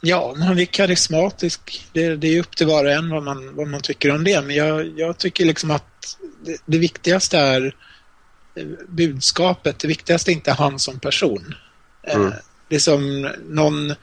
ja, 0.01 0.35
han 0.39 0.59
är 0.59 0.65
karismatisk, 0.65 1.87
det, 1.93 2.15
det 2.15 2.27
är 2.27 2.39
upp 2.39 2.55
till 2.57 2.67
var 2.67 2.85
och 2.85 2.91
en 2.91 3.09
vad 3.09 3.23
man, 3.23 3.55
vad 3.55 3.67
man 3.67 3.81
tycker 3.81 4.15
om 4.15 4.23
det. 4.23 4.41
Men 4.41 4.55
jag, 4.55 4.99
jag 4.99 5.17
tycker 5.17 5.45
liksom 5.45 5.71
att 5.71 6.17
det, 6.45 6.57
det 6.65 6.77
viktigaste 6.77 7.37
är 7.37 7.75
eh, 8.55 8.65
budskapet. 8.87 9.79
Det 9.79 9.87
viktigaste 9.87 10.31
är 10.31 10.33
inte 10.33 10.51
han 10.51 10.79
som 10.79 10.99
person. 10.99 11.55
Eh, 12.07 12.15
Mm. 12.15 12.33
Det 12.69 12.75
är 12.75 12.79
som 12.79 13.29
någon... 13.49 13.93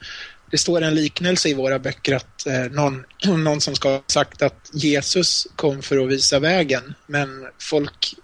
Det 0.53 0.57
står 0.57 0.81
en 0.81 0.95
liknelse 0.95 1.49
i 1.49 1.53
våra 1.53 1.79
böcker 1.79 2.15
att 2.15 2.47
eh, 2.47 2.71
någon, 2.71 3.05
någon 3.43 3.61
som 3.61 3.75
ska 3.75 3.89
ha 3.89 4.03
sagt 4.07 4.41
att 4.41 4.69
Jesus 4.73 5.47
kom 5.55 5.81
för 5.81 5.97
att 5.97 6.09
visa 6.09 6.39
vägen, 6.39 6.93
men 7.07 7.47
folk 7.59 8.15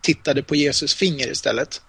tittade 0.00 0.42
på 0.42 0.54
Jesus 0.54 0.94
finger 0.94 1.30
istället. 1.30 1.82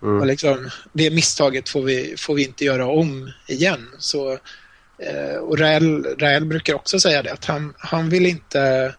Och 0.00 0.08
Mm. 0.08 0.28
liksom, 0.28 0.70
det 0.92 1.10
misstaget 1.10 1.68
får 1.68 1.82
vi, 1.82 2.14
får 2.18 2.34
vi 2.34 2.44
inte 2.44 2.64
göra 2.64 2.86
om 2.86 3.32
igen. 3.48 3.88
Så, 3.98 4.32
eh, 4.98 5.36
och 5.40 5.58
Rael, 5.58 6.04
Rael 6.18 6.44
brukar 6.44 6.74
också 6.74 7.00
säga 7.00 7.22
det, 7.22 7.32
att 7.32 7.44
han, 7.44 7.74
han 7.78 8.08
vill 8.08 8.26
inte 8.26 8.94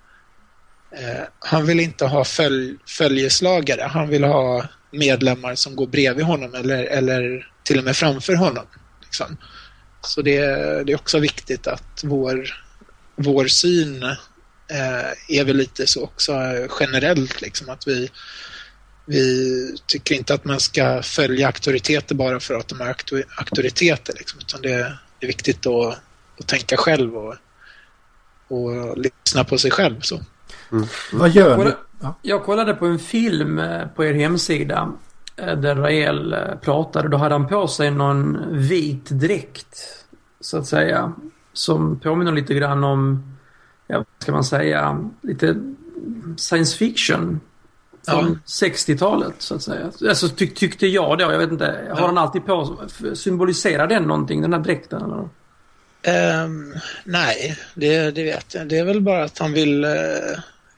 Eh, 0.98 1.24
han 1.40 1.66
vill 1.66 1.80
inte 1.80 2.06
ha 2.06 2.26
följ, 2.26 2.76
följeslagare. 2.88 3.82
Han 3.82 4.10
vill 4.10 4.24
ha 4.24 4.66
medlemmar 4.92 5.56
som 5.56 5.76
går 5.76 5.88
bredvid 5.88 6.26
honom 6.26 6.56
eller, 6.56 6.84
eller 6.84 7.48
till 7.64 7.78
och 7.80 7.84
med 7.84 7.96
framför 7.96 8.36
honom. 8.36 8.66
Liksom. 9.04 9.38
Så 10.06 10.22
det, 10.22 10.40
det, 10.84 10.92
är 10.92 10.96
också 10.96 11.20
viktigt 11.20 11.68
att 11.68 12.02
vår, 12.04 12.48
vår 13.16 13.48
syn 13.48 14.04
eh, 14.04 15.38
är 15.40 15.44
väl 15.44 15.58
lite 15.58 15.88
så 15.88 16.04
också 16.04 16.34
generellt. 16.80 17.42
Liksom, 17.42 17.70
att 17.70 17.88
vi, 17.88 18.10
vi 19.06 19.78
tycker 19.86 20.16
inte 20.16 20.34
att 20.34 20.46
man 20.46 20.60
ska 20.60 21.02
följa 21.02 21.48
auktoriteter 21.48 22.16
bara 22.16 22.40
för 22.40 22.54
att 22.54 22.68
de 22.68 22.82
är 22.82 22.96
auktoriteter. 23.38 24.14
Liksom, 24.18 24.40
utan 24.40 24.62
det, 24.62 24.98
det 25.20 25.26
är 25.26 25.28
viktigt 25.28 25.66
att, 25.66 26.00
att 26.40 26.48
tänka 26.48 26.78
själv 26.78 27.18
och, 27.18 27.36
och 28.48 28.98
lyssna 28.98 29.44
på 29.44 29.58
sig 29.58 29.72
själv. 29.72 30.02
Så. 30.02 30.22
Mm. 30.72 30.88
Vad 31.14 31.30
gör 31.30 31.66
ni? 31.66 31.72
Jag 32.22 32.44
kollade 32.44 32.74
på 32.74 32.86
en 32.86 33.00
film 33.00 33.60
eh, 33.60 33.88
på 33.88 34.06
er 34.06 34.14
hemsida 34.14 34.94
där 35.36 35.76
Rael 35.76 36.36
pratade. 36.62 37.10
Då 37.10 37.18
hade 37.18 37.36
han 37.36 37.48
på 37.48 37.68
sig 37.68 37.92
någon 37.92 38.38
vit 38.52 39.10
dräkt 39.10 39.78
så 40.40 40.58
att 40.58 40.66
säga. 40.66 41.14
Som 41.54 42.00
påminner 42.00 42.32
lite 42.32 42.54
grann 42.54 42.84
om, 42.84 43.24
ja, 43.88 43.98
vad 43.98 44.06
ska 44.20 44.32
man 44.32 44.44
säga, 44.44 45.10
lite 45.22 45.56
science 46.38 46.78
fiction. 46.78 47.40
Från 48.08 48.40
ja. 48.46 48.68
60-talet 48.68 49.34
så 49.38 49.56
att 49.56 49.62
säga. 49.62 49.92
Alltså 50.10 50.30
tyck, 50.30 50.56
tyckte 50.56 50.88
jag 50.88 51.18
då. 51.18 51.32
Jag 51.32 51.38
vet 51.38 51.52
inte. 51.52 51.66
Har 51.66 52.00
ja. 52.00 52.06
han 52.06 52.18
alltid 52.18 52.46
på 52.46 52.78
Symboliserar 53.14 53.88
den 53.88 54.04
någonting, 54.04 54.42
den 54.42 54.54
här 54.54 54.60
dräkten? 54.60 55.02
Eller? 55.02 55.30
Um, 56.44 56.76
nej, 57.04 57.58
det, 57.76 58.12
det 58.12 58.24
vet 58.24 58.56
jag. 58.56 58.68
Det 58.68 58.78
är 58.78 58.86
väl 58.86 59.02
bara 59.02 59.24
att 59.24 59.40
han 59.40 59.54
vill 59.54 59.86
uh, 59.86 59.92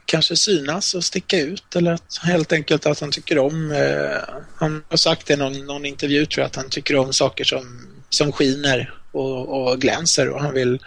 kanske 0.06 0.36
synas 0.36 0.94
och 0.94 1.04
sticka 1.04 1.40
ut 1.40 1.76
eller 1.76 1.92
att, 1.92 2.18
helt 2.22 2.52
enkelt 2.52 2.86
att 2.86 3.00
han 3.00 3.10
tycker 3.10 3.38
om, 3.38 3.70
uh, 3.70 4.40
han 4.56 4.84
har 4.88 4.96
sagt 4.96 5.26
det 5.26 5.34
i 5.34 5.36
någon, 5.36 5.66
någon 5.66 5.84
intervju 5.84 6.26
tror 6.26 6.42
jag, 6.42 6.46
att 6.46 6.56
han 6.56 6.68
tycker 6.68 6.96
om 6.96 7.12
saker 7.12 7.44
som, 7.44 7.86
som 8.08 8.32
skiner 8.32 8.94
och, 9.12 9.48
och 9.48 9.80
glänser 9.80 10.28
och 10.28 10.40
han 10.40 10.54
vill, 10.54 10.78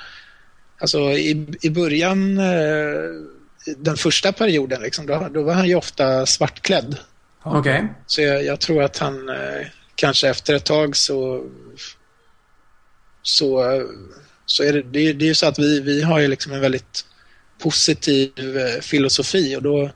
alltså 0.79 0.99
i, 0.99 1.47
i 1.61 1.69
början 1.69 2.37
uh, 2.37 3.25
den 3.77 3.97
första 3.97 4.31
perioden, 4.31 4.81
liksom, 4.81 5.05
då, 5.05 5.27
då, 5.33 5.43
var 5.43 5.53
han 5.53 5.67
ju 5.67 5.75
ofta 5.75 6.25
svartklädd. 6.25 6.97
Okej. 7.43 7.59
Okay. 7.59 7.87
Så 8.07 8.21
jag, 8.21 8.45
jag, 8.45 8.59
tror 8.59 8.83
att 8.83 8.97
han 8.97 9.29
eh, 9.29 9.67
kanske 9.95 10.29
efter 10.29 10.53
ett 10.53 10.65
tag 10.65 10.95
så 10.95 11.45
så, 13.21 13.63
så 14.45 14.63
är 14.63 14.73
det, 14.73 14.81
det, 14.81 15.13
det 15.13 15.25
är 15.25 15.27
ju 15.27 15.33
så 15.33 15.45
att 15.45 15.59
vi, 15.59 15.79
vi 15.79 16.01
har 16.01 16.19
ju 16.19 16.27
liksom 16.27 16.53
en 16.53 16.61
väldigt 16.61 17.05
positiv 17.59 18.31
eh, 18.37 18.81
filosofi 18.81 19.55
och 19.55 19.61
då 19.61 19.89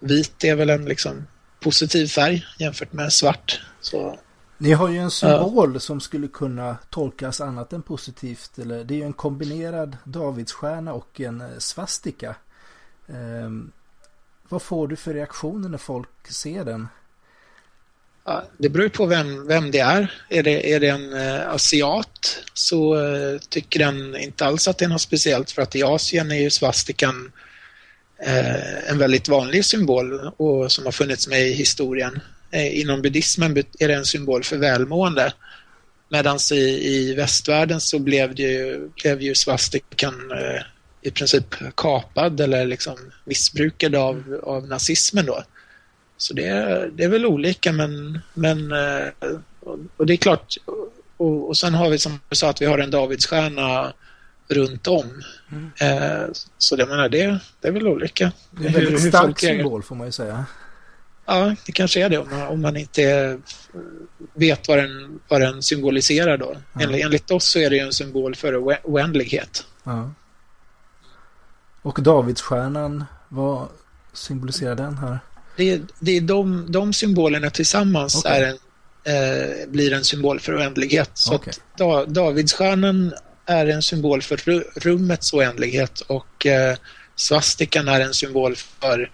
vit 0.00 0.44
är 0.44 0.56
väl 0.56 0.70
en 0.70 0.84
liksom 0.84 1.26
positiv 1.60 2.06
färg 2.06 2.44
jämfört 2.58 2.92
med 2.92 3.12
svart. 3.12 3.60
Så, 3.80 4.18
Ni 4.58 4.72
har 4.72 4.88
ju 4.88 4.98
en 4.98 5.10
symbol 5.10 5.74
ja. 5.74 5.80
som 5.80 6.00
skulle 6.00 6.28
kunna 6.28 6.76
tolkas 6.90 7.40
annat 7.40 7.72
än 7.72 7.82
positivt. 7.82 8.58
Eller, 8.58 8.84
det 8.84 8.94
är 8.94 8.98
ju 8.98 9.04
en 9.04 9.12
kombinerad 9.12 9.96
Davidsstjärna 10.04 10.92
och 10.92 11.20
en 11.20 11.40
eh, 11.40 11.58
svastika. 11.58 12.34
Um, 13.06 13.72
vad 14.48 14.62
får 14.62 14.88
du 14.88 14.96
för 14.96 15.14
reaktioner 15.14 15.68
när 15.68 15.78
folk 15.78 16.28
ser 16.28 16.64
den? 16.64 16.88
Det 18.58 18.68
beror 18.68 18.88
på 18.88 19.06
vem, 19.06 19.46
vem 19.46 19.70
det 19.70 19.78
är. 19.78 20.12
Är 20.28 20.42
det, 20.42 20.72
är 20.72 20.80
det 20.80 20.88
en 20.88 21.12
eh, 21.12 21.50
asiat 21.50 22.44
så 22.54 22.96
eh, 22.96 23.38
tycker 23.48 23.78
den 23.78 24.16
inte 24.16 24.46
alls 24.46 24.68
att 24.68 24.78
det 24.78 24.84
är 24.84 24.88
något 24.88 25.00
speciellt 25.00 25.50
för 25.50 25.62
att 25.62 25.76
i 25.76 25.82
Asien 25.82 26.30
är 26.30 26.40
ju 26.40 26.50
svastikan 26.50 27.32
eh, 28.22 28.90
en 28.90 28.98
väldigt 28.98 29.28
vanlig 29.28 29.64
symbol 29.64 30.32
och 30.36 30.72
som 30.72 30.84
har 30.84 30.92
funnits 30.92 31.28
med 31.28 31.48
i 31.48 31.52
historien. 31.52 32.20
Eh, 32.50 32.80
inom 32.80 33.02
buddhismen 33.02 33.56
är 33.78 33.88
det 33.88 33.94
en 33.94 34.04
symbol 34.04 34.44
för 34.44 34.56
välmående. 34.56 35.32
Medan 36.08 36.38
i, 36.52 36.88
i 36.88 37.14
västvärlden 37.14 37.80
så 37.80 37.98
blev, 37.98 38.34
det 38.34 38.42
ju, 38.42 38.88
blev 39.02 39.22
ju 39.22 39.34
svastikan 39.34 40.30
eh, 40.30 40.62
i 41.02 41.10
princip 41.10 41.54
kapad 41.76 42.40
eller 42.40 42.66
liksom 42.66 42.96
missbrukad 43.24 43.94
av, 43.94 44.40
av 44.42 44.68
nazismen 44.68 45.26
då. 45.26 45.42
Så 46.18 46.34
det 46.34 46.46
är, 46.46 46.90
det 46.94 47.04
är 47.04 47.08
väl 47.08 47.26
olika 47.26 47.72
men, 47.72 48.20
men 48.34 48.72
eh, 48.72 49.08
och 49.96 50.06
det 50.06 50.12
är 50.12 50.16
klart 50.16 50.56
och, 51.16 51.48
och 51.48 51.56
sen 51.56 51.74
har 51.74 51.90
vi 51.90 51.98
som 51.98 52.20
du 52.28 52.36
sa 52.36 52.50
att 52.50 52.62
vi 52.62 52.66
har 52.66 52.78
en 52.78 52.90
Davidsstjärna 52.90 53.92
runt 54.48 54.86
om. 54.86 55.22
Mm. 55.52 55.70
Eh, 55.80 56.28
så 56.58 56.76
det 56.76 56.86
menar 56.86 57.08
det, 57.08 57.38
det 57.60 57.68
är 57.68 57.72
väl 57.72 57.88
olika. 57.88 58.32
Det 58.50 58.68
är 58.68 58.92
en 58.92 58.98
stark 58.98 59.38
symbol 59.38 59.82
får 59.82 59.94
man 59.96 60.06
ju 60.06 60.12
säga. 60.12 60.46
Ja, 61.26 61.54
det 61.66 61.72
kanske 61.72 62.04
är 62.04 62.08
det 62.08 62.18
om 62.18 62.30
man, 62.30 62.48
om 62.48 62.62
man 62.62 62.76
inte 62.76 63.38
vet 64.34 64.68
vad 64.68 64.78
den, 64.78 65.20
vad 65.28 65.40
den 65.40 65.62
symboliserar 65.62 66.36
då. 66.36 66.56
Ja. 66.72 66.80
Enligt, 66.80 67.04
enligt 67.04 67.30
oss 67.30 67.44
så 67.44 67.58
är 67.58 67.70
det 67.70 67.78
en 67.78 67.92
symbol 67.92 68.34
för 68.34 68.58
oändlighet. 68.84 69.66
Ja. 69.84 70.10
Och 71.82 72.02
Davidsstjärnan, 72.02 73.04
vad 73.28 73.68
symboliserar 74.12 74.74
den 74.74 74.98
här? 74.98 75.18
Det, 75.58 75.80
det 75.98 76.16
är 76.16 76.20
de, 76.20 76.72
de 76.72 76.92
symbolerna 76.92 77.50
tillsammans 77.50 78.16
okay. 78.16 78.42
är 78.42 78.48
en, 78.48 78.58
eh, 79.14 79.68
blir 79.68 79.92
en 79.92 80.04
symbol 80.04 80.40
för 80.40 80.58
oändlighet. 80.58 81.10
Så 81.14 81.34
okay. 81.34 81.50
att 81.50 81.78
da, 81.78 82.04
Davidsstjärnan 82.04 83.12
är 83.46 83.66
en 83.66 83.82
symbol 83.82 84.22
för 84.22 84.36
rummets 84.80 85.32
oändlighet 85.32 86.00
och 86.00 86.46
eh, 86.46 86.76
svastikan 87.16 87.88
är 87.88 88.00
en 88.00 88.14
symbol 88.14 88.56
för 88.56 89.10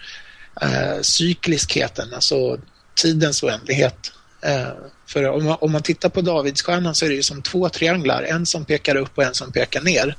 eh, 0.61 1.01
cykliskheten, 1.01 2.15
alltså 2.15 2.59
tidens 2.95 3.43
oändlighet. 3.43 4.13
Eh, 4.41 4.69
för 5.07 5.29
om 5.29 5.45
man, 5.45 5.57
om 5.61 5.73
man 5.73 5.83
tittar 5.83 6.09
på 6.09 6.21
Davidsstjärnan 6.21 6.95
så 6.95 7.05
är 7.05 7.09
det 7.09 7.15
ju 7.15 7.23
som 7.23 7.43
två 7.43 7.69
trianglar, 7.69 8.23
en 8.23 8.47
som 8.47 8.65
pekar 8.65 8.97
upp 8.97 9.19
och 9.19 9.25
en 9.25 9.35
som 9.35 9.53
pekar 9.53 9.81
ner. 9.81 10.17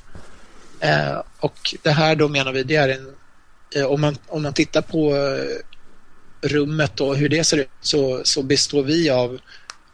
Eh, 0.80 1.22
och 1.40 1.74
det 1.82 1.90
här 1.90 2.16
då 2.16 2.28
menar 2.28 2.52
vi, 2.52 2.62
det 2.62 2.76
är 2.76 2.88
en, 2.88 3.14
eh, 3.74 3.86
om, 3.86 4.00
man, 4.00 4.18
om 4.26 4.42
man 4.42 4.52
tittar 4.52 4.82
på 4.82 5.16
eh, 5.16 5.75
rummet 6.42 7.00
och 7.00 7.16
hur 7.16 7.28
det 7.28 7.44
ser 7.44 7.56
ut 7.56 7.68
så, 7.80 8.20
så 8.24 8.42
består 8.42 8.82
vi 8.82 9.10
av, 9.10 9.38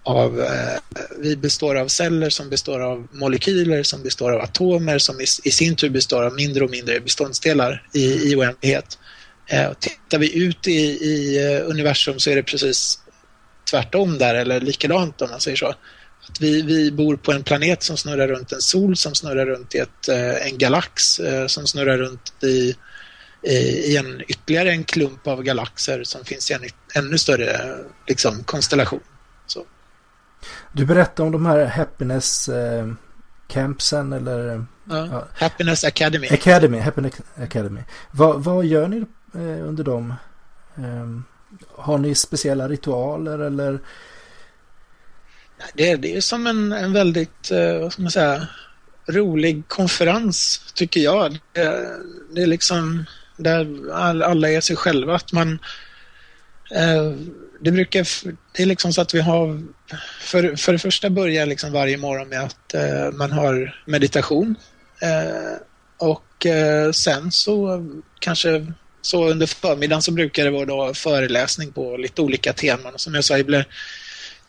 av 0.02 0.40
eh, 0.40 1.00
vi 1.18 1.36
består 1.36 1.76
av 1.76 1.88
celler 1.88 2.30
som 2.30 2.50
består 2.50 2.80
av 2.80 3.08
molekyler 3.12 3.82
som 3.82 4.02
består 4.02 4.32
av 4.32 4.40
atomer 4.40 4.98
som 4.98 5.20
i, 5.20 5.26
i 5.44 5.50
sin 5.50 5.76
tur 5.76 5.90
består 5.90 6.22
av 6.22 6.34
mindre 6.34 6.64
och 6.64 6.70
mindre 6.70 7.00
beståndsdelar 7.00 7.86
i, 7.94 8.32
i 8.32 8.36
oändlighet. 8.36 8.98
Eh, 9.46 9.72
tittar 9.80 10.18
vi 10.18 10.44
ut 10.44 10.68
i, 10.68 10.80
i 10.80 11.44
eh, 11.44 11.70
universum 11.70 12.18
så 12.18 12.30
är 12.30 12.36
det 12.36 12.42
precis 12.42 12.98
tvärtom 13.70 14.18
där 14.18 14.34
eller 14.34 14.60
likadant 14.60 15.22
om 15.22 15.30
man 15.30 15.40
säger 15.40 15.56
så. 15.56 15.66
Att 16.28 16.40
vi, 16.40 16.62
vi 16.62 16.92
bor 16.92 17.16
på 17.16 17.32
en 17.32 17.42
planet 17.42 17.82
som 17.82 17.96
snurrar 17.96 18.28
runt 18.28 18.52
en 18.52 18.60
sol 18.60 18.96
som 18.96 19.14
snurrar 19.14 19.46
runt 19.46 19.74
i 19.74 19.78
ett, 19.78 20.08
eh, 20.08 20.46
en 20.46 20.58
galax 20.58 21.18
eh, 21.20 21.46
som 21.46 21.66
snurrar 21.66 21.98
runt 21.98 22.32
i, 22.42 22.76
i 23.42 23.96
en 23.96 24.22
ytterligare 24.28 24.70
en 24.70 24.84
klump 24.84 25.26
av 25.26 25.42
galaxer 25.42 26.04
som 26.04 26.24
finns 26.24 26.50
i 26.50 26.54
en 26.54 26.62
ännu 26.94 27.18
större 27.18 27.78
liksom, 28.06 28.44
konstellation. 28.44 29.00
Så. 29.46 29.64
Du 30.72 30.86
berättade 30.86 31.26
om 31.26 31.32
de 31.32 31.46
här 31.46 31.66
happiness 31.66 32.48
eh, 32.48 32.92
campsen 33.48 34.12
eller 34.12 34.64
ja, 34.84 35.08
ja. 35.10 35.28
Happiness 35.34 35.84
Academy. 35.84 36.28
Academy, 36.28 36.78
Happiness 36.78 37.14
Academy. 37.36 37.80
Vad, 38.10 38.44
vad 38.44 38.64
gör 38.64 38.88
ni 38.88 38.96
eh, 39.34 39.68
under 39.68 39.84
dem? 39.84 40.14
Eh, 40.76 41.20
har 41.76 41.98
ni 41.98 42.14
speciella 42.14 42.68
ritualer 42.68 43.38
eller 43.38 43.78
det, 45.74 45.96
det 45.96 46.16
är 46.16 46.20
som 46.20 46.46
en, 46.46 46.72
en 46.72 46.92
väldigt, 46.92 47.50
eh, 47.50 47.80
vad 47.80 47.92
ska 47.92 48.02
man 48.02 48.10
säga, 48.10 48.48
rolig 49.06 49.68
konferens 49.68 50.60
tycker 50.74 51.00
jag. 51.00 51.38
Det, 51.52 51.98
det 52.34 52.42
är 52.42 52.46
liksom 52.46 53.04
där 53.36 53.92
alla 54.22 54.50
är 54.50 54.60
sig 54.60 54.76
själva. 54.76 55.14
Att 55.14 55.32
man, 55.32 55.58
eh, 56.74 57.12
det 57.60 57.70
brukar, 57.70 58.06
det 58.56 58.62
är 58.62 58.66
liksom 58.66 58.92
så 58.92 59.00
att 59.00 59.14
vi 59.14 59.20
har, 59.20 59.62
för, 60.20 60.56
för 60.56 60.72
det 60.72 60.78
första 60.78 61.10
börjar 61.10 61.46
liksom 61.46 61.72
varje 61.72 61.96
morgon 61.96 62.28
med 62.28 62.40
att 62.40 62.74
eh, 62.74 63.12
man 63.12 63.32
har 63.32 63.82
meditation. 63.86 64.54
Eh, 65.02 65.56
och 65.98 66.46
eh, 66.46 66.92
sen 66.92 67.32
så 67.32 67.86
kanske 68.18 68.66
så 69.02 69.28
under 69.30 69.46
förmiddagen 69.46 70.02
så 70.02 70.12
brukar 70.12 70.44
det 70.44 70.50
vara 70.50 70.64
då 70.64 70.94
föreläsning 70.94 71.72
på 71.72 71.96
lite 71.96 72.22
olika 72.22 72.52
teman. 72.52 72.94
och 72.94 73.00
Som 73.00 73.14
jag 73.14 73.24
sa, 73.24 73.38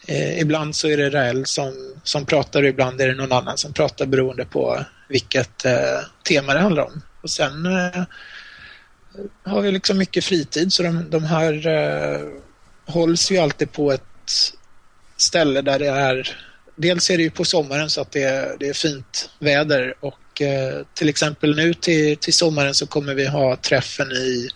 Eh, 0.08 0.40
ibland 0.40 0.76
så 0.76 0.88
är 0.88 0.98
det 0.98 1.10
Rael 1.10 1.46
som, 1.46 1.74
som 2.04 2.26
pratar 2.26 2.64
och 2.64 2.70
ibland 2.70 3.02
är 3.02 3.08
det 3.08 3.14
någon 3.14 3.32
annan 3.32 3.58
som 3.58 3.74
pratar 3.74 4.06
beroende 4.06 4.46
på 4.46 4.86
vilket 5.08 5.66
eh, 5.66 6.00
tema 6.28 6.54
det 6.54 6.60
handlar 6.60 6.84
om. 6.84 7.02
Och 7.22 7.30
sen 7.30 7.66
eh, 7.66 8.04
har 9.44 9.62
vi 9.62 9.72
liksom 9.72 9.98
mycket 9.98 10.24
fritid 10.24 10.74
så 10.74 10.84
de, 10.84 11.10
de 11.10 11.24
här 11.24 11.68
eh, 11.68 12.22
hålls 12.86 13.32
ju 13.32 13.38
alltid 13.38 13.72
på 13.72 13.92
ett 13.92 14.02
ställe 15.18 15.62
där 15.62 15.80
det 15.80 15.88
är 15.88 16.38
Dels 16.76 17.10
är 17.10 17.18
det 17.18 17.24
ju 17.24 17.30
på 17.30 17.46
sommaren 17.46 17.90
så 17.90 18.02
att 18.02 18.12
det 18.12 18.24
är, 18.24 18.58
det 18.60 18.70
är 18.70 18.74
fint 18.74 19.30
väder 19.40 19.94
och 20.00 20.20
och 20.34 20.42
eh, 20.42 20.86
till 20.94 21.10
exempel 21.10 21.56
nu 21.56 21.74
till, 21.74 22.18
till 22.18 22.34
sommaren 22.34 22.74
så 22.74 22.88
kommer 22.88 23.14
vi 23.14 23.26
ha 23.26 23.56
träffen 23.56 24.12
i, 24.12 24.50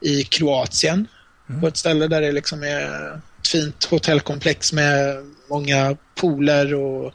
i 0.00 0.24
Kroatien 0.24 1.08
mm. 1.48 1.60
på 1.60 1.68
ett 1.68 1.76
ställe 1.76 2.08
där 2.08 2.20
det 2.20 2.32
liksom 2.32 2.62
är 2.62 3.14
ett 3.40 3.48
fint 3.48 3.84
hotellkomplex 3.84 4.72
med 4.72 5.24
många 5.50 5.96
pooler 6.14 6.74
och 6.74 7.12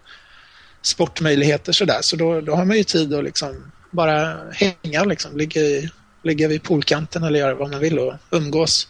sportmöjligheter 0.81 1.71
sådär. 1.71 1.99
Så 2.01 2.15
då, 2.15 2.41
då 2.41 2.55
har 2.55 2.65
man 2.65 2.77
ju 2.77 2.83
tid 2.83 3.13
att 3.13 3.23
liksom 3.23 3.71
bara 3.91 4.37
hänga, 4.51 5.03
liksom, 5.03 5.37
ligga, 5.37 5.61
i, 5.61 5.89
ligga 6.27 6.47
vid 6.47 6.63
poolkanten 6.63 7.23
eller 7.23 7.39
göra 7.39 7.55
vad 7.55 7.71
man 7.71 7.79
vill 7.79 7.99
och 7.99 8.13
umgås. 8.31 8.87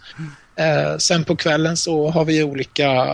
Eh, 0.55 0.97
sen 0.97 1.23
på 1.23 1.35
kvällen 1.35 1.77
så 1.77 2.09
har 2.09 2.25
vi 2.25 2.43
olika, 2.43 3.07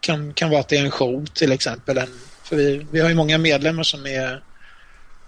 kan, 0.00 0.32
kan 0.32 0.50
vara 0.50 0.60
att 0.60 0.68
det 0.68 0.76
är 0.76 0.84
en 0.84 0.90
show 0.90 1.26
till 1.34 1.52
exempel. 1.52 1.98
En, 1.98 2.08
för 2.42 2.56
vi, 2.56 2.86
vi 2.90 3.00
har 3.00 3.08
ju 3.08 3.14
många 3.14 3.38
medlemmar 3.38 3.82
som 3.82 4.06
är 4.06 4.42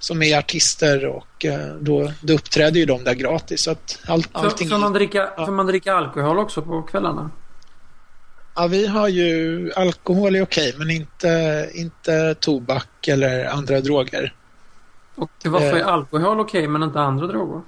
som 0.00 0.22
är 0.22 0.38
artister 0.38 1.06
och 1.06 1.44
eh, 1.44 1.74
då, 1.80 2.12
då 2.20 2.32
uppträder 2.32 2.80
ju 2.80 2.86
de 2.86 3.04
där 3.04 3.14
gratis. 3.14 3.62
Så 3.62 3.70
att 3.70 3.98
all, 4.06 4.24
allting... 4.32 4.68
Får, 4.68 4.78
man 4.78 4.92
dricka, 4.92 5.28
ja. 5.36 5.46
får 5.46 5.52
man 5.52 5.66
dricka 5.66 5.94
alkohol 5.94 6.38
också 6.38 6.62
på 6.62 6.82
kvällarna? 6.82 7.30
Ja, 8.54 8.66
vi 8.66 8.86
har 8.86 9.08
ju 9.08 9.72
alkohol 9.76 10.36
är 10.36 10.42
okej, 10.42 10.74
men 10.78 10.90
inte, 10.90 11.70
inte 11.74 12.34
tobak 12.34 13.08
eller 13.08 13.44
andra 13.44 13.80
droger. 13.80 14.34
Och 15.14 15.30
varför 15.44 15.76
är 15.76 15.80
eh. 15.80 15.88
alkohol 15.88 16.40
okej, 16.40 16.68
men 16.68 16.82
inte 16.82 17.00
andra 17.00 17.26
droger? 17.26 17.60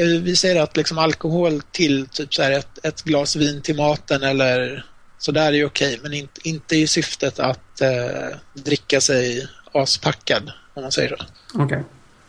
Vi 0.00 0.36
säger 0.36 0.62
att 0.62 0.76
liksom 0.76 0.98
alkohol 0.98 1.62
till 1.72 2.06
typ 2.06 2.34
så 2.34 2.42
ett, 2.42 2.86
ett, 2.86 3.02
glas 3.02 3.36
vin 3.36 3.62
till 3.62 3.76
maten 3.76 4.22
eller 4.22 4.86
så 5.18 5.32
där 5.32 5.52
är 5.52 5.66
okej, 5.66 5.98
men 6.02 6.12
inte, 6.12 6.48
inte 6.48 6.76
i 6.76 6.86
syftet 6.86 7.38
att 7.38 7.80
eh, 7.80 8.36
dricka 8.54 9.00
sig 9.00 9.48
aspackad, 9.72 10.52
om 10.74 10.82
man 10.82 10.92
säger 10.92 11.08
så. 11.08 11.24
Okej. 11.54 11.64
Okay. 11.64 11.82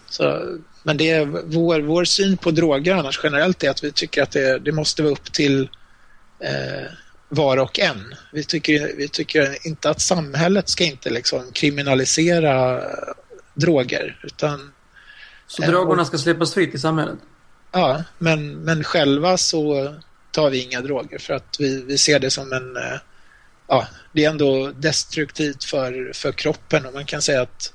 Så, 0.10 0.58
men 0.84 0.98
det 0.98 1.10
är 1.10 1.26
vår, 1.46 1.80
vår 1.80 2.04
syn 2.04 2.38
på 2.38 2.52
droger 2.52 2.96
annars 2.96 3.20
generellt 3.24 3.64
är 3.64 3.70
att 3.70 3.84
vi 3.84 3.92
tycker 3.92 4.24
att 4.24 4.32
det, 4.32 4.60
det 4.60 4.72
måste 4.72 5.04
vara 5.04 5.14
upp 5.14 5.34
till 5.34 5.70
eh, 6.40 6.92
var 7.30 7.58
och 7.58 7.80
en. 7.80 8.16
Vi 8.32 8.44
tycker, 8.44 8.92
vi 8.98 9.08
tycker 9.08 9.68
inte 9.68 9.90
att 9.90 10.02
samhället 10.02 10.70
ska 10.70 10.84
inte 10.84 11.10
liksom 11.10 11.52
kriminalisera 11.52 12.82
droger. 13.54 14.20
Utan, 14.24 14.72
så 15.48 15.62
drogerna 15.62 16.06
ska 16.06 16.18
släppas 16.18 16.54
fritt 16.54 16.76
i 16.76 16.80
samhället? 16.80 17.20
Ja, 17.74 18.04
men, 18.18 18.64
men 18.64 18.84
själva 18.84 19.38
så 19.38 19.96
tar 20.32 20.50
vi 20.50 20.64
inga 20.64 20.82
droger 20.82 21.20
för 21.20 21.34
att 21.34 21.56
vi, 21.60 21.84
vi 21.84 21.98
ser 21.98 22.20
det 22.20 22.30
som 22.30 22.54
en... 22.54 22.78
Eh, 22.78 23.00
ja, 23.68 23.88
det 24.12 24.26
är 24.26 24.30
ändå 24.30 24.72
destruktivt 24.72 25.64
för, 25.64 26.12
för 26.14 26.32
kroppen 26.32 26.86
och 26.86 26.94
man 26.94 27.06
kan 27.06 27.22
säga 27.22 27.42
att 27.42 27.74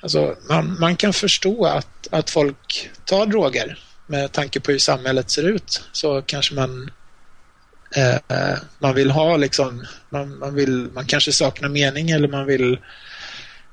Alltså, 0.00 0.36
man, 0.48 0.76
man 0.80 0.96
kan 0.96 1.12
förstå 1.12 1.64
att, 1.64 2.08
att 2.10 2.30
folk 2.30 2.90
tar 3.04 3.26
droger 3.26 3.78
med 4.06 4.32
tanke 4.32 4.60
på 4.60 4.70
hur 4.70 4.78
samhället 4.78 5.30
ser 5.30 5.42
ut. 5.42 5.82
Så 5.92 6.22
kanske 6.22 6.54
man 6.54 6.90
eh, 7.96 8.58
man 8.78 8.94
vill 8.94 9.10
ha 9.10 9.36
liksom, 9.36 9.86
man, 10.10 10.38
man, 10.38 10.54
vill, 10.54 10.90
man 10.92 11.06
kanske 11.06 11.32
saknar 11.32 11.68
mening 11.68 12.10
eller 12.10 12.28
man 12.28 12.46
vill 12.46 12.78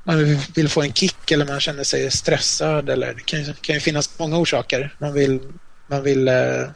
man 0.07 0.37
vill 0.55 0.69
få 0.69 0.81
en 0.81 0.93
kick 0.93 1.31
eller 1.31 1.45
man 1.45 1.59
känner 1.59 1.83
sig 1.83 2.11
stressad 2.11 2.89
eller 2.89 3.13
det 3.13 3.25
kan, 3.25 3.53
kan 3.61 3.75
ju 3.75 3.79
finnas 3.79 4.19
många 4.19 4.37
orsaker. 4.37 4.95
Man 4.97 5.13
vill, 5.13 5.39
man 5.87 6.03
vill 6.03 6.27
eh, 6.27 6.69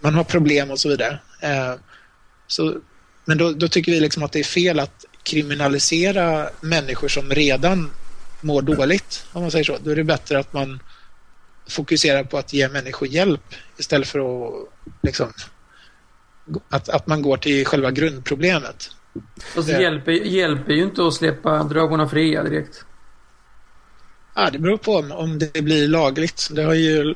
man 0.00 0.14
har 0.14 0.24
problem 0.24 0.70
och 0.70 0.80
så 0.80 0.88
vidare. 0.88 1.18
Eh, 1.40 1.74
så, 2.46 2.76
men 3.24 3.38
då, 3.38 3.52
då, 3.52 3.68
tycker 3.68 3.92
vi 3.92 4.00
liksom 4.00 4.22
att 4.22 4.32
det 4.32 4.40
är 4.40 4.44
fel 4.44 4.80
att 4.80 5.04
kriminalisera 5.22 6.50
människor 6.60 7.08
som 7.08 7.30
redan 7.30 7.90
mår 8.40 8.62
dåligt, 8.62 9.26
om 9.32 9.42
man 9.42 9.50
säger 9.50 9.64
så. 9.64 9.78
Då 9.84 9.90
är 9.90 9.96
det 9.96 10.04
bättre 10.04 10.38
att 10.38 10.52
man 10.52 10.82
fokuserar 11.68 12.24
på 12.24 12.38
att 12.38 12.52
ge 12.52 12.68
människor 12.68 13.08
hjälp 13.08 13.54
istället 13.78 14.08
för 14.08 14.18
att 14.18 14.68
liksom, 15.02 15.32
att, 16.68 16.88
att 16.88 17.06
man 17.06 17.22
går 17.22 17.36
till 17.36 17.66
själva 17.66 17.90
grundproblemet. 17.90 18.90
Fast 19.54 19.68
det 19.68 19.82
hjälper, 19.82 20.12
hjälper 20.12 20.72
ju 20.72 20.82
inte 20.82 21.06
att 21.06 21.14
släppa 21.14 21.64
drogerna 21.64 22.08
fria 22.08 22.42
direkt. 22.42 22.84
Ja, 24.34 24.50
det 24.50 24.58
beror 24.58 24.76
på 24.76 24.96
om, 24.96 25.12
om 25.12 25.38
det 25.38 25.62
blir 25.62 25.88
lagligt. 25.88 26.48
Det 26.50 26.62
har 26.62 26.74
ju 26.74 27.14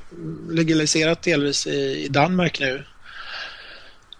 legaliserat 0.50 1.22
delvis 1.22 1.66
i, 1.66 2.04
i 2.04 2.08
Danmark 2.08 2.60
nu. 2.60 2.84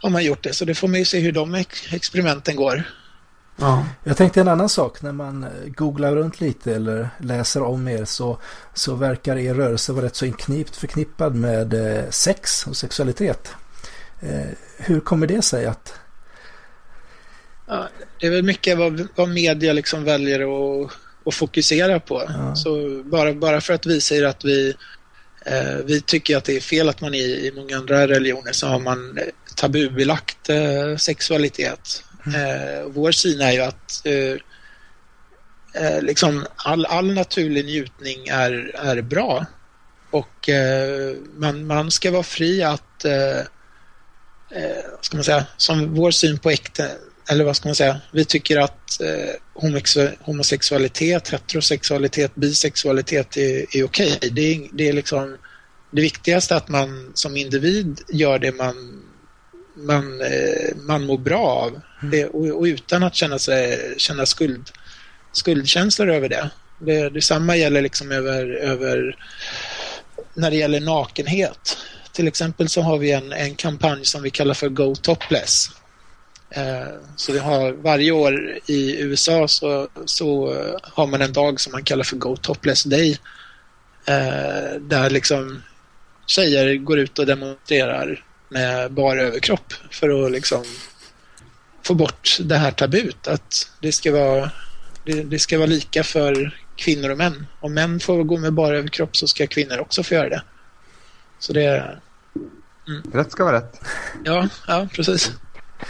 Har 0.03 0.11
man 0.11 0.25
gjort 0.25 0.43
det, 0.43 0.53
så 0.53 0.65
det 0.65 0.75
får 0.75 0.89
man 0.89 0.99
ju 0.99 1.05
se 1.05 1.21
hur 1.21 1.33
de 1.33 1.55
ex 1.55 1.93
experimenten 1.93 2.57
går. 2.57 2.85
Ja. 3.57 3.87
Jag 4.05 4.17
tänkte 4.17 4.41
en 4.41 4.49
annan 4.49 4.69
sak. 4.69 5.03
När 5.03 5.13
man 5.13 5.47
googlar 5.67 6.15
runt 6.15 6.41
lite 6.41 6.75
eller 6.75 7.09
läser 7.19 7.63
om 7.63 7.89
er 7.89 8.05
så, 8.05 8.39
så 8.75 8.95
verkar 8.95 9.37
er 9.37 9.55
rörelse 9.55 9.93
vara 9.93 10.05
rätt 10.05 10.17
så 10.17 10.27
inknipt 10.27 10.77
förknippad 10.77 11.35
med 11.35 11.75
eh, 11.75 12.11
sex 12.11 12.67
och 12.67 12.77
sexualitet. 12.77 13.53
Eh, 14.21 14.49
hur 14.77 15.01
kommer 15.01 15.27
det 15.27 15.43
sig 15.43 15.67
att 15.67 15.95
Ja, 17.67 17.89
det 18.21 18.27
är 18.27 18.31
väl 18.31 18.43
mycket 18.43 18.79
vad, 18.79 19.09
vad 19.15 19.29
media 19.29 19.73
liksom 19.73 20.05
väljer 20.05 20.41
att, 20.41 20.93
att 21.25 21.35
fokusera 21.35 22.01
på. 22.01 22.23
Ja. 22.29 22.55
Så 22.55 23.03
bara, 23.05 23.35
bara 23.35 23.61
för 23.61 23.75
att 23.75 23.87
vi 23.87 24.01
säger 24.01 24.25
att 24.25 24.45
vi, 24.45 24.75
eh, 25.47 25.77
vi 25.85 26.01
tycker 26.01 26.37
att 26.37 26.45
det 26.45 26.57
är 26.57 26.61
fel 26.61 26.89
att 26.89 27.01
man 27.01 27.15
i, 27.15 27.19
i 27.19 27.53
många 27.57 27.77
andra 27.77 28.09
religioner 28.09 28.53
så 28.53 28.67
har 28.67 28.79
man 28.79 29.19
tabubelagt 29.57 30.49
eh, 30.49 30.97
sexualitet. 30.97 32.05
Mm. 32.27 32.41
Eh, 32.41 32.85
vår 32.87 33.13
syn 33.13 33.41
är 33.41 33.53
ju 33.53 33.61
att 33.61 34.07
eh, 34.07 34.37
eh, 35.85 36.03
liksom 36.03 36.47
all, 36.57 36.87
all 36.87 37.15
naturlig 37.15 37.65
njutning 37.65 38.29
är, 38.29 38.73
är 38.75 39.03
bra 39.03 39.47
och 40.11 40.49
eh, 40.49 41.17
man, 41.37 41.67
man 41.67 41.91
ska 41.91 42.11
vara 42.11 42.23
fri 42.23 42.63
att 42.63 42.81
ska 45.01 45.17
man 45.17 45.25
säga, 45.25 45.47
som 45.57 45.95
vår 45.95 46.11
syn 46.11 46.39
på 46.39 46.51
äkta, 46.51 46.85
eller 47.29 47.45
vad 47.45 47.57
ska 47.57 47.69
man 47.69 47.75
säga, 47.75 48.01
vi 48.13 48.25
tycker 48.25 48.59
att 48.59 49.01
eh, 49.01 50.11
homosexualitet, 50.21 51.29
heterosexualitet, 51.29 52.35
bisexualitet 52.35 53.37
är, 53.37 53.77
är 53.77 53.85
okej. 53.85 54.19
Det, 54.33 54.55
är, 54.55 54.69
det 54.73 54.89
är 54.89 54.93
liksom 54.93 55.37
det 55.91 56.01
viktigaste 56.01 56.57
att 56.57 56.69
man 56.69 57.13
som 57.15 57.37
individ 57.37 58.01
gör 58.09 58.39
det 58.39 58.53
man, 58.53 59.03
man, 59.77 60.21
eh, 60.21 60.77
man 60.77 61.07
mår 61.07 61.19
bra 61.19 61.47
av 61.47 61.81
mm. 62.03 62.11
det, 62.11 62.27
och, 62.27 62.47
och, 62.47 62.65
utan 62.65 63.03
att 63.03 63.15
känna, 63.15 63.39
sig, 63.39 63.95
känna 63.97 64.27
skuld, 64.27 64.71
skuldkänslor 65.33 66.11
över 66.11 66.29
det. 66.29 66.51
det. 66.79 67.11
Detsamma 67.11 67.57
gäller 67.57 67.83
liksom 67.83 68.13
över, 68.13 68.47
över 68.47 69.17
när 70.35 70.51
det 70.51 70.57
gäller 70.57 70.81
nakenhet. 70.81 71.77
Till 72.13 72.29
exempel 72.29 72.69
så 72.69 72.81
har 72.81 72.99
vi 72.99 73.13
en, 73.13 73.33
en 73.33 73.55
kampanj 73.55 74.05
som 74.05 74.23
vi 74.23 74.31
kallar 74.31 74.55
för 74.55 74.69
Go 74.69 74.95
Topless 74.95 75.71
så 77.17 77.33
vi 77.33 77.39
har 77.39 77.73
varje 77.73 78.13
år 78.13 78.59
i 78.67 79.03
USA 79.03 79.49
så, 79.49 79.89
så 80.05 80.57
har 80.83 81.07
man 81.07 81.23
en 81.23 81.33
dag 81.33 81.61
som 81.61 81.73
man 81.73 81.85
kallar 81.85 82.05
för 82.05 82.17
Go 82.17 82.37
Topless 82.37 82.85
Day. 82.85 83.19
Eh, 84.07 84.81
där 84.81 85.11
liksom 85.11 85.63
tjejer 86.27 86.77
går 86.77 86.99
ut 86.99 87.19
och 87.19 87.27
demonstrerar 87.27 88.25
med 88.49 88.93
bara 88.93 89.23
överkropp 89.23 89.73
för 89.91 90.25
att 90.25 90.33
liksom 90.33 90.65
få 91.83 91.95
bort 91.95 92.39
det 92.41 92.57
här 92.57 92.71
tabut 92.71 93.29
att 93.29 93.71
det 93.81 93.93
ska 93.93 94.13
vara, 94.13 94.51
det, 95.05 95.23
det 95.23 95.39
ska 95.39 95.59
vara 95.59 95.67
lika 95.67 96.05
för 96.05 96.61
kvinnor 96.77 97.11
och 97.11 97.19
män. 97.19 97.47
Om 97.61 97.75
män 97.75 98.01
får 98.01 98.25
gå 98.25 98.39
med 98.39 98.53
bara 98.53 98.77
överkropp 98.77 99.17
så 99.17 99.27
ska 99.27 99.47
kvinnor 99.47 99.79
också 99.79 100.03
få 100.03 100.15
göra 100.15 100.29
det. 100.29 100.43
Så 101.39 101.53
det... 101.53 101.99
Mm. 102.89 103.03
Rätt 103.13 103.33
ska 103.33 103.45
vara 103.45 103.57
rätt. 103.57 103.81
Ja, 104.25 104.49
ja 104.67 104.89
precis. 104.93 105.33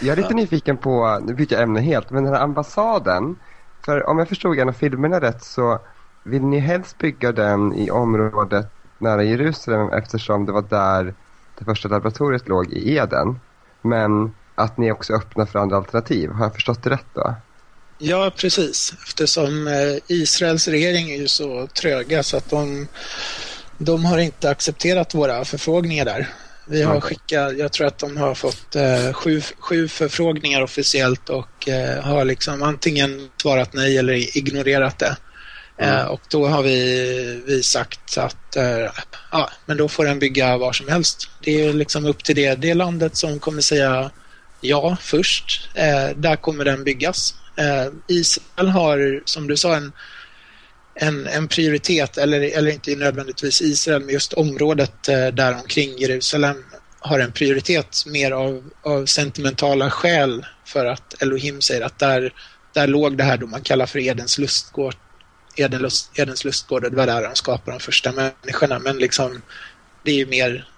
Jag 0.01 0.13
är 0.13 0.17
lite 0.17 0.29
ja. 0.31 0.37
nyfiken 0.37 0.77
på, 0.77 1.21
nu 1.27 1.35
byter 1.35 1.53
jag 1.53 1.63
ämne 1.63 1.81
helt, 1.81 2.11
men 2.11 2.25
den 2.25 2.35
här 2.35 2.41
ambassaden. 2.41 3.37
För 3.85 4.09
om 4.09 4.19
jag 4.19 4.29
förstod 4.29 4.59
en 4.59 4.69
av 4.69 4.73
filmerna 4.73 5.21
rätt 5.21 5.45
så 5.45 5.79
vill 6.25 6.43
ni 6.43 6.59
helst 6.59 6.99
bygga 6.99 7.33
den 7.33 7.73
i 7.75 7.91
området 7.91 8.67
nära 8.99 9.23
Jerusalem 9.23 9.89
eftersom 9.93 10.47
det 10.47 10.53
var 10.53 10.63
där 10.63 11.15
det 11.59 11.65
första 11.65 11.89
laboratoriet 11.89 12.49
låg 12.49 12.73
i 12.73 12.97
Eden. 12.97 13.41
Men 13.83 14.35
att 14.55 14.79
ni 14.79 14.93
också 14.93 15.13
öppnar 15.13 15.47
för 15.47 15.59
andra 15.59 15.77
alternativ. 15.77 16.31
Har 16.31 16.45
jag 16.45 16.55
förstått 16.55 16.83
det 16.83 16.91
rätt 16.91 17.07
då? 17.13 17.35
Ja, 17.99 18.33
precis. 18.37 18.95
Eftersom 19.07 19.67
eh, 19.67 19.99
Israels 20.07 20.69
regering 20.69 21.11
är 21.11 21.17
ju 21.17 21.29
så 21.29 21.67
tröga 21.67 22.23
så 22.23 22.37
att 22.37 22.51
de, 22.51 22.89
de 23.79 24.05
har 24.05 24.19
inte 24.19 24.51
accepterat 24.51 25.15
våra 25.15 25.45
förfrågningar 25.45 26.05
där. 26.05 26.29
Vi 26.67 26.83
har 26.83 27.01
skickat, 27.01 27.59
jag 27.59 27.73
tror 27.73 27.87
att 27.87 27.99
de 27.99 28.17
har 28.17 28.35
fått 28.35 28.77
eh, 28.77 29.13
sju, 29.13 29.41
sju 29.59 29.89
förfrågningar 29.89 30.63
officiellt 30.63 31.29
och 31.29 31.69
eh, 31.69 32.03
har 32.05 32.25
liksom 32.25 32.63
antingen 32.63 33.29
svarat 33.43 33.73
nej 33.73 33.99
eller 33.99 34.39
ignorerat 34.39 34.99
det. 34.99 35.17
Mm. 35.79 35.97
Eh, 35.97 36.05
och 36.05 36.21
då 36.31 36.47
har 36.47 36.63
vi, 36.63 37.43
vi 37.47 37.63
sagt 37.63 38.19
att 38.19 38.57
eh, 38.57 38.91
ja, 39.33 39.51
men 39.67 39.77
då 39.77 39.89
får 39.89 40.05
den 40.05 40.19
bygga 40.19 40.57
var 40.57 40.73
som 40.73 40.89
helst. 40.89 41.29
Det 41.41 41.65
är 41.65 41.73
liksom 41.73 42.05
upp 42.05 42.25
till 42.25 42.37
det, 42.37 42.55
det 42.55 42.75
landet 42.75 43.17
som 43.17 43.39
kommer 43.39 43.63
säga 43.63 44.11
ja 44.61 44.97
först. 45.01 45.71
Eh, 45.75 46.17
där 46.17 46.37
kommer 46.37 46.65
den 46.65 46.85
byggas. 46.85 47.35
Eh, 47.57 47.93
Israel 48.09 48.69
har, 48.69 49.23
som 49.25 49.47
du 49.47 49.57
sa, 49.57 49.77
en 49.77 49.93
en, 50.95 51.27
en 51.27 51.49
prioritet, 51.49 52.19
eller, 52.19 52.41
eller 52.41 52.71
inte 52.71 52.97
nödvändigtvis 52.97 53.63
Israel, 53.63 54.01
men 54.01 54.15
just 54.15 54.33
området 54.33 55.09
eh, 55.09 55.27
där 55.27 55.55
omkring 55.55 55.99
Jerusalem 55.99 56.57
har 56.99 57.19
en 57.19 57.33
prioritet 57.33 58.05
mer 58.07 58.31
av, 58.31 58.71
av 58.83 59.07
sentimentala 59.07 59.91
skäl 59.91 60.47
för 60.65 60.87
att 60.87 61.23
Elohim 61.23 61.61
säger 61.61 61.83
att 61.83 61.99
där, 61.99 62.33
där 62.73 62.87
låg 62.87 63.17
det 63.17 63.25
här 63.25 63.37
då 63.37 63.47
man 63.47 63.63
kallar 63.63 63.87
för 63.87 63.99
Edens 63.99 64.39
lustgård, 64.39 64.97
Edens, 65.57 66.11
Edens 66.15 66.45
lustgård 66.45 66.85
och 66.85 66.91
det 66.91 66.97
var 66.97 67.07
där 67.07 67.23
de 67.23 67.35
skapade 67.35 67.77
de 67.77 67.81
första 67.81 68.13
människorna. 68.13 68.79
Men 68.79 68.97
liksom, 68.97 69.43
det 70.03 70.11
är 70.11 70.17
ju 70.17 70.27
mer 70.27 70.69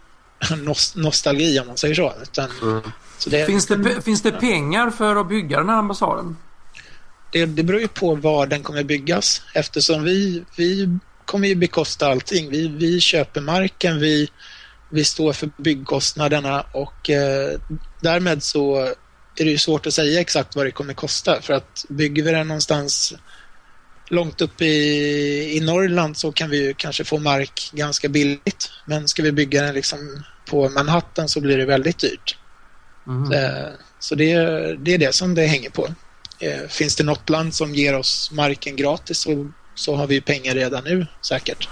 nostalgi 0.95 1.61
om 1.61 1.67
man 1.67 1.77
säger 1.77 1.95
så. 1.95 2.13
Utan, 2.23 2.51
mm. 2.63 2.83
så 3.19 3.31
det, 3.31 3.47
finns, 3.47 3.67
det, 3.67 4.05
finns 4.05 4.23
det 4.23 4.33
pengar 4.33 4.91
för 4.91 5.17
att 5.17 5.29
bygga 5.29 5.59
den 5.59 5.69
här 5.69 5.77
ambassaden? 5.77 6.37
Det, 7.33 7.47
det 7.47 7.63
beror 7.63 7.81
ju 7.81 7.89
på 7.89 8.15
var 8.15 8.47
den 8.47 8.63
kommer 8.63 8.83
byggas 8.83 9.43
eftersom 9.55 10.05
vi, 10.05 10.45
vi 10.57 10.99
kommer 11.25 11.49
ju 11.49 11.55
bekosta 11.55 12.07
allting. 12.07 12.51
Vi, 12.51 12.69
vi 12.69 13.01
köper 13.01 13.41
marken, 13.41 14.01
vi, 14.01 14.29
vi 14.91 15.05
står 15.05 15.33
för 15.33 15.51
byggkostnaderna 15.57 16.67
och 16.73 17.11
eh, 17.11 17.61
därmed 18.01 18.43
så 18.43 18.77
är 19.37 19.45
det 19.45 19.51
ju 19.51 19.59
svårt 19.59 19.87
att 19.87 19.95
säga 19.95 20.21
exakt 20.21 20.57
vad 20.57 20.67
det 20.67 20.71
kommer 20.71 20.95
kosta 20.95 21.43
för 21.43 21.55
att 21.55 21.85
bygger 21.89 22.23
vi 22.23 22.31
den 22.31 22.49
någonstans 22.49 23.15
långt 24.09 24.41
upp 24.41 24.63
i, 24.63 25.57
i 25.57 25.61
Norrland 25.61 26.17
så 26.17 26.33
kan 26.33 26.51
vi 26.51 26.63
ju 26.63 26.75
kanske 26.75 27.05
få 27.05 27.19
mark 27.19 27.71
ganska 27.73 28.09
billigt. 28.09 28.71
Men 28.87 29.09
ska 29.09 29.23
vi 29.23 29.33
bygga 29.33 29.63
den 29.63 29.75
liksom 29.75 30.25
på 30.51 30.69
Manhattan 30.69 31.29
så 31.29 31.41
blir 31.41 31.59
det 31.59 31.67
väldigt 31.67 31.99
dyrt. 31.99 32.37
Mm. 33.07 33.31
Så, 33.31 33.71
så 33.99 34.15
det, 34.15 34.35
det, 34.79 34.95
är 34.95 34.99
det 34.99 35.15
som 35.15 35.35
det 35.35 35.47
hänger 35.47 35.71
på. 35.71 35.89
Eh, 36.39 36.69
finns 36.69 36.97
det 36.97 37.05
något 37.05 37.31
land 37.31 37.55
som 37.55 37.75
ger 37.75 37.95
oss 37.95 38.31
marken 38.33 38.77
gratis 38.77 39.19
så, 39.19 39.51
så 39.75 39.97
har 39.97 40.07
vi 40.07 40.21
pengar 40.21 40.55
redan 40.55 40.85
nu 40.85 41.07
säkert. 41.21 41.69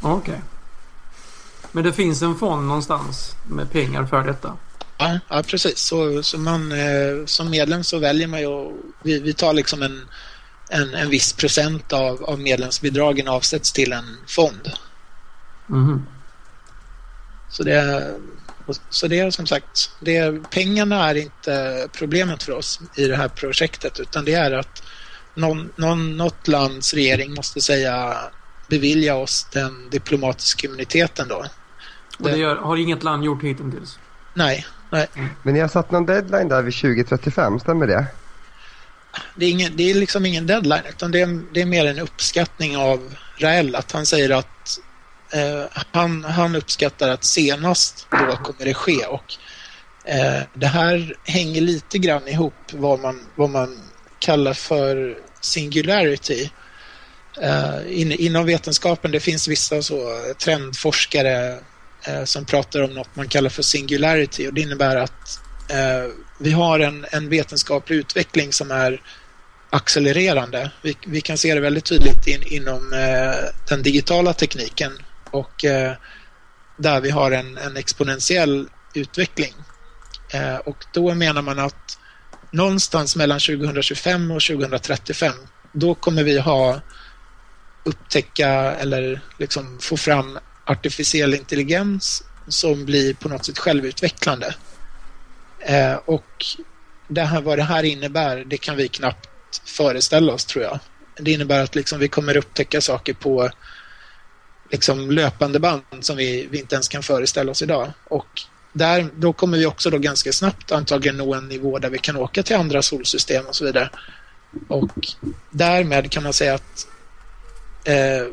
Okej. 0.00 0.32
Okay. 0.32 0.40
Men 1.72 1.84
det 1.84 1.92
finns 1.92 2.22
en 2.22 2.38
fond 2.38 2.66
någonstans 2.66 3.36
med 3.48 3.72
pengar 3.72 4.06
för 4.06 4.24
detta? 4.24 4.56
Ja, 4.98 5.18
ja 5.28 5.42
precis. 5.42 5.78
Så, 5.78 6.22
så 6.22 6.38
man, 6.38 6.72
eh, 6.72 7.26
som 7.26 7.50
medlem 7.50 7.84
så 7.84 7.98
väljer 7.98 8.26
man 8.26 8.40
ju... 8.40 8.72
Vi, 9.02 9.20
vi 9.20 9.34
tar 9.34 9.52
liksom 9.52 9.82
en 9.82 10.06
en, 10.70 10.94
en 10.94 11.10
viss 11.10 11.32
procent 11.32 11.92
av, 11.92 12.24
av 12.24 12.40
medlemsbidragen 12.40 13.28
avsätts 13.28 13.72
till 13.72 13.92
en 13.92 14.16
fond. 14.26 14.72
Mm. 15.70 16.06
Så 17.48 17.62
det 17.62 17.74
är, 17.74 18.14
så 18.90 19.06
det 19.06 19.20
är 19.20 19.30
som 19.30 19.46
sagt, 19.46 19.90
det, 20.00 20.50
pengarna 20.50 21.10
är 21.10 21.14
inte 21.14 21.88
problemet 21.92 22.42
för 22.42 22.52
oss 22.52 22.80
i 22.96 23.06
det 23.06 23.16
här 23.16 23.28
projektet 23.28 24.00
utan 24.00 24.24
det 24.24 24.34
är 24.34 24.52
att 24.52 24.82
någon, 25.34 25.72
någon, 25.76 26.16
något 26.16 26.48
lands 26.48 26.94
regering 26.94 27.34
måste 27.34 27.60
säga 27.60 28.16
bevilja 28.68 29.16
oss 29.16 29.46
den 29.52 29.90
diplomatiska 29.90 30.66
immuniteten 30.66 31.28
då. 31.28 31.44
Och 32.18 32.30
det 32.30 32.36
gör, 32.36 32.56
har 32.56 32.76
inget 32.76 33.02
land 33.02 33.24
gjort 33.24 33.42
hittills? 33.42 33.98
Nej, 34.34 34.66
nej. 34.90 35.08
Men 35.42 35.54
ni 35.54 35.60
har 35.60 35.68
satt 35.68 35.90
någon 35.90 36.06
deadline 36.06 36.48
där 36.48 36.62
vid 36.62 36.74
2035, 36.74 37.60
stämmer 37.60 37.86
det? 37.86 38.06
det 39.34 39.46
är, 39.46 39.50
ingen, 39.50 39.76
det 39.76 39.90
är 39.90 39.94
liksom 39.94 40.26
ingen 40.26 40.46
deadline 40.46 40.82
utan 40.88 41.10
det 41.10 41.20
är, 41.20 41.40
det 41.52 41.60
är 41.60 41.66
mer 41.66 41.86
en 41.86 41.98
uppskattning 41.98 42.76
av 42.76 43.14
Rael 43.36 43.74
att 43.74 43.92
han 43.92 44.06
säger 44.06 44.30
att 44.30 44.78
eh, 45.32 45.64
han, 45.92 46.24
han 46.24 46.56
uppskattar 46.56 47.08
att 47.08 47.24
senast 47.24 48.06
då 48.10 48.36
kommer 48.36 48.64
det 48.64 48.74
ske 48.74 49.04
och 49.06 49.34
eh, 50.04 50.42
det 50.54 50.66
här 50.66 51.16
hänger 51.24 51.60
lite 51.60 51.98
grann 51.98 52.28
ihop 52.28 52.54
vad 52.72 53.00
man, 53.00 53.20
vad 53.34 53.50
man 53.50 53.78
kallar 54.18 54.52
för 54.52 55.18
singularity. 55.40 56.50
Eh, 57.42 58.00
in, 58.00 58.12
inom 58.12 58.46
vetenskapen 58.46 59.10
det 59.10 59.20
finns 59.20 59.48
vissa 59.48 59.82
så 59.82 60.00
trendforskare 60.44 61.58
eh, 62.06 62.24
som 62.24 62.44
pratar 62.44 62.82
om 62.82 62.90
något 62.90 63.16
man 63.16 63.28
kallar 63.28 63.50
för 63.50 63.62
singularity 63.62 64.48
och 64.48 64.54
det 64.54 64.60
innebär 64.60 64.96
att 64.96 65.40
eh, 65.70 66.12
vi 66.38 66.50
har 66.50 66.80
en, 66.80 67.06
en 67.10 67.28
vetenskaplig 67.28 67.96
utveckling 67.96 68.52
som 68.52 68.70
är 68.70 69.02
accelererande. 69.70 70.70
Vi, 70.82 70.96
vi 71.06 71.20
kan 71.20 71.38
se 71.38 71.54
det 71.54 71.60
väldigt 71.60 71.84
tydligt 71.84 72.26
in, 72.26 72.42
inom 72.42 72.92
eh, 72.92 73.48
den 73.68 73.82
digitala 73.82 74.32
tekniken 74.32 74.92
och 75.30 75.64
eh, 75.64 75.92
där 76.76 77.00
vi 77.00 77.10
har 77.10 77.30
en, 77.30 77.58
en 77.58 77.76
exponentiell 77.76 78.68
utveckling. 78.94 79.54
Eh, 80.32 80.56
och 80.56 80.84
då 80.92 81.14
menar 81.14 81.42
man 81.42 81.58
att 81.58 81.98
någonstans 82.50 83.16
mellan 83.16 83.40
2025 83.40 84.30
och 84.30 84.42
2035 84.42 85.32
då 85.72 85.94
kommer 85.94 86.24
vi 86.24 86.38
ha 86.38 86.80
upptäcka 87.84 88.48
eller 88.52 89.20
liksom 89.38 89.78
få 89.80 89.96
fram 89.96 90.38
artificiell 90.64 91.34
intelligens 91.34 92.22
som 92.48 92.84
blir 92.84 93.14
på 93.14 93.28
något 93.28 93.44
sätt 93.44 93.58
självutvecklande. 93.58 94.54
Eh, 95.60 95.94
och 95.94 96.44
det 97.08 97.22
här, 97.22 97.40
vad 97.40 97.58
det 97.58 97.62
här 97.62 97.82
innebär, 97.82 98.44
det 98.46 98.56
kan 98.56 98.76
vi 98.76 98.88
knappt 98.88 99.28
föreställa 99.64 100.32
oss 100.32 100.44
tror 100.44 100.64
jag. 100.64 100.78
Det 101.16 101.32
innebär 101.32 101.62
att 101.62 101.74
liksom 101.74 101.98
vi 101.98 102.08
kommer 102.08 102.36
upptäcka 102.36 102.80
saker 102.80 103.14
på 103.14 103.50
liksom 104.70 105.10
löpande 105.10 105.60
band 105.60 105.82
som 106.00 106.16
vi, 106.16 106.48
vi 106.50 106.58
inte 106.58 106.74
ens 106.74 106.88
kan 106.88 107.02
föreställa 107.02 107.50
oss 107.50 107.62
idag. 107.62 107.92
Och 108.08 108.42
där, 108.72 109.08
då 109.16 109.32
kommer 109.32 109.58
vi 109.58 109.66
också 109.66 109.90
då 109.90 109.98
ganska 109.98 110.32
snabbt 110.32 110.72
antagligen 110.72 111.16
nå 111.16 111.34
en 111.34 111.48
nivå 111.48 111.78
där 111.78 111.90
vi 111.90 111.98
kan 111.98 112.16
åka 112.16 112.42
till 112.42 112.56
andra 112.56 112.82
solsystem 112.82 113.46
och 113.46 113.56
så 113.56 113.64
vidare. 113.64 113.90
Och 114.68 114.92
därmed 115.50 116.10
kan 116.10 116.22
man 116.22 116.32
säga 116.32 116.54
att 116.54 116.86
eh, 117.84 118.26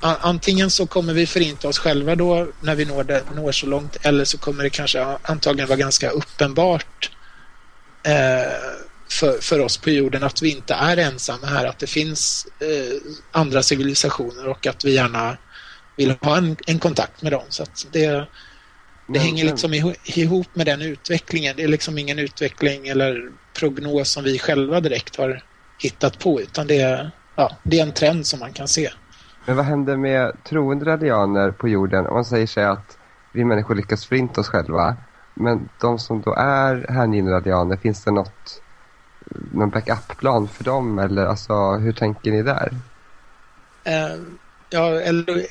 antingen 0.00 0.70
så 0.70 0.86
kommer 0.86 1.12
vi 1.12 1.26
förinta 1.26 1.68
oss 1.68 1.78
själva 1.78 2.14
då 2.14 2.48
när 2.60 2.74
vi 2.74 2.84
når, 2.84 3.04
det, 3.04 3.22
når 3.34 3.52
så 3.52 3.66
långt 3.66 3.96
eller 4.02 4.24
så 4.24 4.38
kommer 4.38 4.62
det 4.62 4.70
kanske 4.70 5.04
antagligen 5.22 5.68
vara 5.68 5.78
ganska 5.78 6.10
uppenbart 6.10 7.10
eh, 8.02 8.52
för, 9.10 9.40
för 9.40 9.60
oss 9.60 9.76
på 9.76 9.90
jorden 9.90 10.22
att 10.22 10.42
vi 10.42 10.50
inte 10.50 10.74
är 10.74 10.96
ensamma 10.96 11.46
här, 11.46 11.66
att 11.66 11.78
det 11.78 11.86
finns 11.86 12.46
eh, 12.60 13.12
andra 13.32 13.62
civilisationer 13.62 14.48
och 14.48 14.66
att 14.66 14.84
vi 14.84 14.94
gärna 14.94 15.36
vill 15.96 16.16
ha 16.20 16.36
en, 16.36 16.56
en 16.66 16.78
kontakt 16.78 17.22
med 17.22 17.32
dem. 17.32 17.44
Så 17.48 17.64
det, 17.92 18.28
det 19.06 19.18
hänger 19.18 19.44
liksom 19.44 19.74
ihop 20.04 20.48
med 20.52 20.66
den 20.66 20.82
utvecklingen. 20.82 21.56
Det 21.56 21.62
är 21.62 21.68
liksom 21.68 21.98
ingen 21.98 22.18
utveckling 22.18 22.88
eller 22.88 23.30
prognos 23.58 24.10
som 24.10 24.24
vi 24.24 24.38
själva 24.38 24.80
direkt 24.80 25.16
har 25.16 25.42
hittat 25.78 26.18
på 26.18 26.40
utan 26.40 26.66
det 26.66 26.80
är, 26.80 27.10
ja, 27.36 27.56
det 27.62 27.78
är 27.78 27.82
en 27.82 27.92
trend 27.92 28.26
som 28.26 28.40
man 28.40 28.52
kan 28.52 28.68
se. 28.68 28.90
Men 29.46 29.56
vad 29.56 29.64
händer 29.64 29.96
med 29.96 30.44
troende 30.44 30.84
radianer 30.84 31.50
på 31.50 31.68
jorden 31.68 32.06
om 32.06 32.14
man 32.14 32.24
säger 32.24 32.46
sig 32.46 32.64
att 32.64 32.98
vi 33.32 33.44
människor 33.44 33.74
lyckas 33.74 34.06
förinta 34.06 34.40
oss 34.40 34.48
själva? 34.48 34.96
Men 35.34 35.68
de 35.80 35.98
som 35.98 36.22
då 36.22 36.34
är 36.34 36.86
hängivna 36.92 37.30
radianer, 37.30 37.76
finns 37.76 38.04
det 38.04 38.10
något 38.10 38.60
någon 39.52 39.70
backup-plan 39.70 40.48
för 40.48 40.64
dem 40.64 40.98
eller 40.98 41.26
alltså 41.26 41.72
hur 41.72 41.92
tänker 41.92 42.30
ni 42.30 42.42
där? 42.42 42.72
Ja, 44.74 45.00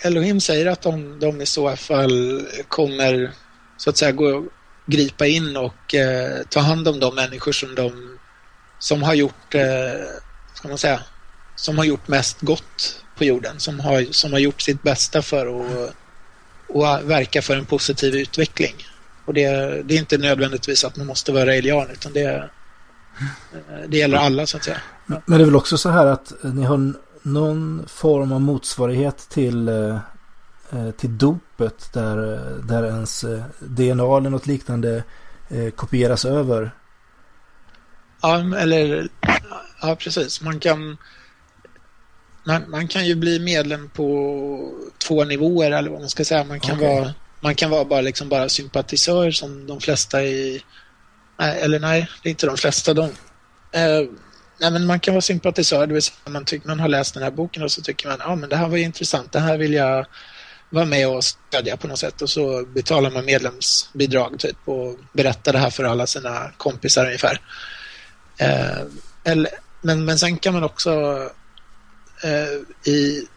Elohim 0.01 0.39
säger 0.39 0.65
att 0.65 0.81
de, 0.81 1.19
de 1.19 1.41
i 1.41 1.45
så 1.45 1.75
fall 1.75 2.47
kommer 2.67 3.31
så 3.77 3.89
att 3.89 3.97
säga 3.97 4.11
gå 4.11 4.45
gripa 4.85 5.27
in 5.27 5.57
och 5.57 5.95
eh, 5.95 6.43
ta 6.49 6.59
hand 6.59 6.87
om 6.87 6.99
de 6.99 7.15
människor 7.15 7.51
som 7.51 7.75
de 7.75 8.17
som 8.79 9.03
har 9.03 9.13
gjort, 9.13 9.55
eh, 9.55 10.05
ska 10.53 10.67
man 10.67 10.77
säga, 10.77 10.99
som 11.55 11.77
har 11.77 11.85
gjort 11.85 12.07
mest 12.07 12.41
gott 12.41 13.03
på 13.17 13.23
jorden, 13.23 13.59
som 13.59 13.79
har, 13.79 14.11
som 14.11 14.31
har 14.31 14.39
gjort 14.39 14.61
sitt 14.61 14.83
bästa 14.83 15.21
för 15.21 15.45
att 15.45 15.95
och 16.67 17.09
verka 17.11 17.41
för 17.41 17.57
en 17.57 17.65
positiv 17.65 18.15
utveckling. 18.15 18.75
Och 19.25 19.33
det, 19.33 19.47
det 19.83 19.95
är 19.95 19.99
inte 19.99 20.17
nödvändigtvis 20.17 20.83
att 20.83 20.95
man 20.95 21.07
måste 21.07 21.31
vara 21.31 21.45
raelian 21.45 21.89
utan 21.91 22.13
det 22.13 22.23
eh, 22.23 22.43
det 23.87 23.97
gäller 23.97 24.17
alla 24.17 24.45
så 24.45 24.57
att 24.57 24.63
säga. 24.63 24.81
Men 25.05 25.21
det 25.25 25.43
är 25.43 25.45
väl 25.45 25.55
också 25.55 25.77
så 25.77 25.89
här 25.89 26.05
att 26.05 26.33
ni 26.41 26.63
har 26.63 26.93
någon 27.23 27.85
form 27.87 28.31
av 28.31 28.41
motsvarighet 28.41 29.17
till, 29.17 29.67
eh, 29.67 29.99
eh, 30.71 30.91
till 30.91 31.17
dopet 31.17 31.93
där, 31.93 32.17
där 32.67 32.83
ens 32.85 33.25
DNA 33.59 34.17
eller 34.17 34.29
något 34.29 34.47
liknande 34.47 35.03
kopieras 35.75 36.25
över. 36.25 36.71
Ja, 38.21 38.57
eller 38.57 39.07
ja, 39.81 39.95
precis. 39.95 40.41
Man 40.41 40.59
kan, 40.59 40.97
man, 42.43 42.69
man 42.69 42.87
kan 42.87 43.05
ju 43.05 43.15
bli 43.15 43.39
medlem 43.39 43.89
på 43.89 44.73
två 45.07 45.23
nivåer 45.23 45.71
eller 45.71 45.89
vad 45.89 45.99
man 45.99 46.09
ska 46.09 46.25
säga. 46.25 46.43
Man 46.43 46.59
kan, 46.59 46.77
okay. 46.77 46.87
vara, 46.87 47.13
man 47.39 47.55
kan 47.55 47.69
vara 47.69 47.85
bara, 47.85 48.01
liksom 48.01 48.29
bara 48.29 48.49
sympatisör 48.49 49.31
som 49.31 49.67
de 49.67 49.79
flesta 49.79 50.23
i 50.23 50.63
Nej, 51.39 51.61
eller 51.61 51.79
nej, 51.79 52.09
det 52.23 52.29
är 52.29 52.31
inte 52.31 52.45
de 52.45 52.57
flesta. 52.57 52.93
De, 52.93 53.03
eh, 53.71 54.07
nej, 54.63 54.71
men 54.71 54.85
man 54.85 54.99
kan 54.99 55.13
vara 55.13 55.21
sympatisör, 55.21 55.87
det 55.87 55.93
vill 55.93 56.03
säga 56.03 56.15
man, 56.29 56.45
tycker, 56.45 56.67
man 56.67 56.79
har 56.79 56.87
läst 56.87 57.13
den 57.13 57.23
här 57.23 57.31
boken 57.31 57.63
och 57.63 57.71
så 57.71 57.81
tycker 57.81 58.07
man 58.07 58.17
ja, 58.19 58.35
men 58.35 58.49
det 58.49 58.55
här 58.55 58.67
var 58.67 58.77
intressant, 58.77 59.31
det 59.31 59.39
här 59.39 59.57
vill 59.57 59.73
jag 59.73 60.05
vara 60.69 60.85
med 60.85 61.07
och 61.07 61.23
stödja 61.23 61.77
på 61.77 61.87
något 61.87 61.99
sätt 61.99 62.21
och 62.21 62.29
så 62.29 62.65
betalar 62.65 63.11
man 63.11 63.25
medlemsbidrag 63.25 64.39
typ 64.39 64.57
och 64.65 64.95
berättar 65.13 65.53
det 65.53 65.59
här 65.59 65.69
för 65.69 65.83
alla 65.83 66.07
sina 66.07 66.51
kompisar 66.57 67.05
ungefär. 67.05 67.41
Eh, 68.37 68.81
eller, 69.23 69.51
men, 69.81 70.05
men 70.05 70.19
sen 70.19 70.37
kan 70.37 70.53
man 70.53 70.63
också 70.63 70.91
eh, 72.23 72.91
i, 72.93 73.27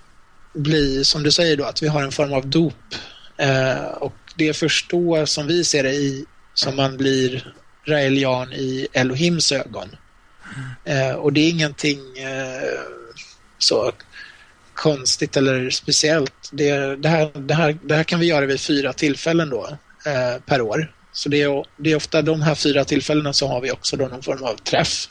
bli, 0.55 1.05
som 1.05 1.23
du 1.23 1.31
säger 1.31 1.57
då, 1.57 1.65
att 1.65 1.83
vi 1.83 1.89
har 1.89 2.03
en 2.03 2.13
form 2.13 2.33
av 2.33 2.47
dop. 2.47 2.95
Eh, 3.37 3.85
och 3.85 4.17
det 4.37 4.49
är 4.49 4.53
först 4.53 4.91
då 4.91 5.27
som 5.27 5.47
vi 5.47 5.65
ser 5.65 5.83
det 5.83 5.95
i, 5.95 6.25
som 6.55 6.77
man 6.77 6.97
blir 6.97 7.55
raelian 7.87 8.53
i 8.53 8.89
Elohims 8.93 9.53
ögon. 9.53 9.89
Eh, 10.85 11.15
och 11.15 11.33
det 11.33 11.41
är 11.41 11.51
ingenting 11.51 12.19
eh, 12.19 12.81
så 13.59 13.93
konstigt 14.75 15.37
eller 15.37 15.71
speciellt. 15.71 16.51
Det, 16.53 16.97
det, 16.97 17.09
här, 17.09 17.31
det, 17.35 17.55
här, 17.55 17.79
det 17.83 17.95
här 17.95 18.05
kan 18.05 18.21
vi 18.21 18.27
göra 18.27 18.47
vid 18.47 18.61
fyra 18.61 18.93
tillfällen 18.93 19.51
då 19.51 19.67
eh, 20.07 20.43
per 20.47 20.61
år. 20.61 20.93
Så 21.13 21.29
det 21.29 21.43
är, 21.43 21.65
det 21.77 21.93
är 21.93 21.97
ofta 21.97 22.23
de 22.23 22.43
här 22.43 22.55
fyra 22.55 22.85
tillfällena 22.85 23.33
så 23.33 23.49
har 23.49 23.61
vi 23.61 23.71
också 23.71 23.97
då 23.97 24.07
någon 24.07 24.23
form 24.23 24.45
av 24.45 24.57
träff. 24.57 25.09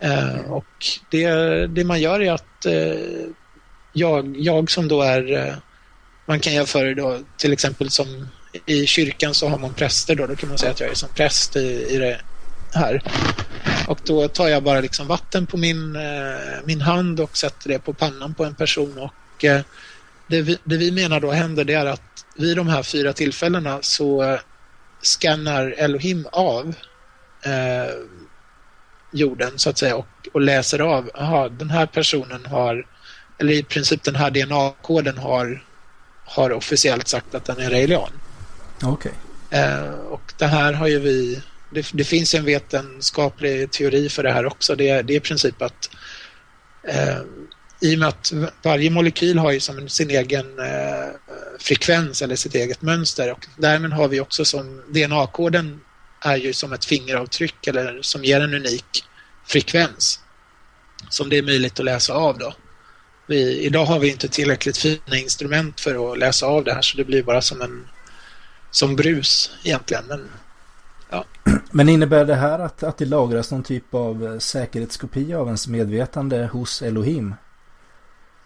Eh, 0.00 0.50
och 0.50 0.86
det, 1.10 1.26
det 1.66 1.84
man 1.84 2.00
gör 2.00 2.22
är 2.22 2.32
att 2.32 2.66
eh, 2.66 3.26
jag, 3.92 4.36
jag 4.38 4.70
som 4.70 4.88
då 4.88 5.02
är, 5.02 5.32
eh, 5.32 5.54
man 6.26 6.40
kan 6.40 6.52
jämföra 6.52 6.94
då 6.94 7.18
till 7.36 7.52
exempel 7.52 7.90
som 7.90 8.28
i 8.66 8.86
kyrkan 8.86 9.34
så 9.34 9.48
har 9.48 9.58
man 9.58 9.74
präster 9.74 10.14
då, 10.14 10.26
då 10.26 10.36
kan 10.36 10.48
man 10.48 10.58
säga 10.58 10.72
att 10.72 10.80
jag 10.80 10.90
är 10.90 10.94
som 10.94 11.08
präst 11.14 11.56
i, 11.56 11.86
i 11.90 11.98
det 11.98 12.20
här. 12.74 13.02
Och 13.88 14.00
då 14.04 14.28
tar 14.28 14.48
jag 14.48 14.62
bara 14.62 14.80
liksom 14.80 15.06
vatten 15.06 15.46
på 15.46 15.56
min, 15.56 15.96
eh, 15.96 16.62
min 16.64 16.80
hand 16.80 17.20
och 17.20 17.36
sätter 17.36 17.68
det 17.68 17.78
på 17.78 17.92
pannan 17.92 18.34
på 18.34 18.44
en 18.44 18.54
person 18.54 18.98
och 18.98 19.44
eh, 19.44 19.60
det, 20.26 20.42
vi, 20.42 20.58
det 20.64 20.76
vi 20.76 20.92
menar 20.92 21.20
då 21.20 21.30
händer 21.30 21.64
det 21.64 21.74
är 21.74 21.86
att 21.86 22.24
vid 22.36 22.56
de 22.56 22.68
här 22.68 22.82
fyra 22.82 23.12
tillfällena 23.12 23.78
så 23.82 24.22
eh, 24.22 24.40
skannar 25.02 25.74
Elohim 25.78 26.26
av 26.32 26.74
eh, 27.42 27.94
jorden 29.12 29.52
så 29.56 29.70
att 29.70 29.78
säga 29.78 29.96
och, 29.96 30.28
och 30.32 30.40
läser 30.40 30.78
av, 30.78 31.10
aha, 31.14 31.48
den 31.48 31.70
här 31.70 31.86
personen 31.86 32.46
har, 32.46 32.86
eller 33.38 33.52
i 33.52 33.62
princip 33.62 34.02
den 34.02 34.14
här 34.14 34.30
DNA-koden 34.30 35.18
har, 35.18 35.64
har 36.24 36.52
officiellt 36.52 37.08
sagt 37.08 37.34
att 37.34 37.44
den 37.44 37.60
är 37.60 37.70
raelian. 37.70 38.10
Okej. 38.82 39.12
Eh, 39.50 39.90
och 39.90 40.32
det 40.38 40.46
här 40.46 40.72
har 40.72 40.86
ju 40.86 40.98
vi, 40.98 41.42
det, 41.74 41.90
det, 41.92 42.04
finns 42.04 42.34
en 42.34 42.44
vetenskaplig 42.44 43.70
teori 43.70 44.08
för 44.08 44.22
det 44.22 44.32
här 44.32 44.46
också. 44.46 44.76
Det, 44.76 45.02
det 45.02 45.12
är 45.12 45.16
i 45.16 45.20
princip 45.20 45.62
att 45.62 45.90
eh, 46.88 47.18
i 47.80 47.94
och 47.94 47.98
med 47.98 48.08
att 48.08 48.32
varje 48.62 48.90
molekyl 48.90 49.38
har 49.38 49.52
ju 49.52 49.60
som 49.60 49.88
sin 49.88 50.10
egen 50.10 50.58
eh, 50.58 51.08
frekvens 51.58 52.22
eller 52.22 52.36
sitt 52.36 52.54
eget 52.54 52.82
mönster 52.82 53.32
och 53.32 53.46
därmed 53.56 53.92
har 53.92 54.08
vi 54.08 54.20
också 54.20 54.44
som 54.44 54.82
DNA-koden 54.88 55.80
är 56.20 56.36
ju 56.36 56.52
som 56.52 56.72
ett 56.72 56.84
fingeravtryck 56.84 57.66
eller 57.66 58.02
som 58.02 58.24
ger 58.24 58.40
en 58.40 58.54
unik 58.54 59.04
frekvens 59.46 60.20
som 61.10 61.28
det 61.28 61.38
är 61.38 61.42
möjligt 61.42 61.78
att 61.78 61.84
läsa 61.84 62.14
av 62.14 62.38
då. 62.38 62.54
Vi, 63.26 63.58
idag 63.60 63.84
har 63.84 63.98
vi 63.98 64.08
inte 64.08 64.28
tillräckligt 64.28 64.76
fina 64.76 65.18
instrument 65.18 65.80
för 65.80 66.12
att 66.12 66.18
läsa 66.18 66.46
av 66.46 66.64
det 66.64 66.74
här 66.74 66.82
så 66.82 66.96
det 66.96 67.04
blir 67.04 67.22
bara 67.22 67.42
som 67.42 67.60
en 67.60 67.88
som 68.70 68.96
brus 68.96 69.50
egentligen. 69.64 70.04
Men, 70.08 70.30
ja. 71.14 71.52
Men 71.70 71.88
innebär 71.88 72.24
det 72.24 72.34
här 72.34 72.58
att, 72.58 72.82
att 72.82 72.98
det 72.98 73.04
lagras 73.04 73.50
någon 73.50 73.62
typ 73.62 73.94
av 73.94 74.26
eh, 74.26 74.38
säkerhetskopia 74.38 75.38
av 75.38 75.46
ens 75.46 75.68
medvetande 75.68 76.46
hos 76.46 76.82
Elohim? 76.82 77.34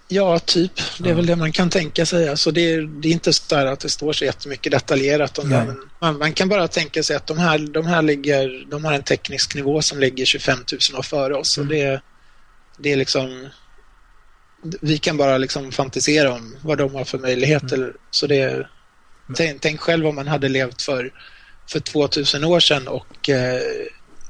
Ja, 0.08 0.38
typ. 0.38 0.72
Det 0.98 1.04
är 1.04 1.08
ja. 1.08 1.16
väl 1.16 1.26
det 1.26 1.36
man 1.36 1.52
kan 1.52 1.70
tänka 1.70 2.06
sig. 2.06 2.28
Alltså 2.28 2.50
det, 2.50 2.72
är, 2.72 2.82
det 2.82 3.08
är 3.08 3.12
inte 3.12 3.32
så 3.32 3.56
att 3.56 3.80
det 3.80 3.88
står 3.88 4.12
så 4.12 4.24
jättemycket 4.24 4.72
detaljerat 4.72 5.38
om 5.38 5.50
det. 5.50 5.64
Men 5.66 5.88
man, 5.98 6.18
man, 6.18 6.32
kan 6.32 6.48
bara 6.48 6.68
tänka 6.68 7.02
sig 7.02 7.16
att 7.16 7.26
de 7.26 7.38
här, 7.38 7.58
de 7.58 7.86
här 7.86 8.02
ligger, 8.02 8.66
de 8.70 8.84
har 8.84 8.92
en 8.92 9.02
teknisk 9.02 9.54
nivå 9.54 9.82
som 9.82 9.98
ligger 9.98 10.24
25 10.24 10.58
000 10.90 10.98
år 10.98 11.02
före 11.02 11.34
oss. 11.34 11.58
Mm. 11.58 11.68
Och 11.68 11.74
det, 11.74 12.00
det 12.78 12.92
är 12.92 12.96
liksom 12.96 13.48
vi 14.62 14.98
kan 14.98 15.16
bara 15.16 15.38
liksom 15.38 15.72
fantisera 15.72 16.32
om 16.32 16.56
vad 16.62 16.78
de 16.78 16.94
har 16.94 17.04
för 17.04 17.18
möjligheter. 17.18 17.76
Mm. 17.76 17.92
Så 18.10 18.26
det, 18.26 18.68
tänk, 19.34 19.60
tänk, 19.60 19.80
själv 19.80 20.06
om 20.06 20.14
man 20.14 20.26
hade 20.26 20.48
levt 20.48 20.82
för, 20.82 21.12
för 21.68 21.80
2000 21.80 22.44
år 22.44 22.60
sedan 22.60 22.88
och 22.88 23.28
eh, 23.28 23.60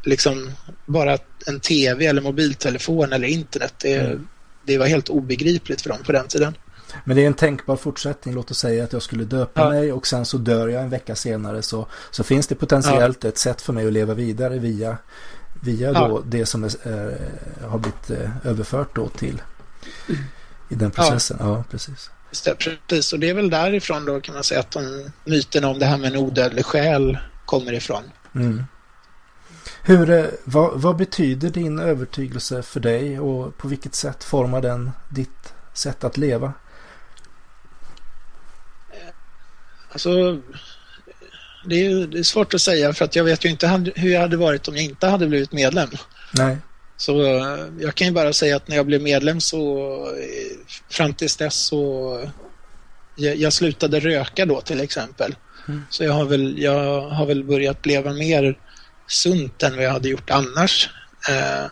liksom 0.03 0.51
bara 0.87 1.19
en 1.47 1.61
tv 1.61 2.07
eller 2.07 2.23
mobiltelefon 2.23 3.13
eller 3.13 3.29
internet. 3.29 3.75
Det, 3.79 3.95
mm 3.95 4.29
det 4.69 4.79
var 4.79 4.87
helt 4.87 5.09
obegripligt 5.09 5.81
för 5.81 5.89
dem 5.89 5.99
på 6.07 6.13
den 6.13 6.29
tiden. 6.29 6.57
Men 7.05 7.17
det 7.17 7.23
är 7.23 7.27
en 7.27 7.35
tänkbar 7.35 7.77
fortsättning. 7.77 8.35
Låt 8.35 8.51
oss 8.51 8.59
säga 8.59 8.85
att 8.85 8.93
jag 8.93 9.03
skulle 9.03 9.25
döpa 9.25 9.61
ja. 9.61 9.69
mig 9.69 9.93
och 9.93 10.07
sen 10.07 10.25
så 10.25 10.39
dör 10.39 10.69
jag 10.69 10.83
en 10.83 10.91
vecka 10.91 11.15
senare 11.15 11.63
så, 11.63 11.87
så 12.11 12.25
finns 12.25 12.47
det 12.47 12.55
potentiellt 12.55 13.19
ja. 13.25 13.29
ett 13.29 13.39
sätt 13.39 13.61
för 13.61 13.73
mig 13.73 13.87
att 13.87 13.93
leva 13.93 14.15
vidare 14.15 14.59
via, 14.59 14.99
via 15.63 15.93
ja. 15.93 16.09
då 16.09 16.21
det 16.21 16.47
som 16.47 16.65
är, 16.65 16.69
äh, 16.69 17.69
har 17.71 17.79
blivit 17.79 18.11
äh, 18.11 18.47
överfört 18.47 18.97
då 18.97 19.09
till 19.09 19.43
i 20.69 20.75
den 20.75 20.91
processen. 20.91 21.37
Ja, 21.41 21.65
precis. 21.71 22.11
Precis, 22.87 23.13
och 23.13 23.19
det 23.19 23.29
är 23.31 23.35
väl 23.35 23.51
därifrån 23.51 24.05
då 24.05 24.21
kan 24.21 24.35
man 24.35 24.45
säga 24.45 24.61
att 24.61 24.71
de 24.71 25.11
myterna 25.25 25.69
om 25.69 25.79
det 25.79 25.87
här 25.87 25.99
med 25.99 26.15
en 26.15 26.21
odödlig 26.21 26.65
själ 26.65 27.19
kommer 27.45 27.73
ifrån. 27.73 28.03
Mm. 28.35 28.65
Hur, 29.83 30.11
eh, 30.11 30.25
vad, 30.45 30.81
vad, 30.81 30.97
betyder 30.97 31.51
din 31.51 31.79
övertygelse 31.79 32.63
för 32.63 32.81
dig 32.81 33.21
och 33.21 33.59
på 33.59 33.69
vilket 33.69 33.95
sätt 33.95 34.25
formar 34.25 34.61
den 34.61 34.91
ditt 35.09 35.55
sätt 35.73 36.05
att 36.05 36.17
leva? 36.17 36.53
Alltså, 39.93 40.41
det 41.65 41.87
är, 41.87 42.07
det 42.07 42.19
är 42.19 42.23
svårt 42.23 42.55
att 42.55 42.61
säga 42.61 42.93
för 42.93 43.05
att 43.05 43.17
jag 43.17 43.25
vet 43.25 43.45
ju 43.45 43.49
inte 43.49 43.93
hur 43.97 44.11
jag 44.11 44.21
hade 44.21 44.37
varit 44.37 44.69
om 44.69 44.77
jag 44.77 44.85
inte 44.85 45.07
hade 45.07 45.27
blivit 45.27 45.53
medlem. 45.53 45.89
Nej. 46.33 46.57
Så 46.99 47.23
eh, 47.23 47.67
jag 47.81 47.95
kan 47.95 48.07
ju 48.07 48.13
bara 48.13 48.33
säga 48.33 48.57
att 48.57 48.69
när 48.69 48.77
jag 48.77 48.87
blev 48.87 49.03
medlem 49.03 49.41
så 49.41 49.79
eh, 50.07 50.57
fram 50.89 51.15
tills 51.15 51.37
dess 51.37 51.55
så 51.55 52.21
jag, 53.17 53.37
jag 53.37 53.53
slutade 53.53 54.01
röka 54.01 54.47
då 54.47 54.61
till 54.61 54.81
exempel. 54.81 55.37
Mm. 55.69 55.83
Så 55.91 56.05
jag 56.05 56.13
har, 56.13 56.25
väl, 56.25 56.63
jag 56.63 57.01
har 57.01 57.27
väl 57.27 57.45
börjat 57.45 57.87
leva 57.87 58.13
mer 58.13 58.59
sunt 59.07 59.63
än 59.63 59.77
vad 59.77 59.85
jag 59.85 59.91
hade 59.91 60.09
gjort 60.09 60.31
annars. 60.31 60.91
Eh, 61.29 61.67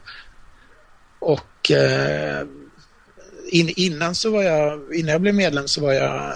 och 1.19 1.71
eh, 1.71 2.47
in, 3.49 3.73
innan 3.77 4.15
så 4.15 4.31
var 4.31 4.43
jag, 4.43 4.95
innan 4.95 5.13
jag 5.13 5.21
blev 5.21 5.35
medlem 5.35 5.69
så 5.69 5.81
var 5.81 5.93
jag 5.93 6.35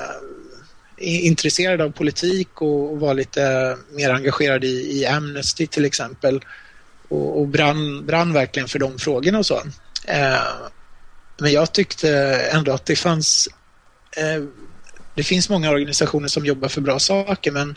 intresserad 0.98 1.80
av 1.80 1.90
politik 1.90 2.62
och, 2.62 2.92
och 2.92 3.00
var 3.00 3.14
lite 3.14 3.76
mer 3.90 4.10
engagerad 4.10 4.64
i, 4.64 5.00
i 5.00 5.06
Amnesty 5.06 5.66
till 5.66 5.84
exempel 5.84 6.40
och, 7.10 7.40
och 7.40 7.48
brann, 7.48 8.06
brann 8.06 8.32
verkligen 8.32 8.68
för 8.68 8.78
de 8.78 8.98
frågorna 8.98 9.38
och 9.38 9.46
så. 9.46 9.62
Eh, 10.04 10.42
men 11.38 11.52
jag 11.52 11.72
tyckte 11.72 12.10
ändå 12.52 12.72
att 12.72 12.86
det 12.86 12.96
fanns 12.96 13.48
eh, 14.16 14.44
det 15.14 15.22
finns 15.22 15.48
många 15.48 15.70
organisationer 15.70 16.28
som 16.28 16.46
jobbar 16.46 16.68
för 16.68 16.80
bra 16.80 16.98
saker 16.98 17.50
men, 17.50 17.76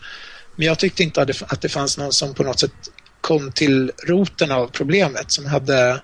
men 0.56 0.66
jag 0.66 0.78
tyckte 0.78 1.02
inte 1.02 1.22
att 1.48 1.60
det 1.60 1.68
fanns 1.68 1.98
någon 1.98 2.12
som 2.12 2.34
på 2.34 2.42
något 2.42 2.60
sätt 2.60 2.72
kom 3.20 3.52
till 3.52 3.92
roten 4.06 4.52
av 4.52 4.66
problemet 4.66 5.30
som 5.30 5.46
hade 5.46 6.00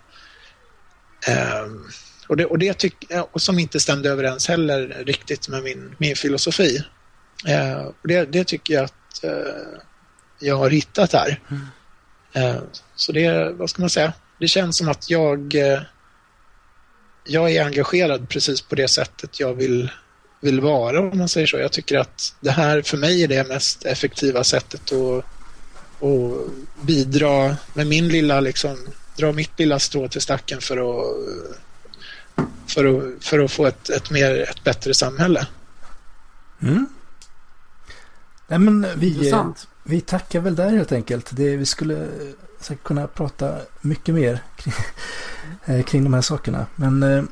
eh, 1.28 1.66
och, 2.26 2.36
det, 2.36 2.46
och, 2.46 2.58
det 2.58 2.74
tyck, 2.74 3.10
eh, 3.10 3.26
och 3.32 3.42
som 3.42 3.58
inte 3.58 3.80
stämde 3.80 4.10
överens 4.10 4.48
heller 4.48 5.02
riktigt 5.06 5.48
med 5.48 5.62
min, 5.62 5.94
min 5.98 6.16
filosofi. 6.16 6.84
Eh, 7.46 7.82
och 7.82 8.08
det, 8.08 8.24
det, 8.24 8.44
tycker 8.44 8.74
jag 8.74 8.84
att 8.84 9.24
eh, 9.24 9.80
jag 10.38 10.56
har 10.56 10.70
hittat 10.70 11.12
här. 11.12 11.40
Mm. 11.50 11.66
Eh, 12.32 12.56
så 12.94 13.12
det, 13.12 13.52
vad 13.52 13.70
ska 13.70 13.82
man 13.82 13.90
säga, 13.90 14.12
det 14.38 14.48
känns 14.48 14.76
som 14.76 14.88
att 14.88 15.10
jag 15.10 15.54
eh, 15.54 15.80
jag 17.24 17.50
är 17.50 17.64
engagerad 17.64 18.28
precis 18.28 18.60
på 18.60 18.74
det 18.74 18.88
sättet 18.88 19.40
jag 19.40 19.54
vill, 19.54 19.90
vill 20.40 20.60
vara 20.60 21.00
om 21.00 21.18
man 21.18 21.28
säger 21.28 21.46
så. 21.46 21.58
Jag 21.58 21.72
tycker 21.72 21.98
att 21.98 22.34
det 22.40 22.50
här 22.50 22.82
för 22.82 22.96
mig 22.96 23.22
är 23.24 23.28
det 23.28 23.48
mest 23.48 23.84
effektiva 23.84 24.44
sättet 24.44 24.92
att 24.92 25.24
och 26.00 26.48
bidra 26.80 27.56
med 27.74 27.86
min 27.86 28.08
lilla, 28.08 28.40
liksom, 28.40 28.76
dra 29.16 29.32
mitt 29.32 29.58
lilla 29.58 29.78
strå 29.78 30.08
till 30.08 30.20
stacken 30.20 30.60
för 30.60 30.76
att, 30.76 31.16
för 32.66 32.84
att, 32.84 33.24
för 33.24 33.38
att 33.38 33.52
få 33.52 33.66
ett, 33.66 33.90
ett, 33.90 34.10
mer, 34.10 34.40
ett 34.50 34.64
bättre 34.64 34.94
samhälle. 34.94 35.46
Mm. 36.62 36.86
Nej, 38.48 38.58
men 38.58 38.86
vi, 38.96 39.32
vi 39.84 40.00
tackar 40.00 40.40
väl 40.40 40.54
där 40.54 40.70
helt 40.70 40.92
enkelt. 40.92 41.30
Det, 41.32 41.56
vi 41.56 41.66
skulle 41.66 42.08
säkert 42.60 42.84
kunna 42.84 43.06
prata 43.06 43.56
mycket 43.80 44.14
mer 44.14 44.38
kring, 44.56 44.74
eh, 45.64 45.84
kring 45.84 46.04
de 46.04 46.14
här 46.14 46.20
sakerna. 46.20 46.66
Men 46.76 47.02
eh, 47.02 47.24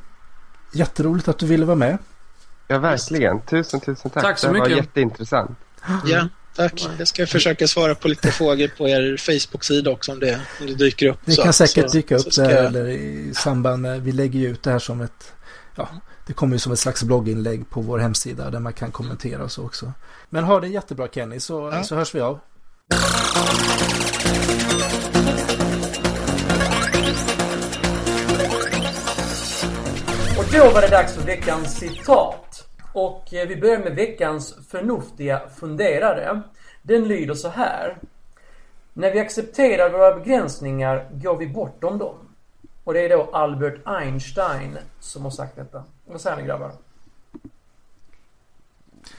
jätteroligt 0.72 1.28
att 1.28 1.38
du 1.38 1.46
ville 1.46 1.64
vara 1.64 1.76
med. 1.76 1.98
Ja, 2.68 2.78
verkligen. 2.78 3.40
Tusen, 3.40 3.80
tusen 3.80 4.10
tack. 4.10 4.22
Tack 4.22 4.38
så 4.38 4.52
mycket. 4.52 4.68
Det 4.68 4.74
var 4.74 4.76
jätteintressant. 4.76 5.58
Ja. 6.06 6.28
Tack. 6.56 6.88
Jag 6.98 7.08
ska 7.08 7.26
försöka 7.26 7.68
svara 7.68 7.94
på 7.94 8.08
lite 8.08 8.32
frågor 8.32 8.68
på 8.68 8.88
er 8.88 9.16
Facebook-sida 9.16 9.90
också 9.90 10.12
om 10.12 10.20
det, 10.20 10.40
om 10.60 10.66
det 10.66 10.74
dyker 10.74 11.06
upp. 11.06 11.18
Det 11.24 11.36
kan 11.36 11.52
säkert 11.52 11.90
så, 11.90 11.96
dyka 11.96 12.16
upp 12.16 12.34
där 12.36 12.50
jag... 12.50 12.64
eller 12.64 12.88
i 12.88 13.34
samband 13.34 13.82
med, 13.82 14.02
vi 14.02 14.12
lägger 14.12 14.40
ju 14.40 14.48
ut 14.48 14.62
det 14.62 14.70
här 14.70 14.78
som 14.78 15.00
ett, 15.00 15.32
ja, 15.74 15.88
det 16.28 16.34
kommer 16.34 16.54
ju 16.54 16.58
som 16.58 16.72
ett 16.72 16.78
slags 16.78 17.02
blogginlägg 17.02 17.70
på 17.70 17.80
vår 17.80 17.98
hemsida 17.98 18.50
där 18.50 18.60
man 18.60 18.72
kan 18.72 18.90
kommentera 18.90 19.44
och 19.44 19.52
så 19.52 19.64
också. 19.64 19.92
Men 20.28 20.44
ha 20.44 20.60
det 20.60 20.68
jättebra 20.68 21.08
Kenny 21.08 21.40
så, 21.40 21.70
ja. 21.72 21.82
så 21.82 21.94
hörs 21.94 22.14
vi 22.14 22.20
av. 22.20 22.38
Då 30.52 30.70
var 30.74 30.80
det 30.80 30.88
dags 30.88 31.14
för 31.14 31.22
veckans 31.26 31.76
citat. 31.76 32.68
Och 32.92 33.34
eh, 33.34 33.48
vi 33.48 33.56
börjar 33.56 33.78
med 33.78 33.94
veckans 33.94 34.54
förnuftiga 34.70 35.42
funderare. 35.60 36.42
Den 36.82 37.04
lyder 37.04 37.34
så 37.34 37.48
här. 37.48 37.98
När 38.92 39.12
vi 39.12 39.20
accepterar 39.20 39.90
våra 39.90 40.16
begränsningar 40.16 41.08
går 41.10 41.36
vi 41.36 41.46
bortom 41.46 41.98
dem. 41.98 42.27
Och 42.88 42.94
det 42.94 43.00
är 43.00 43.08
då 43.08 43.30
Albert 43.32 43.80
Einstein 43.84 44.78
som 45.00 45.22
har 45.24 45.30
sagt 45.30 45.56
detta. 45.56 45.84
Vad 46.06 46.20
säger 46.20 46.36
ni 46.36 46.42
grabbar? 46.42 46.72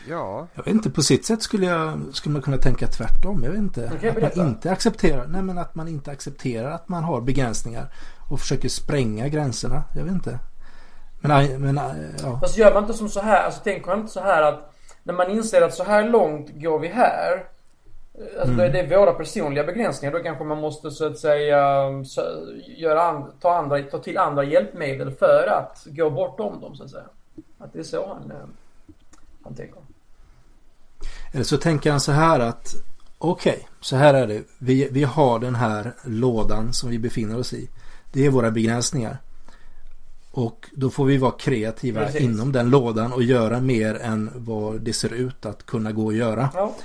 Ja, 0.08 0.48
Jag 0.54 0.64
vet 0.64 0.74
inte, 0.74 0.90
på 0.90 1.02
sitt 1.02 1.26
sätt 1.26 1.42
skulle, 1.42 1.66
jag, 1.66 2.00
skulle 2.14 2.34
man 2.34 2.42
kunna 2.42 2.58
tänka 2.58 2.88
tvärtom. 2.88 3.44
Jag 3.44 3.52
vet 3.52 3.60
inte. 3.60 3.92
Okej, 3.96 4.24
att 4.26 4.36
man 4.36 4.48
inte 4.48 4.72
accepterar, 4.72 5.28
nej 5.28 5.42
men 5.42 5.58
att 5.58 5.76
man 5.76 5.88
inte 5.88 6.12
accepterar 6.12 6.72
att 6.72 6.90
man 6.90 7.04
har 7.04 7.22
begränsningar 7.22 7.94
och 8.30 8.40
försöker 8.40 8.70
spränga 8.70 9.28
gränserna. 9.28 9.84
Jag 9.96 10.04
vet 10.04 10.14
inte. 10.14 10.40
Men, 11.22 11.62
men 11.62 11.80
ja. 12.24 12.40
Fast 12.40 12.58
gör 12.58 12.74
man 12.74 12.84
inte 12.84 12.94
som 12.94 13.10
så 13.10 13.22
här, 13.22 13.44
alltså 13.44 13.64
tänker 13.64 13.88
man 13.88 14.00
inte 14.00 14.12
så 14.12 14.22
här 14.22 14.44
att 14.44 14.74
när 15.04 15.14
man 15.14 15.32
inser 15.32 15.62
att 15.62 15.74
så 15.74 15.84
här 15.84 16.10
långt 16.10 16.62
går 16.62 16.80
vi 16.80 16.88
här. 16.88 17.46
Alltså 18.40 18.62
är 18.62 18.70
det 18.70 18.98
våra 18.98 19.14
personliga 19.14 19.64
begränsningar. 19.64 20.14
Då 20.14 20.24
kanske 20.24 20.44
man 20.44 20.58
måste 20.58 20.92
så 20.92 21.08
att 21.08 21.18
säga 21.18 21.90
göra 22.78 23.28
ta, 23.42 23.56
andra, 23.56 23.84
ta 23.84 24.00
till 24.00 24.18
andra 24.18 24.44
hjälpmedel 24.44 25.12
för 25.12 25.48
att 25.48 25.86
gå 25.86 26.10
bortom 26.10 26.62
dem 26.62 26.76
så 26.76 26.84
att 26.84 26.90
säga. 26.90 27.04
Att 27.58 27.74
det 27.74 27.80
är 27.80 27.84
så 27.84 28.08
han, 28.08 28.32
eh, 28.32 28.48
han 29.44 29.56
tänker. 29.56 29.80
Eller 31.34 31.44
så 31.44 31.58
tänker 31.58 31.92
han 31.92 32.00
så 32.00 32.12
här 32.12 32.40
att 32.40 32.74
okej, 33.18 33.68
så 33.82 33.96
här 33.96 34.14
är 34.14 34.28
det. 34.28 34.42
Vi, 34.58 34.90
vi 34.92 35.04
har 35.04 35.40
den 35.40 35.56
här 35.56 35.94
lådan 36.04 36.74
som 36.74 36.90
vi 36.90 37.00
befinner 37.00 37.40
oss 37.40 37.54
i. 37.54 37.70
Det 38.14 38.26
är 38.26 38.30
våra 38.30 38.52
begränsningar. 38.52 39.18
Och 40.32 40.70
då 40.72 40.90
får 40.90 41.06
vi 41.06 41.18
vara 41.18 41.32
kreativa 41.32 42.06
Precis. 42.06 42.22
inom 42.22 42.52
den 42.52 42.70
lådan 42.70 43.14
och 43.14 43.24
göra 43.24 43.60
mer 43.60 43.96
än 43.96 44.32
vad 44.36 44.82
det 44.82 44.94
ser 44.94 45.14
ut 45.14 45.46
att 45.46 45.66
kunna 45.66 45.92
gå 45.92 46.10
att 46.10 46.16
göra. 46.16 46.50
Ja. 46.54 46.76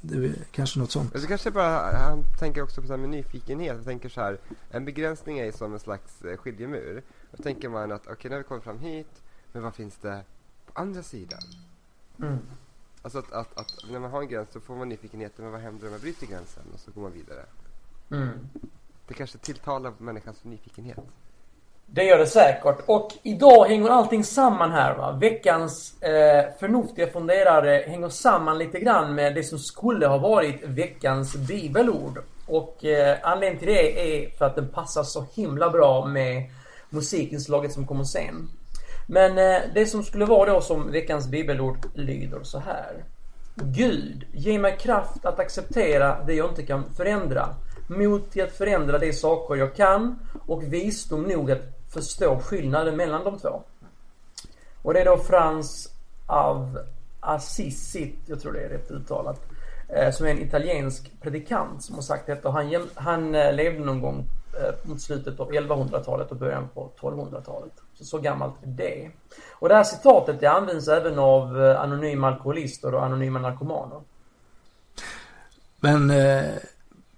Det 0.00 0.16
är 0.16 0.34
kanske 0.50 0.78
något 0.78 0.90
sånt. 0.90 1.14
och 1.14 1.20
så 1.20 1.26
kanske 1.26 1.50
bara, 1.50 1.98
han 1.98 2.24
tänker 2.38 2.62
också 2.62 2.80
på 2.80 2.86
det 2.86 2.92
här 2.92 2.98
med 2.98 3.10
nyfikenhet. 3.10 3.76
Han 3.76 3.84
tänker 3.84 4.08
så 4.08 4.20
här, 4.20 4.38
en 4.70 4.84
begränsning 4.84 5.38
är 5.38 5.52
som 5.52 5.72
en 5.72 5.80
slags 5.80 6.22
eh, 6.22 6.36
skiljemur. 6.36 7.02
Då 7.30 7.42
tänker 7.42 7.68
man 7.68 7.92
att 7.92 8.06
okej, 8.06 8.28
nu 8.30 8.36
har 8.36 8.42
vi 8.42 8.48
kommit 8.48 8.64
fram 8.64 8.78
hit, 8.78 9.22
men 9.52 9.62
vad 9.62 9.74
finns 9.74 9.96
det 9.96 10.22
på 10.66 10.80
andra 10.80 11.02
sidan? 11.02 11.42
Mm. 12.18 12.38
Alltså 13.02 13.18
att, 13.18 13.32
att, 13.32 13.58
att 13.58 13.90
när 13.90 13.98
man 14.00 14.10
har 14.10 14.22
en 14.22 14.28
gräns 14.28 14.52
så 14.52 14.60
får 14.60 14.76
man 14.76 14.88
nyfikenheten, 14.88 15.44
men 15.44 15.52
vad 15.52 15.60
händer 15.60 15.86
om 15.86 15.90
man 15.90 16.00
bryter 16.00 16.26
gränsen? 16.26 16.62
Och 16.74 16.80
så 16.80 16.90
går 16.90 17.02
man 17.02 17.12
vidare. 17.12 17.44
Mm. 18.10 18.48
Det 19.08 19.14
kanske 19.14 19.38
tilltalar 19.38 19.92
människans 19.98 20.44
nyfikenhet. 20.44 20.98
Det 21.90 22.04
gör 22.04 22.18
det 22.18 22.26
säkert. 22.26 22.76
Och 22.86 23.12
idag 23.22 23.64
hänger 23.68 23.88
allting 23.88 24.24
samman 24.24 24.72
här 24.72 24.96
va. 24.96 25.12
Veckans 25.12 26.02
eh, 26.02 26.44
förnuftiga 26.58 27.06
funderare 27.06 27.84
hänger 27.86 28.08
samman 28.08 28.58
lite 28.58 28.80
grann 28.80 29.14
med 29.14 29.34
det 29.34 29.42
som 29.42 29.58
skulle 29.58 30.06
ha 30.06 30.18
varit 30.18 30.64
veckans 30.64 31.36
bibelord. 31.36 32.18
Och 32.46 32.84
eh, 32.84 33.16
anledningen 33.22 33.58
till 33.58 33.68
det 33.68 34.24
är 34.24 34.30
för 34.30 34.44
att 34.44 34.54
den 34.54 34.68
passar 34.68 35.02
så 35.02 35.26
himla 35.34 35.70
bra 35.70 36.06
med 36.06 36.50
musikinslaget 36.90 37.72
som 37.72 37.86
kommer 37.86 38.04
sen. 38.04 38.48
Men 39.06 39.38
eh, 39.38 39.62
det 39.74 39.86
som 39.86 40.02
skulle 40.02 40.24
vara 40.24 40.52
då 40.52 40.60
som 40.60 40.92
veckans 40.92 41.28
bibelord 41.28 41.86
lyder 41.94 42.40
så 42.42 42.58
här. 42.58 43.04
Gud, 43.54 44.26
ge 44.32 44.58
mig 44.58 44.76
kraft 44.76 45.24
att 45.24 45.38
acceptera 45.38 46.24
det 46.26 46.34
jag 46.34 46.48
inte 46.48 46.62
kan 46.62 46.84
förändra. 46.96 47.48
Mod 47.88 48.30
till 48.30 48.44
att 48.44 48.52
förändra 48.52 48.98
de 48.98 49.12
saker 49.12 49.56
jag 49.56 49.74
kan 49.74 50.18
och 50.46 50.72
visdom 50.72 51.22
nog 51.22 51.50
att 51.50 51.77
förstå 51.90 52.40
skillnaden 52.40 52.96
mellan 52.96 53.24
de 53.24 53.38
två. 53.38 53.62
Och 54.82 54.94
det 54.94 55.00
är 55.00 55.04
då 55.04 55.16
Frans 55.16 55.92
av 56.26 56.78
Assisi, 57.20 58.14
jag 58.26 58.40
tror 58.40 58.52
det 58.52 58.60
är 58.60 58.68
rätt 58.68 58.90
uttalat, 58.90 59.40
eh, 59.88 60.10
som 60.10 60.26
är 60.26 60.30
en 60.30 60.42
italiensk 60.42 61.20
predikant 61.20 61.82
som 61.82 61.94
har 61.94 62.02
sagt 62.02 62.26
detta. 62.26 62.50
Han, 62.50 62.88
han 62.94 63.34
eh, 63.34 63.52
levde 63.52 63.84
någon 63.84 64.00
gång 64.00 64.24
eh, 64.60 64.88
mot 64.88 65.00
slutet 65.00 65.40
av 65.40 65.50
1100-talet 65.50 66.30
och 66.30 66.36
början 66.36 66.68
på 66.74 66.90
1200-talet. 67.00 67.72
Så, 67.94 68.04
så 68.04 68.18
gammalt 68.18 68.54
är 68.62 68.66
det. 68.66 69.10
Och 69.50 69.68
det 69.68 69.74
här 69.74 69.84
citatet 69.84 70.40
det 70.40 70.46
används 70.46 70.88
även 70.88 71.18
av 71.18 71.76
anonyma 71.78 72.26
alkoholister 72.26 72.94
och 72.94 73.04
anonyma 73.04 73.38
narkomaner. 73.38 74.00
Men 75.80 76.10
eh, 76.10 76.54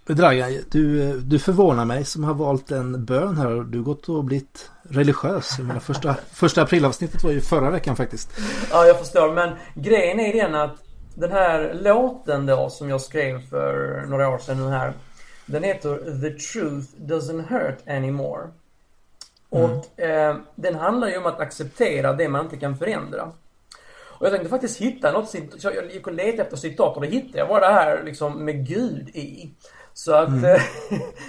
Dragan, 0.06 0.52
du, 0.70 1.12
du 1.20 1.39
förvånar 1.39 1.85
mig 1.85 2.05
som 2.05 2.24
har 2.24 2.35
valt 2.35 2.70
en 2.70 3.05
bön 3.05 3.36
här. 3.36 3.48
Du 3.51 3.78
har 3.78 3.85
gått 3.85 4.09
och 4.09 4.24
blivit 4.24 4.70
religiös. 4.82 5.55
Jag 5.59 5.66
menar, 5.66 5.81
första, 5.81 6.16
första 6.32 6.62
aprilavsnittet 6.62 7.24
var 7.24 7.31
ju 7.31 7.40
förra 7.40 7.70
veckan 7.70 7.97
faktiskt. 7.97 8.31
Ja, 8.70 8.86
jag 8.86 8.98
förstår. 8.98 9.32
Men 9.35 9.51
grejen 9.74 10.20
är 10.20 10.32
den 10.32 10.55
att 10.55 10.77
den 11.14 11.32
här 11.32 11.78
låten 11.82 12.47
då 12.47 12.70
som 12.70 12.90
jag 12.90 13.01
skrev 13.01 13.48
för 13.48 14.05
några 14.09 14.28
år 14.28 14.39
sedan 14.39 14.56
nu 14.56 14.68
här. 14.68 14.93
Den 15.47 15.62
heter 15.62 16.20
The 16.20 16.31
Truth 16.31 16.86
Doesn't 16.98 17.44
Hurt 17.48 17.78
Anymore. 17.89 18.48
Och 19.48 20.01
eh, 20.01 20.36
den 20.55 20.74
handlar 20.74 21.09
ju 21.09 21.18
om 21.18 21.27
att 21.27 21.40
acceptera 21.40 22.12
det 22.12 22.28
man 22.28 22.44
inte 22.44 22.56
kan 22.56 22.78
förändra. 22.78 23.32
Och 24.20 24.27
jag 24.27 24.32
tänkte 24.32 24.48
faktiskt 24.51 24.78
hitta 24.81 25.12
något 25.12 25.28
cit- 25.31 25.60
så 25.62 25.70
jag 25.74 25.93
gick 25.93 26.06
och 26.06 26.12
letade 26.12 26.43
efter 26.43 26.56
citat 26.56 26.97
och 26.97 27.02
det 27.02 27.09
hittade 27.09 27.39
jag 27.39 27.47
var 27.47 27.60
det 27.60 27.66
här 27.66 28.02
liksom 28.05 28.44
med 28.44 28.66
Gud 28.68 29.09
i. 29.09 29.51
Så 30.01 30.14
att 30.14 30.28
eh, 30.28 30.40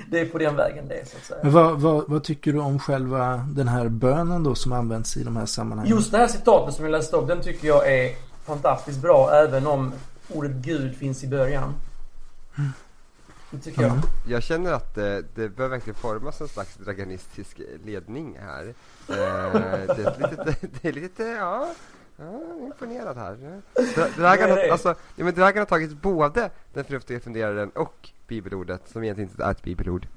det 0.09 0.19
är 0.19 0.25
på 0.25 0.37
den 0.37 0.55
vägen 0.55 0.87
det 0.87 0.95
är 0.95 1.05
så 1.05 1.17
att 1.17 1.23
säga. 1.23 1.39
Men 1.43 1.51
vad, 1.51 1.81
vad, 1.81 2.09
vad 2.09 2.23
tycker 2.23 2.53
du 2.53 2.59
om 2.59 2.79
själva 2.79 3.47
den 3.55 3.67
här 3.67 3.89
bönen 3.89 4.43
då 4.43 4.55
som 4.55 4.71
används 4.71 5.17
i 5.17 5.23
de 5.23 5.37
här 5.37 5.45
sammanhangen? 5.45 5.95
Just 5.95 6.11
det 6.11 6.17
här 6.17 6.27
citatet 6.27 6.75
som 6.75 6.85
jag 6.85 6.91
läste 6.91 7.15
upp, 7.15 7.27
den 7.27 7.41
tycker 7.41 7.67
jag 7.67 7.93
är 7.93 8.15
fantastiskt 8.45 9.01
bra 9.01 9.31
även 9.31 9.67
om 9.67 9.93
ordet 10.29 10.51
Gud 10.51 10.95
finns 10.95 11.23
i 11.23 11.27
början. 11.27 11.73
Det 13.49 13.57
tycker 13.57 13.81
jag. 13.81 13.91
Mm. 13.91 14.03
Jag 14.27 14.43
känner 14.43 14.73
att 14.73 14.95
det, 14.95 15.23
det 15.35 15.49
bör 15.49 15.67
verkligen 15.67 15.99
formas 15.99 16.41
en 16.41 16.47
slags 16.47 16.75
draganistisk 16.75 17.61
ledning 17.85 18.39
här. 18.41 18.73
Eh, 19.09 19.15
det, 19.95 20.03
är 20.03 20.29
lite, 20.29 20.55
det 20.81 20.89
är 20.89 20.93
lite, 20.93 21.23
ja, 21.23 21.67
ja 22.17 22.41
imponerad 22.65 23.17
här. 23.17 23.61
Dra, 23.95 24.07
Dragan, 24.17 24.49
har, 24.49 24.57
alltså, 24.57 24.95
ja, 25.15 25.25
men 25.25 25.33
Dragan 25.33 25.59
har 25.59 25.65
tagit 25.65 26.01
både 26.01 26.49
den 26.73 26.83
förnuftiga 26.83 27.19
funderaren 27.19 27.69
och 27.69 28.11
bibelordet, 28.31 28.81
som 28.91 29.03
egentligen 29.03 29.29
inte 29.29 29.43
är 29.43 29.51
ett 29.51 29.63
bibelord. 29.63 30.07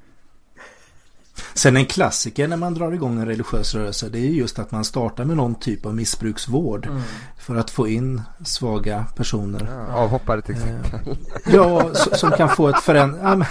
Sen 1.55 1.77
en 1.77 1.87
klassiker 1.87 2.49
när 2.49 2.57
man 2.57 2.75
drar 2.75 2.93
igång 2.93 3.19
en 3.19 3.27
religiös 3.27 3.75
rörelse 3.75 4.09
det 4.09 4.19
är 4.19 4.29
just 4.31 4.59
att 4.59 4.71
man 4.71 4.85
startar 4.85 5.25
med 5.25 5.37
någon 5.37 5.55
typ 5.55 5.87
av 5.87 5.95
missbruksvård 5.95 6.87
Mm. 6.87 7.03
för 7.39 7.57
att 7.57 7.71
få 7.71 7.89
in 7.89 8.23
svaga 8.45 9.07
personer. 9.17 9.69
Ja, 9.89 9.95
avhoppare 9.95 10.43
till 10.43 10.55
exempel. 10.55 11.17
Ja, 11.53 11.91
s- 11.95 12.21
som 12.21 12.31
kan 12.31 12.49
få 12.49 12.69
ett 12.69 12.81
föränd... 12.81 13.17
ja, 13.23 13.47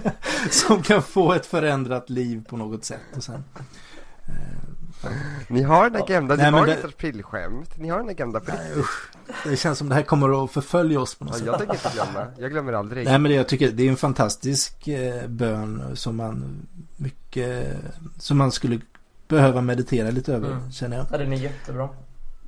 som 0.50 0.82
kan 0.82 1.02
få 1.02 1.32
ett 1.32 1.46
förändrat 1.46 2.10
liv 2.10 2.44
på 2.48 2.56
något 2.56 2.84
sätt. 2.84 3.00
Och 3.16 3.24
sen, 3.24 3.44
Ni 5.48 5.62
har 5.62 5.86
en 5.86 5.96
agenda, 5.96 6.34
Nej, 6.36 6.44
det 6.44 6.50
men 6.50 6.60
var 6.60 6.66
det- 6.66 6.72
inget 6.72 6.84
aprilskämt. 6.84 7.78
Ni 7.78 7.88
har 7.88 8.00
en 8.00 8.08
agenda 8.08 8.40
på 8.40 8.52
riktigt. 8.52 8.84
det 9.44 9.56
känns 9.56 9.78
som 9.78 9.88
det 9.88 9.94
här 9.94 10.02
kommer 10.02 10.44
att 10.44 10.50
förfölja 10.50 11.00
oss 11.00 11.14
på 11.14 11.24
något 11.24 11.32
Ja, 11.34 11.38
sätt. 11.38 11.46
jag 11.46 11.58
tänker 11.58 11.74
inte 11.74 11.90
glömma. 11.94 12.26
Jag 12.38 12.50
glömmer 12.50 12.72
aldrig. 12.72 13.04
Nej 13.04 13.18
men 13.18 13.30
det, 13.30 13.36
jag 13.36 13.48
tycker 13.48 13.70
det 13.70 13.82
är 13.86 13.90
en 13.90 13.96
fantastisk 13.96 14.88
eh, 14.88 15.26
bön 15.28 15.96
som 15.96 16.16
man 16.16 16.66
mycket 16.96 17.66
som 18.18 18.38
man 18.38 18.52
skulle 18.52 18.80
behöva 19.28 19.60
meditera 19.60 20.10
lite 20.10 20.34
över 20.34 20.50
Mm. 20.50 20.70
känner 20.70 20.96
jag. 20.96 21.06
Ja, 21.12 21.18
den 21.18 21.32
är 21.32 21.36
jättebra. 21.36 21.88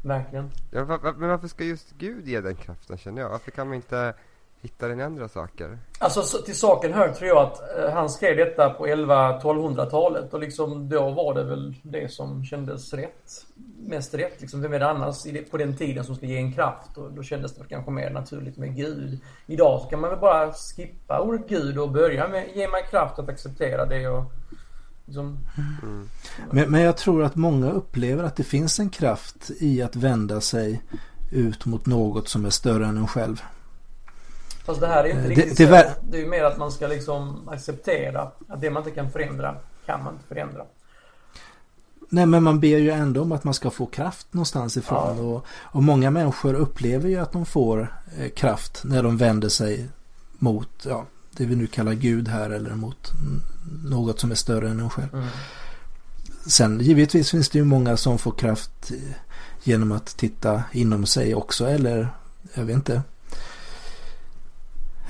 Verkligen. 0.03 0.51
Ja, 0.71 0.85
men 1.19 1.29
varför 1.29 1.49
ska 1.49 1.65
just 1.65 1.91
Gud 1.99 2.29
ge 2.29 2.41
den 2.41 2.55
kraften 2.55 2.99
känner 2.99 3.23
jag? 3.23 3.29
Varför 3.29 3.51
kan 3.51 3.67
man 3.69 3.77
inte 3.77 4.15
hitta 4.63 4.89
den 4.89 5.01
i 5.01 5.03
andra 5.03 5.29
saker? 5.29 5.79
Alltså 5.99 6.23
så, 6.23 6.39
till 6.39 6.57
saken 6.57 6.93
hör 6.93 7.09
tror 7.09 7.29
jag 7.29 7.39
att 7.39 7.79
eh, 7.79 7.93
han 7.93 8.11
skrev 8.11 8.37
detta 8.37 8.71
på 8.71 8.87
11-1200-talet 8.87 10.35
och 10.35 10.41
liksom 10.41 10.89
då 10.89 11.11
var 11.11 11.35
det 11.35 11.45
väl 11.45 11.75
det 11.83 12.13
som 12.13 12.45
kändes 12.45 12.95
rätt. 12.95 13.47
Mest 13.79 14.15
rätt 14.15 14.41
liksom. 14.41 14.63
Vem 14.63 14.73
är 14.73 14.79
det 14.79 14.91
annars 14.91 15.17
på 15.51 15.57
den 15.57 15.77
tiden 15.77 16.05
som 16.05 16.17
ska 16.17 16.27
ge 16.27 16.37
en 16.37 16.53
kraft? 16.53 16.99
Och 16.99 17.13
då 17.13 17.23
kändes 17.23 17.55
det 17.55 17.65
kanske 17.69 17.91
mer 17.91 18.11
naturligt 18.11 18.57
med 18.57 18.77
Gud. 18.77 19.21
Idag 19.47 19.81
så 19.83 19.89
kan 19.89 20.01
man 20.01 20.11
väl 20.11 20.19
bara 20.19 20.53
skippa 20.53 21.21
ordet 21.21 21.49
Gud 21.49 21.79
och 21.79 21.91
börja 21.91 22.29
med 22.29 22.49
ge 22.55 22.69
mig 22.69 22.83
kraft 22.91 23.19
att 23.19 23.29
acceptera 23.29 23.87
det 23.87 24.09
och 24.09 24.25
liksom, 25.05 25.39
Men, 26.51 26.71
men 26.71 26.81
jag 26.83 26.97
tror 26.97 27.25
att 27.25 27.37
många 27.37 27.71
upplever 27.71 28.25
att 28.25 28.37
det 28.37 28.45
finns 28.45 28.81
en 28.81 28.91
kraft 28.91 29.51
i 29.61 29.83
att 29.83 29.97
vända 29.97 30.41
sig 30.41 30.83
ut 31.31 31.67
mot 31.67 31.87
något 31.87 32.29
som 32.29 32.45
är 32.45 32.51
större 32.51 32.87
än 32.87 32.97
en 32.97 33.07
själv. 33.07 33.43
Fast 34.71 34.81
det 34.81 34.87
här 34.87 35.05
är 35.05 35.09
ju 35.09 35.11
inte 35.13 35.25
Eh, 35.25 35.29
riktigt 35.29 35.59
det- 35.59 35.67
det 35.67 35.95
Det 36.11 36.17
är 36.17 36.21
ju 36.23 36.29
mer 36.29 36.45
att 36.45 36.59
man 36.59 36.73
ska 36.73 36.87
liksom 36.87 37.49
acceptera 37.49 38.31
att 38.49 38.61
det 38.61 38.71
man 38.71 38.83
inte 38.83 38.95
kan 38.95 39.11
förändra 39.11 39.55
kan 39.87 40.05
man 40.05 40.13
inte 40.15 40.27
förändra. 40.29 40.63
Nej 42.09 42.27
men 42.27 42.43
man 42.43 42.61
ber 42.61 42.79
ju 42.79 42.91
ändå 42.91 43.23
om 43.23 43.33
att 43.33 43.45
man 43.45 43.55
ska 43.55 43.71
få 43.71 43.87
kraft 43.87 44.27
någonstans 44.35 44.77
ifrån. 44.77 45.17
Ja. 45.17 45.23
Och, 45.25 45.45
och 45.63 45.83
många 45.83 46.11
människor 46.11 46.55
upplever 46.55 47.09
ju 47.09 47.17
att 47.17 47.33
de 47.33 47.47
får 47.47 47.95
eh, 48.19 48.29
kraft 48.31 48.81
när 48.85 49.03
de 49.03 49.17
vänder 49.17 49.49
sig 49.49 49.89
mot 50.39 50.69
ja, 50.89 51.05
det 51.37 51.45
vi 51.45 51.57
nu 51.57 51.67
kallar 51.67 51.93
Gud 51.93 52.29
här 52.29 52.51
eller 52.51 52.75
mot 52.75 53.11
något 53.85 54.21
som 54.21 54.31
är 54.31 54.35
större 54.35 54.69
än 54.71 54.81
en 54.81 54.91
själv. 54.91 55.15
Mm. 55.15 55.27
sen 56.47 56.81
givetvis 56.81 57.31
finns 57.31 57.49
det 57.49 57.59
ju 57.59 57.65
många 57.65 57.97
som 57.97 58.19
får 58.19 58.33
kraft 58.33 58.91
genom 59.63 59.93
att 59.93 60.07
titta 60.17 60.63
inom 60.73 61.07
sig 61.07 61.35
också 61.35 61.67
eller 61.67 62.09
jag 62.55 62.65
vet 62.65 62.77
inte. 62.77 63.03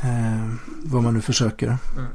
Eh, 0.02 0.50
vad 0.84 1.02
man 1.02 1.14
nu 1.14 1.20
försöker. 1.20 1.66
Mm. 1.66 2.06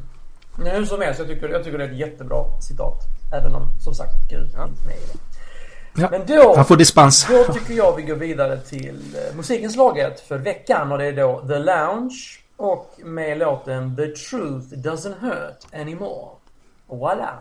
Nej, 0.58 0.78
hur 0.78 0.86
som 0.86 1.02
helst, 1.02 1.20
jag 1.20 1.28
tycker, 1.28 1.50
jag 1.50 1.64
tycker 1.64 1.78
det 1.78 1.84
är 1.84 1.92
ett 1.92 1.98
jättebra 1.98 2.62
citat. 2.62 3.02
Även 3.34 3.56
om 3.56 3.68
som 3.84 3.96
sagt 3.96 4.14
Gud 4.30 4.50
ja. 4.56 4.68
inte 4.68 4.88
med 4.88 4.96
i 4.96 5.00
det. 5.14 5.20
Ja, 6.02 6.08
Men 6.12 6.26
då, 6.26 6.56
han 6.56 6.66
får 6.66 6.78
dispens. 6.78 7.28
Då 7.30 7.54
tycker 7.54 7.74
jag 7.74 7.96
vi 7.96 8.02
går 8.02 8.16
vidare 8.16 8.58
till 8.58 9.16
eh, 9.16 9.36
musikinslaget 9.36 10.20
för 10.20 10.38
veckan 10.38 10.92
och 10.92 10.98
det 10.98 11.06
är 11.06 11.14
då 11.14 11.44
The 11.48 11.60
Lounge 11.60 12.40
och 12.58 12.94
med 13.04 13.38
låten 13.38 13.96
The 13.96 14.08
Truth 14.08 14.68
Doesn't 14.68 15.20
Hurt 15.20 15.82
Anymore. 15.82 16.30
Voila! 16.88 17.34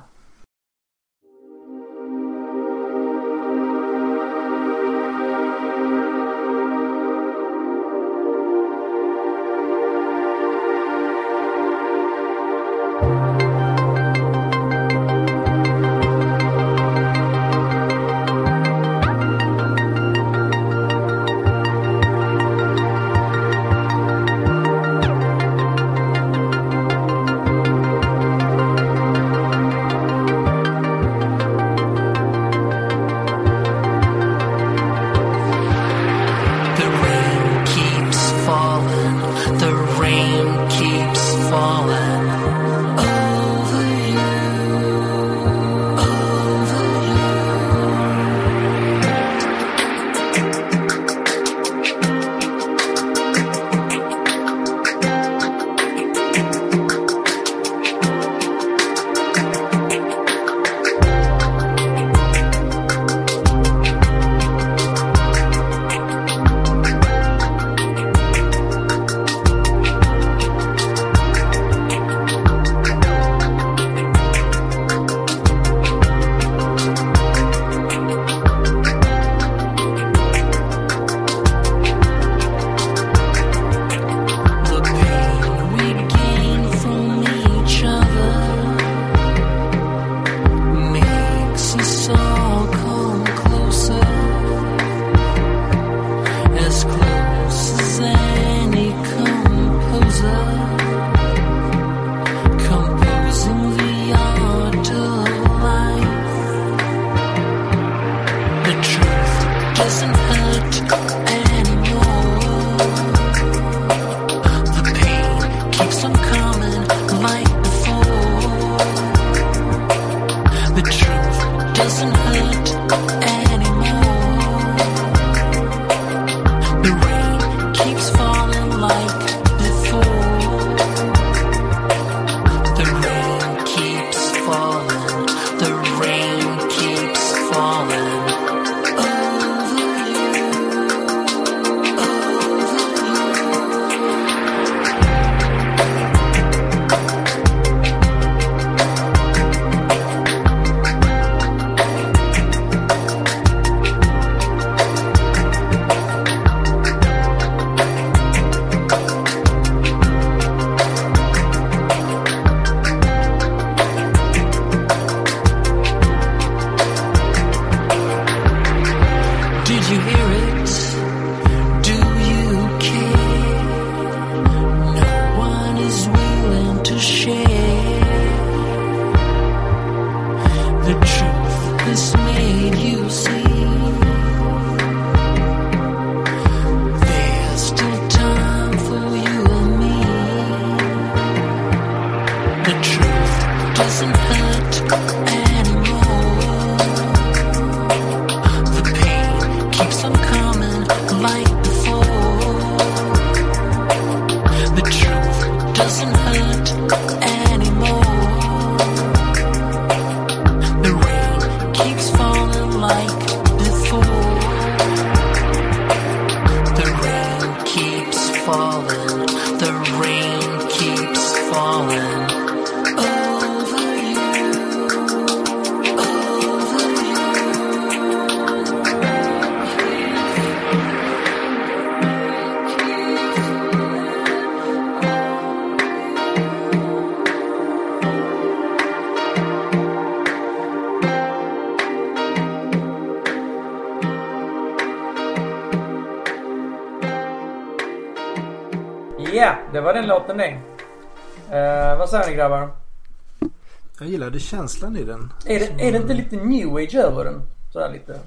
Gillade 254.34 254.46
känslan 254.46 254.96
i 254.96 255.04
den. 255.04 255.32
Är 255.46 255.58
det, 255.58 255.84
är 255.86 255.92
det 255.92 255.98
inte 255.98 256.14
lite 256.14 256.36
new 256.36 256.76
age 256.76 256.94
över 256.94 257.24
den? 257.24 257.42
Sådär 257.72 257.92
lite. 257.92 258.20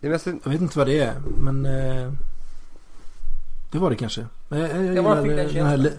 Jag 0.00 0.10
vet 0.10 0.60
inte 0.60 0.78
vad 0.78 0.86
det 0.86 1.00
är 1.00 1.14
men 1.38 1.66
uh, 1.66 2.12
Det 3.70 3.78
var 3.78 3.90
det 3.90 3.96
kanske. 3.96 4.26
Jag, 4.48 4.60
jag, 4.60 4.84
jag, 4.84 4.96
jag 4.96 5.04
bara 5.04 5.22
fick 5.22 5.36
den 5.36 5.48
känslan. 5.48 5.92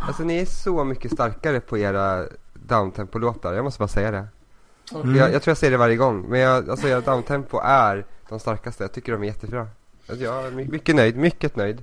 Alltså 0.00 0.22
ni 0.22 0.38
är 0.38 0.46
så 0.46 0.84
mycket 0.84 1.12
starkare 1.12 1.60
på 1.60 1.78
era 1.78 2.24
downtempo-låtar. 2.54 3.54
Jag 3.54 3.64
måste 3.64 3.78
bara 3.78 3.88
säga 3.88 4.10
det. 4.10 4.26
Mm. 4.94 5.16
Jag, 5.16 5.32
jag, 5.32 5.42
tror 5.42 5.50
jag 5.50 5.58
säger 5.58 5.70
det 5.70 5.76
varje 5.76 5.96
gång. 5.96 6.26
Men 6.28 6.40
jag, 6.40 6.70
alltså, 6.70 6.88
jag, 6.88 7.02
downtempo 7.02 7.60
är 7.62 8.04
de 8.28 8.40
starkaste. 8.40 8.84
Jag 8.84 8.92
tycker 8.92 9.12
de 9.12 9.22
är 9.22 9.26
jättebra. 9.26 9.68
Jag 10.06 10.46
är 10.46 10.50
mycket 10.50 10.96
nöjd, 10.96 11.16
mycket 11.16 11.56
nöjd. 11.56 11.82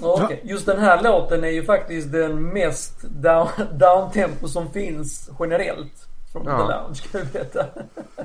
Okay. 0.00 0.36
Just 0.42 0.66
den 0.66 0.78
här 0.78 1.02
låten 1.02 1.44
är 1.44 1.48
ju 1.48 1.64
faktiskt 1.64 2.12
den 2.12 2.42
mest 2.42 3.02
down, 3.02 3.48
downtempo 3.72 4.48
som 4.48 4.72
finns 4.72 5.30
generellt. 5.40 6.07
Från 6.44 6.46
ja. 6.46 6.66
The 6.66 6.72
Lounge, 6.72 7.00
kan 7.12 7.20
du 7.20 7.38
veta. 7.38 7.66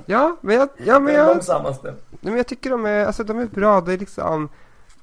Ja, 0.06 0.38
men 0.41 0.56
jag... 0.56 0.69
Ja, 0.77 0.99
men 0.99 1.14
jag, 1.14 1.27
långsammaste. 1.27 1.95
Men 2.22 2.38
jag 2.38 2.48
tycker 2.48 2.69
de 2.69 2.85
är, 2.85 3.06
alltså, 3.06 3.23
de 3.23 3.40
är 3.40 3.45
bra. 3.45 3.81
Det 3.81 3.94
är 3.94 3.98
liksom... 3.98 4.49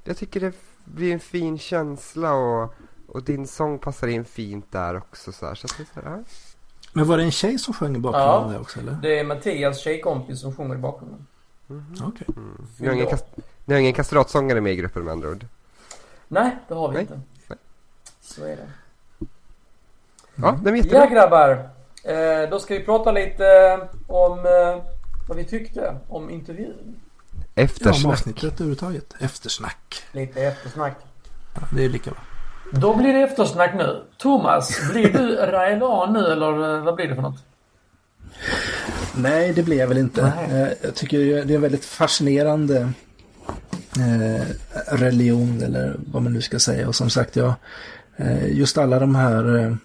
Jag 0.05 0.17
tycker 0.17 0.41
det 0.41 0.53
blir 0.85 1.13
en 1.13 1.21
fin 1.21 1.59
känsla 1.59 2.33
och, 2.33 2.75
och 3.07 3.23
din 3.23 3.47
sång 3.47 3.79
passar 3.79 4.09
in 4.09 4.25
fint 4.25 4.73
där 4.73 4.97
också. 4.97 5.33
Så, 5.33 5.47
här, 5.47 5.55
så, 5.55 5.69
så 5.69 5.75
här, 5.95 6.03
ja. 6.05 6.19
Men 6.93 7.07
var 7.07 7.17
det 7.17 7.23
en 7.23 7.31
tjej 7.31 7.59
som 7.59 7.75
sjöng 7.75 7.97
i 7.97 7.99
bakgrunden 7.99 8.55
ja, 8.55 8.61
också 8.61 8.81
eller? 8.81 8.99
det 9.03 9.19
är 9.19 9.25
Mattias 9.25 9.79
tjejkompis 9.79 10.41
som 10.41 10.57
sjunger 10.57 10.75
i 10.75 10.79
bakgrunden. 10.79 11.27
Mm. 11.71 11.85
Okej. 11.93 12.07
Okay. 12.07 12.43
Mm. 12.43 12.67
Ni, 12.79 12.87
har 12.87 12.95
ingen 12.95 13.07
kast, 13.07 13.25
ni 13.65 13.75
har 13.75 13.81
ingen 13.81 13.93
kastratsångare 13.93 14.61
med 14.61 14.73
i 14.73 14.77
gruppen 14.77 15.05
med 15.05 15.13
andra 15.13 15.29
ord? 15.29 15.47
Nej, 16.29 16.57
det 16.69 16.75
har 16.75 16.89
vi 16.89 16.95
Nej. 16.95 17.03
inte. 17.03 17.21
Nej. 17.47 17.59
Så 18.21 18.45
är 18.45 18.57
det. 18.57 18.69
Ja, 20.35 20.59
det 20.63 20.71
är 20.71 20.75
jättebra. 20.75 20.99
Ja 20.99 21.07
grabbar. 21.07 21.69
Eh, 22.05 22.51
då 22.51 22.59
ska 22.59 22.75
vi 22.75 22.81
prata 22.81 23.13
lite 23.13 23.79
om 24.07 24.39
eh, 24.39 24.83
vad 25.29 25.37
vi 25.37 25.45
tyckte 25.45 25.97
om 26.09 26.31
intervjun. 26.31 27.01
Eftersnack. 27.55 27.97
Ja, 27.97 28.05
om 28.05 28.11
avsnittet 28.11 28.45
överhuvudtaget. 28.53 29.15
Eftersnack. 29.21 30.03
Lite 30.13 30.43
eftersnack. 30.43 30.97
Ja, 31.55 31.61
det 31.77 31.85
är 31.85 31.89
lika 31.89 32.11
bra. 32.11 32.21
Då 32.73 32.97
blir 32.97 33.13
det 33.13 33.21
eftersnack 33.21 33.75
nu. 33.75 34.03
Thomas, 34.19 34.91
blir 34.91 35.13
du 35.13 35.37
Raelan 35.53 36.13
nu 36.13 36.27
eller 36.27 36.77
eh, 36.77 36.85
vad 36.85 36.95
blir 36.95 37.09
det 37.09 37.15
för 37.15 37.23
något? 37.23 37.45
Nej, 39.17 39.53
det 39.53 39.63
blir 39.63 39.79
jag 39.79 39.87
väl 39.87 39.99
inte. 39.99 40.33
Nej. 40.37 40.63
Eh, 40.63 40.69
jag 40.83 40.95
tycker 40.95 41.19
det 41.19 41.53
är 41.53 41.57
en 41.57 41.63
väldigt 41.63 41.85
fascinerande 41.85 42.93
eh, 43.97 44.47
religion 44.87 45.63
eller 45.63 45.97
vad 46.13 46.23
man 46.23 46.33
nu 46.33 46.41
ska 46.41 46.59
säga. 46.59 46.89
Och 46.89 46.95
som 46.95 47.11
sagt, 47.11 47.37
ja, 47.37 47.55
just 48.47 48.79
alla 48.79 48.99
de 48.99 49.15
här 49.15 49.77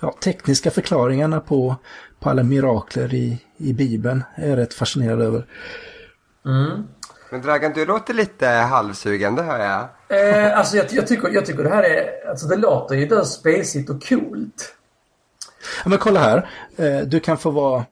ja, 0.00 0.14
tekniska 0.24 0.70
förklaringarna 0.70 1.40
på, 1.40 1.76
på 2.20 2.30
alla 2.30 2.42
mirakler 2.42 3.14
i, 3.14 3.38
i 3.56 3.72
Bibeln 3.72 4.24
är 4.34 4.48
jag 4.48 4.58
rätt 4.58 4.74
fascinerad 4.74 5.22
över. 5.22 5.46
Mm. 6.46 6.84
Men 7.30 7.42
Dragan, 7.42 7.72
du 7.72 7.86
låter 7.86 8.14
lite 8.14 8.46
halvsugen, 8.46 9.34
det 9.34 9.42
hör 9.42 9.58
jag. 9.58 9.88
Eh, 10.20 10.58
alltså 10.58 10.76
jag, 10.76 10.86
jag, 10.90 11.06
tycker, 11.06 11.28
jag 11.28 11.46
tycker 11.46 11.62
det 11.62 11.70
här 11.70 11.82
är, 11.82 12.28
alltså 12.28 12.46
det 12.46 12.56
låter 12.56 12.94
ju 12.94 13.06
där 13.06 13.24
spacigt 13.24 13.90
och 13.90 14.08
coolt. 14.08 14.74
Ja, 15.84 15.90
men 15.90 15.98
kolla 15.98 16.20
här, 16.20 16.48
eh, 16.76 17.00
du 17.00 17.20
kan 17.20 17.38
få 17.38 17.50
vara 17.50 17.84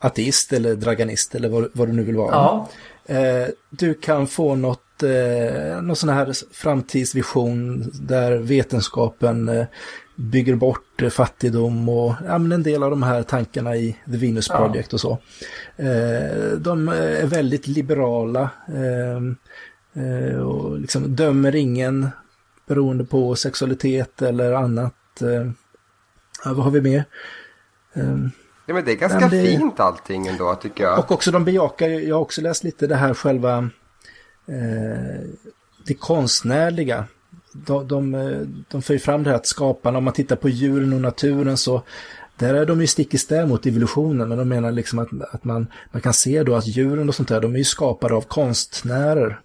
ateist 0.00 0.52
eller 0.52 0.74
draganist 0.74 1.34
eller 1.34 1.48
vad, 1.48 1.68
vad 1.74 1.88
du 1.88 1.92
nu 1.92 2.02
vill 2.02 2.16
vara. 2.16 2.32
Ja. 2.32 2.68
Eh, 3.14 3.48
du 3.70 3.94
kan 3.94 4.26
få 4.26 4.54
något, 4.54 5.02
eh, 5.02 5.82
någon 5.82 5.96
sån 5.96 6.08
här 6.08 6.32
framtidsvision 6.52 7.90
där 7.94 8.38
vetenskapen 8.38 9.48
eh, 9.48 9.66
bygger 10.18 10.54
bort 10.54 11.02
eh, 11.02 11.08
fattigdom 11.08 11.88
och 11.88 12.14
ja, 12.26 12.34
en 12.34 12.62
del 12.62 12.82
av 12.82 12.90
de 12.90 13.02
här 13.02 13.22
tankarna 13.22 13.76
i 13.76 13.96
The 14.04 14.16
Venus 14.16 14.48
Project 14.48 14.92
ja. 14.92 14.96
och 14.96 15.00
så. 15.00 15.18
Eh, 15.76 16.58
de 16.58 16.88
är 16.88 17.26
väldigt 17.26 17.66
liberala 17.66 18.50
eh, 18.74 20.40
och 20.40 20.80
liksom 20.80 21.16
dömer 21.16 21.56
ingen 21.56 22.08
beroende 22.66 23.04
på 23.04 23.34
sexualitet 23.34 24.22
eller 24.22 24.52
annat. 24.52 24.94
Ja, 26.44 26.54
vad 26.54 26.64
har 26.64 26.70
vi 26.70 26.80
mer? 26.80 27.04
Ja, 28.66 28.74
men 28.74 28.84
det 28.84 28.92
är 28.92 28.96
ganska 28.96 29.28
det, 29.28 29.42
fint 29.42 29.80
allting 29.80 30.26
ändå 30.26 30.54
tycker 30.54 30.84
jag. 30.84 30.98
Och 30.98 31.12
också 31.12 31.30
de 31.30 31.44
bejakar, 31.44 31.88
jag 31.88 32.14
har 32.16 32.22
också 32.22 32.40
läst 32.40 32.64
lite 32.64 32.86
det 32.86 32.96
här 32.96 33.14
själva 33.14 33.58
eh, 34.46 35.28
det 35.86 35.94
konstnärliga 35.94 37.04
de, 37.52 37.88
de, 37.88 38.64
de 38.70 38.82
för 38.82 38.94
ju 38.94 39.00
fram 39.00 39.22
det 39.22 39.30
här 39.30 39.36
att 39.36 39.46
skaparna, 39.46 39.98
om 39.98 40.04
man 40.04 40.14
tittar 40.14 40.36
på 40.36 40.48
djuren 40.48 40.92
och 40.92 41.00
naturen 41.00 41.56
så 41.56 41.82
där 42.38 42.54
är 42.54 42.66
de 42.66 42.80
ju 42.80 42.86
stick 42.86 43.14
i 43.14 43.18
stäv 43.18 43.48
mot 43.48 43.66
evolutionen, 43.66 44.28
men 44.28 44.38
de 44.38 44.48
menar 44.48 44.72
liksom 44.72 44.98
att, 44.98 45.08
att 45.34 45.44
man, 45.44 45.66
man 45.90 46.02
kan 46.02 46.12
se 46.12 46.42
då 46.42 46.54
att 46.54 46.66
djuren 46.66 47.08
och 47.08 47.14
sånt 47.14 47.28
där, 47.28 47.40
de 47.40 47.54
är 47.54 47.58
ju 47.58 47.64
skapade 47.64 48.14
av 48.14 48.20
konstnärer. 48.20 49.40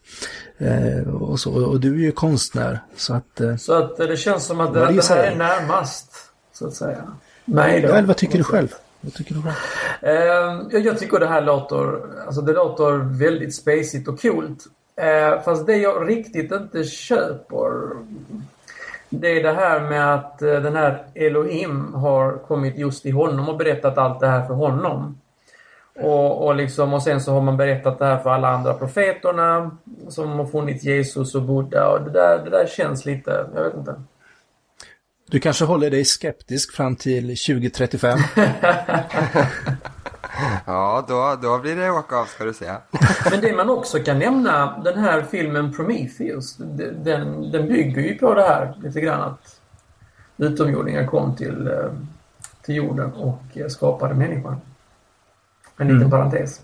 Eh, 0.57 1.13
och, 1.13 1.39
så, 1.39 1.65
och 1.65 1.79
du 1.79 1.93
är 1.93 1.99
ju 1.99 2.11
konstnär, 2.11 2.79
så 2.95 3.13
att... 3.13 3.41
Eh, 3.41 3.55
så 3.55 3.73
att 3.73 3.97
det 3.97 4.17
känns 4.17 4.45
som 4.45 4.59
att 4.59 4.73
det, 4.73 4.79
det 4.79 5.09
här 5.09 5.23
är 5.23 5.35
närmast, 5.35 6.13
så 6.53 6.67
att 6.67 6.73
säga. 6.73 7.03
Nej 7.45 7.81
då. 7.81 8.01
Vad 8.07 8.17
tycker 8.17 8.37
du 8.37 8.43
själv? 8.43 8.67
Vad 9.01 9.13
tycker 9.13 9.35
du 9.35 9.41
själv? 9.41 9.55
Eh, 10.01 10.79
jag 10.79 10.99
tycker 10.99 11.19
det 11.19 11.27
här 11.27 11.41
låter, 11.41 11.99
alltså 12.25 12.41
det 12.41 12.53
låter 12.53 13.17
väldigt 13.19 13.55
spacigt 13.55 14.07
och 14.07 14.21
coolt. 14.21 14.59
Eh, 14.95 15.41
fast 15.41 15.65
det 15.65 15.77
jag 15.77 16.09
riktigt 16.09 16.51
inte 16.51 16.83
köper 16.83 17.71
det 19.19 19.39
är 19.39 19.43
det 19.43 19.53
här 19.53 19.79
med 19.89 20.13
att 20.15 20.41
eh, 20.41 20.53
den 20.53 20.75
här 20.75 21.03
Elohim 21.15 21.93
har 21.93 22.37
kommit 22.37 22.77
just 22.77 23.03
till 23.03 23.13
honom 23.13 23.49
och 23.49 23.57
berättat 23.57 23.97
allt 23.97 24.19
det 24.19 24.27
här 24.27 24.47
för 24.47 24.53
honom. 24.53 25.19
Och, 25.95 26.45
och, 26.47 26.55
liksom, 26.55 26.93
och 26.93 27.03
sen 27.03 27.21
så 27.21 27.31
har 27.31 27.41
man 27.41 27.57
berättat 27.57 27.99
det 27.99 28.05
här 28.05 28.17
för 28.17 28.29
alla 28.29 28.49
andra 28.49 28.73
profeterna 28.73 29.77
som 30.09 30.29
har 30.29 30.45
funnits 30.45 30.83
Jesus 30.83 31.35
och 31.35 31.41
Buddha 31.41 31.87
och 31.87 32.01
det 32.01 32.11
där, 32.11 32.43
det 32.43 32.49
där 32.49 32.67
känns 32.67 33.05
lite, 33.05 33.45
jag 33.55 33.63
vet 33.63 33.75
inte. 33.75 33.95
Du 35.29 35.39
kanske 35.39 35.65
håller 35.65 35.89
dig 35.89 36.05
skeptisk 36.05 36.73
fram 36.73 36.95
till 36.95 37.23
2035? 37.23 38.19
Ja, 40.65 41.05
då, 41.07 41.37
då 41.41 41.59
blir 41.59 41.75
det 41.75 41.91
åka 41.91 42.17
av 42.17 42.25
ska 42.25 42.43
du 42.43 42.53
se. 42.53 42.73
Men 43.31 43.41
det 43.41 43.55
man 43.55 43.69
också 43.69 43.99
kan 43.99 44.19
nämna, 44.19 44.79
den 44.83 44.99
här 44.99 45.21
filmen 45.21 45.73
Prometheus, 45.73 46.55
den, 46.57 47.51
den 47.51 47.67
bygger 47.67 48.01
ju 48.01 48.17
på 48.17 48.33
det 48.33 48.41
här 48.41 48.73
lite 48.83 49.01
grann 49.01 49.21
att 49.21 49.59
utomjordingar 50.37 51.07
kom 51.07 51.35
till, 51.35 51.67
eh, 51.67 51.91
till 52.61 52.75
jorden 52.75 53.13
och 53.13 53.71
skapade 53.71 54.13
människan. 54.13 54.61
En 55.77 55.87
liten 55.87 56.01
mm. 56.01 56.11
parentes. 56.11 56.61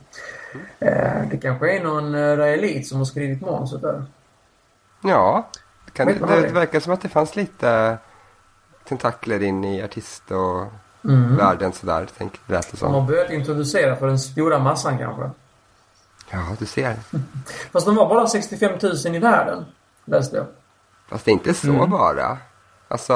Eh, 0.79 1.27
det 1.31 1.37
kanske 1.41 1.77
är 1.77 1.83
någon 1.83 2.15
eh, 2.15 2.37
realit 2.37 2.87
som 2.87 2.97
har 2.97 3.05
skrivit 3.05 3.41
manuset 3.41 3.81
där. 3.81 4.05
Ja, 5.03 5.49
det, 5.85 5.91
kan, 5.91 6.07
det, 6.07 6.41
det 6.41 6.53
verkar 6.53 6.79
som 6.79 6.93
att 6.93 7.01
det 7.01 7.09
fanns 7.09 7.35
lite 7.35 7.97
tentakler 8.83 9.43
in 9.43 9.63
i 9.63 9.83
artist 9.83 10.31
och 10.31 10.63
mm. 11.03 11.37
världen 11.37 11.73
sådär, 11.73 12.07
tänk, 12.17 12.39
lät 12.47 12.71
det 12.71 12.77
som. 12.77 12.91
De 12.91 13.01
har 13.01 13.07
börjat 13.07 13.31
introducera 13.31 13.95
för 13.95 14.07
den 14.07 14.19
stora 14.19 14.59
massan 14.59 14.97
kanske. 14.97 15.29
Ja, 16.29 16.55
du 16.59 16.65
ser. 16.65 16.95
Fast 17.71 17.85
de 17.85 17.95
var 17.95 18.09
bara 18.09 18.27
65 18.27 18.71
000 19.05 19.15
i 19.15 19.19
världen, 19.19 19.65
läste 20.05 20.37
jag. 20.37 20.45
Fast 21.09 21.25
det 21.25 21.31
är 21.31 21.33
inte 21.33 21.53
så 21.53 21.69
mm. 21.69 21.89
bara. 21.89 22.37
Alltså, 22.87 23.13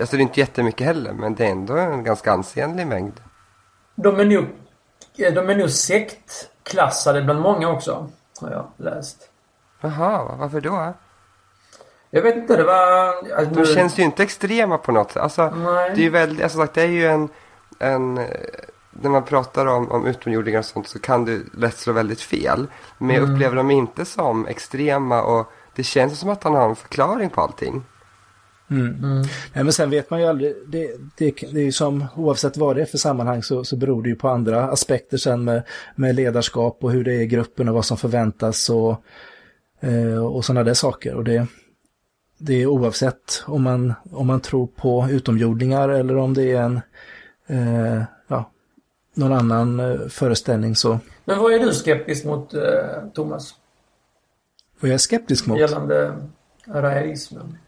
alltså, 0.00 0.16
det 0.16 0.20
är 0.20 0.22
inte 0.22 0.40
jättemycket 0.40 0.86
heller, 0.86 1.12
men 1.12 1.34
det 1.34 1.46
är 1.46 1.50
ändå 1.50 1.76
en 1.76 2.04
ganska 2.04 2.32
ansenlig 2.32 2.86
mängd. 2.86 3.20
De 3.94 4.20
är 4.20 4.24
nog, 4.24 4.46
de 5.16 5.50
är 5.50 5.56
nog 5.56 5.70
sektklassade 5.70 7.22
bland 7.22 7.40
många 7.40 7.68
också, 7.68 8.10
har 8.40 8.50
jag 8.50 8.66
läst. 8.76 9.30
Jaha, 9.80 10.36
varför 10.38 10.60
då? 10.60 10.94
Jag 12.10 12.22
vet 12.22 12.36
inte, 12.36 12.56
det 12.56 12.64
var... 12.64 13.14
Alltså, 13.36 13.54
de 13.54 13.66
känns 13.66 13.98
ju 13.98 14.02
inte 14.02 14.22
extrema 14.22 14.78
på 14.78 14.92
något 14.92 15.12
sätt. 15.12 15.22
Alltså, 15.22 15.50
Nej. 15.50 15.90
det 15.94 16.00
är 16.00 16.04
ju 16.04 16.10
väldigt, 16.10 16.42
alltså, 16.42 16.66
det 16.74 16.82
är 16.82 16.86
ju 16.86 17.06
en, 17.06 17.28
en 17.78 18.14
när 18.90 19.10
man 19.10 19.24
pratar 19.24 19.66
om, 19.66 19.90
om 19.90 20.06
utomjordingar 20.06 20.58
och 20.58 20.64
sånt 20.64 20.88
så 20.88 20.98
kan 20.98 21.24
det 21.24 21.40
lätt 21.58 21.76
slå 21.76 21.92
väldigt 21.92 22.20
fel. 22.20 22.66
Men 22.98 23.16
jag 23.16 23.22
mm. 23.24 23.34
upplever 23.34 23.56
dem 23.56 23.70
inte 23.70 24.04
som 24.04 24.46
extrema 24.46 25.22
och 25.22 25.52
det 25.76 25.82
känns 25.82 26.18
som 26.18 26.28
att 26.28 26.44
han 26.44 26.54
har 26.54 26.68
en 26.68 26.76
förklaring 26.76 27.30
på 27.30 27.40
allting. 27.40 27.84
Mm. 28.70 29.04
Mm. 29.04 29.24
Ja, 29.52 29.62
men 29.64 29.72
sen 29.72 29.90
vet 29.90 30.10
man 30.10 30.20
ju 30.20 30.26
aldrig, 30.26 30.54
det, 30.66 30.90
det, 31.16 31.30
det 31.52 31.60
är 31.60 31.64
ju 31.64 31.72
som 31.72 32.06
oavsett 32.16 32.56
vad 32.56 32.76
det 32.76 32.82
är 32.82 32.86
för 32.86 32.98
sammanhang 32.98 33.42
så, 33.42 33.64
så 33.64 33.76
beror 33.76 34.02
det 34.02 34.08
ju 34.08 34.14
på 34.14 34.28
andra 34.28 34.64
aspekter 34.64 35.16
sen 35.16 35.44
med, 35.44 35.62
med 35.96 36.14
ledarskap 36.14 36.78
och 36.84 36.92
hur 36.92 37.04
det 37.04 37.12
är 37.12 37.20
i 37.20 37.26
gruppen 37.26 37.68
och 37.68 37.74
vad 37.74 37.84
som 37.84 37.96
förväntas 37.96 38.70
och, 38.70 39.04
eh, 39.80 40.26
och 40.26 40.44
sådana 40.44 40.64
där 40.64 40.74
saker. 40.74 41.14
Och 41.14 41.24
det, 41.24 41.46
det 42.42 42.54
är 42.54 42.66
oavsett 42.66 43.42
om 43.46 43.62
man, 43.62 43.94
om 44.10 44.26
man 44.26 44.40
tror 44.40 44.66
på 44.66 45.06
utomjordingar 45.10 45.88
eller 45.88 46.16
om 46.16 46.34
det 46.34 46.52
är 46.52 46.62
en, 46.62 46.80
eh, 47.46 48.02
ja, 48.26 48.50
någon 49.14 49.32
annan 49.32 49.80
eh, 49.80 50.08
föreställning 50.08 50.76
så. 50.76 50.98
Men 51.24 51.38
vad 51.38 51.52
är 51.52 51.58
du 51.58 51.72
skeptisk 51.72 52.24
mot, 52.24 52.54
eh, 52.54 52.62
Thomas? 53.14 53.54
Vad 54.80 54.88
jag 54.88 54.94
är 54.94 54.98
skeptisk 54.98 55.46
mot? 55.46 55.58
Gällande 55.58 56.16
raerismen. 56.66 57.58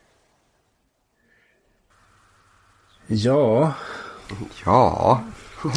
Ja. 3.06 3.74
Ja. 4.64 5.24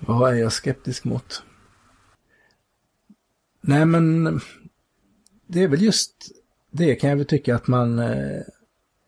vad 0.00 0.32
är 0.32 0.36
jag 0.36 0.52
skeptisk 0.52 1.04
mot? 1.04 1.42
Nej 3.60 3.84
men 3.84 4.40
det 5.48 5.62
är 5.62 5.68
väl 5.68 5.82
just 5.82 6.12
det 6.70 6.94
kan 6.94 7.10
jag 7.10 7.16
väl 7.16 7.26
tycka 7.26 7.54
att 7.54 7.66
man, 7.66 7.98
eh, 7.98 8.40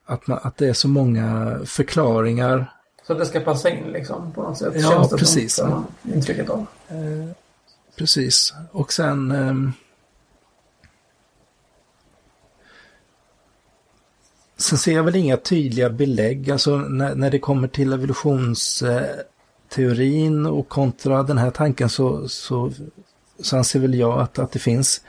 att, 0.06 0.26
man, 0.26 0.38
att 0.42 0.56
det 0.56 0.68
är 0.68 0.72
så 0.72 0.88
många 0.88 1.58
förklaringar 1.64 2.72
Så 3.06 3.12
att 3.12 3.18
det 3.18 3.26
ska 3.26 3.40
passa 3.40 3.70
in 3.70 3.92
liksom 3.92 4.32
på 4.32 4.42
något 4.42 4.58
sätt. 4.58 4.72
Ja, 4.76 4.90
känns 4.90 5.10
det 5.10 5.16
precis. 5.16 5.54
Som, 5.54 5.86
intrycket 6.14 6.50
av. 6.50 6.66
Eh, 6.88 7.30
precis. 7.96 8.54
Och 8.72 8.92
sen... 8.92 9.30
ehm, 9.30 9.72
sen 14.56 14.78
ser 14.78 14.94
jag 14.94 15.02
väl 15.02 15.16
inga 15.16 15.36
tydliga 15.36 15.90
belägg. 15.90 16.50
Alltså 16.50 16.76
när, 16.76 17.14
när 17.14 17.30
det 17.30 17.38
kommer 17.38 17.68
till 17.68 17.92
evolutionsteorin 17.92 20.46
och 20.46 20.68
kontra 20.68 21.22
den 21.22 21.38
här 21.38 21.50
tanken 21.50 21.88
så, 21.88 22.28
så, 22.28 22.72
så 23.40 23.56
anser 23.56 23.80
väl 23.80 23.94
jag 23.94 24.20
att, 24.20 24.38
att 24.38 24.52
det 24.52 24.58
finns 24.58 25.02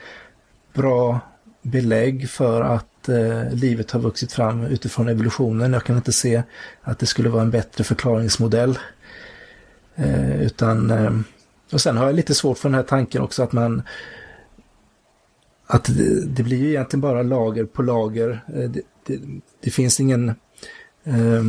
bra 0.73 1.19
belägg 1.61 2.29
för 2.29 2.61
att 2.61 3.09
eh, 3.09 3.53
livet 3.53 3.91
har 3.91 3.99
vuxit 3.99 4.31
fram 4.31 4.63
utifrån 4.63 5.09
evolutionen. 5.09 5.73
Jag 5.73 5.83
kan 5.83 5.95
inte 5.95 6.11
se 6.11 6.43
att 6.81 6.99
det 6.99 7.05
skulle 7.05 7.29
vara 7.29 7.41
en 7.41 7.51
bättre 7.51 7.83
förklaringsmodell. 7.83 8.79
Eh, 9.95 10.41
utan, 10.41 10.91
eh, 10.91 11.11
och 11.71 11.81
sen 11.81 11.97
har 11.97 12.05
jag 12.05 12.15
lite 12.15 12.35
svårt 12.35 12.57
för 12.57 12.69
den 12.69 12.75
här 12.75 12.83
tanken 12.83 13.21
också 13.21 13.43
att 13.43 13.51
man 13.51 13.81
att 15.67 15.83
det, 15.83 16.25
det 16.25 16.43
blir 16.43 16.57
ju 16.57 16.69
egentligen 16.69 17.01
bara 17.01 17.23
lager 17.23 17.65
på 17.65 17.81
lager. 17.81 18.43
Eh, 18.55 18.69
det, 18.69 18.81
det, 19.05 19.19
det 19.61 19.71
finns 19.71 19.99
ingen 19.99 20.29
eh, 21.03 21.43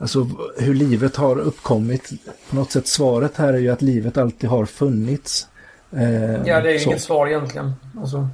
Alltså 0.00 0.28
hur 0.56 0.74
livet 0.74 1.16
har 1.16 1.38
uppkommit. 1.38 2.12
På 2.50 2.56
något 2.56 2.72
sätt 2.72 2.86
svaret 2.86 3.36
här 3.36 3.52
är 3.52 3.58
ju 3.58 3.68
att 3.68 3.82
livet 3.82 4.16
alltid 4.16 4.50
har 4.50 4.66
funnits. 4.66 5.48
Eh, 5.92 6.46
Ja, 6.46 6.60
det 6.60 6.74
är 6.74 6.78
så. 6.78 6.90
inget 6.90 7.02
svar 7.02 7.26
egentligen. 7.26 7.72
Alltså, 8.00 8.28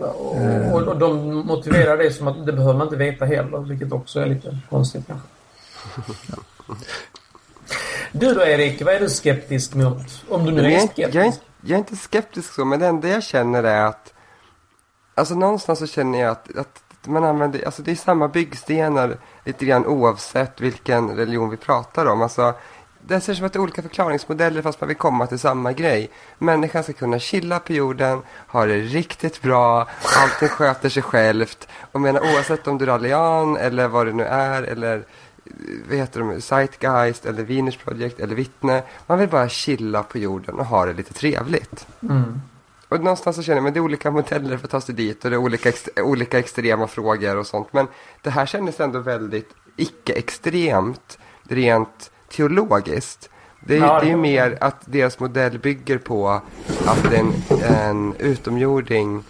och, 0.00 0.72
och, 0.72 0.82
och 0.82 0.98
de 0.98 1.34
motiverar 1.46 1.96
det 1.96 2.10
som 2.12 2.28
att 2.28 2.46
det 2.46 2.52
behöver 2.52 2.74
man 2.78 2.86
inte 2.86 2.96
veta 2.96 3.24
heller, 3.24 3.58
vilket 3.58 3.92
också 3.92 4.20
är 4.20 4.26
lite 4.26 4.58
konstigt 4.70 5.04
kanske. 5.06 5.28
Du 8.12 8.34
då 8.34 8.40
Erik, 8.42 8.82
vad 8.82 8.94
är 8.94 9.00
du 9.00 9.08
skeptisk 9.10 9.74
mot? 9.74 10.24
Om 10.28 10.44
du 10.44 10.52
nu 10.52 10.60
är 10.60 10.70
är 10.70 10.78
skeptisk. 10.80 11.14
jag, 11.14 11.22
är, 11.22 11.26
inte- 11.26 11.38
jag 11.60 11.70
är 11.74 11.78
inte 11.78 11.96
skeptisk 11.96 12.54
så, 12.54 12.64
men 12.64 12.80
det 12.80 12.86
enda 12.86 13.08
jag 13.08 13.22
känner 13.22 13.62
är 13.64 13.84
att 13.84 14.12
Alltså 15.14 15.34
någonstans 15.34 15.78
så 15.78 15.86
känner 15.86 16.20
jag 16.20 16.30
att, 16.30 16.56
att 16.56 16.82
man 17.06 17.24
använder, 17.24 17.66
alltså 17.66 17.82
det 17.82 17.90
är 17.90 17.94
samma 17.96 18.28
byggstenar 18.28 19.16
lite 19.44 19.64
grann 19.64 19.86
oavsett 19.86 20.60
vilken 20.60 21.16
religion 21.16 21.50
vi 21.50 21.56
pratar 21.56 22.06
om. 22.06 22.22
Alltså, 22.22 22.54
det 23.08 23.20
ser 23.20 23.34
som 23.34 23.46
att 23.46 23.52
det 23.52 23.56
är 23.56 23.60
olika 23.60 23.82
förklaringsmodeller 23.82 24.62
fast 24.62 24.80
man 24.80 24.88
vill 24.88 24.96
komma 24.96 25.26
till 25.26 25.38
samma 25.38 25.72
grej. 25.72 26.10
Människan 26.38 26.82
ska 26.82 26.92
kunna 26.92 27.18
chilla 27.18 27.58
på 27.58 27.72
jorden, 27.72 28.22
ha 28.48 28.66
det 28.66 28.78
riktigt 28.78 29.42
bra, 29.42 29.88
allting 30.16 30.48
sköter 30.48 30.88
sig 30.88 31.02
självt. 31.02 31.68
Och 31.92 32.00
menar 32.00 32.20
oavsett 32.20 32.66
om 32.66 32.78
du 32.78 32.84
är 32.84 32.88
rallian 32.88 33.56
eller 33.56 33.88
vad 33.88 34.06
det 34.06 34.12
nu 34.12 34.24
är 34.24 34.62
eller 34.62 35.04
vad 35.88 35.98
heter 35.98 36.20
de, 36.20 36.40
Zeitgeist 36.40 37.26
eller 37.26 37.42
Venus 37.42 37.76
Project 37.76 38.20
eller 38.20 38.34
Vittne. 38.34 38.82
Man 39.06 39.18
vill 39.18 39.28
bara 39.28 39.48
chilla 39.48 40.02
på 40.02 40.18
jorden 40.18 40.54
och 40.54 40.66
ha 40.66 40.86
det 40.86 40.92
lite 40.92 41.12
trevligt. 41.12 41.86
Mm. 42.02 42.40
Och 42.88 43.00
någonstans 43.00 43.36
så 43.36 43.42
känner 43.42 43.56
jag, 43.56 43.64
men 43.64 43.72
det 43.72 43.78
är 43.78 43.84
olika 43.84 44.10
modeller 44.10 44.56
för 44.56 44.64
att 44.64 44.70
ta 44.70 44.80
sig 44.80 44.94
dit 44.94 45.24
och 45.24 45.30
det 45.30 45.36
är 45.36 45.40
olika, 45.40 45.68
ex 45.68 45.88
olika 45.96 46.38
extrema 46.38 46.86
frågor 46.86 47.36
och 47.36 47.46
sånt. 47.46 47.72
Men 47.72 47.88
det 48.22 48.30
här 48.30 48.46
kändes 48.46 48.80
ändå 48.80 48.98
väldigt 48.98 49.50
icke-extremt, 49.76 51.18
rent 51.42 52.10
teologiskt. 52.28 53.30
Det 53.60 53.76
är, 53.78 54.00
det 54.00 54.10
är 54.10 54.16
mer 54.16 54.58
att 54.60 54.76
deras 54.84 55.18
modell 55.20 55.58
bygger 55.58 55.98
på 55.98 56.28
att 56.86 57.04
en, 57.12 57.32
en 57.62 58.14
utomjording 58.18 59.24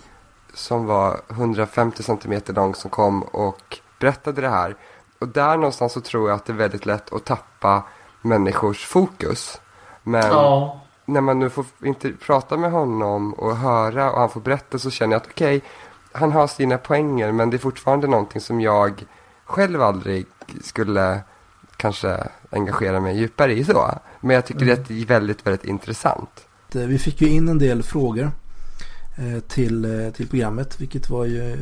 som 0.55 0.86
var 0.86 1.20
150 1.31 2.02
centimeter 2.02 2.52
lång 2.55 2.74
som 2.74 2.90
kom 2.90 3.23
och 3.23 3.78
berättade 4.01 4.40
det 4.40 4.48
här. 4.48 4.77
Och 5.18 5.28
där 5.28 5.56
någonstans 5.56 5.93
så 5.93 6.01
tror 6.01 6.28
jag 6.28 6.36
att 6.36 6.44
det 6.44 6.52
är 6.52 6.56
väldigt 6.56 6.86
lätt 6.86 7.12
att 7.12 7.24
tappa 7.24 7.82
människors 8.23 8.86
fokus. 8.86 9.60
Men 10.02 10.27
Ja. 10.27 10.81
när 11.05 11.20
man 11.20 11.39
nu 11.39 11.51
får 11.51 11.64
inte 11.82 12.12
prata 12.12 12.56
med 12.56 12.70
honom 12.73 13.35
och 13.35 13.56
höra 13.56 14.12
och 14.12 14.20
han 14.20 14.31
får 14.31 14.40
berätta 14.40 14.78
så 14.78 14.90
känner 14.90 15.12
jag 15.14 15.20
att 15.23 15.28
okej, 15.31 15.62
han 16.12 16.32
har 16.32 16.47
sina 16.47 16.78
poänger 16.78 17.32
men 17.32 17.51
det 17.51 17.56
är 17.56 17.59
fortfarande 17.59 18.06
någonting 18.06 18.40
som 18.40 18.60
jag 18.60 19.05
själv 19.44 19.82
aldrig 19.82 20.27
skulle 20.62 21.20
kanske 21.76 22.28
engagera 22.50 23.00
mig 23.00 23.18
djupare 23.18 23.52
i 23.52 23.64
så. 23.64 23.98
Men 24.20 24.34
jag 24.34 24.46
tycker 24.46 24.66
det 24.66 24.90
är 24.90 25.06
väldigt, 25.06 25.46
väldigt 25.46 25.64
intressant. 25.64 26.30
Eh, 26.74 26.80
Vi 26.80 26.98
fick 26.98 27.20
ju 27.20 27.28
in 27.28 27.48
en 27.48 27.58
del 27.58 27.82
frågor 27.82 28.30
eh, 29.16 29.40
till, 29.40 29.84
eh, 29.84 30.12
till 30.12 30.28
programmet 30.28 30.80
vilket 30.80 31.10
var 31.10 31.24
ju 31.24 31.56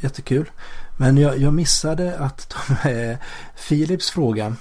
jättekul. 0.00 0.50
Men 0.96 1.18
jag, 1.18 1.38
jag 1.38 1.52
missade 1.52 2.18
att 2.18 2.48
ta 2.48 2.74
med 2.84 3.18
Philips 3.68 4.10
fråga 4.10 4.56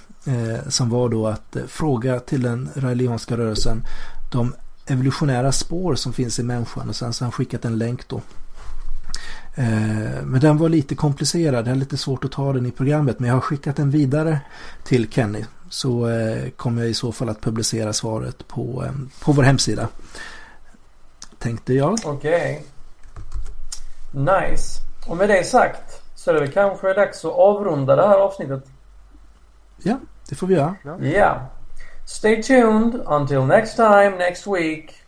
som 0.68 0.90
var 0.90 1.10
då 1.10 1.28
att 1.28 1.58
fråga 1.68 2.20
till 2.20 2.42
den 2.42 2.70
raelianska 2.76 3.38
rörelsen 3.38 3.84
de 4.32 4.54
evolutionära 4.88 5.52
spår 5.52 5.96
som 5.96 6.14
finns 6.14 6.40
i 6.40 6.44
människan 6.44 6.90
och 6.90 6.96
sen 6.96 7.14
så 7.14 7.24
har 7.24 7.26
han 7.26 7.32
skickat 7.32 7.66
en 7.66 7.78
länk 7.78 8.08
då. 8.08 8.22
Eh, 9.56 10.24
Men 10.24 10.40
den 10.40 10.58
var 10.58 10.70
lite 10.70 10.96
komplicerad, 10.96 11.66
det 11.66 11.72
är 11.72 11.76
lite 11.76 11.98
svårt 11.98 12.26
att 12.26 12.32
ta 12.32 12.54
den 12.54 12.66
i 12.66 12.72
programmet 12.72 13.20
men 13.20 13.28
jag 13.28 13.36
har 13.36 13.42
skickat 13.42 13.76
den 13.76 13.90
vidare 13.92 14.40
till 14.84 15.12
Kenny. 15.12 15.46
Så 15.70 16.10
eh, 16.10 16.50
kommer 16.50 16.82
jag 16.82 16.90
i 16.90 16.94
så 16.94 17.12
fall 17.12 17.30
att 17.30 17.42
publicera 17.42 17.94
svaret 17.94 18.48
på, 18.48 18.84
eh, 18.86 18.92
på 19.24 19.32
vår 19.32 19.44
hemsida. 19.44 19.88
Tänkte 21.40 21.74
jag. 21.74 21.98
Okej. 22.06 22.66
Nice. 24.12 24.82
Och 25.08 25.18
med 25.18 25.30
det 25.30 25.44
sagt 25.44 26.02
så 26.16 26.30
är 26.30 26.34
det 26.34 26.40
väl 26.40 26.52
kanske 26.52 26.94
dags 26.94 27.26
att 27.26 27.32
avrunda 27.32 27.96
det 27.96 28.08
här 28.08 28.18
avsnittet. 28.18 28.66
Ja, 29.84 30.00
det 30.30 30.36
får 30.36 30.48
vi 30.48 30.56
göra. 30.56 30.76
Ja. 31.02 31.50
Stay 32.08 32.44
tuned 32.44 33.02
until 33.06 33.42
next 33.42 33.76
time 33.76 34.10
next 34.18 34.48
week. 34.48 35.05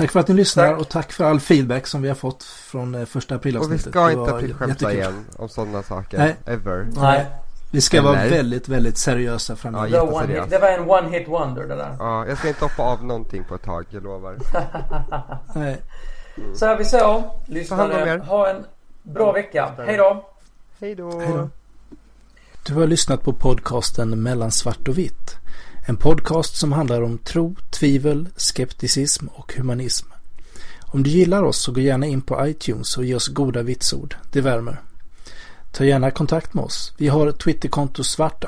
Tack 0.00 0.10
för 0.10 0.20
att 0.20 0.28
ni 0.28 0.34
lyssnar 0.34 0.66
Tack. 0.70 0.80
och 0.80 0.88
tack 0.88 1.12
för 1.12 1.24
all 1.24 1.40
feedback 1.40 1.86
som 1.86 2.02
vi 2.02 2.08
har 2.08 2.14
fått 2.14 2.42
från 2.44 2.94
eh, 2.94 3.04
första 3.04 3.34
Och 3.34 3.38
vi 3.46 3.48
aprilavsnittet. 3.48 3.90
ska 3.92 4.10
inte 4.10 4.34
aprilskämta 4.34 4.72
jättekul. 4.72 4.96
igen 4.98 5.24
om 5.36 5.48
sådana 5.48 5.82
saker. 5.82 6.18
Nej. 6.18 6.36
Ever. 6.46 6.88
Nej. 6.96 7.26
Vi 7.70 7.80
ska 7.80 8.02
vara 8.02 8.20
Eller? 8.20 8.36
väldigt, 8.36 8.68
väldigt 8.68 8.98
seriösa 8.98 9.56
framöver. 9.56 10.14
One 10.14 10.26
hit, 10.26 10.42
det 10.50 10.58
var 10.58 10.68
en 10.68 10.90
one 10.90 11.18
hit 11.18 11.28
wonder 11.28 11.62
det 11.66 11.76
där. 11.76 11.96
Ja, 11.98 12.26
jag 12.26 12.38
ska 12.38 12.48
inte 12.48 12.64
hoppa 12.64 12.82
av 12.82 13.04
någonting 13.04 13.44
på 13.44 13.54
ett 13.54 13.62
tag, 13.62 13.84
jag 13.90 14.02
lovar. 14.02 14.36
Nej. 15.54 15.80
Så 16.54 16.66
här 16.66 16.78
vi 16.78 16.84
så. 16.84 17.24
Lyssnare, 17.46 18.22
ha 18.26 18.50
en 18.50 18.64
bra 19.02 19.32
vecka. 19.32 19.72
Hej 19.86 19.96
då. 19.96 20.24
Hej 20.80 20.94
då! 20.94 21.20
Hej 21.20 21.32
då. 21.32 21.48
Du 22.66 22.74
har 22.74 22.86
lyssnat 22.86 23.22
på 23.22 23.32
podcasten 23.32 24.22
Mellan 24.22 24.50
svart 24.50 24.88
och 24.88 24.98
vitt. 24.98 25.36
En 25.86 25.96
podcast 25.96 26.56
som 26.56 26.72
handlar 26.72 27.02
om 27.02 27.18
tro, 27.18 27.56
tvivel, 27.70 28.28
skepticism 28.36 29.26
och 29.26 29.54
humanism. 29.56 30.06
Om 30.80 31.02
du 31.02 31.10
gillar 31.10 31.42
oss 31.42 31.58
så 31.58 31.72
gå 31.72 31.80
gärna 31.80 32.06
in 32.06 32.22
på 32.22 32.46
iTunes 32.46 32.96
och 32.96 33.04
ge 33.04 33.14
oss 33.14 33.28
goda 33.28 33.62
vitsord. 33.62 34.16
Det 34.32 34.40
värmer. 34.40 34.80
Ta 35.72 35.84
gärna 35.84 36.10
kontakt 36.10 36.54
med 36.54 36.64
oss. 36.64 36.92
Vi 36.96 37.08
har 37.08 37.32
Twitterkonto 37.32 38.04
svart 38.04 38.44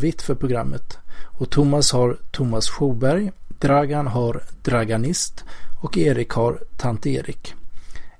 vitt 0.00 0.22
för 0.22 0.34
programmet. 0.34 0.98
Och 1.24 1.50
Thomas 1.50 1.92
har 1.92 2.18
Thomas 2.30 2.68
Sjoberg, 2.68 3.32
Dragan 3.48 4.06
har 4.06 4.42
Draganist 4.62 5.44
och 5.80 5.98
Erik 5.98 6.30
har 6.30 6.58
Tant 6.76 7.06
Erik. 7.06 7.54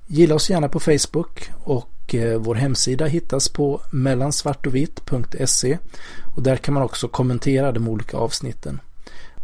Gilla 0.06 0.35
oss 0.35 0.51
gärna 0.51 0.68
på 0.68 0.80
Facebook 0.80 1.51
och 1.64 1.89
och 2.09 2.14
eh, 2.14 2.39
vår 2.39 2.55
hemsida 2.55 3.06
hittas 3.06 3.48
på 3.48 3.80
mellansvartovitt.se 3.90 5.78
och 6.36 6.43
där 6.43 6.56
kan 6.56 6.74
man 6.74 6.82
också 6.82 7.09
kommentera 7.09 7.72
de 7.72 7.89
olika 7.89 8.16
avsnitten. 8.16 8.80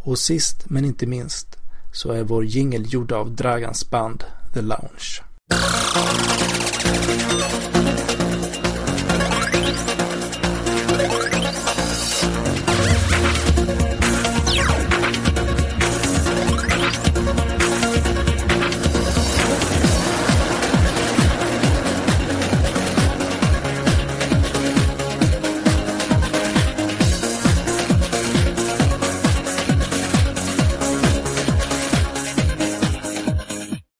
Och 0.03 0.19
sist 0.19 0.69
men 0.69 0.85
inte 0.85 1.05
minst 1.05 1.57
så 1.93 2.11
är 2.11 2.23
vår 2.23 2.45
jingel 2.45 2.93
gjord 2.93 3.11
av 3.11 3.35
Dragans 3.35 3.89
band 3.89 4.23
The 4.53 4.61
Lounge. 4.61 5.21